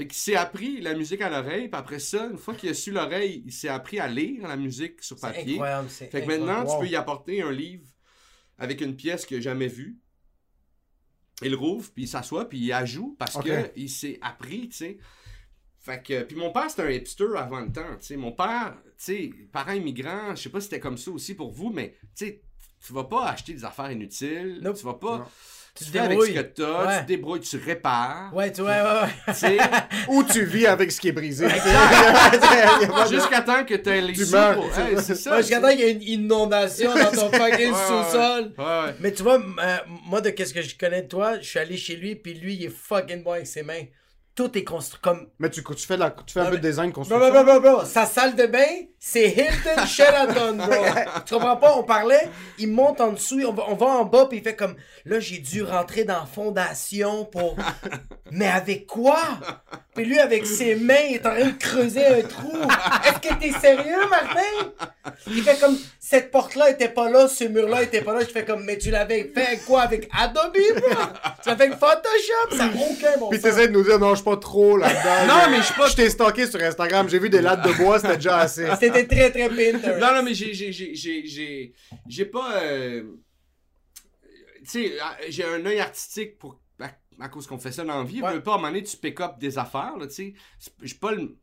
Fait 0.00 0.06
qu'il 0.06 0.16
s'est 0.16 0.34
appris 0.36 0.80
la 0.80 0.94
musique 0.94 1.20
à 1.20 1.28
l'oreille, 1.28 1.68
puis 1.68 1.78
après 1.78 1.98
ça, 1.98 2.26
une 2.30 2.38
fois 2.38 2.54
qu'il 2.54 2.70
a 2.70 2.74
su 2.74 2.90
l'oreille, 2.90 3.42
il 3.44 3.52
s'est 3.52 3.68
appris 3.68 3.98
à 4.00 4.08
lire 4.08 4.48
la 4.48 4.56
musique 4.56 5.02
sur 5.02 5.18
C'est 5.18 5.26
papier. 5.26 5.52
incroyable, 5.54 5.88
c'est 5.90 6.06
Fait 6.10 6.22
que 6.22 6.30
incroyable. 6.30 6.44
maintenant, 6.46 6.64
Wow. 6.72 6.80
tu 6.80 6.86
peux 6.86 6.90
y 6.92 6.96
apporter 6.96 7.42
un 7.42 7.52
livre 7.52 7.86
avec 8.56 8.80
une 8.80 8.96
pièce 8.96 9.26
qu'il 9.26 9.36
n'a 9.36 9.42
jamais 9.42 9.66
vue. 9.68 9.98
Il 11.42 11.54
rouvre, 11.54 11.90
puis 11.92 12.04
il 12.04 12.08
s'assoit, 12.08 12.48
puis 12.48 12.58
il 12.58 12.72
ajoute 12.72 13.16
parce 13.18 13.36
Ok. 13.36 13.44
que 13.44 13.70
il 13.76 13.90
s'est 13.90 14.18
appris, 14.22 14.68
tu 14.70 14.76
sais. 14.76 14.98
Fait 15.78 16.02
que, 16.02 16.22
puis 16.22 16.36
mon 16.36 16.50
père, 16.50 16.70
c'était 16.70 16.82
un 16.82 16.90
hipster 16.90 17.26
avant 17.36 17.60
le 17.60 17.70
temps, 17.72 17.96
tu 17.98 18.06
sais. 18.06 18.16
Mon 18.16 18.32
père, 18.32 18.76
tu 18.84 18.92
sais, 18.96 19.30
parent 19.52 19.72
immigrant, 19.72 20.34
je 20.34 20.42
sais 20.42 20.48
pas 20.50 20.60
si 20.60 20.64
c'était 20.68 20.80
comme 20.80 20.96
ça 20.98 21.10
aussi 21.10 21.34
pour 21.34 21.50
vous, 21.52 21.70
mais 21.70 21.96
tu 22.16 22.26
sais, 22.26 22.42
tu 22.86 22.92
vas 22.94 23.04
pas 23.04 23.26
acheter 23.28 23.52
des 23.54 23.64
affaires 23.66 23.90
inutiles, 23.90 24.60
Nope. 24.62 24.76
tu 24.78 24.84
vas 24.86 24.94
pas... 24.94 25.18
Non. 25.18 25.24
Tu 25.74 25.84
Tu 25.84 25.90
te 25.90 25.96
fais 25.96 25.98
avec 26.04 26.20
ce 26.20 26.26
que 26.26 26.32
débrouilles. 26.32 26.52
t'as, 26.54 26.86
Ouais. 26.86 26.94
tu 26.96 27.02
te 27.02 27.06
débrouilles, 27.08 27.40
tu 27.40 27.56
répares, 27.56 28.30
Ouais, 28.34 28.52
tu 28.52 28.60
vois, 28.62 28.70
ouais, 28.70 29.00
ouais. 29.02 29.08
tu 29.28 29.34
sais. 29.34 29.56
Ou 30.08 30.22
tu 30.24 30.44
vis 30.44 30.66
avec 30.66 30.90
ce 30.92 31.00
qui 31.00 31.08
est 31.08 31.12
brisé. 31.12 31.46
Jusqu'à 33.10 33.40
temps 33.42 33.64
que 33.64 33.74
t'aies 33.74 34.00
les 34.00 34.12
Tu 34.12 34.24
sous 34.24 34.36
Hey, 34.36 34.96
c'est 35.02 35.14
ça. 35.14 35.32
Ouais, 35.32 35.36
jusqu'à 35.38 35.60
temps 35.60 35.68
qu'il 35.70 35.80
y 35.80 35.82
ait 35.84 35.92
une 35.92 36.02
inondation 36.02 36.92
dans 36.94 37.10
ton 37.10 37.30
fucking 37.38 37.72
sous-sol. 37.74 38.52
Ouais, 38.58 38.64
ouais. 38.64 38.94
Mais 39.00 39.12
tu 39.12 39.22
vois, 39.22 39.38
euh, 39.38 39.76
moi, 40.06 40.20
de 40.20 40.30
qu'est-ce 40.30 40.54
que 40.54 40.62
je 40.62 40.76
connais 40.76 41.02
de 41.02 41.08
toi, 41.08 41.38
je 41.40 41.48
suis 41.48 41.58
allé 41.58 41.76
chez 41.76 41.96
lui, 41.96 42.14
puis 42.16 42.34
lui, 42.34 42.54
il 42.54 42.64
est 42.64 42.74
fucking 42.74 43.22
bon 43.22 43.32
avec 43.32 43.46
ses 43.46 43.62
mains. 43.62 43.84
tout 44.34 44.56
est 44.56 44.64
construit 44.64 45.00
comme. 45.02 45.26
Mais 45.38 45.50
tu, 45.50 45.62
tu 45.62 45.86
fais, 45.86 45.96
de 45.96 46.00
la, 46.00 46.10
tu 46.10 46.32
fais 46.32 46.40
un 46.40 46.46
peu 46.50 46.56
de 46.58 46.66
design 46.66 46.92
construction. 46.92 47.18
bro, 47.30 47.44
bro, 47.44 47.60
bro, 47.60 47.76
bro. 47.78 47.84
Sa 47.84 48.06
salle 48.06 48.34
de 48.36 48.46
bain, 48.46 48.64
c'est 48.98 49.28
Hilton 49.28 49.84
Sheraton, 49.86 50.56
bro. 50.56 50.84
tu 51.26 51.34
comprends 51.34 51.56
pas? 51.56 51.74
On 51.76 51.82
parlait, 51.82 52.28
il 52.58 52.68
monte 52.72 53.00
en 53.00 53.12
dessous, 53.12 53.40
on 53.46 53.52
va, 53.52 53.64
on 53.68 53.74
va 53.74 53.86
en 53.86 54.04
bas, 54.04 54.26
puis 54.26 54.38
il 54.38 54.44
fait 54.44 54.56
comme, 54.56 54.76
là, 55.04 55.20
j'ai 55.20 55.38
dû 55.38 55.62
rentrer 55.62 56.04
dans 56.04 56.26
fondation 56.26 57.24
pour. 57.24 57.56
Mais 58.32 58.46
avec 58.46 58.86
quoi? 58.86 59.18
Puis 59.94 60.04
lui, 60.04 60.18
avec 60.20 60.46
ses 60.46 60.76
mains, 60.76 60.94
il 61.08 61.16
est 61.16 61.26
en 61.26 61.34
train 61.34 61.46
de 61.48 61.58
creuser 61.58 62.06
un 62.06 62.22
trou. 62.22 62.52
Est-ce 63.04 63.28
que 63.28 63.34
t'es 63.40 63.50
sérieux, 63.58 64.08
Martin? 64.08 64.70
Il 65.26 65.42
fait 65.42 65.58
comme, 65.58 65.76
cette 65.98 66.30
porte-là 66.30 66.70
était 66.70 66.88
pas 66.90 67.10
là, 67.10 67.26
ce 67.26 67.42
mur-là 67.44 67.82
était 67.82 68.02
pas 68.02 68.14
là. 68.14 68.20
Je 68.20 68.26
fais 68.26 68.44
comme, 68.44 68.62
mais 68.64 68.78
tu 68.78 68.92
l'avais 68.92 69.24
fait 69.34 69.46
avec 69.46 69.64
quoi? 69.64 69.80
Avec 69.82 70.08
Adobe, 70.16 70.52
bro? 70.76 70.90
Tu 71.42 71.48
l'as 71.48 71.56
fait 71.56 71.62
avec 71.64 71.72
Photoshop? 71.72 72.56
Ça 72.56 72.66
n'a 72.66 72.72
aucun 72.72 73.18
bon 73.18 73.30
Puis 73.30 73.40
t'essaies 73.40 73.66
de 73.66 73.72
nous 73.72 73.82
dire, 73.82 73.98
non, 73.98 74.10
je 74.10 74.16
suis 74.16 74.24
pas 74.24 74.36
trop 74.36 74.76
là-dedans. 74.76 75.26
Non, 75.26 75.50
mais 75.50 75.56
je 75.58 75.62
suis 75.64 75.74
pas- 75.74 75.88
Je 75.88 75.96
t'ai 75.96 76.08
stalké 76.08 76.46
sur 76.46 76.62
Instagram, 76.62 77.08
j'ai 77.08 77.18
vu 77.18 77.28
des 77.30 77.40
lattes 77.42 77.66
de 77.66 77.72
bois, 77.72 77.98
c'était 77.98 78.16
déjà 78.16 78.38
assez. 78.38 78.66
C'était 78.78 79.06
très, 79.08 79.30
très 79.32 79.48
Pinterest. 79.48 79.98
Non, 80.00 80.14
non, 80.14 80.22
mais 80.22 80.34
j'ai, 80.34 80.54
j'ai, 80.54 80.70
j'ai, 80.70 80.94
j'ai, 80.94 81.26
j'ai, 81.26 81.72
j'ai 82.08 82.24
pas. 82.26 82.52
euh, 82.62 83.02
sais, 84.70 84.98
ah, 85.00 85.16
j'ai 85.28 85.44
un 85.44 85.64
œil 85.66 85.80
artistique 85.80 86.38
pour. 86.38 86.60
À, 86.78 86.90
à 87.20 87.28
cause 87.28 87.46
qu'on 87.46 87.58
fait 87.58 87.72
ça 87.72 87.84
dans 87.84 87.98
la 87.98 88.04
vie. 88.04 88.22
Ouais. 88.22 88.32
Veux 88.32 88.42
pas, 88.42 88.52
à 88.52 88.54
un 88.54 88.56
moment 88.58 88.68
donné, 88.68 88.82
tu 88.82 88.96
pick 88.96 89.20
up 89.20 89.38
des 89.38 89.58
affaires, 89.58 89.96
là, 89.98 90.06
tu 90.06 90.14
sais. 90.14 90.34
Je 90.80 90.94
pas 90.94 91.12
le. 91.12 91.28
Tu 91.28 91.36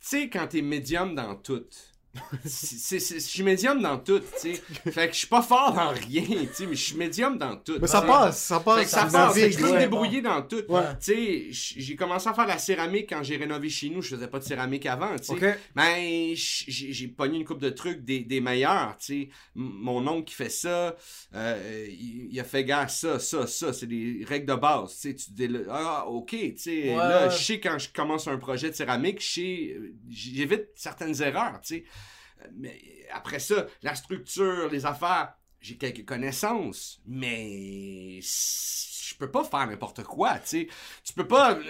sais, 0.00 0.28
quand 0.28 0.48
t'es 0.48 0.62
médium 0.62 1.14
dans 1.14 1.36
tout. 1.36 1.66
Je 2.44 3.18
suis 3.18 3.42
médium 3.42 3.80
dans 3.80 3.98
tout, 3.98 4.20
tu 4.20 4.54
sais. 4.54 4.62
Fait 4.90 5.08
que 5.08 5.12
je 5.14 5.18
suis 5.18 5.26
pas 5.26 5.42
fort 5.42 5.72
dans 5.72 5.90
rien, 5.90 6.22
tu 6.22 6.48
sais, 6.54 6.66
mais 6.66 6.74
je 6.74 6.82
suis 6.84 6.96
médium 6.96 7.38
dans 7.38 7.56
tout. 7.56 7.78
Mais 7.80 7.86
ça 7.86 8.02
passe, 8.02 8.40
ça 8.42 8.58
Fait 8.58 8.64
passe. 8.64 8.84
que 8.84 8.90
ça 8.90 9.08
ça 9.08 9.18
passe, 9.26 9.34
fait 9.34 9.50
je 9.50 9.58
peux 9.58 9.72
me 9.72 9.78
débrouiller 9.78 10.22
dans 10.22 10.42
tout. 10.42 10.62
Ouais. 10.68 10.82
Tu 11.02 11.52
sais, 11.52 11.80
j'ai 11.80 11.96
commencé 11.96 12.28
à 12.28 12.34
faire 12.34 12.46
la 12.46 12.58
céramique 12.58 13.08
quand 13.10 13.22
j'ai 13.22 13.36
rénové 13.36 13.68
chez 13.68 13.90
nous. 13.90 14.02
Je 14.02 14.14
faisais 14.14 14.28
pas 14.28 14.38
de 14.38 14.44
céramique 14.44 14.86
avant, 14.86 15.16
tu 15.16 15.24
sais. 15.24 15.32
Ok. 15.32 15.58
Ben, 15.74 16.32
j'ai 16.34 17.08
pogné 17.08 17.38
une 17.38 17.44
coupe 17.44 17.60
de 17.60 17.70
trucs 17.70 18.04
des, 18.04 18.20
des 18.20 18.40
meilleurs, 18.40 18.96
tu 18.98 19.04
sais. 19.06 19.28
Mon 19.54 20.06
oncle 20.06 20.24
qui 20.24 20.34
fait 20.34 20.48
ça, 20.50 20.96
euh, 21.34 21.86
il, 21.88 22.28
il 22.30 22.40
a 22.40 22.44
fait 22.44 22.64
gars 22.64 22.88
ça, 22.88 23.18
ça, 23.18 23.46
ça, 23.46 23.72
c'est 23.72 23.86
des 23.86 24.24
règles 24.28 24.46
de 24.46 24.54
base, 24.54 24.90
tu 25.00 25.08
sais. 25.08 25.14
Tu 25.14 25.30
dis, 25.30 25.48
là, 25.48 25.60
ah, 25.70 26.06
ok, 26.06 26.30
tu 26.30 26.52
sais. 26.56 26.90
Ouais, 26.90 26.96
là, 26.96 27.28
je 27.28 27.42
sais 27.42 27.60
quand 27.60 27.78
je 27.78 27.88
commence 27.92 28.28
un 28.28 28.36
projet 28.38 28.70
de 28.70 28.74
céramique, 28.74 29.20
je 29.20 29.26
sais, 29.32 29.76
j'évite 30.10 30.66
certaines 30.74 31.20
erreurs, 31.22 31.60
tu 31.62 31.76
sais. 31.76 31.84
Euh, 32.42 32.48
Mais 32.56 32.80
après 33.12 33.38
ça, 33.38 33.66
la 33.82 33.94
structure, 33.94 34.68
les 34.70 34.86
affaires, 34.86 35.34
j'ai 35.60 35.76
quelques 35.76 36.04
connaissances, 36.04 37.00
mais 37.06 38.20
je 38.20 39.14
peux 39.18 39.30
pas 39.30 39.44
faire 39.44 39.66
n'importe 39.66 40.02
quoi, 40.02 40.34
tu 40.40 40.48
sais. 40.48 40.68
Tu 41.04 41.12
peux 41.14 41.26
pas 41.26 41.52
euh, 41.52 41.62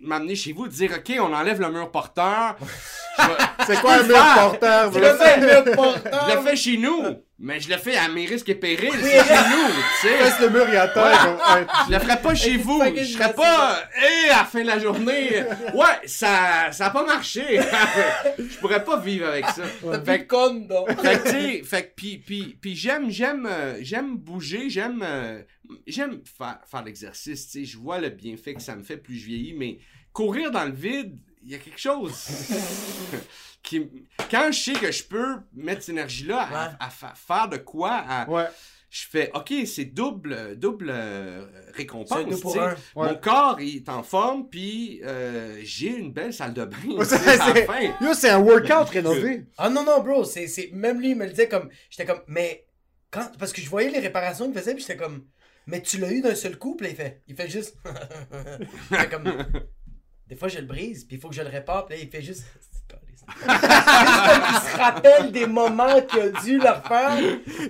m'amener 0.00 0.36
chez 0.36 0.52
vous 0.52 0.66
et 0.66 0.68
dire, 0.68 0.92
OK, 0.96 1.12
on 1.18 1.32
enlève 1.32 1.60
le 1.60 1.70
mur 1.70 1.90
porteur. 1.90 2.56
Je 3.18 3.64
C'est 3.66 3.80
quoi 3.80 3.94
un 3.94 4.02
mur 4.02 4.16
porteur? 4.36 4.90
Bro? 4.90 5.00
le 5.00 5.14
fais 5.14 5.74
porteur. 5.74 6.28
Je 6.30 6.36
le 6.36 6.42
fais 6.42 6.56
chez 6.56 6.76
nous, 6.76 7.02
mais 7.38 7.60
je 7.60 7.68
le 7.68 7.76
fais 7.76 7.96
à 7.96 8.08
mes 8.08 8.26
risques 8.26 8.48
et 8.48 8.54
périls. 8.54 8.90
Oui, 8.92 8.98
C'est 9.02 9.24
chez 9.24 9.34
nous, 9.50 9.68
tu 9.68 10.08
sais. 10.08 10.18
Laisse 10.18 10.40
le 10.40 10.50
mur. 10.50 10.64
Ouais. 10.66 11.66
Je 11.86 11.92
le 11.92 11.98
ferais 12.00 12.20
pas 12.20 12.34
chez 12.34 12.56
vous. 12.56 12.82
Je 12.96 13.04
serais 13.04 13.32
pas, 13.32 13.78
hé, 13.96 14.30
à 14.30 14.38
la 14.38 14.44
fin 14.44 14.62
de 14.62 14.66
la 14.66 14.78
journée. 14.78 15.44
Ouais, 15.74 16.06
ça, 16.06 16.72
ça 16.72 16.86
a 16.86 16.90
pas 16.90 17.04
marché. 17.04 17.60
je 18.38 18.58
pourrais 18.58 18.84
pas 18.84 18.98
vivre 18.98 19.26
avec 19.28 19.46
ça. 19.46 19.62
T'as 19.82 20.00
Fait 20.00 20.18
de 20.18 20.24
condo. 20.24 20.86
fait 20.86 21.18
que, 21.18 21.24
tu 21.24 21.30
sais, 21.30 21.62
fait 21.62 21.82
que, 21.88 21.94
pis, 21.94 22.18
pis, 22.18 22.56
pis 22.60 22.74
j'aime, 22.76 23.10
j'aime, 23.10 23.46
euh, 23.50 23.76
j'aime 23.80 24.16
bouger, 24.16 24.68
j'aime, 24.68 25.02
euh, 25.06 25.40
j'aime 25.86 26.20
faire, 26.36 26.58
faire 26.70 26.84
l'exercice, 26.84 27.46
tu 27.46 27.60
sais, 27.60 27.64
je 27.64 27.78
vois 27.78 27.98
le 27.98 28.10
bienfait 28.10 28.54
que 28.54 28.62
ça 28.62 28.76
me 28.76 28.82
fait 28.82 28.96
plus 28.96 29.16
je 29.16 29.26
vieillis, 29.26 29.54
mais 29.54 29.78
courir 30.12 30.50
dans 30.50 30.64
le 30.64 30.72
vide, 30.72 31.16
il 31.44 31.50
y 31.50 31.54
a 31.54 31.58
quelque 31.58 31.78
chose 31.80 32.26
qui, 33.62 33.88
quand 34.30 34.50
je 34.52 34.58
sais 34.58 34.72
que 34.72 34.90
je 34.92 35.04
peux 35.04 35.36
mettre 35.54 35.82
cette 35.82 35.90
énergie-là 35.90 36.40
à, 36.42 36.68
Ouais. 36.68 36.74
à 36.80 36.90
fa- 36.90 37.14
faire 37.14 37.48
de 37.48 37.56
quoi, 37.58 37.92
à- 37.92 38.28
Ouais. 38.28 38.44
je 38.90 39.06
fais, 39.10 39.30
ok, 39.34 39.52
c'est 39.66 39.86
double, 39.86 40.56
double 40.58 40.90
euh, 40.90 41.46
récompense, 41.74 42.40
pour 42.40 42.60
un. 42.60 42.70
Ouais. 42.94 43.08
Mon 43.08 43.14
corps, 43.16 43.60
il 43.60 43.76
est 43.76 43.88
en 43.88 44.02
forme, 44.02 44.48
puis 44.48 45.00
euh, 45.04 45.58
j'ai 45.62 45.88
une 45.96 46.12
belle 46.12 46.32
salle 46.32 46.54
de 46.54 46.64
bain, 46.64 46.76
C'est- 48.14 48.30
un 48.30 48.38
workout 48.40 48.88
rénové. 48.90 49.46
Ah 49.58 49.70
non, 49.70 49.84
non, 49.84 50.02
bro, 50.02 50.24
c'est, 50.24 50.46
c'est... 50.46 50.70
même 50.72 51.00
lui, 51.00 51.10
il 51.10 51.16
me 51.16 51.24
le 51.24 51.30
disait 51.30 51.48
comme. 51.48 51.68
J'étais 51.90 52.06
comme, 52.06 52.22
mais. 52.26 52.66
Quand... 53.10 53.30
Parce 53.38 53.52
que 53.52 53.60
je 53.60 53.68
voyais 53.70 53.90
les 53.90 54.00
réparations 54.00 54.46
qu'il 54.50 54.58
faisait, 54.58 54.74
puis 54.74 54.82
j'étais 54.82 54.96
comme, 54.96 55.24
mais 55.66 55.80
tu 55.80 55.98
l'as 55.98 56.10
eu 56.12 56.20
d'un 56.20 56.34
seul 56.34 56.58
coup, 56.58 56.76
puis 56.76 56.86
là, 56.86 56.90
il 56.92 56.96
fait. 56.96 57.22
Il 57.28 57.36
fait 57.36 57.48
juste. 57.48 57.76
il 58.90 58.96
fait 58.96 59.08
comme. 59.08 59.32
Des 60.28 60.36
fois, 60.36 60.48
je 60.48 60.58
le 60.58 60.66
brise, 60.66 61.04
puis 61.04 61.16
il 61.16 61.20
faut 61.20 61.28
que 61.28 61.34
je 61.34 61.42
le 61.42 61.48
répare, 61.48 61.86
puis 61.86 61.96
là, 61.96 62.02
il 62.02 62.08
fait 62.10 62.22
juste. 62.22 62.44
Juste 62.60 62.84
comme 62.90 63.00
il 63.40 64.70
se 64.70 64.76
rappelle 64.76 65.32
des 65.32 65.46
moments 65.46 65.98
qu'il 66.02 66.20
a 66.20 66.28
dû 66.28 66.58
le 66.58 66.68
refaire. 66.68 67.12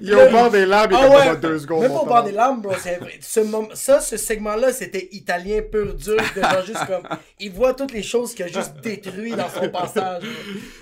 Il 0.00 0.10
est 0.10 0.26
au 0.26 0.30
bord 0.32 0.50
des 0.50 0.66
lames, 0.66 0.90
il 0.90 0.96
Ah 1.00 1.06
est 1.06 1.30
ouais. 1.30 1.36
deux 1.36 1.60
secondes. 1.60 1.82
Même 1.82 1.92
au 1.92 2.04
bord 2.04 2.24
des 2.24 2.32
larmes, 2.32 2.60
bro. 2.60 2.74
C'est 2.76 2.96
vrai. 2.96 3.18
Ce 3.20 3.40
Ça, 3.74 4.00
ce 4.00 4.16
segment-là, 4.16 4.72
c'était 4.72 5.08
italien 5.12 5.62
pur 5.62 5.94
dur. 5.94 6.16
De 6.34 6.40
genre 6.42 6.62
juste 6.66 6.84
comme. 6.86 7.06
Il 7.38 7.52
voit 7.52 7.72
toutes 7.74 7.92
les 7.92 8.02
choses 8.02 8.34
qu'il 8.34 8.44
a 8.46 8.48
juste 8.48 8.74
détruites 8.82 9.36
dans 9.36 9.48
son 9.48 9.68
passage. 9.68 10.24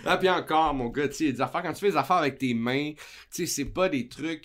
Ah, 0.07 0.17
puis 0.17 0.31
encore, 0.31 0.73
mon 0.73 0.89
gars, 0.89 1.09
tu 1.09 1.15
sais, 1.27 1.33
des 1.33 1.41
affaires, 1.43 1.63
quand 1.63 1.73
tu 1.75 1.81
fais 1.81 1.91
des 1.91 1.97
affaires 1.99 2.17
avec 2.17 2.39
tes 2.39 2.55
mains, 2.55 2.93
tu 3.31 3.47
sais, 3.47 3.47
c'est 3.47 3.67
pas 3.67 3.91
des 3.91 4.09
trucs. 4.09 4.45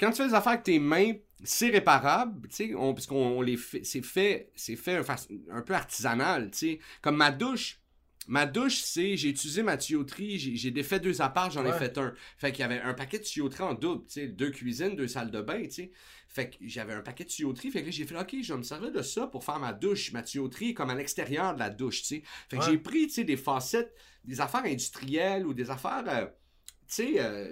Quand 0.00 0.10
tu 0.10 0.22
fais 0.22 0.28
des 0.28 0.34
affaires 0.34 0.52
avec 0.52 0.64
tes 0.64 0.78
mains, 0.78 1.12
c'est 1.46 1.70
réparable, 1.70 2.48
tu 2.48 2.56
sais, 2.56 2.74
on, 2.74 2.92
parce 2.92 3.06
qu'on 3.06 3.40
les 3.40 3.56
fait, 3.56 3.84
c'est 3.84 4.02
fait, 4.02 4.50
c'est 4.54 4.76
fait 4.76 5.00
un, 5.50 5.62
peu 5.62 5.74
artisanal, 5.74 6.50
tu 6.50 6.58
sais. 6.58 6.78
Comme 7.00 7.16
ma 7.16 7.30
douche, 7.30 7.80
ma 8.26 8.46
douche, 8.46 8.78
c'est, 8.78 9.16
j'ai 9.16 9.28
utilisé 9.28 9.62
ma 9.62 9.76
tuyauterie, 9.76 10.38
j'ai, 10.38 10.70
défait 10.70 11.00
deux 11.00 11.22
apparts, 11.22 11.50
j'en 11.52 11.64
ai 11.64 11.72
fait 11.72 11.96
un. 11.98 12.12
Fait 12.36 12.50
qu'il 12.50 12.60
y 12.60 12.64
avait 12.64 12.80
un 12.80 12.94
paquet 12.94 13.18
de 13.18 13.24
tuyauterie 13.24 13.62
en 13.62 13.74
double, 13.74 14.06
tu 14.06 14.14
sais, 14.14 14.26
deux 14.28 14.50
cuisines, 14.50 14.96
deux 14.96 15.08
salles 15.08 15.30
de 15.30 15.40
bain, 15.40 15.62
tu 15.62 15.70
sais. 15.70 15.92
Fait 16.28 16.50
que 16.50 16.56
j'avais 16.62 16.92
un 16.92 17.02
paquet 17.02 17.24
de 17.24 17.30
tuyauterie, 17.30 17.70
fait 17.70 17.84
que 17.84 17.90
j'ai 17.90 18.04
fait, 18.04 18.18
OK, 18.18 18.36
je 18.42 18.52
vais 18.52 18.58
me 18.58 18.64
servir 18.64 18.90
de 18.90 19.02
ça 19.02 19.26
pour 19.26 19.44
faire 19.44 19.58
ma 19.58 19.72
douche. 19.72 20.12
Ma 20.12 20.22
tuyauterie 20.22 20.74
comme 20.74 20.90
à 20.90 20.94
l'extérieur 20.94 21.54
de 21.54 21.60
la 21.60 21.70
douche, 21.70 22.02
tu 22.02 22.06
sais. 22.06 22.22
Fait 22.50 22.58
que 22.58 22.64
Ouais. 22.64 22.72
j'ai 22.72 22.78
pris, 22.78 23.06
tu 23.06 23.14
sais, 23.14 23.24
des 23.24 23.36
facettes, 23.36 23.94
des 24.24 24.40
affaires 24.40 24.64
industrielles 24.64 25.46
ou 25.46 25.54
des 25.54 25.70
affaires, 25.70 26.04
euh, 26.08 26.26
tu 26.88 26.94
sais, 26.94 27.14
euh, 27.18 27.46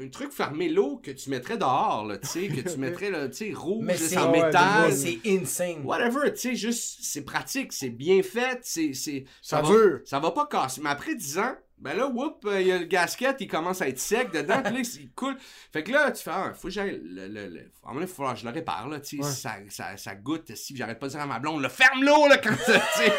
un 0.00 0.08
truc 0.08 0.32
fermé 0.32 0.68
l'eau 0.68 0.98
que 1.02 1.10
tu 1.10 1.30
mettrais 1.30 1.56
dehors, 1.58 2.04
là, 2.06 2.18
tu 2.18 2.26
sais, 2.28 2.48
que 2.48 2.68
tu 2.68 2.76
mettrais, 2.78 3.10
là, 3.10 3.28
tu 3.28 3.34
sais, 3.36 3.52
rouge, 3.52 3.84
Mais 3.84 4.16
en 4.18 4.32
ouais, 4.32 4.42
métal. 4.44 4.90
mais 4.90 4.96
c'est 4.96 5.18
insane. 5.26 5.84
Whatever, 5.84 6.32
tu 6.32 6.38
sais, 6.40 6.56
juste, 6.56 6.98
c'est 7.02 7.22
pratique, 7.24 7.72
c'est 7.72 7.90
bien 7.90 8.22
fait, 8.22 8.60
c'est, 8.62 8.92
c'est, 8.94 9.24
Ça 9.42 9.62
va, 9.62 9.68
dure. 9.68 10.00
ça 10.04 10.18
va 10.20 10.30
pas 10.32 10.46
casser. 10.46 10.80
Mais 10.82 10.90
après 10.90 11.14
10 11.14 11.38
ans, 11.38 11.54
ben 11.80 11.96
là, 11.96 12.06
whoop, 12.08 12.44
euh, 12.46 12.60
il 12.60 12.66
y 12.68 12.72
a 12.72 12.78
le 12.78 12.84
gasket, 12.86 13.36
il 13.40 13.46
commence 13.48 13.80
à 13.82 13.88
être 13.88 13.98
sec 13.98 14.32
dedans, 14.32 14.60
puis 14.64 14.74
là, 14.74 14.80
il 14.80 15.10
coule. 15.12 15.36
Fait 15.72 15.82
que 15.82 15.92
là, 15.92 16.10
tu 16.10 16.22
fais, 16.22 16.30
ah, 16.32 16.52
faut 16.54 16.68
que 16.68 16.74
j'aille, 16.74 17.00
le, 17.04 17.28
le, 17.28 17.46
le- 17.48 18.06
faut 18.06 18.14
falloir 18.16 18.34
que 18.34 18.40
je 18.40 18.44
le 18.46 18.50
répare, 18.52 18.88
là, 18.88 19.00
tu 19.00 19.16
sais, 19.18 19.24
Ouais. 19.24 19.30
ça, 19.32 19.54
ça, 19.70 19.96
ça 19.96 20.14
goûte, 20.14 20.54
si 20.54 20.76
j'arrête 20.76 20.98
pas 20.98 21.06
de 21.06 21.12
dire 21.12 21.20
à 21.20 21.26
ma 21.26 21.38
blonde, 21.38 21.62
le 21.62 21.68
ferme 21.68 22.02
l'eau, 22.04 22.28
là, 22.28 22.38
quand, 22.38 22.50
tu 22.54 22.72
sais, 22.72 23.12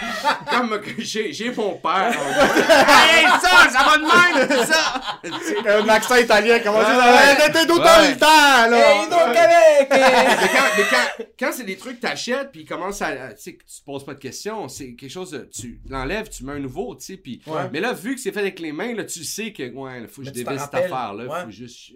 comme 0.50 0.80
j'ai, 0.98 1.32
j'ai 1.32 1.50
mon 1.54 1.74
père, 1.76 2.12
hey, 2.12 3.26
ça, 3.42 3.68
ça 3.70 3.84
va 3.84 3.98
de 3.98 4.02
même, 4.02 4.66
ça, 4.66 5.00
Tu 5.22 5.30
sais. 5.44 5.68
Un 5.78 5.88
accent 5.88 6.16
italien, 6.16 6.58
comment 6.60 6.78
dire? 6.80 7.66
d'autant 7.66 7.82
Ouais. 7.84 8.10
le 8.10 8.16
temps, 8.18 8.26
là! 8.70 8.92
Hey, 8.94 9.08
donc 9.08 9.36
avec! 9.36 9.90
mais 9.90 10.48
quand, 10.48 10.64
mais 10.76 10.84
quand, 10.90 11.24
quand 11.38 11.52
c'est 11.52 11.64
des 11.64 11.76
trucs 11.76 11.96
que 12.00 12.06
t'achètes 12.06 12.50
puis 12.50 12.62
ils 12.62 12.66
commencent 12.66 13.02
à, 13.02 13.32
tu 13.34 13.42
sais 13.42 13.54
que 13.54 13.64
tu 13.64 13.80
te 13.80 13.84
poses 13.84 14.04
pas 14.04 14.14
de 14.14 14.18
questions 14.18 14.68
c'est 14.68 14.94
quelque 14.94 15.10
chose 15.10 15.30
de, 15.30 15.48
tu 15.52 15.80
l'enlèves 15.88 16.28
tu 16.28 16.44
mets 16.44 16.52
un 16.52 16.58
nouveau 16.58 16.94
tu 16.96 17.04
sais 17.06 17.16
puis 17.16 17.40
Ouais. 17.46 17.62
mais 17.72 17.80
là 17.80 17.92
vu 18.00 18.14
que 18.14 18.20
c'est 18.20 18.32
fait 18.32 18.40
avec 18.40 18.60
les 18.60 18.72
mains 18.72 18.94
là 18.94 19.04
tu 19.04 19.24
sais 19.24 19.52
que 19.52 19.70
ouais 19.70 20.02
il 20.02 20.08
faut 20.08 20.22
que 20.22 20.28
je 20.28 20.32
dévisse 20.32 20.52
cette 20.52 20.60
rappelles, 20.60 20.84
affaire 20.84 21.14
là 21.14 21.26
ouais. 21.26 21.44
faut 21.44 21.50
juste 21.50 21.92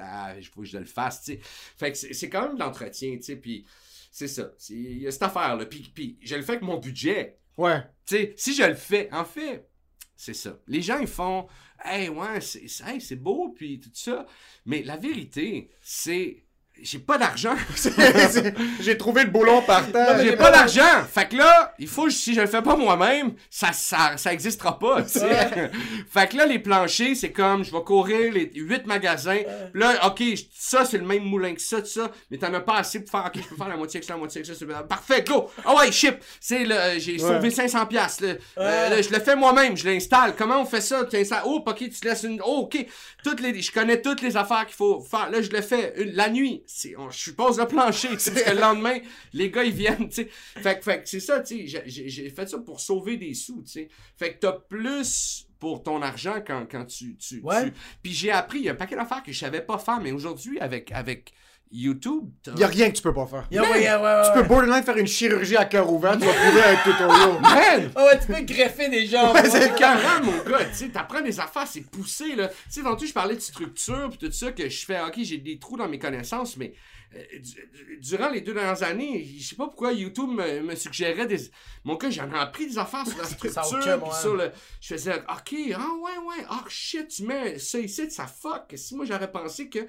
ah, 0.00 0.34
faut 0.52 0.62
que 0.62 0.66
je 0.66 0.78
le 0.78 0.84
fasse 0.84 1.22
tu 1.22 1.32
sais 1.32 1.40
fait 1.76 1.92
que 1.92 2.14
c'est 2.14 2.28
quand 2.28 2.48
même 2.48 2.54
de 2.56 2.60
l'entretien 2.60 3.16
tu 3.16 3.22
sais 3.22 3.36
puis 3.36 3.64
c'est 4.10 4.28
ça 4.28 4.50
il 4.70 4.98
y 4.98 5.06
a 5.06 5.10
cette 5.10 5.22
affaire 5.22 5.56
là 5.56 5.66
puis, 5.66 5.90
puis 5.94 6.18
je 6.22 6.34
le 6.34 6.42
fais 6.42 6.52
avec 6.52 6.62
mon 6.62 6.78
budget 6.78 7.38
Ouais. 7.56 7.82
tu 8.06 8.16
sais, 8.16 8.34
si 8.36 8.54
je 8.54 8.64
le 8.64 8.74
fais, 8.74 9.08
en 9.12 9.24
fait, 9.24 9.68
c'est 10.16 10.34
ça. 10.34 10.58
Les 10.66 10.82
gens, 10.82 10.98
ils 10.98 11.06
font, 11.06 11.46
hey, 11.84 12.08
ouais, 12.08 12.40
c'est 12.40 12.64
hey, 12.86 13.00
c'est 13.00 13.16
beau, 13.16 13.50
puis 13.50 13.80
tout 13.80 13.90
ça. 13.92 14.26
Mais 14.66 14.82
la 14.82 14.96
vérité, 14.96 15.70
c'est, 15.80 16.43
j'ai 16.82 16.98
pas 16.98 17.16
d'argent. 17.18 17.54
J'ai 18.80 18.98
trouvé 18.98 19.24
le 19.24 19.30
boulon 19.30 19.62
par 19.62 19.90
terre. 19.90 20.18
J'ai 20.22 20.36
pas 20.36 20.50
d'argent. 20.50 21.04
Fait 21.10 21.28
que 21.28 21.36
là, 21.36 21.74
il 21.78 21.88
faut, 21.88 22.10
si 22.10 22.34
je 22.34 22.40
le 22.40 22.46
fais 22.46 22.62
pas 22.62 22.76
moi-même, 22.76 23.32
ça, 23.48 23.72
ça, 23.72 24.16
ça 24.16 24.32
existera 24.32 24.78
pas, 24.78 25.02
tu 25.02 25.18
sais. 25.18 25.26
fait 26.12 26.28
que 26.28 26.36
là, 26.36 26.46
les 26.46 26.58
planchers, 26.58 27.16
c'est 27.16 27.32
comme, 27.32 27.64
je 27.64 27.70
vais 27.72 27.80
courir 27.82 28.32
les 28.32 28.50
huit 28.54 28.86
magasins. 28.86 29.40
Là, 29.72 30.06
ok, 30.08 30.22
ça, 30.52 30.84
c'est 30.84 30.98
le 30.98 31.06
même 31.06 31.22
moulin 31.24 31.54
que 31.54 31.60
ça, 31.62 31.80
tout 31.80 31.86
ça. 31.86 32.10
Mais 32.30 32.36
t'en 32.38 32.52
as 32.52 32.60
pas 32.60 32.76
assez 32.76 33.00
pour 33.00 33.10
faire, 33.10 33.30
ok, 33.34 33.40
je 33.42 33.48
peux 33.48 33.56
faire 33.56 33.68
la 33.68 33.76
moitié 33.76 33.98
avec 33.98 34.04
ça, 34.06 34.14
la 34.14 34.18
moitié 34.18 34.42
avec 34.42 34.54
ça. 34.56 34.82
Parfait, 34.82 35.22
go! 35.26 35.48
Ah 35.64 35.74
ouais, 35.76 35.90
ship! 35.92 36.16
C'est 36.40 36.64
le, 36.64 36.98
j'ai 36.98 37.18
sauvé 37.18 37.50
500 37.50 37.86
piastres, 37.86 38.24
là. 38.24 38.32
Euh, 38.58 39.02
je 39.02 39.10
le 39.10 39.20
fais 39.20 39.36
moi-même, 39.36 39.76
je 39.76 39.88
l'installe. 39.88 40.34
Comment 40.36 40.60
on 40.60 40.66
fait 40.66 40.80
ça? 40.80 41.04
Tu 41.04 41.16
installes, 41.16 41.42
oh, 41.46 41.62
ok, 41.64 41.76
tu 41.78 41.90
te 41.90 42.06
laisses 42.06 42.24
une, 42.24 42.40
oh, 42.44 42.62
ok. 42.70 42.84
Toutes 43.24 43.40
les, 43.40 43.60
je 43.62 43.72
connais 43.72 44.02
toutes 44.02 44.20
les 44.20 44.36
affaires 44.36 44.66
qu'il 44.66 44.76
faut 44.76 45.00
faire. 45.00 45.30
Là, 45.30 45.40
je 45.40 45.50
le 45.50 45.62
fais 45.62 45.94
une- 45.96 46.12
la 46.14 46.28
nuit. 46.28 46.62
C'est, 46.66 46.96
on, 46.96 47.10
je 47.10 47.18
suppose 47.18 47.58
le 47.58 47.66
plancher, 47.66 48.08
parce 48.08 48.30
que 48.30 48.50
le 48.50 48.60
lendemain, 48.60 48.98
les 49.32 49.50
gars, 49.50 49.64
ils 49.64 49.72
viennent, 49.72 50.08
tu 50.08 50.14
sais. 50.24 50.28
Fait, 50.30 50.78
que- 50.78 50.84
fait 50.84 51.02
que 51.02 51.08
c'est 51.08 51.20
ça, 51.20 51.40
tu 51.40 51.58
sais, 51.58 51.66
j'ai- 51.66 51.82
j'ai 51.86 52.08
j'ai 52.08 52.30
fait 52.30 52.48
ça 52.48 52.58
pour 52.58 52.80
sauver 52.80 53.16
des 53.16 53.34
sous, 53.34 53.62
tu 53.62 53.70
sais. 53.72 53.88
Fait 54.16 54.34
que 54.34 54.38
t'as 54.40 54.52
plus 54.52 55.46
pour 55.58 55.82
ton 55.82 56.02
argent 56.02 56.42
quand, 56.46 56.66
quand 56.70 56.84
tu... 56.84 57.16
tu, 57.16 57.40
Ouais. 57.40 57.64
tu- 57.70 57.72
Puis 58.02 58.12
j'ai 58.12 58.30
appris, 58.30 58.58
il 58.58 58.64
y 58.64 58.68
a 58.68 58.72
un 58.72 58.76
paquet 58.76 58.96
d'affaires 58.96 59.22
que 59.22 59.32
je 59.32 59.38
savais 59.38 59.62
pas 59.62 59.78
faire, 59.78 60.00
mais 60.00 60.12
aujourd'hui, 60.12 60.58
avec, 60.60 60.92
avec 60.92 61.32
YouTube, 61.76 62.30
t'as- 62.42 62.52
Y 62.54 62.62
a 62.62 62.66
rien 62.68 62.88
que 62.90 62.96
tu 62.96 63.02
peux 63.02 63.12
pas 63.12 63.26
faire. 63.26 63.46
Yeah, 63.50 63.62
ouais, 63.62 63.82
yeah, 63.82 63.98
ouais, 63.98 64.04
ouais, 64.04 64.22
Tu 64.28 64.32
peux 64.34 64.40
ouais. 64.42 64.46
borderline 64.48 64.84
faire 64.84 64.96
une 64.96 65.06
chirurgie 65.08 65.56
à 65.56 65.64
cœur 65.64 65.92
ouvert, 65.92 66.16
tu 66.16 66.24
vas 66.24 66.32
trouver 66.32 66.62
un 66.62 66.76
tutoriel. 66.76 67.40
Man! 67.40 67.90
Ah 67.96 68.04
ouais, 68.06 68.18
tu 68.20 68.26
peux 68.32 68.40
greffer 68.42 68.88
des 68.88 69.06
jambes. 69.06 69.36
c'est 69.44 69.70
le 69.70 69.76
Carrément, 69.76 70.30
mon 70.32 70.44
gars, 70.50 70.64
tu 70.66 70.74
sais, 70.74 70.88
t'apprends 70.90 71.20
des 71.22 71.40
affaires, 71.40 71.66
c'est 71.66 71.80
poussé, 71.90 72.36
là. 72.36 72.48
Tu 72.48 72.54
sais, 72.68 72.82
tantôt, 72.82 73.04
je 73.06 73.12
parlais 73.12 73.34
de 73.34 73.40
structure, 73.40 74.08
puis 74.10 74.18
tout 74.18 74.32
ça, 74.32 74.52
que 74.52 74.68
je 74.68 74.84
fais, 74.86 75.00
ok, 75.00 75.14
j'ai 75.22 75.38
des 75.38 75.58
trous 75.58 75.76
dans 75.76 75.88
mes 75.88 75.98
connaissances, 75.98 76.56
mais 76.56 76.74
euh, 77.16 77.18
du- 77.40 77.98
durant 78.00 78.28
les 78.28 78.40
deux 78.40 78.54
dernières 78.54 78.82
années, 78.82 79.24
je 79.38 79.44
sais 79.48 79.56
pas 79.56 79.66
pourquoi 79.66 79.92
YouTube 79.92 80.30
me, 80.30 80.60
me 80.62 80.74
suggérait 80.74 81.26
des. 81.26 81.38
Mon 81.84 81.94
gars, 81.96 82.10
j'en 82.10 82.28
ai 82.32 82.38
appris 82.38 82.66
des 82.68 82.78
affaires 82.78 83.06
sur 83.06 83.18
la 83.18 83.24
structure, 83.24 84.00
puis 84.02 84.12
sur 84.20 84.34
le. 84.36 84.50
Je 84.80 84.94
faisais, 84.94 85.14
ok, 85.14 85.54
ah 85.76 85.88
ouais, 86.02 86.18
ouais, 86.38 86.44
ah 86.50 86.64
shit, 86.68 87.08
tu 87.08 87.24
mets 87.24 87.58
ça 87.58 87.78
ici, 87.78 88.10
ça 88.10 88.26
fuck. 88.26 88.72
Si 88.76 88.94
moi, 88.96 89.04
j'aurais 89.04 89.30
pensé 89.30 89.68
que. 89.68 89.80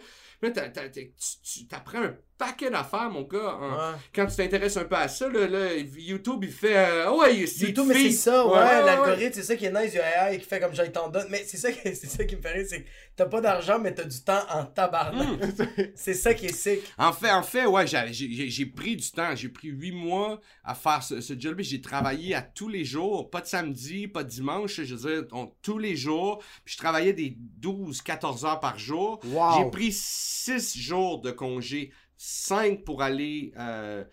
Là, 0.41 0.51
t'as- 0.51 0.69
t'as- 0.69 0.89
t'as- 0.89 1.01
tu 1.01 1.65
tu 1.75 1.81
t'apprends 1.81 2.03
un 2.03 2.15
paquet 2.37 2.69
d'affaires, 2.69 3.09
mon 3.09 3.21
gars, 3.23 3.57
Ouais. 3.61 3.97
quand 4.13 4.25
tu 4.25 4.35
t'intéresses 4.35 4.77
un 4.77 4.85
peu 4.85 4.95
à 4.95 5.07
ça, 5.07 5.27
là, 5.29 5.47
là, 5.47 5.73
YouTube, 5.75 6.43
il 6.43 6.51
fait, 6.51 6.75
euh, 6.77 7.05
ah 7.07 7.13
ouais, 7.15 7.35
YouTube, 7.37 7.85
mais 7.87 7.93
c'est 7.95 8.11
ça, 8.11 8.45
ouais, 8.45 8.51
Ouais, 8.53 8.85
l'algorithme, 8.85 9.33
c'est 9.35 9.43
ça 9.43 9.55
qui 9.55 9.65
est 9.65 9.71
nice 9.71 9.91
du 9.93 9.97
AI 9.99 10.37
qui 10.39 10.45
fait 10.45 10.59
comme 10.59 10.73
donne. 11.11 11.27
Mais 11.29 11.43
c'est 11.47 11.57
ça, 11.57 11.71
qui- 11.71 11.79
c'est 11.95 12.07
ça 12.07 12.23
qui 12.25 12.35
me 12.35 12.41
fait 12.41 12.51
rire, 12.51 12.65
c'est 12.69 12.81
que 12.83 12.87
t'as 13.15 13.25
pas 13.25 13.41
d'argent, 13.41 13.79
mais 13.79 13.93
t'as 13.93 14.03
du 14.03 14.21
temps 14.21 14.43
en 14.49 14.65
tabarnak. 14.65 15.39
c'est 15.95 16.13
ça 16.13 16.33
qui 16.33 16.47
est 16.47 16.53
sick. 16.55 16.81
En 16.97 17.13
fait, 17.13 17.31
en 17.31 17.43
fait, 17.43 17.65
ouais, 17.65 17.87
j'ai- 17.87 18.11
j'ai 18.13 18.49
j'ai 18.49 18.65
pris 18.65 18.95
du 18.95 19.09
temps. 19.11 19.35
J'ai 19.35 19.49
pris 19.49 19.69
huit 19.69 19.91
mois 19.91 20.39
à 20.63 20.75
faire 20.75 21.01
ce, 21.03 21.21
ce 21.21 21.33
job. 21.39 21.57
J'ai 21.59 21.81
travaillé 21.81 22.35
à 22.35 22.41
tous 22.41 22.67
les 22.69 22.83
jours, 22.85 23.29
pas 23.29 23.41
de 23.41 23.47
samedi, 23.47 24.07
pas 24.07 24.23
de 24.23 24.29
dimanche. 24.29 24.81
Je 24.81 24.95
veux 24.95 25.09
dire, 25.21 25.27
on- 25.31 25.51
tous 25.61 25.77
les 25.77 25.95
jours. 25.95 26.39
Puis 26.63 26.73
je 26.73 26.77
travaillais 26.77 27.13
des 27.13 27.35
12, 27.37 28.01
14 28.01 28.45
heures 28.45 28.59
par 28.59 28.77
jour. 28.77 29.19
Wow. 29.25 29.51
J'ai 29.63 29.69
pris 29.71 29.91
6 29.91 30.77
jours 30.79 31.21
de 31.21 31.31
congé, 31.31 31.91
5 32.17 32.83
pour 32.83 33.01
aller 33.01 33.51
euh, 33.59 34.03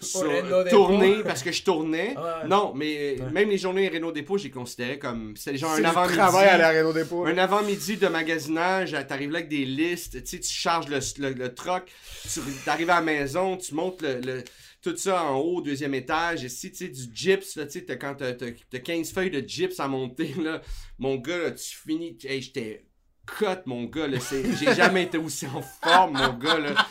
sur- 0.00 0.68
tourner 0.70 1.22
parce 1.22 1.42
que 1.42 1.52
je 1.52 1.62
tournais. 1.62 2.16
Ouais. 2.16 2.48
Non, 2.48 2.72
mais 2.74 3.20
Ouais. 3.20 3.30
même 3.30 3.48
les 3.50 3.58
journées 3.58 3.88
Renault 3.88 4.12
Dépôt, 4.12 4.36
j'ai 4.38 4.50
considéré 4.50 4.98
comme. 4.98 5.36
C'était 5.36 5.56
genre 5.56 5.74
C'est 5.76 5.84
un 5.84 5.88
avant-midi. 5.90 6.16
travail 6.16 6.48
à 6.48 6.58
la 6.58 6.70
Renault 6.70 6.92
Dépôt. 6.92 7.24
Un 7.26 7.38
avant-midi 7.38 7.96
de 7.96 8.08
magasinage, 8.08 8.92
euh, 8.94 9.02
t'arrives 9.02 9.30
là 9.30 9.38
avec 9.38 9.48
des 9.50 9.64
listes, 9.64 10.22
tu 10.22 10.28
sais, 10.28 10.40
tu 10.40 10.50
charges 10.52 10.88
le, 10.88 10.98
le, 11.18 11.32
le 11.34 11.54
truck, 11.54 11.84
tu 12.32 12.40
arrives 12.68 12.90
à 12.90 12.96
la 12.96 13.00
maison, 13.02 13.56
tu 13.56 13.74
montes 13.74 14.02
le, 14.02 14.20
le- 14.20 14.44
tout 14.82 14.96
ça 14.96 15.22
en 15.24 15.36
haut, 15.38 15.56
au 15.58 15.62
deuxième 15.62 15.94
étage, 15.94 16.44
et 16.44 16.50
si 16.50 16.70
tu 16.70 16.76
sais, 16.78 16.88
du 16.88 17.04
gyps, 17.14 17.56
là, 17.56 17.64
tu 17.64 17.72
sais, 17.78 17.84
t'as- 17.86 17.96
quand 17.96 18.16
t'as, 18.16 18.34
t'as- 18.34 18.50
t'as 18.70 18.78
15 18.80 19.12
feuilles 19.12 19.30
de 19.30 19.40
gyps 19.48 19.80
à 19.80 19.88
monter, 19.88 20.34
là, 20.42 20.60
mon 20.98 21.16
gars, 21.16 21.38
là, 21.38 21.50
tu 21.52 21.74
finis, 21.76 22.18
hey, 22.24 22.42
j'étais 22.42 22.84
cut, 23.26 23.62
mon 23.66 23.84
gars, 23.84 24.06
j'ai 24.30 24.74
jamais 24.74 25.04
été 25.04 25.18
aussi 25.18 25.46
en 25.46 25.62
forme, 25.62 26.12
mon 26.18 26.32
gars, 26.34 26.58
là, 26.58 26.86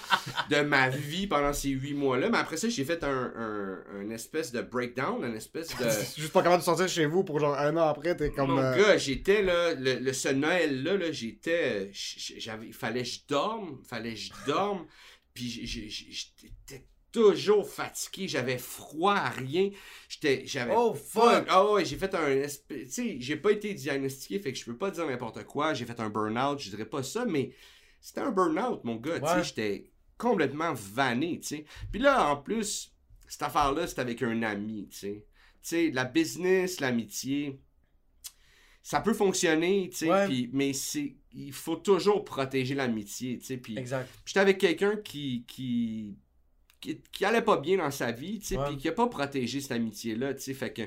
de 0.49 0.61
ma 0.61 0.89
vie 0.89 1.27
pendant 1.27 1.53
ces 1.53 1.69
huit 1.69 1.93
mois-là, 1.93 2.29
mais 2.29 2.37
après 2.37 2.57
ça, 2.57 2.69
j'ai 2.69 2.83
fait 2.85 3.03
un, 3.03 3.31
un, 3.35 3.83
un 4.01 4.09
espèce 4.09 4.51
de 4.51 4.61
breakdown, 4.61 5.23
un 5.23 5.33
espèce 5.35 5.69
de... 5.77 5.85
Juste 6.17 6.33
pas 6.33 6.41
capable 6.41 6.61
de 6.61 6.65
sortir 6.65 6.87
chez 6.87 7.05
vous 7.05 7.23
pour 7.23 7.39
genre 7.39 7.57
un 7.57 7.75
an 7.77 7.87
après, 7.87 8.15
t'es 8.17 8.31
comme. 8.31 8.51
Mon 8.51 8.57
euh, 8.59 8.75
gars, 8.75 8.97
j'étais 8.97 9.41
là, 9.43 9.73
le, 9.73 9.95
le- 9.99 10.13
ce 10.13 10.29
Noël-là, 10.29 10.97
là, 10.97 11.11
j'étais. 11.11 11.91
J'avais. 11.93 12.67
Il 12.67 12.73
fallait 12.73 13.03
que 13.03 13.09
je 13.09 13.19
dorme. 13.27 13.79
Fallait 13.87 14.13
que 14.13 14.19
je 14.19 14.31
dorme. 14.47 14.85
Puis 15.33 15.49
j'étais 15.65 16.85
toujours 17.13 17.69
fatigué. 17.69 18.27
J'avais 18.27 18.57
froid 18.57 19.13
à 19.13 19.29
rien. 19.29 19.69
J'étais. 20.09 20.43
J'avais. 20.45 20.73
Oh 20.75 20.93
fuck! 20.93 21.45
Ah 21.47 21.71
ouais, 21.71 21.85
j'ai 21.85 21.95
fait 21.95 22.13
un. 22.13 22.45
Tu 22.67 22.89
sais, 22.89 23.15
j'ai 23.21 23.37
pas 23.37 23.51
été 23.51 23.73
diagnostiqué, 23.73 24.39
fait 24.39 24.51
que 24.51 24.59
je 24.59 24.65
peux 24.65 24.75
pas 24.77 24.91
dire 24.91 25.07
n'importe 25.07 25.45
quoi. 25.45 25.73
J'ai 25.73 25.85
fait 25.85 25.99
un 26.01 26.09
burn-out, 26.09 26.59
je 26.59 26.69
dirais 26.69 26.85
pas 26.85 27.03
ça, 27.03 27.23
mais 27.25 27.53
c'était 28.01 28.19
un 28.21 28.31
burn-out, 28.31 28.83
mon 28.83 28.97
gars. 28.97 29.21
Tu 29.21 29.27
sais, 29.27 29.43
j'étais 29.43 29.91
complètement 30.17 30.73
vanné, 30.73 31.39
tu 31.39 31.47
sais. 31.47 31.65
Puis 31.91 32.01
là, 32.01 32.29
en 32.29 32.35
plus, 32.37 32.93
cette 33.27 33.43
affaire-là, 33.43 33.87
c'était 33.87 34.01
avec 34.01 34.21
un 34.23 34.41
ami, 34.43 34.89
tu 34.91 34.97
sais. 34.97 35.25
Tu 35.61 35.69
sais, 35.69 35.91
la 35.91 36.03
business, 36.03 36.81
l'amitié, 36.81 37.59
ça 38.81 38.99
peut 38.99 39.13
fonctionner, 39.13 39.89
tu 39.89 39.97
sais, 39.99 40.09
Ouais. 40.09 40.49
mais 40.51 40.73
c'est, 40.73 41.15
il 41.31 41.53
faut 41.53 41.77
toujours 41.77 42.25
protéger 42.25 42.75
l'amitié, 42.75 43.37
tu 43.37 43.45
sais, 43.45 43.57
puis 43.57 43.77
Exact. 43.77 44.09
j'étais 44.25 44.41
avec 44.41 44.57
quelqu'un 44.57 44.97
qui, 44.97 45.45
qui, 45.47 46.17
qui, 46.83 47.01
qui 47.11 47.25
allait 47.25 47.41
pas 47.41 47.57
bien 47.57 47.77
dans 47.77 47.91
sa 47.91 48.11
vie, 48.11 48.39
tu 48.39 48.47
sais, 48.47 48.57
puis 48.67 48.77
qui 48.77 48.87
a 48.89 48.91
pas 48.91 49.07
protégé 49.07 49.61
cette 49.61 49.71
amitié-là, 49.71 50.33
tu 50.33 50.41
sais, 50.41 50.53
fait 50.53 50.73
que 50.73 50.83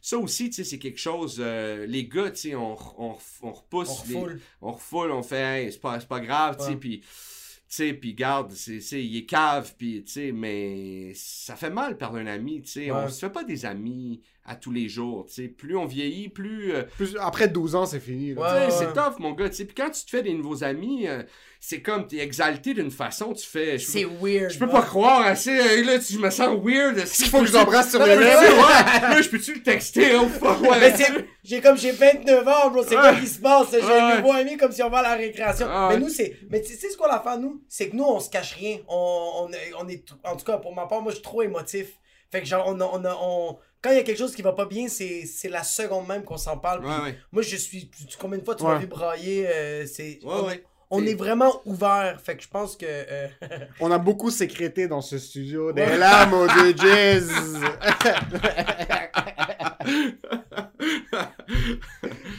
ça 0.00 0.18
aussi, 0.18 0.48
tu 0.50 0.56
sais, 0.56 0.64
c'est 0.64 0.78
quelque 0.78 0.98
chose, 0.98 1.36
euh, 1.40 1.86
les 1.86 2.06
gars, 2.06 2.30
tu 2.30 2.36
sais, 2.50 2.54
on, 2.54 2.76
on, 2.98 3.16
on 3.42 3.52
repousse, 3.52 3.88
On 3.88 4.08
les- 4.08 4.14
refoule. 4.16 4.40
on 4.62 4.72
refoule, 4.72 5.10
on 5.12 5.22
fait, 5.22 5.64
hey, 5.66 5.72
c'est 5.72 5.80
pas, 5.80 6.20
grave, 6.20 6.56
tu 6.58 6.64
sais, 6.64 6.76
puis, 6.76 7.00
tu 7.00 7.06
sais, 7.68 7.92
puis 7.94 8.14
garde, 8.14 8.52
c'est, 8.52 8.80
c'est, 8.80 9.02
il 9.04 9.16
est 9.16 9.24
cave, 9.26 9.74
puis, 9.78 10.02
tu 10.04 10.12
sais, 10.12 10.32
mais 10.32 11.12
ça 11.14 11.56
fait 11.56 11.70
mal 11.70 11.96
perdre 11.96 12.18
un 12.18 12.26
ami, 12.26 12.62
tu 12.62 12.68
sais, 12.70 12.90
Ouais. 12.90 13.02
on 13.04 13.08
se 13.08 13.18
fait 13.20 13.30
pas 13.32 13.44
des 13.44 13.64
amis 13.66 14.20
à 14.46 14.56
tous 14.56 14.72
les 14.72 14.88
jours, 14.88 15.24
tu 15.26 15.32
sais, 15.34 15.48
plus 15.48 15.74
on 15.74 15.86
vieillit, 15.86 16.28
plus, 16.28 16.74
euh, 16.74 16.82
plus- 16.98 17.16
Après 17.18 17.48
12 17.48 17.74
ans, 17.74 17.86
c'est 17.86 17.98
fini. 18.00 18.34
Ouais. 18.34 18.68
c'est 18.70 18.92
tough, 18.92 19.18
mon 19.18 19.32
gars, 19.32 19.48
tu 19.48 19.56
sais, 19.56 19.64
puis 19.64 19.74
quand 19.74 19.88
tu 19.90 20.04
te 20.04 20.10
fais 20.10 20.22
des 20.22 20.34
nouveaux 20.34 20.62
amis, 20.64 21.08
euh, 21.08 21.22
c'est 21.60 21.80
comme, 21.80 22.06
t'es 22.06 22.18
exalté 22.18 22.74
d'une 22.74 22.90
façon, 22.90 23.32
tu 23.32 23.46
fais, 23.46 23.78
C'est 23.78 24.04
weird. 24.04 24.50
je 24.50 24.58
peux 24.58 24.66
ouais. 24.66 24.70
pas 24.72 24.82
croire, 24.82 25.22
assez, 25.22 25.48
euh, 25.58 25.82
là, 25.84 25.98
tu- 25.98 26.12
je 26.12 26.18
me 26.18 26.28
sens 26.28 26.58
weird, 26.62 26.98
est-ce 26.98 27.22
Il 27.24 27.28
faut 27.30 27.40
que 27.40 27.46
je 27.46 27.54
l'embrasse 27.54 27.88
sur 27.90 28.00
les 28.04 28.16
mais 28.16 28.24
lèvres. 28.24 28.42
ouais. 28.42 29.00
Là, 29.00 29.22
je 29.22 29.28
peux-tu 29.30 29.54
le 29.54 29.62
texter, 29.62 30.14
oh 30.16 30.28
fuck, 30.28 30.60
ouais. 30.60 30.78
Mais 30.78 30.94
c'est- 30.94 31.24
j'ai 31.42 31.62
comme 31.62 31.78
j'ai 31.78 31.92
29 31.92 32.46
ans, 32.46 32.70
bro, 32.70 32.82
c'est 32.82 32.96
quoi 32.96 33.14
qui 33.14 33.26
se 33.26 33.38
passe? 33.40 33.68
J'ai 33.72 33.80
un 33.82 34.16
nouveau 34.20 34.32
ami 34.32 34.58
comme 34.58 34.72
si 34.72 34.82
on 34.82 34.90
va 34.90 34.98
à 34.98 35.02
la 35.02 35.14
récréation. 35.14 35.66
Mais 35.88 35.96
nous, 35.96 36.10
c'est. 36.10 36.36
Mais 36.50 36.60
tu 36.60 36.74
sais 36.74 36.90
ce 36.90 36.98
qu'on 36.98 37.04
a 37.06 37.18
fait, 37.20 37.38
nous? 37.38 37.62
C'est 37.68 37.88
que 37.88 37.96
nous, 37.96 38.04
on 38.04 38.20
se 38.20 38.28
cache 38.28 38.52
rien. 38.56 38.76
On, 38.88 39.46
on, 39.48 39.48
est- 39.52 39.72
on 39.80 39.88
est. 39.88 40.04
En 40.24 40.36
tout 40.36 40.44
cas, 40.44 40.58
pour 40.58 40.74
ma 40.74 40.84
part, 40.86 41.00
moi, 41.00 41.12
je 41.12 41.16
suis 41.16 41.24
trop 41.24 41.40
émotif. 41.42 41.98
Fait 42.30 42.40
que 42.42 42.46
genre, 42.46 42.64
on 42.68 42.78
a. 42.80 42.84
On 42.84 43.04
a- 43.06 43.18
on- 43.22 43.56
Quand 43.84 43.90
il 43.90 43.96
y 43.96 44.00
a 44.00 44.02
quelque 44.02 44.16
chose 44.16 44.34
qui 44.34 44.40
va 44.40 44.54
pas 44.54 44.64
bien, 44.64 44.88
c'est 44.88 45.26
c'est 45.26 45.50
la 45.50 45.62
seconde 45.62 46.08
même 46.08 46.24
qu'on 46.24 46.38
s'en 46.38 46.56
parle. 46.56 46.82
Ouais, 46.86 46.90
Puis 46.94 47.02
ouais. 47.02 47.18
Moi, 47.32 47.42
je 47.42 47.54
suis. 47.56 47.90
tu- 47.90 48.16
Combien 48.18 48.38
de 48.38 48.44
fois 48.44 48.54
tu 48.54 48.64
m'as 48.64 48.78
vu 48.78 48.86
brailler? 48.86 49.46
euh, 49.46 49.86
c'est. 49.86 50.18
Ouais, 50.24 50.64
on, 50.94 51.04
est 51.04 51.14
vraiment 51.14 51.60
ouvert. 51.64 52.20
Fait 52.22 52.36
que 52.36 52.42
je 52.42 52.48
pense 52.48 52.76
que. 52.76 52.86
euh, 52.88 53.28
On 53.80 53.90
a 53.90 53.98
beaucoup 53.98 54.30
sécrété 54.30 54.88
dans 54.88 55.00
ce 55.00 55.18
studio. 55.18 55.72
Des 55.72 55.82
au 55.82 56.76
jazz. 56.76 57.30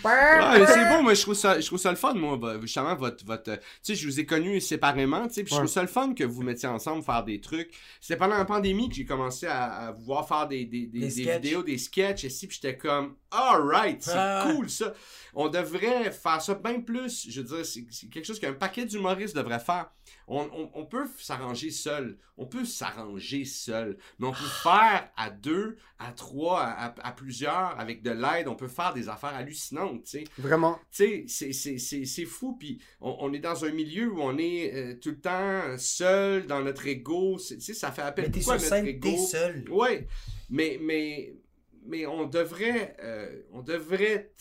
Ouais, 0.04 0.60
mais 0.60 0.66
c'est 0.68 0.90
bon, 0.90 1.02
moi 1.04 1.14
je 1.14 1.22
trouve 1.22 1.34
ça, 1.34 1.60
je 1.60 1.66
trouve 1.66 1.80
ça 1.80 1.90
le 1.90 1.96
fun, 1.98 2.14
moi, 2.14 2.38
justement, 2.62 2.96
votre, 2.96 3.26
votre, 3.26 3.52
euh, 3.52 3.58
tu 3.58 3.64
sais, 3.82 3.96
je 3.96 4.06
vous 4.08 4.20
ai 4.20 4.26
connus 4.26 4.62
séparément, 4.62 5.28
tu 5.28 5.34
sais, 5.36 5.44
puis 5.44 5.52
je 5.54 5.58
trouve 5.60 5.70
ça 5.70 5.82
le 5.82 5.88
fun 5.88 6.14
que 6.14 6.24
vous 6.24 6.44
mettiez 6.44 6.68
ensemble 6.70 7.04
faire 7.04 7.24
des 7.24 7.42
trucs. 7.42 7.72
C'était 8.00 8.18
pendant 8.18 8.38
la 8.38 8.46
pandémie 8.46 8.90
que 8.90 8.96
j'ai 8.96 9.06
commencé 9.06 9.48
à, 9.48 9.64
à 9.88 9.92
vous 9.92 10.04
voir 10.04 10.28
faire 10.28 10.48
des, 10.48 10.66
des, 10.66 10.86
des, 10.86 11.00
Des 11.00 11.00
des 11.00 11.10
sketchs. 11.10 11.34
vidéos, 11.42 11.64
des 11.64 11.78
sketchs, 11.78 12.24
ici, 12.24 12.48
puis 12.48 12.60
j'étais 12.62 12.78
comme, 12.78 13.16
alright, 13.36 14.02
c'est 14.02 14.12
Ah. 14.16 14.48
cool 14.52 14.70
ça. 14.70 14.94
On 15.38 15.50
devrait 15.50 16.12
faire 16.12 16.42
ça 16.42 16.54
bien 16.56 16.80
plus, 16.80 17.28
je 17.30 17.42
veux 17.42 17.48
dire, 17.58 17.66
c'est 17.66 17.84
quelque 18.10 18.24
chose 18.26 18.40
qu'un 18.40 18.54
paquet 18.54 18.86
d'humoristes 18.86 19.36
devrait 19.36 19.60
faire. 19.60 19.92
On, 20.28 20.40
on, 20.54 20.72
on 20.74 20.86
peut 20.86 21.06
s'arranger 21.20 21.70
seul, 21.72 22.18
on 22.38 22.46
peut 22.46 22.64
s'arranger 22.66 23.44
seul, 23.46 23.98
mais 24.18 24.28
on 24.28 24.32
peut 24.32 24.38
faire 24.64 25.10
à 25.18 25.30
deux, 25.30 25.78
à 26.00 26.12
trois, 26.14 26.62
à, 26.62 26.86
à- 26.88 27.08
à 27.10 27.12
plusieurs, 27.12 27.78
avec 27.80 28.02
de 28.02 28.12
l'aide, 28.12 28.48
on 28.48 28.56
peut 28.56 28.68
faire 28.70 28.94
des 28.94 29.10
affaires 29.10 29.36
hallucinantes, 29.36 30.04
tu 30.06 30.10
sais 30.20 30.24
Vraiment. 30.38 30.80
tu 30.92 31.04
sais, 31.06 31.26
c'est- 31.28 31.54
c'est- 31.54 31.78
c'est 31.78 32.06
c'est 32.06 32.26
fou, 32.26 32.56
puis 32.58 32.80
on, 33.02 33.16
on 33.20 33.34
est 33.34 33.40
dans 33.40 33.66
un 33.66 33.72
milieu 33.72 34.12
où 34.12 34.22
on 34.22 34.38
est 34.38 34.74
euh, 34.74 34.96
tout 35.00 35.10
le 35.10 35.20
temps 35.20 35.78
seul 35.78 36.48
dans 36.48 36.62
notre 36.62 36.88
ego, 36.88 37.38
tu 37.46 37.60
sais, 37.60 37.74
ça 37.74 37.92
fait 37.92 38.02
appel 38.04 38.26
à 38.26 38.28
notre 38.30 38.74
ego. 38.88 39.18
seul. 39.18 39.66
Ouais, 39.70 40.08
mais, 40.50 40.80
mais, 40.82 41.36
mais 41.86 42.06
on 42.06 42.26
devrait, 42.26 42.96
euh, 43.02 43.42
on 43.52 43.62
devrait, 43.62 44.32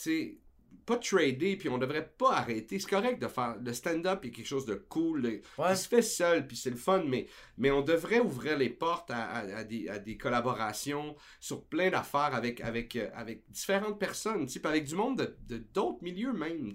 pas 0.87 0.97
trader, 0.97 1.57
puis 1.57 1.69
on 1.69 1.79
devrait 1.79 2.09
pas 2.19 2.33
arrêter. 2.35 2.79
C'est 2.79 2.89
correct 2.91 3.21
de 3.21 3.29
faire, 3.29 3.57
le 3.63 3.73
stand-up 3.73 4.25
est 4.25 4.31
quelque 4.31 4.47
chose 4.47 4.67
de 4.67 4.75
cool, 4.75 5.25
Ouais. 5.59 5.71
qui 5.71 5.77
se 5.77 5.89
fait 5.89 6.03
seul, 6.03 6.47
puis 6.47 6.57
c'est 6.57 6.71
le 6.71 6.77
fun, 6.77 7.03
mais, 7.07 7.27
mais 7.59 7.71
on 7.71 7.83
devrait 7.83 8.21
ouvrir 8.21 8.59
les 8.59 8.71
portes 8.71 9.11
à, 9.11 9.25
à- 9.25 9.57
à 9.59 9.65
des, 9.65 9.89
à 9.89 9.99
des 9.99 10.17
collaborations 10.17 11.17
sur 11.41 11.65
plein 11.65 11.91
d'affaires 11.91 12.35
avec, 12.35 12.61
avec, 12.61 12.97
euh, 12.97 13.09
avec 13.15 13.43
différentes 13.51 13.99
personnes, 13.99 14.47
puis 14.47 14.61
avec 14.65 14.85
du 14.85 14.95
monde 14.95 15.37
de 15.49 15.59
d'autres 15.73 16.03
milieux 16.03 16.33
même, 16.33 16.75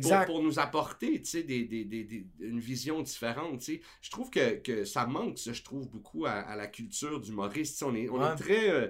pour, 0.00 0.24
pour 0.26 0.42
nous 0.42 0.58
apporter, 0.58 1.18
des, 1.18 1.42
des, 1.64 1.84
des, 1.84 2.26
une 2.40 2.60
vision 2.60 3.02
différente. 3.02 3.62
Je 4.00 4.10
trouve 4.10 4.30
que, 4.30 4.54
que 4.56 4.84
ça 4.84 5.06
manque, 5.06 5.38
ça, 5.38 5.52
je 5.52 5.62
trouve, 5.62 5.88
beaucoup 5.88 6.26
à, 6.26 6.56
la 6.56 6.66
culture 6.66 7.20
d'humoriste, 7.20 7.82
on 7.82 7.94
est, 7.94 8.08
on 8.08 8.20
Ouais. 8.22 8.32
est 8.32 8.36
très 8.36 8.70
euh, 8.70 8.88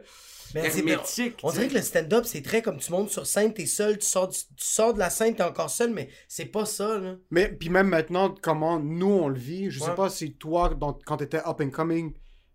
hermétique, 0.55 1.37
On 1.43 1.49
sais. 1.51 1.55
dirait 1.59 1.69
que 1.69 1.75
le 1.75 1.83
stand-up, 1.83 2.25
c'est 2.27 2.43
très 2.43 2.63
comme 2.63 2.79
tu 2.79 2.91
montes 2.93 3.11
sur 3.11 3.27
scène, 3.27 3.53
t'es 3.55 3.67
seul, 3.67 3.99
tu 3.99 4.07
sors 4.07 4.29
du, 4.29 4.39
sors 4.57 4.95
de 4.95 4.99
la 4.99 5.11
scène, 5.11 5.35
t'es 5.35 5.43
encore 5.43 5.71
seul, 5.71 5.91
mais 5.91 6.09
c'est 6.29 6.45
pas 6.47 6.65
ça, 6.67 6.99
là. 6.99 7.15
Mais 7.31 7.49
puis 7.49 7.69
même 7.71 7.89
maintenant, 7.89 8.35
comment 8.43 8.79
nous 8.79 9.07
on 9.11 9.29
le 9.29 9.39
vit, 9.39 9.71
je 9.71 9.81
sais 9.81 9.95
pas 9.95 10.09
si 10.11 10.35
toi, 10.35 10.69
dans- 10.71 10.99
quand 11.07 11.17
t'étais 11.19 11.39
up 11.47 11.61
and 11.61 11.71
coming, 11.71 12.13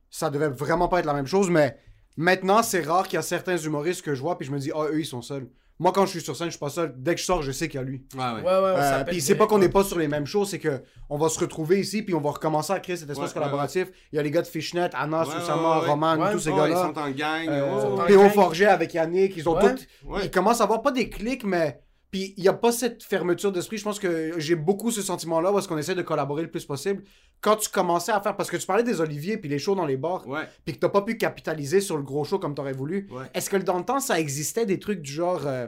ça 0.10 0.30
devait 0.30 0.50
vraiment 0.50 0.88
pas 0.88 1.00
être 1.00 1.06
la 1.06 1.14
même 1.14 1.28
chose, 1.28 1.50
mais 1.50 1.78
maintenant 2.16 2.64
c'est 2.64 2.82
rare 2.82 3.04
qu'il 3.08 3.16
y 3.16 3.20
a 3.20 3.22
certains 3.22 3.58
humoristes 3.58 4.02
que 4.02 4.16
je 4.16 4.22
vois 4.22 4.38
puis 4.38 4.48
je 4.48 4.52
me 4.52 4.60
dis, 4.60 4.72
ah 4.74 4.86
eux 4.92 5.00
ils 5.00 5.06
sont 5.06 5.22
seuls. 5.22 5.48
Moi 5.80 5.92
quand 5.92 6.06
je 6.08 6.12
suis 6.12 6.22
sur 6.22 6.36
scène, 6.36 6.48
je 6.48 6.52
suis 6.54 6.60
pas 6.60 6.70
seul. 6.72 6.96
Dès 6.98 7.14
que 7.14 7.20
je 7.22 7.26
sors, 7.26 7.44
je 7.44 7.52
sais 7.52 7.68
qu'il 7.68 7.80
y 7.80 7.84
a 7.84 7.86
lui. 7.86 8.04
Ouais, 8.16 8.20
ouais. 8.20 8.32
Ouais, 8.38 8.42
ouais, 8.42 8.74
Euh, 8.78 9.04
puis 9.04 9.22
c'est 9.22 9.36
pas 9.36 9.46
qu'on 9.46 9.60
n'est 9.60 9.70
pas 9.70 9.84
sur 9.84 10.00
les 10.00 10.08
mêmes 10.08 10.26
choses, 10.26 10.50
c'est 10.50 10.58
que 10.58 10.82
on 11.10 11.18
va 11.20 11.30
se 11.30 11.40
retrouver 11.40 11.80
ici 11.80 12.02
puis 12.02 12.16
on 12.16 12.22
va 12.22 12.32
recommencer 12.32 12.74
à 12.74 12.80
créer 12.80 12.96
cet 12.98 13.10
espace 13.12 13.28
Ouais, 13.28 13.34
collaboratif. 13.36 13.90
Il 14.12 14.16
y 14.16 14.20
a 14.20 14.24
les 14.24 14.32
gars 14.32 14.42
de 14.42 14.48
Fishnet, 14.48 14.90
Anna, 14.96 15.20
Ouais, 15.20 15.26
Susama, 15.40 15.76
ouais, 15.76 15.82
ouais. 15.84 15.90
Roman, 15.92 16.16
Ouais, 16.18 16.32
tous 16.32 16.40
ces 16.40 16.50
Ouais, 16.50 16.56
ils 16.56 16.74
gars-là. 16.74 16.82
sont 16.94 16.98
en 17.00 17.10
gang. 17.12 17.48
Euh. 17.50 18.06
P.O. 18.08 18.30
Forget 18.30 18.66
avec 18.66 18.94
Yannick, 18.96 19.38
ils 19.38 19.48
ont 19.48 19.56
Ouais. 19.56 19.76
tous. 19.76 19.86
Ouais. 20.06 20.22
Ils 20.24 20.32
commencent 20.32 20.62
à 20.62 20.64
avoir 20.64 20.82
pas 20.82 20.92
des 20.92 21.10
clics, 21.10 21.44
mais. 21.44 21.80
Puis 22.10 22.34
il 22.38 22.42
n'y 22.44 22.48
a 22.48 22.54
pas 22.54 22.72
cette 22.72 23.04
fermeture 23.04 23.52
d'esprit. 23.52 23.78
Je 23.78 23.84
pense 23.84 24.00
que 24.00 24.40
j'ai 24.40 24.56
beaucoup 24.56 24.92
ce 24.92 25.02
sentiment-là 25.02 25.52
où 25.52 25.60
est-ce 25.60 25.68
qu'on 25.68 25.78
essaie 25.78 25.94
de 25.96 26.02
collaborer 26.02 26.42
le 26.44 26.50
plus 26.50 26.66
possible. 26.66 27.04
Quand 27.42 27.58
tu 27.58 27.70
commençais 27.70 28.14
à 28.14 28.22
faire. 28.22 28.36
Parce 28.38 28.50
que 28.50 28.56
tu 28.58 28.66
parlais 28.66 28.84
des 28.84 29.02
oliviers 29.02 29.38
puis 29.38 29.50
les 29.50 29.60
shows 29.60 29.76
dans 29.76 29.86
les 29.86 29.98
bars, 29.98 30.26
Ouais, 30.28 30.48
puis 30.64 30.74
que 30.74 30.80
t'as 30.80 30.90
pas 30.90 31.02
pu 31.02 31.18
capitaliser 31.18 31.82
sur 31.82 31.98
le 31.98 32.04
gros 32.04 32.24
show 32.24 32.40
comme 32.40 32.56
t'aurais 32.56 32.72
voulu. 32.74 33.08
ouais. 33.12 33.26
Est-ce 33.34 33.50
que 33.50 33.58
dans 33.58 33.78
le 33.78 33.84
temps, 33.84 34.00
ça 34.00 34.20
existait 34.20 34.66
des 34.66 34.80
trucs 34.80 35.02
du 35.02 35.12
genre. 35.12 35.46
euh, 35.46 35.68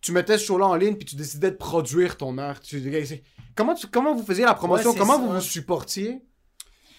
tu 0.00 0.12
mettais 0.12 0.38
ce 0.38 0.44
show-là 0.44 0.66
en 0.66 0.74
ligne 0.74 0.94
puis 0.96 1.04
tu 1.06 1.16
décidais 1.16 1.50
de 1.52 1.56
produire 1.56 2.16
ton 2.16 2.36
art? 2.38 2.60
Tu... 2.60 2.82
Comment, 3.54 3.74
tu... 3.74 3.86
Comment 3.86 4.14
vous 4.14 4.24
faisiez 4.24 4.44
la 4.44 4.54
promotion? 4.54 4.90
Ouais, 4.90 4.98
Comment 4.98 5.14
ça, 5.14 5.20
vous 5.20 5.32
vous 5.34 5.40
supportiez 5.40 6.20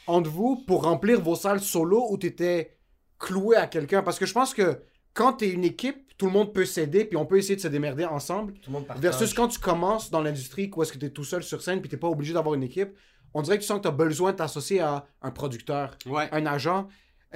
entre 0.07 0.29
vous 0.29 0.63
pour 0.65 0.83
remplir 0.83 1.21
vos 1.21 1.35
salles 1.35 1.59
solo 1.59 2.07
où 2.09 2.17
t'étais 2.17 2.77
cloué 3.19 3.55
à 3.57 3.67
quelqu'un? 3.67 4.01
Parce 4.01 4.17
que 4.17 4.25
je 4.25 4.33
pense 4.33 4.53
que 4.53 4.79
quand 5.17 5.33
t'es 5.33 5.49
une 5.49 5.63
équipe, 5.63 5.97
tout 6.17 6.25
le 6.27 6.31
monde 6.31 6.53
peut 6.53 6.65
s'aider 6.65 7.05
puis 7.05 7.17
on 7.17 7.25
peut 7.25 7.37
essayer 7.37 7.55
de 7.55 7.61
se 7.61 7.67
démerder 7.67 8.05
ensemble. 8.05 8.53
Tout 8.53 8.69
le 8.69 8.73
monde 8.73 8.87
partage. 8.87 9.01
Versus 9.03 9.33
quand 9.33 9.47
tu 9.47 9.59
commences 9.59 10.09
dans 10.09 10.21
l'industrie, 10.21 10.69
où 10.75 10.81
est-ce 10.83 10.93
que 10.93 10.97
t'es 10.97 11.09
tout 11.09 11.23
seul 11.23 11.43
sur 11.43 11.61
scène 11.61 11.79
puis 11.81 11.89
t'es 11.89 11.97
pas 11.97 12.07
obligé 12.07 12.33
d'avoir 12.33 12.55
une 12.55 12.63
équipe, 12.63 12.89
on 13.33 13.41
dirait 13.41 13.57
que 13.57 13.61
tu 13.63 13.67
sens 13.67 13.77
que 13.79 13.83
t'as 13.83 13.91
besoin 13.91 14.31
de 14.31 14.37
t'associer 14.37 14.79
à 14.79 15.05
un 15.21 15.31
producteur, 15.31 15.97
Ouais. 16.05 16.27
un 16.31 16.45
agent. 16.45 16.87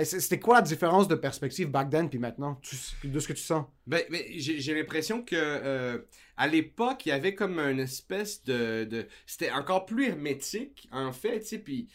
C'était 0.03 0.39
quoi 0.39 0.55
la 0.55 0.61
différence 0.61 1.07
de 1.09 1.15
perspective 1.15 1.69
back 1.69 1.89
then 1.89 2.09
puis 2.09 2.17
maintenant, 2.17 2.55
tu- 2.63 3.07
de 3.07 3.19
ce 3.19 3.27
que 3.27 3.33
tu 3.33 3.43
sens? 3.43 3.65
Ben, 3.85 4.01
ben, 4.09 4.21
j'ai 4.37 4.59
j'ai 4.61 4.73
l'impression 4.73 5.21
que 5.21 5.35
euh, 5.35 5.97
à 6.37 6.47
l'époque, 6.47 7.05
il 7.05 7.09
y 7.09 7.11
avait 7.11 7.35
comme 7.35 7.59
une 7.59 7.79
espèce 7.81 8.41
de. 8.45 8.85
de- 8.85 9.05
C'était 9.25 9.51
encore 9.51 9.85
plus 9.85 10.05
hermétique, 10.07 10.87
en 10.93 11.11
fait, 11.11 11.41
tu 11.41 11.45
sais, 11.47 11.59
puis. 11.59 11.87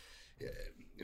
euh, 0.42 0.46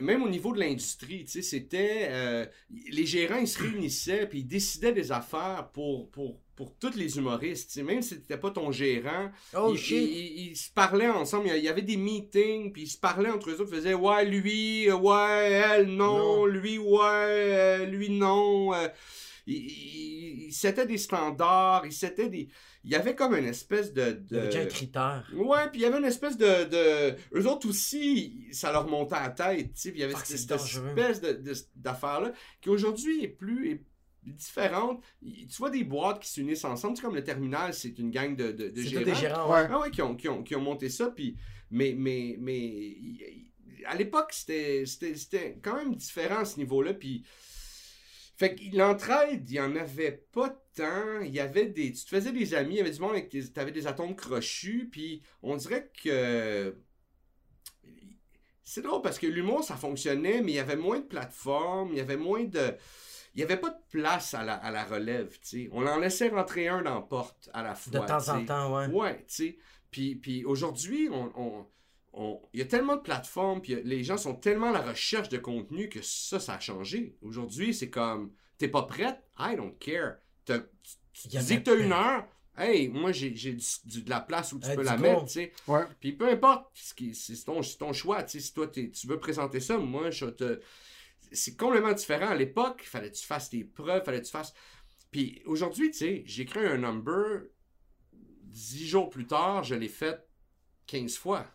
même 0.01 0.23
au 0.23 0.29
niveau 0.29 0.53
de 0.53 0.59
l'industrie, 0.59 1.25
tu 1.25 1.31
sais, 1.31 1.41
c'était. 1.41 2.07
euh, 2.09 2.45
les 2.89 3.05
gérants, 3.05 3.37
ils 3.39 3.47
se 3.47 3.59
réunissaient, 3.61 4.27
puis 4.27 4.39
ils 4.39 4.47
décidaient 4.47 4.93
des 4.93 5.11
affaires 5.11 5.69
pour, 5.73 6.09
pour, 6.11 6.39
pour 6.55 6.75
tous 6.77 6.95
les 6.95 7.17
humoristes, 7.17 7.67
tu 7.69 7.73
sais. 7.75 7.83
Même 7.83 8.01
si 8.01 8.09
c'était 8.15 8.37
pas 8.37 8.51
ton 8.51 8.71
gérant, 8.71 9.31
Oh 9.55 9.71
ils, 9.73 9.79
ils- 10.03 10.49
ils 10.51 10.57
se 10.57 10.69
parlaient 10.71 11.09
ensemble. 11.09 11.49
Il 11.55 11.63
y 11.63 11.67
avait 11.69 11.81
des 11.81 11.97
meetings, 11.97 12.71
puis 12.73 12.83
ils 12.83 12.87
se 12.89 12.97
parlaient 12.97 13.29
entre 13.31 13.49
eux 13.51 13.61
autres. 13.61 13.71
Ils 13.73 13.77
faisaient 13.77 13.93
Ouais, 13.93 14.25
lui, 14.25 14.91
ouais, 14.91 15.51
elle, 15.51 15.87
non. 15.87 16.17
Non. 16.17 16.45
Lui, 16.45 16.77
ouais, 16.77 16.99
euh, 17.01 17.85
lui, 17.85 18.09
non. 18.09 18.73
Euh, 18.73 18.87
ils, 19.47 19.55
ils, 19.57 20.43
ils 20.47 20.53
settaient 20.53 20.85
des 20.87 20.97
standards. 20.97 21.85
Ils 21.85 21.93
settaient 21.93 22.29
des. 22.29 22.47
Il 22.85 22.91
y 22.91 22.95
avait 22.95 23.15
comme 23.15 23.33
une 23.35 23.45
espèce 23.45 23.93
de. 23.93 24.01
Il 24.29 24.35
y 24.35 24.39
avait 24.39 24.47
de... 24.47 24.51
déjà 24.51 24.61
un 24.61 24.65
critère. 24.65 25.31
Ouais, 25.35 25.69
puis 25.71 25.79
il 25.79 25.83
y 25.83 25.85
avait 25.85 25.99
une 25.99 26.05
espèce 26.05 26.37
de, 26.37 26.65
de... 26.65 27.15
Eux 27.33 27.47
autres 27.47 27.69
aussi, 27.69 28.45
ça 28.51 28.71
leur 28.73 28.87
montait 28.87 29.15
à 29.15 29.21
la 29.23 29.29
tête, 29.29 29.73
tu 29.73 29.79
sais, 29.79 29.91
puis 29.91 29.99
il 29.99 30.01
y 30.01 30.05
avait 30.05 30.13
Fuck, 30.13 30.25
cette, 30.25 30.39
cette 30.39 30.51
espèce 30.51 31.21
de- 31.21 31.31
de- 31.33 31.53
d'affaire-là, 31.77 32.33
qui 32.59 32.69
aujourd'hui 32.69 33.23
est 33.23 33.29
plus 33.29 33.71
est 33.71 33.81
différente. 34.23 35.01
Il- 35.21 35.47
Tu 35.47 35.57
vois 35.57 35.69
des 35.69 35.83
boîtes 35.83 36.21
qui 36.21 36.29
s'unissent 36.29 36.65
ensemble, 36.65 36.95
tu 36.95 37.01
sais, 37.01 37.05
comme 37.05 37.15
le 37.15 37.23
terminal, 37.23 37.73
c'est 37.73 37.97
une 37.99 38.11
gang 38.11 38.35
de, 38.35 38.51
de, 38.51 38.69
de 38.69 38.81
gérants. 38.81 39.05
des 39.05 39.15
gérants, 39.15 39.53
ouais. 39.53 39.67
Ah 39.69 39.79
ouais, 39.79 39.89
qui 39.91 40.01
ont, 40.01 40.15
qui 40.15 40.27
ont, 40.27 40.43
qui 40.43 40.55
ont 40.55 40.61
monté 40.61 40.89
ça, 40.89 41.09
puis... 41.09 41.37
Mais, 41.71 41.93
mais, 41.97 42.35
mais... 42.39 42.95
À 43.85 43.95
l'époque, 43.95 44.31
c'était 44.31 44.85
c'était- 44.85 45.15
c'était 45.15 45.57
quand 45.61 45.75
même 45.75 45.95
différent 45.95 46.39
à 46.39 46.45
ce 46.45 46.57
niveau-là, 46.57 46.93
puis... 46.93 47.23
Fait 48.43 48.55
que 48.55 48.75
l'entraide, 48.75 49.49
il 49.49 49.55
y 49.55 49.59
en 49.61 49.73
avait 49.77 50.25
pas 50.33 50.49
tant. 50.75 51.21
Il 51.21 51.33
y 51.33 51.39
avait 51.39 51.67
des. 51.67 51.93
Tu 51.93 52.03
te 52.03 52.09
faisais 52.09 52.33
des 52.33 52.53
amis, 52.53 52.73
il 52.73 52.77
y 52.79 52.81
avait 52.81 52.91
du 52.91 52.99
monde 52.99 53.11
avec 53.11 53.31
des. 53.31 53.49
T'avais 53.53 53.71
des 53.71 53.87
atomes 53.87 54.17
crochus, 54.17 54.89
puis 54.91 55.21
on 55.41 55.55
dirait 55.55 55.89
que. 56.03 56.75
C'est 58.63 58.81
drôle 58.81 59.01
parce 59.01 59.17
que 59.17 59.27
l'humour, 59.27 59.63
ça 59.63 59.77
fonctionnait, 59.77 60.41
mais 60.41 60.51
il 60.51 60.55
y 60.55 60.59
avait 60.59 60.75
moins 60.75 60.99
de 60.99 61.05
plateformes, 61.05 61.91
il 61.93 61.97
y 61.99 62.01
avait 62.01 62.17
moins 62.17 62.43
de. 62.43 62.75
Il 63.33 63.37
n'y 63.37 63.43
avait 63.43 63.55
pas 63.57 63.69
de 63.69 63.79
place 63.89 64.33
à 64.33 64.43
la, 64.43 64.55
à 64.55 64.71
la 64.71 64.83
relève, 64.83 65.31
tu 65.39 65.47
sais. 65.63 65.69
On 65.71 65.87
en 65.87 65.97
laissait 65.99 66.27
rentrer 66.27 66.67
un 66.67 66.81
dans 66.81 66.95
la 66.95 67.01
porte 67.01 67.49
à 67.53 67.63
la 67.63 67.73
De 67.73 67.97
fois. 67.97 68.05
temps 68.05 68.21
tu 68.21 68.29
en 68.29 68.45
temps, 68.45 68.75
ouais. 68.77 68.87
Ouais, 68.87 69.17
tu 69.27 69.33
sais. 69.35 69.57
Puis, 69.89 70.15
puis 70.15 70.43
aujourd'hui, 70.43 71.07
on- 71.09 71.65
il 72.15 72.59
y 72.59 72.61
a 72.61 72.65
tellement 72.65 72.95
de 72.95 73.01
plateformes, 73.01 73.61
puis 73.61 73.75
les 73.83 74.03
gens 74.03 74.17
sont 74.17 74.35
tellement 74.35 74.69
à 74.69 74.73
la 74.73 74.81
recherche 74.81 75.29
de 75.29 75.37
contenu 75.37 75.89
que 75.89 76.01
ça, 76.01 76.39
ça 76.39 76.55
a 76.55 76.59
changé. 76.59 77.17
Aujourd'hui, 77.21 77.73
c'est 77.73 77.89
comme, 77.89 78.33
t'es 78.57 78.67
pas 78.67 78.83
prête? 78.83 79.23
I 79.39 79.55
don't 79.55 79.75
care. 79.79 80.17
Tu 80.45 81.27
dis 81.27 81.57
que 81.57 81.63
t'as 81.63 81.75
une 81.75 81.91
heure, 81.91 82.27
hey, 82.57 82.87
moi, 82.89 83.11
j'ai 83.11 83.31
de 83.31 84.09
la 84.09 84.19
place 84.19 84.53
où 84.53 84.59
tu 84.59 84.69
peux 84.75 84.83
la 84.83 84.95
go. 84.95 85.01
mettre, 85.01 85.25
tu 85.25 85.31
sais. 85.31 85.53
Ouais. 85.67 85.85
Puis 85.99 86.13
peu 86.13 86.29
importe, 86.29 86.67
c'est 86.73 87.43
ton, 87.45 87.61
ton 87.61 87.93
choix, 87.93 88.23
tu 88.23 88.39
sais. 88.39 88.45
Si 88.45 88.53
toi, 88.53 88.67
tu 88.67 88.91
veux 89.07 89.19
présenter 89.19 89.59
ça, 89.59 89.77
moi, 89.77 90.11
je 90.11 90.25
te... 90.25 90.59
C'est 91.31 91.57
complètement 91.57 91.93
différent. 91.93 92.27
À 92.27 92.35
l'époque, 92.35 92.81
il 92.83 92.87
fallait 92.87 93.09
que 93.09 93.15
tu 93.15 93.25
fasses 93.25 93.49
tes 93.49 93.63
preuves, 93.63 94.03
fallait 94.03 94.21
que 94.21 94.25
tu 94.25 94.31
fasses... 94.31 94.53
Puis 95.09 95.41
aujourd'hui, 95.45 95.89
tu 95.89 95.97
sais, 95.97 96.23
j'ai 96.25 96.45
créé 96.45 96.67
un 96.67 96.77
number, 96.77 97.43
dix 98.11 98.87
jours 98.87 99.09
plus 99.09 99.25
tard, 99.25 99.63
je 99.63 99.73
l'ai 99.73 99.87
fait 99.87 100.27
15 100.87 101.17
fois. 101.17 101.47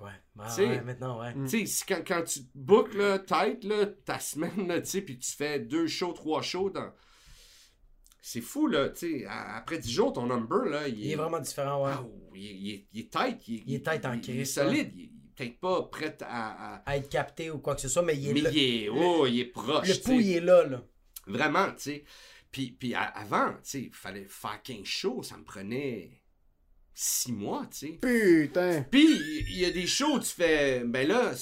Ouais. 0.00 0.10
Ah, 0.38 0.48
ouais, 0.68 0.80
maintenant, 0.82 1.20
ouais. 1.20 1.32
Tu 1.48 1.66
sais, 1.66 1.84
quand, 1.86 2.02
quand 2.06 2.22
tu 2.24 2.40
bookes, 2.54 2.94
là, 2.94 3.18
tête, 3.20 3.62
là, 3.64 3.86
ta 3.86 4.18
semaine, 4.18 4.66
là, 4.68 4.80
puis 4.80 5.18
tu 5.18 5.32
fais 5.32 5.60
deux 5.60 5.86
shows, 5.86 6.12
trois 6.12 6.42
shows 6.42 6.70
dans... 6.70 6.92
C'est 8.20 8.40
fou, 8.40 8.66
là, 8.66 8.88
sais, 8.94 9.26
après 9.28 9.78
10 9.78 9.90
jours, 9.90 10.12
ton 10.14 10.26
number, 10.26 10.64
là, 10.64 10.88
il, 10.88 10.98
Il 10.98 11.10
est 11.12 11.16
vraiment 11.16 11.40
différent, 11.40 11.84
ouais. 11.84 11.92
Ah, 11.94 12.04
il, 12.34 12.46
est- 12.46 12.54
il 12.54 12.70
est- 12.72 12.86
il 12.94 13.00
est 13.00 13.12
tight. 13.12 13.48
Il, 13.48 13.74
est- 13.74 13.84
tight 13.84 14.04
en 14.06 14.14
il- 14.14 14.24
Il 14.24 14.30
est 14.30 14.34
crise, 14.34 14.54
solide. 14.54 14.92
Il 14.96 15.04
est 15.04 15.10
peut-être 15.36 15.60
pas 15.60 15.82
prêt 15.82 16.16
à... 16.22 16.76
à- 16.76 16.82
À 16.90 16.96
être 16.96 17.10
capté 17.10 17.50
ou 17.50 17.58
quoi 17.58 17.74
que 17.74 17.82
ce 17.82 17.88
soit, 17.88 18.02
mais 18.02 18.16
il 18.16 18.28
est 18.30 18.32
Mais 18.32 18.40
là. 18.40 18.50
il 18.50 18.58
est, 18.84 18.88
oh, 18.88 19.26
il 19.26 19.40
est 19.40 19.44
proche, 19.44 19.88
Le 19.88 19.94
pouls, 20.02 20.20
il 20.20 20.32
est 20.32 20.40
là, 20.40 20.64
là. 20.66 20.82
Vraiment, 21.26 21.66
tu 21.72 21.80
sais. 21.82 22.04
Puis, 22.50 22.70
puis 22.70 22.94
avant, 22.94 23.50
tu 23.54 23.58
sais, 23.64 23.82
il 23.82 23.92
fallait 23.94 24.26
faire 24.28 24.62
15 24.62 24.84
shows, 24.84 25.22
ça 25.22 25.36
me 25.36 25.44
prenait 25.44 26.22
6 26.94 27.32
mois, 27.32 27.66
tu 27.70 27.78
sais. 27.78 27.98
Putain. 28.00 28.84
Puis, 28.90 29.04
il 29.04 29.44
il 29.50 29.58
y 29.58 29.64
a 29.64 29.70
des 29.70 29.86
shows 29.86 30.14
où 30.16 30.20
tu 30.20 30.26
fais, 30.30 30.82
ben 30.84 31.06
là, 31.08 31.32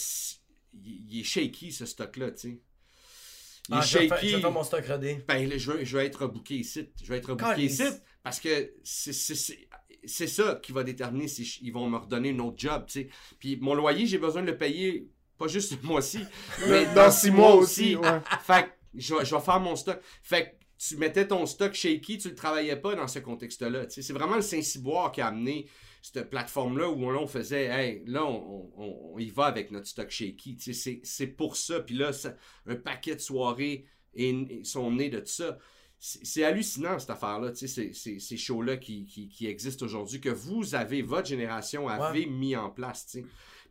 il 0.85 1.21
est 1.21 1.25
shaky, 1.25 1.73
ce 1.73 1.85
stock-là, 1.87 2.31
tu 2.33 2.39
sais. 2.39 2.61
Il 3.69 3.75
Ah, 3.77 3.79
est 3.81 3.87
je 3.87 3.99
vais 3.99 4.09
faire- 4.09 4.17
shaky. 4.17 4.29
je 4.31 4.37
vais 4.37 4.41
faire 4.43 4.51
mon 4.53 4.65
stock 4.65 4.85
rodé. 4.87 5.19
Ben 5.29 5.49
là, 5.49 5.57
je 5.57 5.71
veux, 5.71 5.85
je 5.85 5.97
veux 5.97 6.03
être 6.03 6.27
booké 6.27 6.57
ici. 6.57 6.89
Je 7.03 7.09
veux 7.09 7.17
être 7.17 7.29
booké 7.35 7.45
Calisse. 7.45 7.75
ici 7.79 7.85
parce 8.23 8.41
que 8.41 8.73
c'est- 8.83 9.13
c'est 9.13 9.35
c'est- 9.37 9.69
c'est 10.05 10.27
ça 10.27 10.59
qui 10.61 10.73
va 10.73 10.83
déterminer 10.83 11.29
si 11.29 11.45
je- 11.45 11.61
ils 11.63 11.73
vont 11.73 11.89
me 11.89 11.97
redonner 11.97 12.31
un 12.31 12.39
autre 12.41 12.59
job, 12.59 12.87
tu 12.87 13.03
sais. 13.03 13.09
Puis 13.39 13.57
mon 13.61 13.75
loyer, 13.75 14.05
j'ai 14.07 14.19
besoin 14.19 14.43
de 14.43 14.49
le 14.49 14.59
payer, 14.59 15.09
pas 15.39 15.47
juste 15.47 15.75
ce 15.81 15.87
mois-ci, 15.87 16.19
mais 16.69 16.87
Dans 16.87 16.95
dans 16.95 17.11
six 17.13 17.21
six 17.27 17.31
mois 17.31 17.49
mois 17.51 17.55
aussi, 17.57 17.95
aussi. 17.95 17.97
ouais. 17.97 18.21
fait 18.45 18.65
que 18.65 18.69
je 18.97 19.15
vais, 19.15 19.25
je 19.25 19.35
vais 19.35 19.41
faire 19.41 19.61
mon 19.61 19.77
stock. 19.77 20.01
Fait 20.25 20.45
que 20.45 20.62
tu 20.89 20.97
mettais 20.97 21.29
ton 21.29 21.47
stock 21.47 21.75
shaky, 21.75 22.19
tu 22.19 22.29
le 22.31 22.35
travaillais 22.35 22.77
pas 22.77 22.95
dans 22.97 23.07
ce 23.07 23.19
contexte-là. 23.21 23.87
C'est 23.89 24.13
vraiment 24.13 24.37
le 24.37 24.43
Saint-Cyboire 24.43 25.13
qui 25.13 25.21
a 25.21 25.29
amené 25.29 25.69
cette 26.03 26.29
plateforme-là 26.29 26.89
où 26.91 27.05
on, 27.05 27.27
faisait, 27.29 27.67
hey, 27.67 28.03
là, 28.07 28.25
on, 28.25 28.73
on- 28.77 29.11
on 29.15 29.19
y 29.19 29.31
va 29.31 29.45
avec 29.47 29.71
notre 29.71 29.87
stock 29.87 30.11
shaky. 30.11 30.57
C'est 31.05 31.27
pour 31.29 31.57
ça. 31.57 31.81
Puis 31.81 31.95
là, 31.95 32.13
ça- 32.13 32.35
un 32.67 32.75
paquet 32.75 33.15
de 33.15 33.21
soirées 33.21 33.85
et, 34.15 34.31
et 34.31 34.65
sont 34.65 34.91
nés 34.91 35.09
de 35.11 35.25
ça. 35.25 35.59
C'est 35.99 36.43
hallucinant 36.43 36.99
cette 36.99 37.11
affaire-là, 37.11 37.55
ces, 37.55 38.37
shows-là 38.37 38.77
qui, 38.77 39.05
qui, 39.07 39.29
qui 39.29 39.47
existent 39.47 39.85
aujourd'hui, 39.87 40.21
que 40.21 40.31
vous 40.31 40.75
avez, 40.75 41.01
votre 41.03 41.29
génération 41.29 41.87
avez 41.87 42.27
mis 42.27 42.57
en 42.57 42.71
place. 42.71 43.17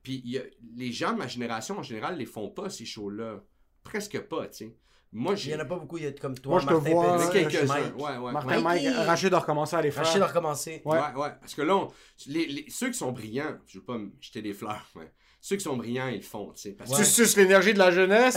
Puis 0.02 0.22
il 0.24 0.32
y 0.32 0.38
a- 0.38 0.44
les 0.78 0.94
gens 0.94 1.12
de 1.12 1.18
ma 1.18 1.28
génération, 1.28 1.78
en 1.78 1.84
général, 1.84 2.18
les 2.18 2.26
font 2.26 2.50
pas, 2.50 2.70
ces 2.70 2.86
shows-là. 2.86 3.44
Presque 3.84 4.18
pas, 4.22 4.48
tu 4.48 4.58
sais. 4.60 4.76
Moi, 5.14 5.34
Il 5.34 5.38
j'ai... 5.38 5.52
y 5.52 5.56
en 5.56 5.60
a 5.60 5.66
pas 5.66 5.76
beaucoup, 5.76 5.98
il 5.98 6.06
y 6.06 6.08
a 6.08 6.12
comme 6.14 6.38
toi, 6.40 6.52
Moi, 6.52 6.60
je 6.62 6.68
te 6.68 6.72
Martin 6.74 6.90
vois, 6.92 7.04
Il 7.04 7.08
y 7.08 7.10
en 7.10 7.14
a 7.14 7.28
Petit, 7.28 7.38
ouais, 7.38 7.52
quelques-uns, 7.52 7.66
Mike. 7.74 7.98
ouais, 7.98 8.18
ouais. 8.18 8.32
Martin 8.32 8.56
ouais. 8.56 8.62
Mike. 8.62 8.88
Rachid 9.08 9.34
a 9.34 9.40
recommencé 9.40 9.76
à 9.76 9.82
les 9.82 9.92
faire. 9.92 10.06
Rachid 10.06 10.22
a 10.22 10.28
recommencé. 10.28 10.82
Ouais. 10.86 10.98
Ouais, 11.00 11.22
ouais. 11.22 11.30
Parce 11.42 11.54
que 11.54 11.62
là, 11.64 11.76
on- 11.76 11.90
les, 12.28 12.46
les- 12.46 12.66
ceux 12.70 12.88
qui 12.88 12.98
sont 12.98 13.12
brillants, 13.12 13.58
je 13.68 13.80
veux 13.80 13.84
pas 13.84 13.98
me 13.98 14.10
jeter 14.22 14.42
des 14.42 14.54
fleurs, 14.54 14.86
mais 14.96 15.12
ceux 15.42 15.58
qui 15.58 15.64
sont 15.64 15.76
brillants, 15.76 16.08
ils 16.08 16.18
le 16.18 16.22
font, 16.22 16.54
tu 16.56 17.04
suces 17.04 17.36
l'énergie 17.36 17.74
de 17.74 17.80
la 17.80 17.92
jeunesse? 17.92 18.36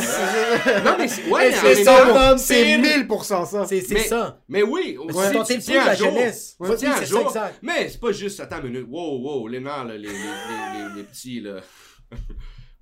Non, 0.84 0.96
mais 0.98 1.06
c'est... 1.06 1.28
Ouais, 1.30 1.52
c'est 1.52 1.84
ça. 1.84 2.36
C'est 2.38 2.54
c'est- 2.64 2.78
1000% 2.78 3.46
ça. 3.46 3.66
C'est 3.66 3.80
ça. 3.82 4.40
Mais 4.48 4.64
oui, 4.64 4.98
c'est 5.12 5.32
ton 5.32 5.44
tiens 5.44 5.58
de 5.82 5.86
la 5.86 5.94
jeunesse. 5.94 6.56
Tiens 6.76 6.96
c'est 6.98 7.06
ça, 7.06 7.20
exact. 7.22 7.58
Mais 7.62 7.88
c'est 7.88 8.00
pas 8.00 8.10
juste, 8.10 8.40
attends 8.40 8.58
une 8.62 8.70
minute, 8.72 8.86
wow, 8.90 9.18
wow, 9.20 9.46
les 9.46 9.60
nerfs, 9.60 9.84
là, 9.84 9.96
les, 9.96 10.08
les, 10.08 10.12
les, 10.12 10.88
les- 10.88 10.96
les 10.96 11.02
petits, 11.04 11.40
là. 11.40 11.60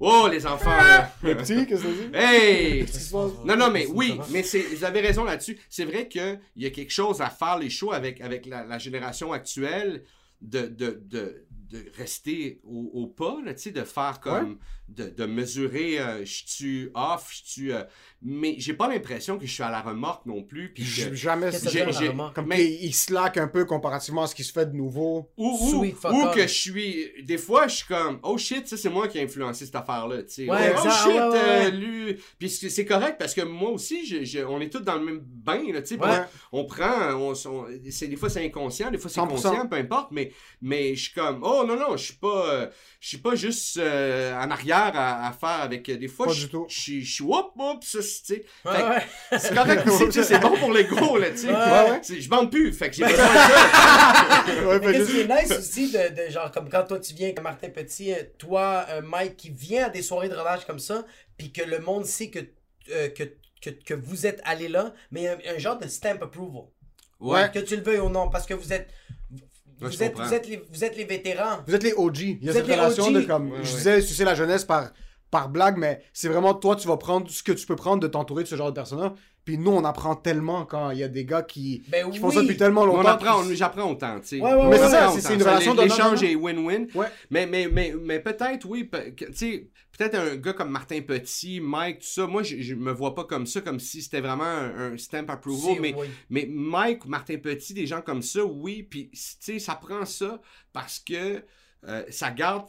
Oh, 0.04 0.28
les 0.28 0.44
enfants, 0.46 0.76
là. 0.76 1.14
Le 1.22 1.36
petit, 1.36 1.64
qu'est-ce 1.64 1.84
que 1.84 1.88
dis? 1.88 2.10
Hey! 2.12 2.84
Non, 3.44 3.56
non, 3.56 3.70
mais 3.70 3.86
oui, 3.86 4.18
mais 4.30 4.42
c'est, 4.42 4.62
vous 4.62 4.82
avez 4.82 5.00
raison 5.00 5.22
là-dessus. 5.22 5.56
C'est 5.70 5.84
vrai 5.84 6.08
qu'il 6.08 6.40
y 6.56 6.66
a 6.66 6.70
quelque 6.70 6.90
chose 6.90 7.20
à 7.20 7.30
faire 7.30 7.56
les 7.56 7.70
shows 7.70 7.92
avec, 7.92 8.20
avec 8.20 8.46
la, 8.46 8.64
la 8.64 8.78
génération 8.78 9.32
actuelle 9.32 10.02
de, 10.40 10.62
de, 10.62 11.00
de, 11.04 11.46
de 11.72 11.90
rester 11.96 12.60
au, 12.64 12.90
au 12.92 13.06
pas, 13.06 13.38
là, 13.44 13.54
tu 13.54 13.62
sais, 13.62 13.70
de 13.70 13.82
faire 13.84 14.20
comme, 14.20 14.58
de, 14.88 15.08
de 15.08 15.24
mesurer, 15.24 15.98
euh, 15.98 16.24
je 16.24 16.42
suis 16.46 16.88
off, 16.94 17.30
je 17.32 17.50
suis... 17.50 17.72
euh, 17.72 17.82
mais 18.20 18.56
j'ai 18.58 18.74
pas 18.74 18.88
l'impression 18.88 19.38
que 19.38 19.46
je 19.46 19.52
suis 19.52 19.62
à 19.62 19.70
la 19.70 19.80
remorque 19.80 20.26
non 20.26 20.42
plus, 20.42 20.72
puis 20.74 20.84
que... 20.84 21.14
Jamais. 21.14 21.50
J'ai-? 21.50 22.12
Comme 22.34 22.46
mais- 22.46 22.64
il 22.82 22.92
slack 22.94 23.38
un 23.38 23.48
peu 23.48 23.64
comparativement 23.64 24.24
à 24.24 24.26
ce 24.26 24.34
qui 24.34 24.44
se 24.44 24.52
fait 24.52 24.66
de 24.66 24.76
nouveau. 24.76 25.30
Ou, 25.38 25.48
ou, 25.48 25.84
ou 26.12 26.30
que 26.34 26.42
je 26.42 26.46
suis. 26.46 27.10
Des 27.24 27.38
fois, 27.38 27.66
je 27.68 27.76
suis 27.76 27.86
comme, 27.86 28.20
oh 28.22 28.36
shit, 28.36 28.68
ça 28.68 28.76
c'est 28.76 28.90
moi 28.90 29.08
qui 29.08 29.18
ai 29.18 29.22
influencé 29.22 29.64
cette 29.64 29.74
affaire-là. 29.74 30.22
tu 30.24 30.30
sais. 30.30 30.48
Ouais, 30.50 30.72
oh 30.74 30.78
exact, 30.78 30.90
shit, 30.94 31.06
ouais, 31.06 31.12
ouais, 31.14 31.38
euh, 31.38 31.64
ouais. 31.64 31.70
lui. 31.70 32.16
Puis 32.38 32.50
c'est 32.50 32.68
c'est 32.68 32.84
correct 32.84 33.16
parce 33.18 33.32
que 33.34 33.40
moi 33.42 33.70
aussi, 33.70 34.04
je- 34.06 34.24
je- 34.24 34.44
on 34.44 34.60
est 34.60 34.68
tous 34.70 34.80
dans 34.80 34.96
le 34.96 35.04
même 35.04 35.20
bain. 35.20 35.62
Là, 35.72 35.80
on, 36.52 36.60
on 36.60 36.64
prend. 36.66 37.12
On, 37.14 37.32
on- 37.46 37.66
c'est, 37.90 38.08
des 38.08 38.16
fois 38.16 38.28
c'est 38.28 38.44
inconscient, 38.44 38.90
des 38.90 38.98
fois 38.98 39.10
c'est 39.10 39.20
100%. 39.20 39.28
conscient, 39.28 39.66
peu 39.68 39.76
importe. 39.76 40.10
Mais, 40.12 40.32
mais 40.60 40.94
je 40.94 41.04
suis 41.04 41.14
comme, 41.14 41.40
oh 41.42 41.61
non, 41.66 41.76
non, 41.76 41.96
je 41.96 42.04
suis 42.04 42.14
pas. 42.14 42.46
euh, 42.54 42.66
je 43.00 43.08
suis 43.08 43.18
pas 43.18 43.34
juste 43.34 43.76
euh, 43.78 44.34
en 44.34 44.50
arrière 44.50 44.92
à, 44.94 45.26
à 45.28 45.32
faire 45.32 45.62
avec. 45.62 45.88
euh, 45.88 45.96
Des 45.96 46.08
fois, 46.08 46.26
Pas 46.26 46.32
je 46.32 46.44
du 46.46 46.48
tout. 46.50 46.66
je 46.68 46.80
suis. 46.80 47.04
Je 47.04 47.12
suis 47.14 47.24
whoop, 47.24 47.52
whoop, 47.56 47.82
ça, 47.84 48.00
c'est- 48.02 48.22
tu 48.40 48.42
sais. 48.42 49.38
C'est 49.38 49.54
correct 49.54 49.86
aussi, 49.86 50.04
tu 50.06 50.12
sais, 50.12 50.22
c'est 50.24 50.38
bon 50.38 50.56
pour 50.58 50.72
l'ego, 50.72 51.16
là, 51.18 51.30
tu 51.30 51.38
sais. 51.38 51.48
Ouais, 51.48 51.90
ouais. 51.90 52.00
Je 52.20 52.28
bande 52.28 52.50
plus, 52.50 52.72
fait 52.72 52.90
que 52.90 52.96
j'ai 52.96 53.04
besoin 53.04 53.24
de 53.26 53.30
ça. 53.30 54.42
Ouais, 54.66 54.80
Mais 54.80 55.04
qui 55.04 55.20
est 55.20 55.28
nice 55.28 55.52
aussi 55.58 55.92
de, 55.92 56.24
de 56.26 56.30
genre 56.30 56.50
comme 56.50 56.68
quand 56.68 56.84
toi 56.84 56.98
tu 56.98 57.14
viens 57.14 57.26
avec 57.28 57.40
Martin 57.42 57.70
Petit, 57.70 58.12
toi 58.38 58.84
euh, 58.90 59.00
Mike 59.02 59.36
qui 59.36 59.50
vient 59.50 59.86
à 59.86 59.88
des 59.88 60.02
soirées 60.02 60.28
de 60.28 60.34
relâche 60.34 60.64
comme 60.66 60.78
ça, 60.80 61.04
puis 61.38 61.52
que 61.52 61.62
le 61.62 61.78
monde 61.78 62.04
sait 62.04 62.28
que 62.30 62.40
euh, 62.90 63.08
que, 63.08 63.24
que, 63.60 63.70
que 63.70 63.94
vous 63.94 64.26
êtes 64.26 64.40
allé 64.44 64.68
là, 64.68 64.92
mais 65.12 65.28
un, 65.28 65.38
un 65.54 65.58
genre 65.58 65.78
de 65.78 65.86
stamp 65.86 66.18
approval. 66.22 66.64
Ouais. 67.20 67.50
Que 67.52 67.60
tu 67.60 67.76
le 67.76 67.82
veuilles 67.82 68.00
ou 68.00 68.08
non, 68.08 68.28
parce 68.30 68.46
que 68.46 68.54
vous 68.54 68.72
êtes 68.72 68.88
Ouais, 69.82 69.90
je 69.90 70.02
êtes, 70.04 70.16
vous, 70.16 70.34
êtes 70.34 70.48
les, 70.48 70.62
vous 70.72 70.84
êtes 70.84 70.96
les 70.96 71.04
vétérans. 71.04 71.58
Vous 71.66 71.74
êtes 71.74 71.82
les 71.82 71.92
OG. 71.92 72.18
Il 72.18 72.44
y 72.44 72.48
a 72.48 72.52
Vous 72.52 72.58
cette 72.58 72.64
êtes 72.64 72.66
les 72.68 72.74
relation 72.80 73.04
OG. 73.04 73.12
de 73.14 73.20
comme. 73.22 73.50
Ouais, 73.52 73.58
je 73.62 73.70
ouais. 73.70 73.76
disais, 73.78 74.00
sucer 74.02 74.24
la 74.24 74.34
jeunesse 74.34 74.64
par, 74.64 74.90
par 75.32 75.48
blague, 75.48 75.78
mais 75.78 76.02
c'est 76.12 76.28
vraiment 76.28 76.54
toi, 76.54 76.76
tu 76.76 76.86
vas 76.86 76.96
prendre 76.98 77.28
ce 77.28 77.42
que 77.42 77.50
tu 77.52 77.66
peux 77.66 77.74
prendre 77.74 78.00
de 78.02 78.06
t'entourer 78.06 78.44
de 78.44 78.48
ce 78.48 78.54
genre 78.54 78.68
de 78.68 78.74
personnes-là. 78.74 79.14
Puis 79.44 79.58
nous, 79.58 79.72
on 79.72 79.82
apprend 79.84 80.14
tellement 80.14 80.64
quand 80.66 80.90
il 80.90 80.98
y 80.98 81.02
a 81.02 81.08
des 81.08 81.24
gars 81.24 81.42
qui, 81.42 81.82
Ben 81.88 82.04
qui 82.04 82.12
oui. 82.12 82.18
font 82.18 82.30
ça 82.30 82.42
depuis 82.42 82.56
tellement 82.56 82.82
On 82.82 82.86
longtemps. 82.86 83.08
apprend, 83.08 83.40
on- 83.40 83.54
j'apprends 83.54 83.90
autant, 83.90 84.20
tu 84.20 84.26
sais. 84.28 84.40
Ouais, 84.40 84.54
ouais, 84.54 84.68
Mais 84.68 84.76
c'est 84.78 84.88
ça, 84.90 85.08
c'est- 85.10 85.34
une 85.34 85.42
relation 85.42 85.74
donnant-donnant. 85.74 86.14
est 86.22 86.36
win-win. 86.36 86.86
Ouais. 86.94 87.06
Mais, 87.30 87.46
mais, 87.46 87.66
mais, 87.66 87.92
mais 88.00 88.20
peut-être, 88.20 88.66
oui, 88.66 88.88
tu 89.16 89.26
sais, 89.32 89.68
peut-être 89.98 90.14
un 90.16 90.36
gars 90.36 90.52
comme 90.52 90.70
Martin 90.70 91.00
Petit, 91.00 91.60
Mike, 91.60 92.00
tout 92.00 92.06
ça, 92.06 92.26
moi, 92.28 92.44
je, 92.44 92.60
je 92.60 92.74
me 92.76 92.92
vois 92.92 93.14
pas 93.16 93.24
comme 93.24 93.46
ça, 93.46 93.60
comme 93.62 93.80
si 93.80 94.00
c'était 94.02 94.20
vraiment 94.20 94.44
un, 94.44 94.92
un 94.92 94.96
stamp 94.98 95.26
approval, 95.28 95.76
mais, 95.80 95.94
oui. 95.98 96.06
mais 96.30 96.46
Mike, 96.48 97.06
Martin 97.06 97.38
Petit, 97.38 97.74
des 97.74 97.86
gens 97.86 98.00
comme 98.02 98.22
ça, 98.22 98.44
oui, 98.44 98.82
puis, 98.88 99.08
tu 99.12 99.18
sais, 99.40 99.58
ça 99.58 99.74
prend 99.74 100.04
ça 100.04 100.40
parce 100.74 101.00
que 101.00 101.42
euh, 101.88 102.04
ça 102.10 102.30
garde 102.30 102.66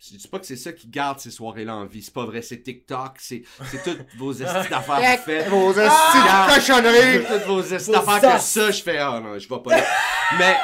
je 0.00 0.16
dis 0.16 0.28
pas 0.28 0.38
que 0.38 0.46
c'est 0.46 0.56
ça 0.56 0.72
qui 0.72 0.86
garde 0.88 1.18
ces 1.18 1.30
soirées-là 1.30 1.74
en 1.76 1.86
vie. 1.86 2.02
C'est 2.02 2.14
pas 2.14 2.24
vrai. 2.24 2.40
C'est 2.42 2.62
TikTok, 2.62 3.16
c'est 3.18 3.42
c'est 3.70 3.82
toutes 3.82 4.06
vos 4.16 4.32
estis 4.42 4.68
d'affaires 4.70 5.20
faites. 5.20 5.48
Vos 5.48 5.70
esti 5.72 5.80
Ah! 5.90 6.46
de 6.48 6.54
cochonneries! 6.54 7.24
Toutes 7.26 7.46
vos 7.46 7.62
estis 7.62 7.90
d'affaires 7.90 8.36
que 8.36 8.42
ça, 8.42 8.70
je 8.70 8.82
fais, 8.82 8.98
ah 8.98 9.20
non, 9.20 9.38
je 9.38 9.48
vais 9.48 9.58
pas 9.62 9.76
là. 9.76 9.84
Mais, 10.38 10.56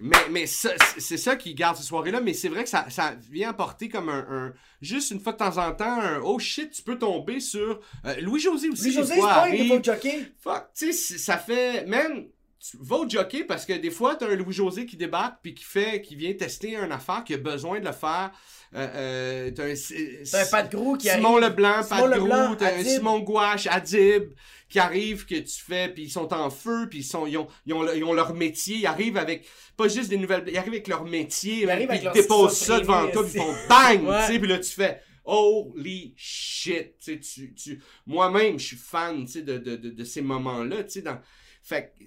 mais, 0.00 0.16
mais 0.30 0.46
ça, 0.46 0.70
c'est- 0.96 1.16
ça 1.18 1.36
qui 1.36 1.54
garde 1.54 1.76
ces 1.76 1.82
soirées-là. 1.82 2.20
Mais 2.20 2.32
c'est 2.32 2.48
vrai 2.48 2.64
que 2.64 2.68
ça, 2.70 2.86
ça 2.88 3.14
vient 3.30 3.50
apporter 3.50 3.88
comme 3.88 4.08
un, 4.08 4.26
un- 4.30 4.52
Juste 4.80 5.10
une 5.10 5.20
fois 5.20 5.32
de 5.32 5.38
temps 5.38 5.58
en 5.58 5.72
temps, 5.72 6.00
un 6.00 6.20
oh 6.20 6.38
shit, 6.38 6.70
tu 6.70 6.82
peux 6.82 6.96
tomber 6.98 7.40
sur. 7.40 7.80
euh, 8.06 8.14
Louis-José 8.20 8.68
aussi. 8.70 8.84
Lui 8.84 8.90
des 8.90 8.96
José, 8.96 9.14
fois, 9.16 9.44
c'est 9.50 9.68
pas 9.68 9.82
jockey. 9.82 10.32
Fuck, 10.40 10.68
tu 10.74 10.92
sais, 10.92 11.18
ça 11.18 11.36
fait. 11.36 11.84
Man, 11.86 12.26
tu 12.60 12.76
vas 12.80 12.96
au 12.96 13.08
jockey 13.08 13.44
parce 13.44 13.64
que 13.64 13.72
des 13.72 13.90
fois, 13.90 14.16
t'as 14.16 14.26
un 14.28 14.34
Louis-José 14.34 14.84
qui 14.86 14.96
débarque 14.96 15.38
puis 15.42 15.54
qui 15.54 15.64
fait. 15.64 16.00
qui 16.02 16.16
vient 16.16 16.32
tester 16.34 16.74
une 16.76 16.92
affaire, 16.92 17.22
qui 17.24 17.34
a 17.34 17.38
besoin 17.38 17.80
de 17.80 17.86
le 17.86 17.92
faire. 17.92 18.30
Euh, 18.74 18.88
euh, 18.94 19.50
t'as 19.52 19.64
un. 19.64 20.42
Un 20.42 20.46
Pat 20.50 20.70
Grou 20.70 20.96
qui 20.96 21.08
Simon 21.08 21.36
arrive. 21.38 21.50
Leblanc, 21.50 21.82
Simon 21.82 22.00
Pat 22.02 22.10
Leblanc, 22.18 22.56
t'as 22.56 22.74
un. 22.78 22.84
Simon 22.84 23.18
Gouache, 23.20 23.66
Adib, 23.68 24.32
qui 24.68 24.78
arrivent, 24.78 25.24
que 25.24 25.36
tu 25.36 25.60
fais, 25.60 25.88
puis 25.88 26.02
ils 26.04 26.10
sont 26.10 26.32
en 26.34 26.50
feu, 26.50 26.88
puis 26.90 26.98
ils, 26.98 27.04
sont, 27.04 27.26
ils, 27.26 27.38
ont, 27.38 27.46
ils, 27.64 27.72
ont, 27.72 27.82
le- 27.82 27.96
ils 27.96 28.04
ont 28.04 28.12
leur 28.12 28.34
métier, 28.34 28.76
ils 28.76 28.86
arrivent 28.86 29.16
avec, 29.16 29.46
pas 29.76 29.88
juste 29.88 30.10
des 30.10 30.18
nouvelles, 30.18 30.44
ils 30.48 30.58
arrivent 30.58 30.74
avec 30.74 30.88
leur 30.88 31.04
métier, 31.04 31.62
Ils 31.62 31.70
arrivent 31.70 31.88
puis 31.88 32.00
ils 32.02 32.10
déposent 32.12 32.58
ça 32.58 32.78
devant 32.80 33.08
toi, 33.10 33.22
puis 33.24 33.32
ils 33.36 33.40
font 33.40 33.54
bang, 33.68 34.02
Ouais. 34.06 34.26
tu 34.26 34.32
sais, 34.34 34.38
puis 34.38 34.48
là 34.48 34.58
tu 34.58 34.70
fais, 34.70 35.00
holy 35.24 36.12
shit, 36.16 36.98
tu 37.02 37.18
tu, 37.20 37.54
tu, 37.54 37.82
moi-même, 38.06 38.58
je 38.58 38.66
suis 38.66 38.76
fan, 38.76 39.24
tu 39.24 39.32
sais, 39.32 39.42
de, 39.42 39.56
de, 39.56 39.76
de, 39.76 39.88
de 39.90 40.04
ces 40.04 40.20
moments-là, 40.20 40.84
tu 40.84 40.90
sais, 40.90 41.02
dans, 41.02 41.18
fait 41.62 41.94
que, 41.98 42.04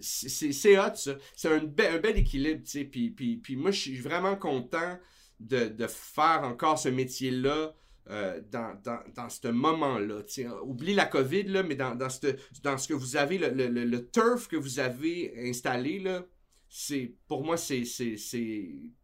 c'est- 0.00 0.78
hot, 0.78 0.94
ça. 0.94 1.16
C'est 1.34 1.48
un, 1.48 1.58
be- 1.58 1.94
un 1.94 1.98
bel 1.98 2.16
équilibre, 2.16 2.62
tu 2.64 2.70
sais. 2.70 2.84
Puis, 2.84 3.10
puis, 3.10 3.36
puis 3.36 3.56
moi, 3.56 3.70
je 3.70 3.80
suis 3.80 3.98
vraiment 3.98 4.36
content 4.36 4.98
de, 5.40 5.86
faire 5.86 6.42
encore 6.44 6.78
ce 6.78 6.88
métier-là 6.88 7.74
euh, 8.08 8.40
dans, 8.50 8.80
dans, 8.84 9.00
dans 9.14 9.28
ce 9.28 9.48
moment-là. 9.48 10.22
Oublie 10.62 10.94
la 10.94 11.06
COVID, 11.06 11.44
là, 11.44 11.62
mais 11.62 11.74
dans, 11.74 11.94
dans, 11.94 12.08
ce, 12.08 12.36
dans 12.62 12.78
ce 12.78 12.88
que 12.88 12.94
vous 12.94 13.16
avez, 13.16 13.38
le, 13.38 13.50
le, 13.50 13.68
le, 13.68 14.10
turf 14.10 14.48
que 14.48 14.56
vous 14.56 14.78
avez 14.78 15.34
installé, 15.48 15.98
là, 15.98 16.24
c'est, 16.68 17.14
pour 17.28 17.44
moi, 17.44 17.56
c'est 17.56 17.84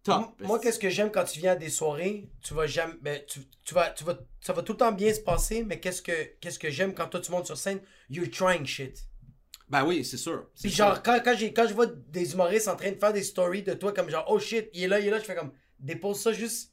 top. 0.03 0.41
Moi, 0.41 0.59
qu'est-ce 0.61 0.79
que 0.79 0.91
j'aime 0.91 1.11
quand 1.11 1.25
tu 1.25 1.41
viens 1.41 1.53
à 1.53 1.57
des 1.57 1.69
soirées, 1.71 2.29
tu 2.43 2.55
vas 2.55 2.67
jamais. 2.67 2.95
ben, 3.01 3.21
tu, 3.27 3.41
tu 3.65 3.75
vas, 3.75 3.91
tu 3.91 4.05
vas, 4.05 4.19
ça 4.41 4.53
va 4.53 4.63
tout 4.63 4.73
le 4.73 4.79
temps 4.79 4.93
bien 4.93 5.13
se 5.13 5.21
passer, 5.21 5.63
mais 5.65 5.81
qu'est-ce 5.81 6.03
que, 6.03 6.13
qu'est-ce 6.41 6.59
que 6.59 6.71
j'aime 6.71 6.95
quand 6.95 7.09
toi 7.09 7.21
tu 7.21 7.31
montes 7.31 7.47
sur 7.47 7.57
scène, 7.57 7.81
you're 8.11 8.31
trying 8.31 8.67
shit. 8.67 9.05
Ben 9.69 9.85
oui, 9.85 10.05
c'est 10.05 10.17
sûr. 10.17 10.47
Puis 10.61 10.71
sûr. 10.71 10.87
genre, 10.87 11.03
quand, 11.03 11.19
quand, 11.25 11.35
j'ai, 11.37 11.53
quand 11.53 11.67
je 11.67 11.75
vois 11.75 11.87
des 11.87 12.33
humoristes 12.33 12.69
en 12.69 12.77
train 12.77 12.91
de 12.91 12.97
faire 12.99 13.13
des 13.13 13.23
stories 13.23 13.63
de 13.63 13.75
toi, 13.75 13.93
comme 13.93 14.11
genre, 14.11 14.25
oh 14.29 14.39
shit, 14.39 14.69
il 14.75 14.85
est 14.85 14.89
là, 14.89 15.01
il 15.01 15.07
est 15.07 15.11
là, 15.11 15.19
je 15.19 15.25
fais 15.25 15.35
comme, 15.35 15.53
dépose 15.79 16.21
ça 16.21 16.33
juste. 16.33 16.71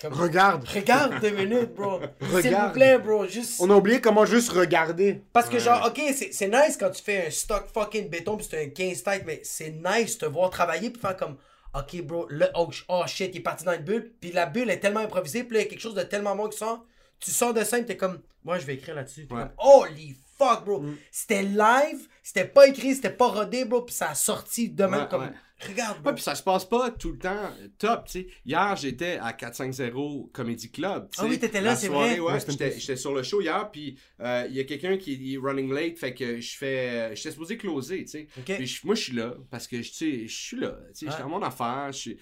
Comme, 0.00 0.12
Regarde. 0.12 0.66
Regarde 0.68 1.20
deux 1.20 1.30
minutes, 1.30 1.72
bro. 1.74 2.00
S'il 2.42 2.54
vous 2.54 2.72
plaît, 2.72 2.98
bro, 2.98 3.26
juste. 3.26 3.60
On 3.60 3.70
a 3.70 3.74
oublié 3.76 4.00
comment 4.00 4.26
juste 4.26 4.50
regarder. 4.50 5.22
Parce 5.32 5.48
que 5.48 5.54
Ouais. 5.54 5.60
genre, 5.60 5.86
ok, 5.86 5.98
c'est, 6.14 6.32
c'est 6.34 6.48
nice 6.48 6.76
quand 6.78 6.90
tu 6.90 7.02
fais 7.02 7.28
un 7.28 7.30
stock 7.30 7.66
fucking 7.72 8.10
béton 8.10 8.36
pis 8.36 8.46
c'est 8.50 8.64
un 8.64 8.68
15 8.68 9.02
tête, 9.02 9.22
mais 9.24 9.40
c'est 9.42 9.70
nice 9.70 10.18
de 10.18 10.26
te 10.26 10.30
voir 10.30 10.50
travailler 10.50 10.90
puis 10.90 11.00
faire 11.00 11.16
comme, 11.16 11.38
ok 11.74 12.02
bro, 12.02 12.26
le, 12.28 12.46
oh, 12.54 12.68
oh 12.88 13.04
shit, 13.06 13.30
il 13.34 13.38
est 13.38 13.42
parti 13.42 13.64
dans 13.64 13.72
une 13.72 13.84
bulle, 13.84 14.12
puis 14.20 14.32
la 14.32 14.44
bulle 14.44 14.68
est 14.68 14.80
tellement 14.80 15.00
improvisée, 15.00 15.44
puis 15.44 15.54
là, 15.54 15.60
il 15.60 15.64
y 15.64 15.66
a 15.66 15.70
quelque 15.70 15.80
chose 15.80 15.94
de 15.94 16.02
tellement 16.02 16.36
bon 16.36 16.48
qui 16.48 16.58
sort, 16.58 16.84
tu 17.18 17.30
sors 17.30 17.54
de 17.54 17.64
scène, 17.64 17.86
t'es 17.86 17.96
comme, 17.96 18.20
moi 18.44 18.58
je 18.58 18.66
vais 18.66 18.74
écrire 18.74 18.94
là-dessus. 18.96 19.26
Ouais. 19.30 19.44
holy 19.56 20.14
fuck, 20.38 20.64
bro. 20.64 20.80
Mm. 20.80 20.96
C'était 21.10 21.42
live, 21.42 22.08
c'était 22.22 22.44
pas 22.46 22.66
écrit, 22.68 22.94
c'était 22.94 23.10
pas 23.10 23.28
rodé, 23.28 23.64
bro, 23.64 23.82
puis 23.82 23.94
ça 23.94 24.10
a 24.10 24.14
sorti 24.14 24.68
de 24.70 24.84
même 24.84 25.00
Ouais, 25.02 25.08
comme, 25.10 25.22
ouais. 25.22 25.66
regarde, 25.68 26.00
bro. 26.00 26.08
Ouais, 26.10 26.14
puis 26.14 26.22
ça 26.22 26.34
se 26.34 26.42
passe 26.42 26.64
pas 26.64 26.90
tout 26.90 27.12
le 27.12 27.18
temps 27.18 27.50
top, 27.78 28.06
tu 28.06 28.12
sais. 28.12 28.26
Hier, 28.44 28.76
j'étais 28.76 29.18
à 29.20 29.32
450 29.32 30.32
Comedy 30.32 30.70
Club, 30.70 31.08
tu 31.10 31.20
Ah 31.20 31.26
oui, 31.26 31.38
t'étais 31.38 31.60
là, 31.60 31.74
c'est 31.76 31.88
vrai. 31.88 32.18
Ouais, 32.20 32.38
j'étais 32.48 32.96
sur 32.96 33.14
le 33.14 33.22
show 33.22 33.40
hier, 33.40 33.70
puis 33.70 33.98
euh, 34.20 34.46
il 34.48 34.54
y 34.56 34.60
a 34.60 34.64
quelqu'un 34.64 34.96
qui 34.96 35.34
est 35.34 35.38
running 35.38 35.72
late, 35.72 35.98
fait 35.98 36.14
que 36.14 36.40
je 36.40 36.56
fais... 36.56 37.14
J'étais 37.16 37.30
supposé 37.30 37.56
closer, 37.56 38.04
tu 38.04 38.08
sais. 38.10 38.26
Ok. 38.38 38.56
Puis 38.56 38.66
je- 38.66 38.86
moi, 38.86 38.94
je 38.94 39.02
suis 39.02 39.12
là, 39.14 39.34
parce 39.50 39.66
que, 39.66 39.76
tu 39.76 39.84
sais, 39.84 40.26
je 40.26 40.34
suis 40.36 40.56
là, 40.58 40.76
tu 40.94 41.06
sais, 41.06 41.10
j'étais 41.10 41.22
dans 41.22 41.28
mon 41.30 41.42
affaire, 41.42 41.88
je 41.92 41.98
suis... 41.98 42.18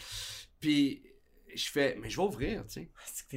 Puis 0.60 1.02
je 1.57 1.70
fais, 1.70 1.96
mais 2.00 2.09
je 2.11 2.16
vais 2.16 2.22
ouvrir, 2.22 2.64
tu 2.66 2.80
sais. 2.80 2.90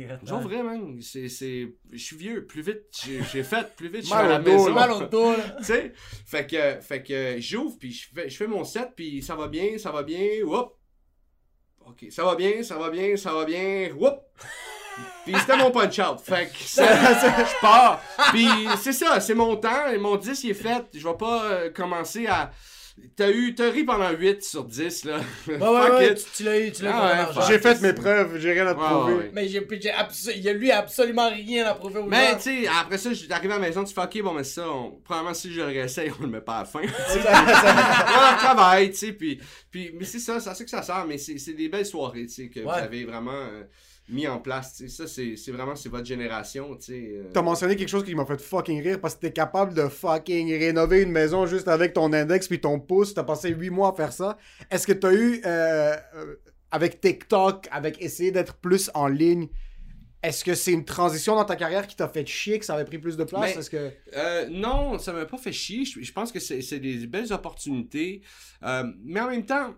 Hot, 0.06 0.18
Je 0.24 0.30
vais 0.32 0.34
ouvrir, 0.34 0.64
man. 0.64 1.00
C'est... 1.02 1.30
c'est- 1.30 1.74
Je 1.92 1.98
suis 1.98 2.16
vieux, 2.18 2.46
plus 2.46 2.62
vite 2.62 2.84
j'ai 3.06 3.22
j'ai 3.24 3.44
fait, 3.44 3.76
plus 3.76 3.88
vite 3.90 4.02
je 4.02 4.08
suis 4.08 4.16
Mal 4.16 4.26
à 4.26 4.30
la 4.30 4.40
au 4.40 4.44
dos, 4.44 4.52
maison. 4.52 4.74
Mal 4.74 4.92
au 4.92 5.02
dos, 5.06 5.32
là. 5.32 5.44
tu 5.60 5.64
sais? 5.66 5.94
Fait 6.26 6.46
que 6.48 6.80
fait 6.82 7.04
que 7.04 7.36
j'ouvre 7.40 7.78
puis 7.80 7.92
je 7.92 8.08
fais 8.14 8.30
je 8.30 8.38
fais 8.38 8.48
mon 8.48 8.64
set 8.64 8.90
puis 8.96 9.22
ça 9.22 9.36
va 9.36 9.48
bien 9.48 9.78
ça 9.78 9.92
va 9.92 10.04
bien 10.04 10.44
whoop. 10.44 10.74
Ok 11.86 12.06
ça 12.10 12.24
va 12.26 12.36
bien 12.36 12.64
ça 12.64 12.78
va 12.78 12.90
bien 12.90 13.16
ça 13.18 13.34
va 13.34 13.46
bien 13.46 13.92
whoop. 13.96 14.20
Puis 15.26 15.36
c'était 15.40 15.58
mon 15.58 15.70
punch 15.72 16.00
out. 16.00 16.20
Fait 16.20 16.48
que 16.52 16.58
ça, 16.58 16.88
ça, 17.22 17.46
je 17.46 17.62
pars. 17.62 18.02
Puis 18.32 18.48
c'est 18.82 18.94
ça 18.94 19.20
c'est 19.20 19.36
mon 19.36 19.56
temps. 19.58 19.88
Et 19.88 19.98
mon 19.98 20.16
10 20.16 20.44
il 20.44 20.52
est 20.52 20.54
fait. 20.56 20.84
Je 20.94 21.08
vais 21.08 21.18
pas 21.18 21.44
euh, 21.46 21.70
commencer 21.72 22.26
à 22.28 22.52
t'as 23.16 23.30
eu 23.32 23.54
t'as 23.56 23.70
ri 23.72 23.84
pendant 23.84 24.10
8 24.12 24.44
sur 24.44 24.64
10 24.66 25.06
là 25.06 25.20
Ouais, 25.48 25.58
ouais, 25.58 25.92
ouais, 25.92 26.16
tu, 26.16 26.24
tu 26.36 26.44
l'as 26.44 26.60
eu, 26.60 26.72
tu 26.72 26.84
l'as 26.84 26.90
eu 26.90 26.94
Ah 26.94 27.32
ouais. 27.36 27.46
J'ai 27.48 27.60
fait 27.60 27.82
mes 27.82 27.94
preuves, 27.94 28.38
j'ai 28.40 28.54
rien 28.54 28.68
à 28.68 28.76
prouver. 28.76 29.14
ouais, 29.14 29.20
ouais. 29.20 29.30
Mais 29.34 29.48
j'ai, 29.48 29.66
j'ai 29.80 29.90
abso- 29.92 30.32
il 30.36 30.42
y 30.42 30.50
a 30.50 30.54
lui 30.54 30.72
absolument 30.72 31.30
rien 31.30 31.66
à 31.68 31.74
prouver 31.74 32.00
aux 32.00 32.06
mais 32.06 32.36
tu 32.38 32.64
sais 32.64 32.68
après 32.68 32.98
ça 32.98 33.10
je 33.10 33.16
suis 33.16 33.32
arrivé 33.32 33.54
à 33.54 33.58
la 33.60 33.68
maison 33.68 33.84
tu 33.84 33.94
fais 33.94 34.02
ok 34.02 34.22
bon 34.24 34.34
mais 34.34 34.44
ça 34.44 34.70
on, 34.70 34.92
probablement 35.04 35.34
si 35.34 35.52
je 35.54 35.62
le 35.62 35.68
réessaye 35.68 36.12
on 36.20 36.24
le 36.24 36.30
met 36.30 36.42
pas 36.42 36.58
à 36.58 36.60
la 36.60 36.66
fin 36.66 36.82
on 36.82 38.38
travaille, 38.38 38.92
tu 38.92 38.98
sais, 38.98 39.14
puis, 39.14 39.40
puis, 39.72 39.92
mais 39.98 40.06
c'est 40.06 40.20
ça, 40.20 40.40
c'est 40.40 40.50
à 40.50 40.56
ça 40.56 40.64
que 40.64 40.70
ça 40.70 40.82
sert, 40.84 41.06
mais 41.08 41.18
c'est 41.18 41.38
c'est 41.38 41.54
des 41.54 41.70
belles 41.70 41.86
soirées, 41.86 42.26
tu 42.26 42.34
sais, 42.34 42.50
que 42.50 42.60
vous 42.62 42.70
avez 42.70 43.06
vraiment 43.06 43.32
euh, 43.32 43.64
mis 44.10 44.28
en 44.28 44.40
place, 44.40 44.76
tu 44.76 44.88
sais, 44.88 44.96
ça, 44.96 45.08
c'est 45.08 45.36
c'est 45.36 45.52
vraiment, 45.52 45.76
c'est 45.76 45.90
votre 45.90 46.06
génération, 46.06 46.76
tu 46.78 46.86
sais. 46.86 47.12
euh. 47.16 47.30
T'as 47.34 47.42
mentionné 47.42 47.76
quelque 47.76 47.90
chose 47.90 48.04
qui 48.06 48.16
m'a 48.16 48.26
fait 48.26 48.40
fucking 48.40 48.82
rire 48.82 49.02
parce 49.02 49.16
que 49.16 49.22
t'es 49.22 49.34
capable 49.34 49.74
de 49.74 49.88
fucking 49.90 50.50
rénover 50.58 51.02
une 51.02 51.12
maison 51.12 51.46
juste 51.46 51.68
avec 51.68 51.94
ton 51.94 52.14
index 52.14 52.48
puis 52.48 52.60
ton 52.62 52.80
pouce. 52.80 53.14
T'as 53.14 53.24
passé 53.24 53.50
8 53.50 53.70
mois 53.70 53.90
à 53.90 53.94
faire 53.94 54.14
ça. 54.14 54.38
Est-ce 54.72 54.88
que 54.88 54.94
t'as 54.94 55.14
eu, 55.14 55.42
euh, 55.46 55.96
euh, 56.16 56.36
avec 56.72 57.02
TikTok, 57.02 57.68
avec 57.72 58.02
essayer 58.02 58.32
d'être 58.32 58.56
plus 58.56 58.90
en 58.94 59.08
ligne, 59.08 59.48
Est-ce 60.24 60.44
que 60.44 60.56
c'est 60.56 60.72
une 60.74 60.84
transition 60.84 61.36
dans 61.36 61.46
ta 61.46 61.56
carrière 61.56 61.86
qui 61.86 61.96
t'a 61.96 62.08
fait 62.08 62.26
chier, 62.26 62.58
que 62.60 62.66
ça 62.66 62.74
avait 62.74 62.86
pris 62.86 62.98
plus 62.98 63.18
de 63.18 63.24
place? 63.24 63.56
Mais- 63.56 63.64
que... 63.70 63.92
Euh, 64.16 64.48
non, 64.50 64.98
ça 65.00 65.14
m'a 65.14 65.26
pas 65.26 65.38
fait 65.38 65.52
chier. 65.54 65.86
Je, 65.86 66.02
je 66.02 66.12
pense 66.12 66.32
que 66.32 66.40
c'est 66.40 66.62
c'est 66.62 66.80
des 66.80 67.06
belles 67.08 67.32
opportunités. 67.32 68.22
Mais 68.62 69.20
en 69.22 69.30
même 69.30 69.46
temps, 69.46 69.76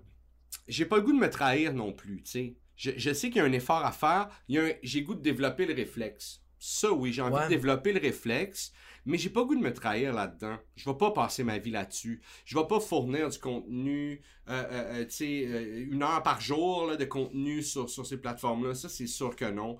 j'ai 0.67 0.85
pas 0.85 0.95
le 0.97 1.01
goût 1.01 1.13
de 1.13 1.19
me 1.19 1.29
trahir 1.29 1.73
non 1.73 1.91
plus, 1.93 2.21
tu 2.23 2.31
sais. 2.31 2.55
Je, 2.79 2.91
je 2.95 3.11
sais 3.13 3.27
qu'il 3.29 3.37
y 3.37 3.41
a 3.41 3.43
un 3.45 3.51
effort 3.51 3.85
à 3.85 3.91
faire. 3.91 4.29
Il 4.47 4.55
y 4.55 4.57
a 4.57 4.63
un- 4.63 4.73
J'ai 4.81 5.01
goût 5.03 5.13
de 5.15 5.21
développer 5.21 5.65
le 5.65 5.73
réflexe. 5.73 6.41
Ça, 6.57 6.91
oui, 6.93 7.11
j'ai 7.11 7.21
envie 7.21 7.35
Ouais. 7.35 7.43
de 7.43 7.49
développer 7.49 7.91
le 7.91 7.99
réflexe. 7.99 8.71
Mais 9.05 9.17
j'ai 9.17 9.29
pas 9.29 9.43
goût 9.43 9.55
de 9.55 9.61
me 9.61 9.73
trahir 9.73 10.13
là-dedans. 10.13 10.57
Je 10.75 10.89
vais 10.89 10.95
pas 10.97 11.11
passer 11.11 11.43
ma 11.43 11.57
vie 11.57 11.71
là-dessus. 11.71 12.21
Je 12.45 12.57
vais 12.57 12.67
pas 12.67 12.79
fournir 12.79 13.29
du 13.29 13.37
contenu, 13.39 14.21
euh, 14.49 14.51
euh, 14.51 15.01
euh, 15.01 15.05
tu 15.05 15.11
sais, 15.11 15.45
euh, 15.47 15.87
une 15.91 16.03
heure 16.03 16.21
par 16.23 16.39
jour 16.41 16.85
là, 16.87 16.95
de 16.95 17.05
contenu 17.05 17.63
sur, 17.63 17.89
sur 17.89 18.05
ces 18.05 18.17
plateformes-là. 18.17 18.75
Ça, 18.75 18.87
c'est 18.89 19.07
sûr 19.07 19.35
que 19.35 19.45
non. 19.45 19.77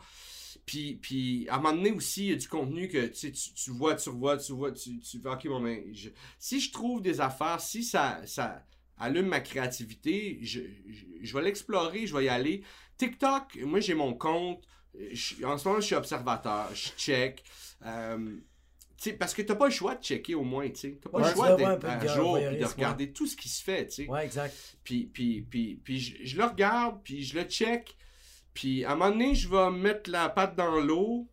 Puis, 0.65 0.95
puis, 1.01 1.47
à 1.49 1.55
un 1.55 1.57
moment 1.59 1.73
donné 1.76 1.91
aussi, 1.91 2.26
il 2.27 2.30
y 2.31 2.34
a 2.34 2.38
du 2.38 2.47
contenu 2.47 2.88
que 2.88 3.05
tu, 3.07 3.31
vois, 3.71 3.95
tu 3.95 4.09
revois, 4.09 4.38
tu 4.38 4.51
vois, 4.53 4.71
tu, 4.71 4.99
tu 4.99 5.17
ok, 5.23 5.47
bon, 5.47 5.61
ben, 5.61 5.84
je- 5.93 6.09
si 6.38 6.59
je 6.59 6.71
trouve 6.71 7.01
des 7.01 7.21
affaires, 7.21 7.59
si 7.59 7.84
ça, 7.84 8.21
ça 8.26 8.65
allume 8.97 9.27
ma 9.27 9.39
créativité, 9.41 10.39
je, 10.41 10.61
je, 10.88 11.05
je 11.21 11.34
vais 11.38 11.43
l'explorer, 11.43 12.05
je 12.07 12.15
vais 12.15 12.26
y 12.26 12.30
aller. 12.30 12.63
TikTok, 12.99 13.57
moi, 13.63 13.80
j'ai 13.80 13.95
mon 13.95 14.13
compte. 14.13 14.63
Je- 15.11 15.43
en 15.45 15.57
ce 15.57 15.67
moment, 15.67 15.80
je 15.80 15.85
suis 15.88 15.95
observateur, 15.95 16.69
je 16.76 16.89
check. 16.97 17.43
Euh, 17.85 18.35
parce 19.17 19.34
que 19.34 19.41
t'as 19.41 19.55
pas 19.55 19.65
le 19.67 19.71
choix 19.71 19.95
de 19.95 20.03
checker 20.03 20.35
au 20.35 20.43
moins, 20.43 20.69
tu. 20.69 20.97
T'as 20.99 21.09
pas 21.09 21.19
Ouais, 21.19 21.23
le 21.30 21.34
choix 21.34 21.47
d'être 21.57 21.85
à 21.85 21.99
jour 22.15 22.38
et 22.38 22.57
de 22.57 22.65
regarder 22.76 23.11
tout 23.13 23.26
ce 23.27 23.35
qui 23.38 23.47
se 23.47 23.63
fait, 23.63 23.88
tu 23.88 24.03
sais. 24.03 24.07
Ouais, 24.09 24.26
exact. 24.26 24.53
Puis, 24.84 25.05
puis, 25.05 25.41
puis, 25.41 25.76
puis 25.84 25.99
je, 25.99 26.17
je 26.26 26.38
le 26.38 26.43
regarde, 26.43 26.99
puis 27.03 27.23
je 27.23 27.38
le 27.39 27.45
check. 27.45 27.95
Puis 28.53 28.84
à 28.84 28.91
un 28.91 28.95
moment 28.95 29.11
donné, 29.11 29.35
je 29.35 29.47
vais 29.47 29.71
mettre 29.71 30.09
la 30.09 30.27
patte 30.27 30.55
dans 30.57 30.80
l'eau. 30.81 31.30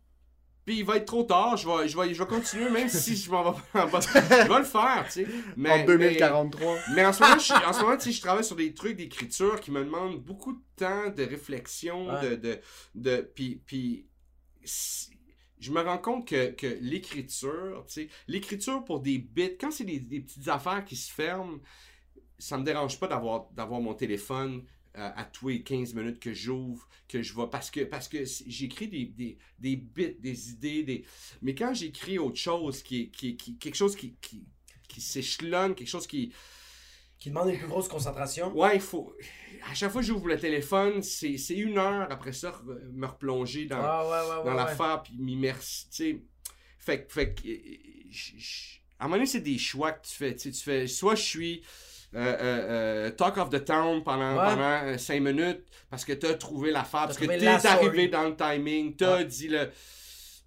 Puis 0.67 0.79
il 0.79 0.85
va 0.85 0.97
être 0.97 1.05
trop 1.05 1.23
tard, 1.23 1.55
je 1.55 1.65
vais, 1.65 1.87
je 1.87 1.97
vais, 1.97 2.13
je 2.13 2.21
vais 2.21 2.27
continuer, 2.29 2.69
même 2.69 2.89
si 2.89 3.15
je 3.15 3.31
m'en 3.31 3.51
vais 3.51 3.57
pas 3.71 3.85
en 3.85 3.89
bas. 3.89 3.99
Je 4.03 4.47
vais 4.49 4.59
le 4.59 4.65
faire, 4.65 5.05
tu 5.05 5.11
sais. 5.23 5.27
Mais, 5.55 5.69
en 5.71 5.85
2043. 5.85 6.75
Mais, 6.89 6.95
mais 6.95 7.05
en 7.05 7.13
ce 7.13 7.23
moment, 7.23 7.39
je, 7.39 7.53
en 7.53 7.71
ce 7.73 7.81
moment 7.81 7.95
tu 7.95 8.03
sais, 8.03 8.11
je 8.11 8.19
travaille 8.21 8.43
sur 8.43 8.57
des 8.57 8.73
trucs 8.73 8.97
d'écriture 8.97 9.61
qui 9.61 9.71
me 9.71 9.81
demandent 9.83 10.21
beaucoup 10.21 10.51
de 10.51 10.59
temps, 10.75 11.09
de 11.09 11.23
réflexion, 11.23 12.07
Ouais. 12.09 12.31
de, 12.31 12.35
de, 12.35 12.59
de. 12.95 13.31
Puis, 13.33 13.61
puis 13.65 14.07
si- 14.65 15.09
je 15.59 15.71
me 15.71 15.81
rends 15.81 15.97
compte 15.99 16.27
que, 16.27 16.51
que 16.51 16.67
l'écriture, 16.81 17.85
tu 17.87 17.93
sais, 17.93 18.09
l'écriture 18.27 18.83
pour 18.83 18.99
des 18.99 19.19
bits, 19.19 19.57
quand 19.59 19.71
c'est 19.71 19.85
des, 19.85 19.99
des 20.01 20.19
petites 20.19 20.49
affaires 20.49 20.83
qui 20.83 20.97
se 20.97 21.11
ferment, 21.11 21.59
ça 22.37 22.57
me 22.57 22.63
dérange 22.65 22.99
pas 22.99 23.07
d'avoir 23.07 23.47
d'avoir 23.53 23.79
mon 23.79 23.93
téléphone 23.93 24.63
euh, 24.95 25.09
à 25.15 25.23
tous 25.25 25.49
les 25.49 25.63
15 25.63 25.93
minutes 25.93 26.19
que 26.19 26.33
j'ouvre, 26.33 26.87
que 27.07 27.21
je 27.21 27.33
vois, 27.33 27.49
parce 27.49 27.71
que, 27.71 27.81
parce 27.81 28.07
que 28.07 28.23
j'écris 28.47 28.87
des, 28.87 29.05
des, 29.05 29.37
des 29.59 29.75
bits, 29.75 30.15
des 30.19 30.51
idées, 30.51 30.83
des... 30.83 31.05
mais 31.41 31.55
quand 31.55 31.73
j'écris 31.73 32.19
autre 32.19 32.37
chose, 32.39 32.83
qui, 32.83 33.11
qui, 33.11 33.35
qui, 33.37 33.57
quelque 33.57 33.75
chose 33.75 33.95
qui, 33.95 34.15
qui, 34.21 34.45
qui 34.87 35.01
s'échelonne, 35.01 35.75
quelque 35.75 35.89
chose 35.89 36.07
qui... 36.07 36.33
Qui 37.19 37.29
demande 37.29 37.49
une 37.49 37.57
plus 37.57 37.67
grosse 37.67 37.87
concentration. 37.87 38.55
Ouais, 38.55 38.75
il 38.75 38.81
faut... 38.81 39.15
À 39.69 39.73
chaque 39.73 39.91
fois 39.91 40.01
que 40.01 40.07
j'ouvre 40.07 40.27
le 40.27 40.37
téléphone, 40.37 41.01
c'est 41.01 41.33
une 41.49 41.77
heure 41.79 42.11
après 42.11 42.31
ça, 42.31 42.61
me 42.93 43.07
replonger 43.07 43.65
dans, 43.65 43.79
Ah, 43.81 44.03
ouais, 44.07 44.43
dans 44.45 44.51
ouais. 44.51 44.55
l'affaire, 44.55 45.01
puis 45.03 45.17
m'immerser, 45.17 45.87
tu 45.89 45.95
sais. 45.95 46.21
Fait, 46.79 47.05
que- 47.05 47.11
fait 47.13 47.33
que, 47.33 47.47
euh, 47.47 48.37
à 48.99 49.05
un 49.05 49.07
moment 49.07 49.15
donné, 49.17 49.25
c'est 49.25 49.41
des 49.41 49.57
choix 49.57 49.91
que 49.91 50.07
tu 50.07 50.13
fais, 50.15 50.35
tu 50.35 50.51
fais, 50.53 50.87
soit 50.87 51.15
je 51.15 51.23
suis 51.23 51.61
euh, 52.17 52.37
euh, 52.41 53.07
euh, 53.07 53.11
talk 53.11 53.37
of 53.37 53.49
the 53.49 53.63
town 53.63 54.03
pendant, 54.03 54.35
Ouais. 54.37 54.55
pendant 54.55 54.97
5 54.97 55.21
minutes, 55.21 55.63
parce 55.89 56.03
que 56.03 56.13
t'as 56.13 56.33
trouvé 56.33 56.71
l'affaire, 56.71 57.05
parce 57.05 57.17
que 57.17 57.25
la 57.25 57.59
story. 57.59 57.73
arrivé 57.75 58.07
dans 58.07 58.23
le 58.29 58.35
timing, 58.35 58.95
t'as 58.95 59.17
Ouais. 59.17 59.25
dit 59.25 59.47
le... 59.49 59.69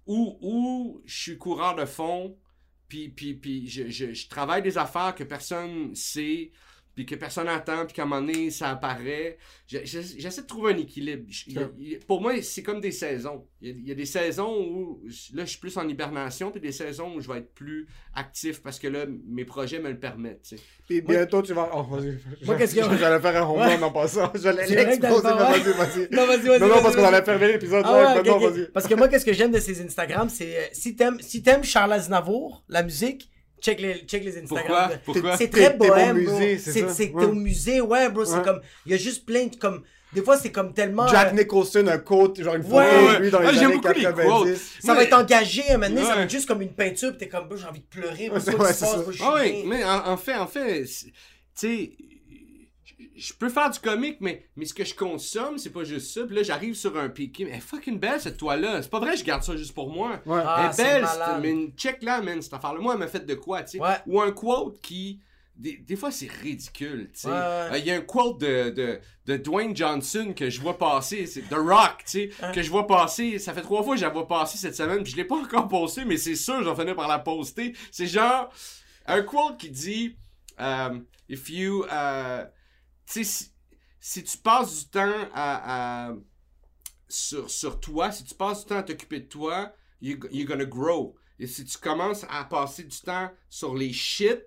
Ou, 0.07 0.37
ou 0.41 1.01
je 1.05 1.21
suis 1.21 1.37
coureur 1.37 1.75
de 1.75 1.85
fond, 1.85 2.35
puis, 2.87 3.09
puis, 3.09 3.33
puis 3.35 3.67
je, 3.69 3.89
je, 3.89 4.13
je 4.13 4.27
travaille 4.27 4.61
des 4.61 4.77
affaires 4.77 5.15
que 5.15 5.23
personne 5.23 5.95
sait, 5.95 6.51
puis 6.95 7.05
que 7.05 7.15
personne 7.15 7.47
attend, 7.47 7.85
puis 7.85 7.93
qu'à 7.95 8.03
un 8.03 8.05
moment 8.05 8.21
donné, 8.21 8.51
ça 8.51 8.69
apparaît. 8.71 9.37
Je- 9.67 9.79
je- 9.85 9.99
J'essaie 10.17 10.41
de 10.41 10.47
trouver 10.47 10.73
un 10.73 10.77
équilibre. 10.77 11.23
Je- 11.29 11.97
pour 12.05 12.21
moi, 12.21 12.33
c'est 12.41 12.63
comme 12.63 12.81
des 12.81 12.91
saisons. 12.91 13.45
Il 13.61 13.67
y, 13.69 13.71
a, 13.71 13.75
il 13.75 13.87
y 13.87 13.91
a 13.91 13.95
des 13.95 14.05
saisons 14.05 14.55
où 14.59 15.01
là, 15.33 15.45
je 15.45 15.49
suis 15.51 15.59
plus 15.59 15.77
en 15.77 15.87
hibernation, 15.87 16.51
puis 16.51 16.59
des 16.59 16.71
saisons 16.71 17.15
où 17.15 17.21
je 17.21 17.31
vais 17.31 17.39
être 17.39 17.53
plus 17.53 17.87
actif 18.13 18.61
parce 18.61 18.77
que 18.79 18.87
là, 18.87 19.05
mes 19.27 19.45
projets 19.45 19.79
me 19.79 19.89
le 19.89 19.99
permettent. 19.99 20.41
tu 20.43 20.57
sais. 20.57 20.63
Puis 20.87 21.01
bientôt, 21.01 21.41
tu 21.41 21.53
vas. 21.53 21.69
Oh, 21.73 21.83
vas-y. 21.83 22.17
Moi, 22.45 22.55
qu'est-ce 22.57 22.77
a? 22.79 22.97
J'allais 22.97 23.21
faire 23.21 23.43
un 23.43 23.49
Ouais. 23.51 23.75
run 23.75 23.81
en 23.81 23.91
passant. 23.91 24.31
J'allais 24.35 24.67
C'est 24.67 24.73
vrai 24.75 24.83
que 24.83 24.89
l'exploser, 24.89 25.23
dans 25.23 25.29
le 25.29 25.35
mais 25.35 25.59
fond, 25.59 25.71
vas-y, 25.71 25.73
vas-y. 25.73 26.09
Non, 26.15 26.25
vas-y, 26.27 26.47
vas-y. 26.47 26.59
Non, 26.59 26.67
non, 26.67 26.81
parce 26.81 26.95
qu'on 26.95 27.03
allait 27.05 27.23
fermer 27.23 27.47
l'épisode 27.53 27.83
Ah 27.85 28.15
ouais. 28.21 28.67
Parce 28.73 28.87
que 28.87 28.95
moi, 28.95 29.07
qu'est-ce 29.07 29.25
que 29.25 29.33
j'aime 29.33 29.51
de 29.51 29.59
ces 29.59 29.81
Instagram, 29.81 30.27
c'est 30.29 30.57
euh, 30.57 30.63
si 30.73 30.95
t'aimes 30.95 31.19
si 31.21 31.41
t'aimes 31.41 31.63
Charles 31.63 31.93
Aznavour, 31.93 32.65
la 32.67 32.83
musique, 32.83 33.30
check 33.61 33.79
les, 33.79 33.95
check 34.07 34.23
les 34.23 34.37
Instagram. 34.37 34.91
Pourquoi? 35.05 35.37
C'est 35.37 35.49
très 35.49 35.73
bohème, 35.73 36.23
bro. 36.25 36.37
c'est 36.57 36.81
que 36.81 37.15
Ouais. 37.15 37.21
t'es 37.23 37.29
au 37.29 37.33
musée, 37.33 37.81
ouais, 37.81 38.09
bro. 38.09 38.25
C'est 38.25 38.35
Ouais. 38.37 38.41
comme, 38.43 38.61
il 38.85 38.91
y 38.91 38.95
a 38.95 38.97
juste 38.97 39.25
plein 39.25 39.45
de, 39.45 39.55
comme, 39.55 39.83
des 40.13 40.21
fois, 40.21 40.35
c'est 40.37 40.51
comme 40.51 40.73
tellement. 40.73 41.07
Jack 41.07 41.31
euh, 41.33 41.37
Nicholson, 41.37 41.85
un 41.87 41.97
quote, 41.99 42.41
genre 42.41 42.55
une 42.55 42.63
photo 42.63 42.75
Ouais. 42.77 43.17
de 43.17 43.21
lui 43.23 43.31
dans 43.31 43.39
les 43.39 43.47
Ah, 43.47 43.49
années 43.51 43.73
beaucoup 43.75 43.87
les 43.93 44.01
90. 44.01 44.77
ça 44.81 44.93
va 44.93 45.03
être 45.03 45.13
engagé, 45.13 45.63
un 45.69 45.77
moment 45.77 45.87
donné, 45.89 46.01
ça 46.01 46.07
va 46.09 46.15
Ouais. 46.17 46.23
être 46.23 46.29
juste 46.31 46.47
comme 46.47 46.61
une 46.61 46.73
peinture, 46.73 47.11
pis 47.13 47.17
t'es 47.19 47.27
comme, 47.29 47.47
j'ai 47.55 47.65
envie 47.65 47.79
de 47.79 47.85
pleurer, 47.85 48.29
Ouais, 48.29 48.37
ouais, 48.37 48.71
Ah 49.21 49.33
oui, 49.41 49.51
bien. 49.51 49.63
mais 49.67 49.83
en, 49.85 50.07
en 50.09 50.17
fait, 50.17 50.35
en 50.35 50.47
fait, 50.47 50.83
tu 50.83 51.11
sais, 51.55 51.91
je- 53.21 53.33
peux 53.33 53.49
faire 53.49 53.69
du 53.69 53.79
comique, 53.79 54.17
mais, 54.19 54.45
mais 54.55 54.65
ce 54.65 54.73
que 54.73 54.83
je 54.83 54.95
consomme, 54.95 55.57
c'est 55.57 55.69
pas 55.69 55.83
juste 55.83 56.13
ça. 56.13 56.25
Puis 56.25 56.35
là, 56.35 56.43
j'arrive 56.43 56.73
sur 56.75 56.97
un 56.97 57.09
piqué. 57.09 57.45
Mais 57.45 57.51
elle 57.51 57.57
est 57.57 57.61
fucking 57.61 57.99
belle, 57.99 58.19
cette 58.19 58.37
toile-là. 58.37 58.81
C'est 58.81 58.89
pas 58.91 58.99
vrai, 58.99 59.15
je 59.17 59.23
garde 59.23 59.43
ça 59.43 59.55
juste 59.55 59.73
pour 59.73 59.89
moi. 59.91 60.19
Ouais. 60.25 60.41
Ah, 60.45 60.65
elle 60.67 60.73
c'est 60.73 60.81
est 60.81 60.85
belle, 60.85 61.01
malade. 61.03 61.29
cette- 61.33 61.41
mais 61.41 61.51
une 61.51 61.71
check 61.73 62.01
là, 62.03 62.21
man, 62.21 62.41
cette 62.41 62.53
affaire-là. 62.53 62.79
Moi, 62.79 62.93
elle 62.93 62.99
m'a 62.99 63.07
fait 63.07 63.25
de 63.25 63.35
quoi, 63.35 63.63
tu 63.63 63.71
sais? 63.71 63.79
Ouais. 63.79 63.97
Ou 64.07 64.21
un 64.21 64.31
quote 64.31 64.79
qui. 64.81 65.19
Des, 65.55 65.77
des 65.77 65.95
fois, 65.95 66.09
c'est 66.09 66.31
ridicule, 66.31 67.11
tu 67.13 67.19
sais. 67.19 67.27
Ouais, 67.27 67.33
Euh, 67.35 67.77
Il 67.77 67.85
y 67.85 67.91
a 67.91 67.95
un 67.95 68.01
quote 68.01 68.39
de, 68.39 68.71
de, 68.71 68.99
de 69.27 69.37
Dwayne 69.37 69.75
Johnson 69.75 70.33
que 70.35 70.49
je 70.49 70.59
vois 70.59 70.75
passer, 70.77 71.27
c'est 71.27 71.41
The 71.41 71.53
Rock, 71.55 71.97
tu 71.99 72.11
sais, 72.11 72.29
Hein? 72.41 72.51
que 72.51 72.63
je 72.63 72.69
vois 72.71 72.87
passer. 72.87 73.37
Ça 73.37 73.53
fait 73.53 73.61
trois 73.61 73.83
fois 73.83 73.93
que 73.93 73.99
je 73.99 74.05
la 74.05 74.11
vois 74.11 74.27
passer 74.27 74.57
cette 74.57 74.75
semaine, 74.75 75.03
puis 75.03 75.11
je 75.11 75.17
l'ai 75.17 75.25
pas 75.25 75.35
encore 75.43 75.67
posté, 75.67 76.03
mais 76.05 76.17
c'est 76.17 76.33
sûr, 76.35 76.63
j'en 76.63 76.75
finis 76.75 76.95
par 76.95 77.07
la 77.07 77.19
poster. 77.19 77.73
C'est 77.91 78.07
genre 78.07 78.49
un 79.05 79.21
quote 79.21 79.57
qui 79.59 79.69
dit 79.69 80.15
um, 80.57 81.05
If 81.29 81.49
you. 81.49 81.85
euh, 81.91 82.43
si, 83.11 83.51
si 83.99 84.23
tu 84.23 84.37
passes 84.37 84.83
du 84.85 84.89
temps 84.89 85.29
à, 85.33 86.09
à- 86.09 86.15
sur, 87.09 87.49
sur 87.49 87.79
toi, 87.79 88.11
si 88.11 88.23
tu 88.23 88.35
passes 88.35 88.61
du 88.61 88.65
temps 88.67 88.77
à 88.77 88.83
t'occuper 88.83 89.19
de 89.21 89.25
toi, 89.27 89.73
you, 90.01 90.17
you're 90.31 90.47
gonna 90.47 90.65
grow. 90.65 91.15
Et 91.39 91.47
si 91.47 91.65
tu 91.65 91.77
commences 91.77 92.25
à 92.29 92.45
passer 92.45 92.83
du 92.83 92.99
temps 93.01 93.31
sur 93.49 93.75
les 93.75 93.91
shit, 93.91 94.43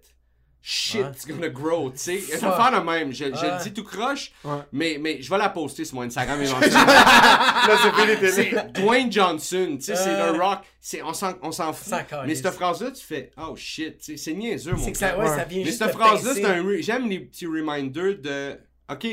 shit, 0.67 1.03
Ouais. 1.03 1.11
it's 1.11 1.27
gonna 1.27 1.51
grow, 1.51 1.91
tu 1.91 1.99
sais. 1.99 2.19
Ça 2.21 2.49
va 2.49 2.57
faire 2.57 2.81
le 2.81 2.85
même. 2.85 3.13
Je, 3.13 3.25
je 3.27 3.29
le 3.31 3.63
dis 3.63 3.75
tout 3.75 3.85
croche, 3.85 4.33
Ouais. 4.43 4.57
mais, 4.73 4.97
mais 4.99 5.21
je 5.21 5.29
vais 5.29 5.37
la 5.37 5.51
poster 5.51 5.85
sur 5.85 5.97
mon 5.97 6.03
Instagram 6.03 6.41
éventuellement. 6.43 6.87
Là, 6.87 7.77
c'est 7.83 7.93
fini, 7.93 8.17
t'es 8.19 8.33
c'est 8.33 8.73
Dwayne 8.73 9.13
Johnson, 9.13 9.77
tu 9.79 9.85
sais, 9.85 9.95
c'est 9.97 10.11
Ouais. 10.15 10.33
The 10.33 10.41
Rock. 10.41 10.61
C'est, 10.81 11.03
on 11.03 11.13
s'en, 11.13 11.35
on 11.43 11.53
s'en 11.53 11.73
fout. 11.75 11.93
Mais 12.27 12.35
cette 12.35 12.51
phrase-là, 12.55 12.91
tu 12.93 13.05
fais, 13.05 13.31
oh 13.37 13.55
shit, 13.57 13.99
tu 13.99 14.05
sais, 14.05 14.17
c'est 14.17 14.33
niaiseux, 14.35 14.73
mon 14.73 14.85
C'est 14.85 14.97
ça, 14.97 15.19
ouais, 15.19 15.25
Ouais. 15.29 15.37
ça 15.37 15.45
vient 15.45 15.65
Mais 15.65 15.71
cette 15.71 15.89
te 15.93 15.97
phrase-là, 15.97 16.33
c'est 16.35 16.45
un. 16.47 16.65
J'aime 16.81 17.09
les 17.11 17.21
petits 17.21 17.47
reminders 17.47 18.17
de. 18.23 18.59
Ok, 18.91 19.07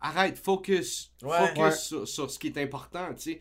arrête, 0.00 0.38
focus. 0.38 1.10
Ouais. 1.22 1.36
Focus 1.48 1.58
Ouais. 1.62 1.70
Sur, 1.72 2.08
sur 2.08 2.30
ce 2.30 2.38
qui 2.38 2.46
est 2.48 2.58
important, 2.58 3.08
tu 3.16 3.32
sais. 3.32 3.40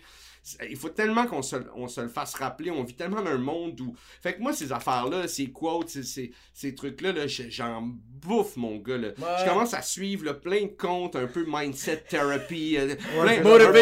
Il 0.67 0.75
faut 0.75 0.89
tellement 0.89 1.27
qu'on 1.27 1.43
se, 1.43 1.55
on 1.75 1.87
se 1.87 2.01
le 2.01 2.07
fasse 2.07 2.33
rappeler. 2.33 2.71
On 2.71 2.83
vit 2.83 2.95
tellement 2.95 3.21
dans 3.21 3.29
un 3.29 3.37
monde 3.37 3.79
où. 3.79 3.95
Fait 4.23 4.33
que 4.35 4.41
moi, 4.41 4.53
ces 4.53 4.71
affaires-là, 4.71 5.27
ces 5.27 5.51
quotes, 5.51 5.89
ces, 5.89 6.01
ces, 6.03 6.31
ces 6.53 6.73
trucs-là, 6.73 7.11
là, 7.11 7.27
je- 7.27 7.49
j'en 7.49 7.81
bouffe, 7.83 8.57
mon 8.57 8.77
gars. 8.77 8.97
Là. 8.97 9.09
Ouais. 9.09 9.13
Je 9.39 9.45
commence 9.49 9.73
à 9.75 9.83
suivre 9.83 10.25
là, 10.25 10.33
plein 10.33 10.63
de 10.63 10.75
comptes, 10.75 11.15
un 11.15 11.27
peu 11.27 11.45
mindset 11.47 12.05
therapy. 12.09 12.75
euh, 12.77 12.95
plein- 12.95 13.43
Motivation 13.43 13.59
un 13.65 13.71
peu- 13.71 13.81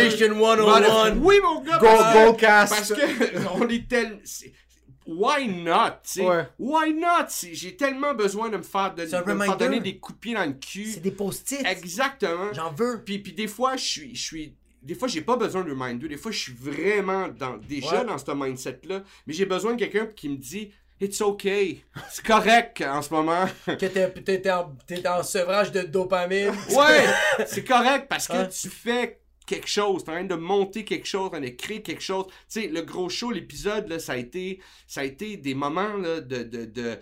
101. 0.89 1.17
Oui, 1.19 1.35
mon 1.41 1.61
gars, 1.61 1.77
Go, 1.77 1.85
parce 1.85 2.13
que- 2.13 2.25
go, 2.27 2.33
cast. 2.33 2.73
parce 2.75 2.93
que 2.93 3.47
on 3.53 3.67
est 3.69 3.87
tel. 3.89 4.19
c'est- 4.25 4.51
Why 5.07 5.47
not? 5.47 6.01
Ouais. 6.17 6.47
Why 6.59 6.93
not? 6.93 7.25
J'ai 7.53 7.75
tellement 7.75 8.13
besoin 8.13 8.49
de 8.49 8.57
me 8.57 8.61
faire, 8.63 8.93
de, 8.93 9.05
me 9.33 9.39
faire 9.45 9.57
donner 9.57 9.77
des 9.79 9.97
coups 9.97 10.17
de 10.17 10.19
pied 10.19 10.33
dans 10.35 10.45
le 10.45 10.53
cul. 10.53 10.85
C'est 10.85 10.99
des 10.99 11.09
post-it. 11.11 11.65
Exactement. 11.65 12.53
J'en 12.53 12.71
veux. 12.73 13.01
Puis, 13.03 13.17
puis 13.19 13.33
des 13.33 13.47
fois, 13.47 13.75
je 13.75 13.83
suis, 13.85 14.13
je 14.15 14.21
suis. 14.21 14.55
Des 14.81 14.95
fois, 14.95 15.07
j'ai 15.07 15.21
pas 15.21 15.35
besoin 15.35 15.63
de 15.63 15.69
reminder. 15.71 16.07
Des 16.07 16.17
fois, 16.17 16.31
je 16.31 16.37
suis 16.39 16.53
vraiment 16.53 17.27
dans, 17.27 17.57
déjà 17.57 17.99
Ouais. 18.01 18.05
dans 18.05 18.17
ce 18.17 18.31
mindset-là. 18.31 19.01
Mais 19.27 19.33
j'ai 19.33 19.45
besoin 19.45 19.73
de 19.73 19.79
quelqu'un 19.79 20.07
qui 20.07 20.29
me 20.29 20.37
dit 20.37 20.71
It's 21.01 21.21
okay. 21.21 21.83
C'est 22.11 22.25
correct 22.25 22.81
en 22.81 23.01
ce 23.01 23.13
moment. 23.13 23.45
Que 23.65 23.85
t'es- 23.85 24.51
en, 24.51 24.75
en 25.07 25.23
sevrage 25.23 25.71
de 25.71 25.81
dopamine. 25.83 26.49
ouais, 26.75 27.05
c'est 27.47 27.63
correct 27.63 28.07
parce 28.09 28.27
que 28.27 28.33
Ouais. 28.33 28.49
tu 28.49 28.67
fais 28.69 29.18
quelque 29.49 29.67
chose, 29.67 30.01
en 30.03 30.05
train 30.13 30.23
de 30.23 30.35
monter 30.35 30.85
quelque 30.85 31.07
chose, 31.07 31.27
en 31.27 31.29
train 31.31 31.41
de 31.41 31.49
créer 31.49 31.81
quelque 31.81 32.03
chose. 32.03 32.25
Tu 32.27 32.61
sais, 32.61 32.67
le 32.67 32.81
gros 32.83 33.09
show, 33.09 33.31
l'épisode, 33.31 33.87
là, 33.89 33.97
ça 33.99 34.13
a 34.13 34.17
été, 34.17 34.59
ça 34.87 35.01
a 35.01 35.03
été 35.03 35.37
des 35.37 35.55
moments 35.55 35.95
là, 35.97 36.21
de, 36.21 36.43
de, 36.43 36.65
de 36.65 36.99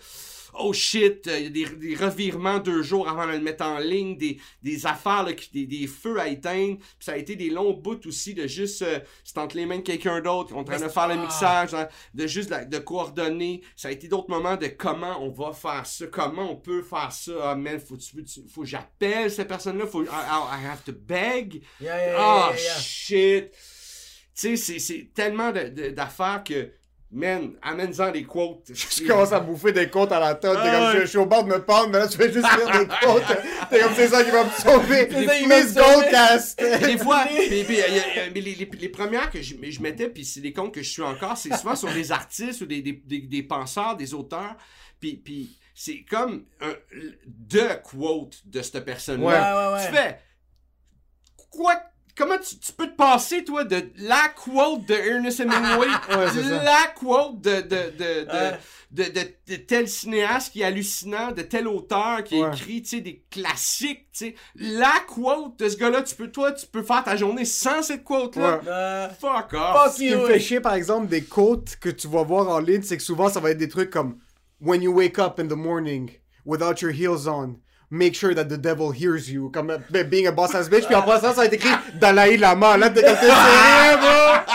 oh 0.60 0.74
shit, 0.74 1.28
euh, 1.28 1.50
des, 1.50 1.66
des 1.66 1.96
revirements 1.96 2.58
deux 2.60 2.82
jours 2.82 3.08
avant 3.08 3.28
de 3.28 3.34
le 3.34 3.40
mettre 3.42 3.64
en 3.64 3.78
ligne, 3.78 4.18
des, 4.18 4.40
des 4.64 4.86
affaires, 4.88 5.24
là, 5.24 5.34
qui- 5.34 5.52
des, 5.52 5.66
des 5.80 5.86
feux 5.88 6.20
à 6.20 6.30
éteindre. 6.30 6.78
Puis 6.78 7.06
ça 7.08 7.12
a 7.12 7.18
été 7.18 7.36
des 7.36 7.50
longs 7.52 7.74
bouts 7.74 8.00
aussi 8.08 8.34
de 8.34 8.48
juste, 8.48 8.82
euh, 8.82 9.00
c'est 9.24 9.38
entre 9.38 9.56
les 9.58 9.66
mains 9.68 9.78
de 9.78 9.82
quelqu'un 9.84 10.20
d'autre, 10.22 10.54
on 10.54 10.58
est 10.58 10.62
en 10.62 10.64
train 10.64 10.80
de 10.80 10.88
faire 10.90 11.08
le 11.10 11.14
Ah. 11.16 11.22
mixage, 11.22 11.74
hein, 11.76 11.88
de 12.16 12.26
juste 12.26 12.50
la- 12.50 12.66
de 12.66 12.78
coordonner. 12.80 13.62
Ça 13.76 13.90
a 13.90 13.92
été 13.92 14.08
d'autres 14.08 14.30
moments 14.32 14.56
de 14.58 14.68
comment 14.68 15.22
on 15.24 15.30
va 15.30 15.52
faire 15.54 15.86
ça, 15.86 16.08
comment 16.08 16.52
on 16.54 16.56
peut 16.56 16.82
faire 16.82 17.12
ça. 17.12 17.32
Ah 17.52 17.56
man, 17.56 17.80
faut, 17.80 17.98
faut 18.50 18.62
que 18.62 18.68
j'appelle 18.68 19.30
cette 19.30 19.48
personne-là, 19.50 19.86
faut, 19.86 20.04
I, 20.04 20.08
I- 20.08 20.62
I 20.62 20.66
have 20.66 20.84
to 20.86 20.94
beg. 20.94 21.62
Yeah, 21.80 21.98
yeah, 21.98 22.06
yeah, 22.08 22.16
Ah, 22.18 22.37
yeah, 22.38 22.62
yeah. 22.64 22.80
shit! 22.80 23.52
Tu 24.40 24.56
sais, 24.58 24.80
c'est- 24.80 25.14
tellement 25.16 25.52
d'affaires 25.52 26.44
que, 26.46 26.72
man, 27.10 27.54
amène-en 27.64 28.12
des 28.12 28.24
quotes. 28.24 28.72
Tu 28.72 29.08
commences 29.08 29.32
à 29.32 29.40
bouffer 29.40 29.72
des 29.72 29.90
côtes 29.90 30.12
à 30.12 30.20
la 30.20 30.36
tonne. 30.36 30.56
T'es 30.62 30.70
Ah 30.70 30.92
comme, 30.92 31.00
je, 31.00 31.06
je 31.06 31.10
suis 31.10 31.18
au 31.18 31.26
bord 31.26 31.44
de 31.44 31.50
me 31.50 31.64
pendre, 31.66 31.90
mais 31.90 32.00
là, 32.00 32.08
tu 32.08 32.18
fais 32.18 32.32
juste 32.32 32.46
lire 32.56 32.70
des 32.80 32.88
côtes. 33.08 33.24
T'es 33.72 33.80
comme, 33.80 33.94
c'est 33.96 34.10
ça 34.10 34.24
qui 34.24 34.30
va 34.30 34.44
me 34.44 34.50
sauver. 34.52 35.08
C'est 35.10 35.26
ça 35.26 35.36
qui 35.38 35.46
va 35.48 35.60
me 35.60 35.62
Please 35.64 35.74
sauver. 35.74 35.96
go, 36.06 36.12
cast. 36.12 36.60
Des 36.86 36.98
fois, 37.00 37.26
puis- 37.26 37.64
puis, 37.64 37.76
y 37.78 37.82
a- 37.82 37.88
y 37.88 38.00
a- 38.00 38.30
mais 38.34 38.42
les, 38.42 38.54
les- 38.54 38.66
les 38.80 38.90
premières 38.90 39.32
que 39.32 39.42
je, 39.42 39.56
je 39.60 39.82
mettais, 39.82 40.10
puis 40.10 40.24
c'est 40.26 40.42
des 40.42 40.54
comptes 40.54 40.74
que 40.76 40.84
je 40.84 40.90
suis 40.92 41.02
encore, 41.02 41.36
c'est 41.38 41.56
souvent 41.58 41.76
sur 41.76 41.92
des 41.92 42.12
artistes 42.12 42.62
ou 42.62 42.66
des, 42.68 42.82
des, 42.84 42.92
des, 42.94 43.22
des 43.22 43.42
penseurs, 43.44 43.96
des 43.98 44.14
auteurs, 44.14 44.56
puis, 45.00 45.16
puis 45.16 45.58
c'est 45.74 46.04
comme 46.08 46.46
un, 46.62 46.76
de 47.26 47.82
quote 47.84 48.42
de 48.46 48.62
cette 48.62 48.84
personne-là. 48.86 49.26
Ouais, 49.26 49.68
ouais, 49.70 49.74
ouais. 49.82 49.88
Tu 49.90 49.96
fais, 49.96 50.20
quoi, 51.50 51.76
comment 52.18 52.38
tu, 52.38 52.58
tu 52.58 52.72
peux 52.74 52.88
te 52.88 52.96
passer, 52.96 53.44
toi, 53.44 53.64
de 53.64 53.92
la 53.98 54.30
quote 54.30 54.86
de 54.86 54.94
Ernest 54.94 55.40
Hemingway, 55.40 55.88
Ouais, 56.10 56.64
la 56.64 56.88
quote 56.96 57.40
de, 57.42 57.62
de, 57.62 57.62
de, 57.62 58.26
de, 58.26 58.28
Ouais. 58.32 58.58
de, 58.92 59.04
de- 59.04 59.36
de 59.48 59.56
tel 59.58 59.88
cinéaste 59.88 60.52
qui 60.54 60.62
est 60.62 60.66
hallucinant, 60.66 61.32
de 61.32 61.42
tel 61.44 61.68
auteur 61.68 62.24
qui 62.24 62.42
a 62.42 62.48
Ouais. 62.50 62.56
écrit, 62.56 62.82
tu 62.82 62.90
sais, 62.90 63.02
des 63.02 63.24
classiques, 63.30 64.08
tu 64.12 64.26
sais. 64.26 64.36
La 64.56 64.94
quote 65.08 65.60
de 65.60 65.70
ce 65.70 65.78
gars-là, 65.78 66.02
tu 66.02 66.16
peux, 66.16 66.30
toi, 66.32 66.52
tu 66.54 66.66
peux 66.66 66.84
faire 66.84 67.04
ta 67.04 67.16
journée 67.16 67.46
sans 67.46 67.82
cette 67.82 68.04
quote-là. 68.04 68.58
Ouais. 68.58 68.62
Euh, 68.68 69.10
Fuck 69.10 69.54
off. 69.54 69.94
Ce 69.94 69.98
qui 69.98 70.16
me 70.16 70.26
fait 70.26 70.40
chier, 70.40 70.60
par 70.60 70.74
exemple, 70.74 71.08
des 71.08 71.24
quotes 71.24 71.76
que 71.78 71.90
tu 71.90 72.08
vas 72.08 72.24
voir 72.24 72.50
en 72.50 72.60
ligne, 72.60 72.82
c'est 72.82 72.98
que 72.98 73.04
souvent, 73.04 73.30
ça 73.30 73.40
va 73.40 73.52
être 73.52 73.58
des 73.58 73.70
trucs 73.70 73.90
comme 73.90 74.18
When 74.60 74.82
you 74.82 74.92
wake 74.92 75.20
up 75.20 75.40
in 75.40 75.48
the 75.48 75.52
morning 75.56 76.10
without 76.46 76.82
your 76.82 76.92
heels 76.92 77.28
on, 77.28 77.60
make 77.90 78.16
sure 78.16 78.34
that 78.36 78.46
the 78.46 78.58
devil 78.58 78.92
hears 78.92 79.30
you. 79.30 79.50
Comme 79.52 79.70
euh, 79.72 80.04
being 80.04 80.28
a 80.28 80.32
boss 80.32 80.54
ass 80.56 80.70
bitch. 80.70 80.86
Puis 80.86 80.96
après 80.96 81.20
ça, 81.20 81.30
ça 81.30 81.34
va 81.42 81.46
être 81.46 81.54
écrit 81.54 81.70
Dalai 81.96 82.38
Lama. 82.38 82.78
Là, 82.78 82.90
t'es 82.90 83.02
t'es 83.02 83.16
sérieux, 83.16 83.98
bro? 84.00 84.54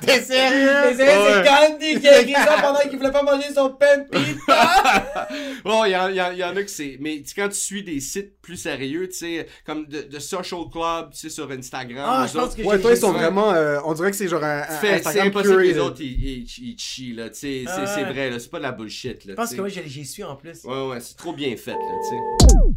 T'es 0.00 0.20
sérieux? 0.22 0.70
Mais 0.84 0.94
c'est 0.94 1.06
c'est 1.06 1.44
Gandhi 1.44 2.00
qui 2.00 2.08
a 2.08 2.20
écrit 2.22 2.32
ça 2.32 2.56
pendant 2.62 2.78
qu'il 2.80 2.96
voulait 2.96 3.10
pas 3.10 3.22
manger 3.22 3.52
son 3.54 3.70
pain 3.70 4.04
pita. 4.10 5.28
Bon, 5.64 5.84
il 5.84 5.90
y, 5.90 5.96
en- 5.96 6.08
y 6.08 6.14
y 6.38 6.44
en 6.44 6.56
a 6.56 6.62
que 6.62 6.70
c'est. 6.70 6.96
Mais 7.00 7.22
quand 7.36 7.48
tu 7.48 7.56
suis 7.56 7.82
des 7.82 8.00
sites 8.00 8.40
plus 8.40 8.56
sérieux, 8.56 9.08
tu 9.08 9.16
sais, 9.18 9.46
comme 9.66 9.86
de, 9.86 10.02
de 10.02 10.18
Social 10.18 10.60
Club, 10.72 11.10
tu 11.12 11.18
sais, 11.18 11.28
sur 11.28 11.50
Instagram. 11.50 12.04
Ah, 12.08 12.26
je 12.26 12.32
pense 12.38 12.44
autres, 12.44 12.56
que 12.56 12.62
Ouais, 12.62 12.78
toi, 12.78 12.92
ils 12.92 12.96
sont 12.96 13.12
vraiment. 13.12 13.52
euh, 13.52 13.80
on 13.84 13.92
dirait 13.92 14.10
que 14.12 14.16
c'est 14.16 14.28
genre 14.28 14.42
un. 14.44 14.60
un 14.60 14.62
tu 14.62 14.72
fais- 14.80 14.86
C'est 14.86 14.94
Instagram 15.08 15.26
impossible 15.28 15.56
que 15.56 15.62
les 15.62 15.78
autres, 15.78 16.00
ils, 16.00 16.24
ils, 16.24 16.42
ils 16.62 16.78
chient, 16.78 17.12
là. 17.14 17.28
Tu 17.28 17.38
sais, 17.40 17.64
c'est- 17.94 18.04
vrai, 18.04 18.30
là. 18.30 18.38
C'est 18.38 18.50
pas 18.50 18.58
de 18.58 18.62
la 18.62 18.72
bullshit, 18.72 19.24
là. 19.26 19.32
Je 19.32 19.34
pense 19.34 19.52
que 19.54 19.60
oui, 19.60 19.70
j'ai 19.74 19.82
j'y 19.86 20.06
suis 20.06 20.24
en 20.24 20.36
plus. 20.36 20.64
Ouais, 20.64 20.86
ouais, 20.88 21.00
c'est 21.00 21.16
trop 21.16 21.32
bien 21.32 21.54
fait, 21.56 21.72
là, 21.72 21.76
tu 22.02 22.46
sais. 22.46 22.67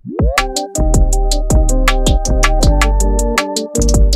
Thank 0.53 0.77
you. 3.95 4.10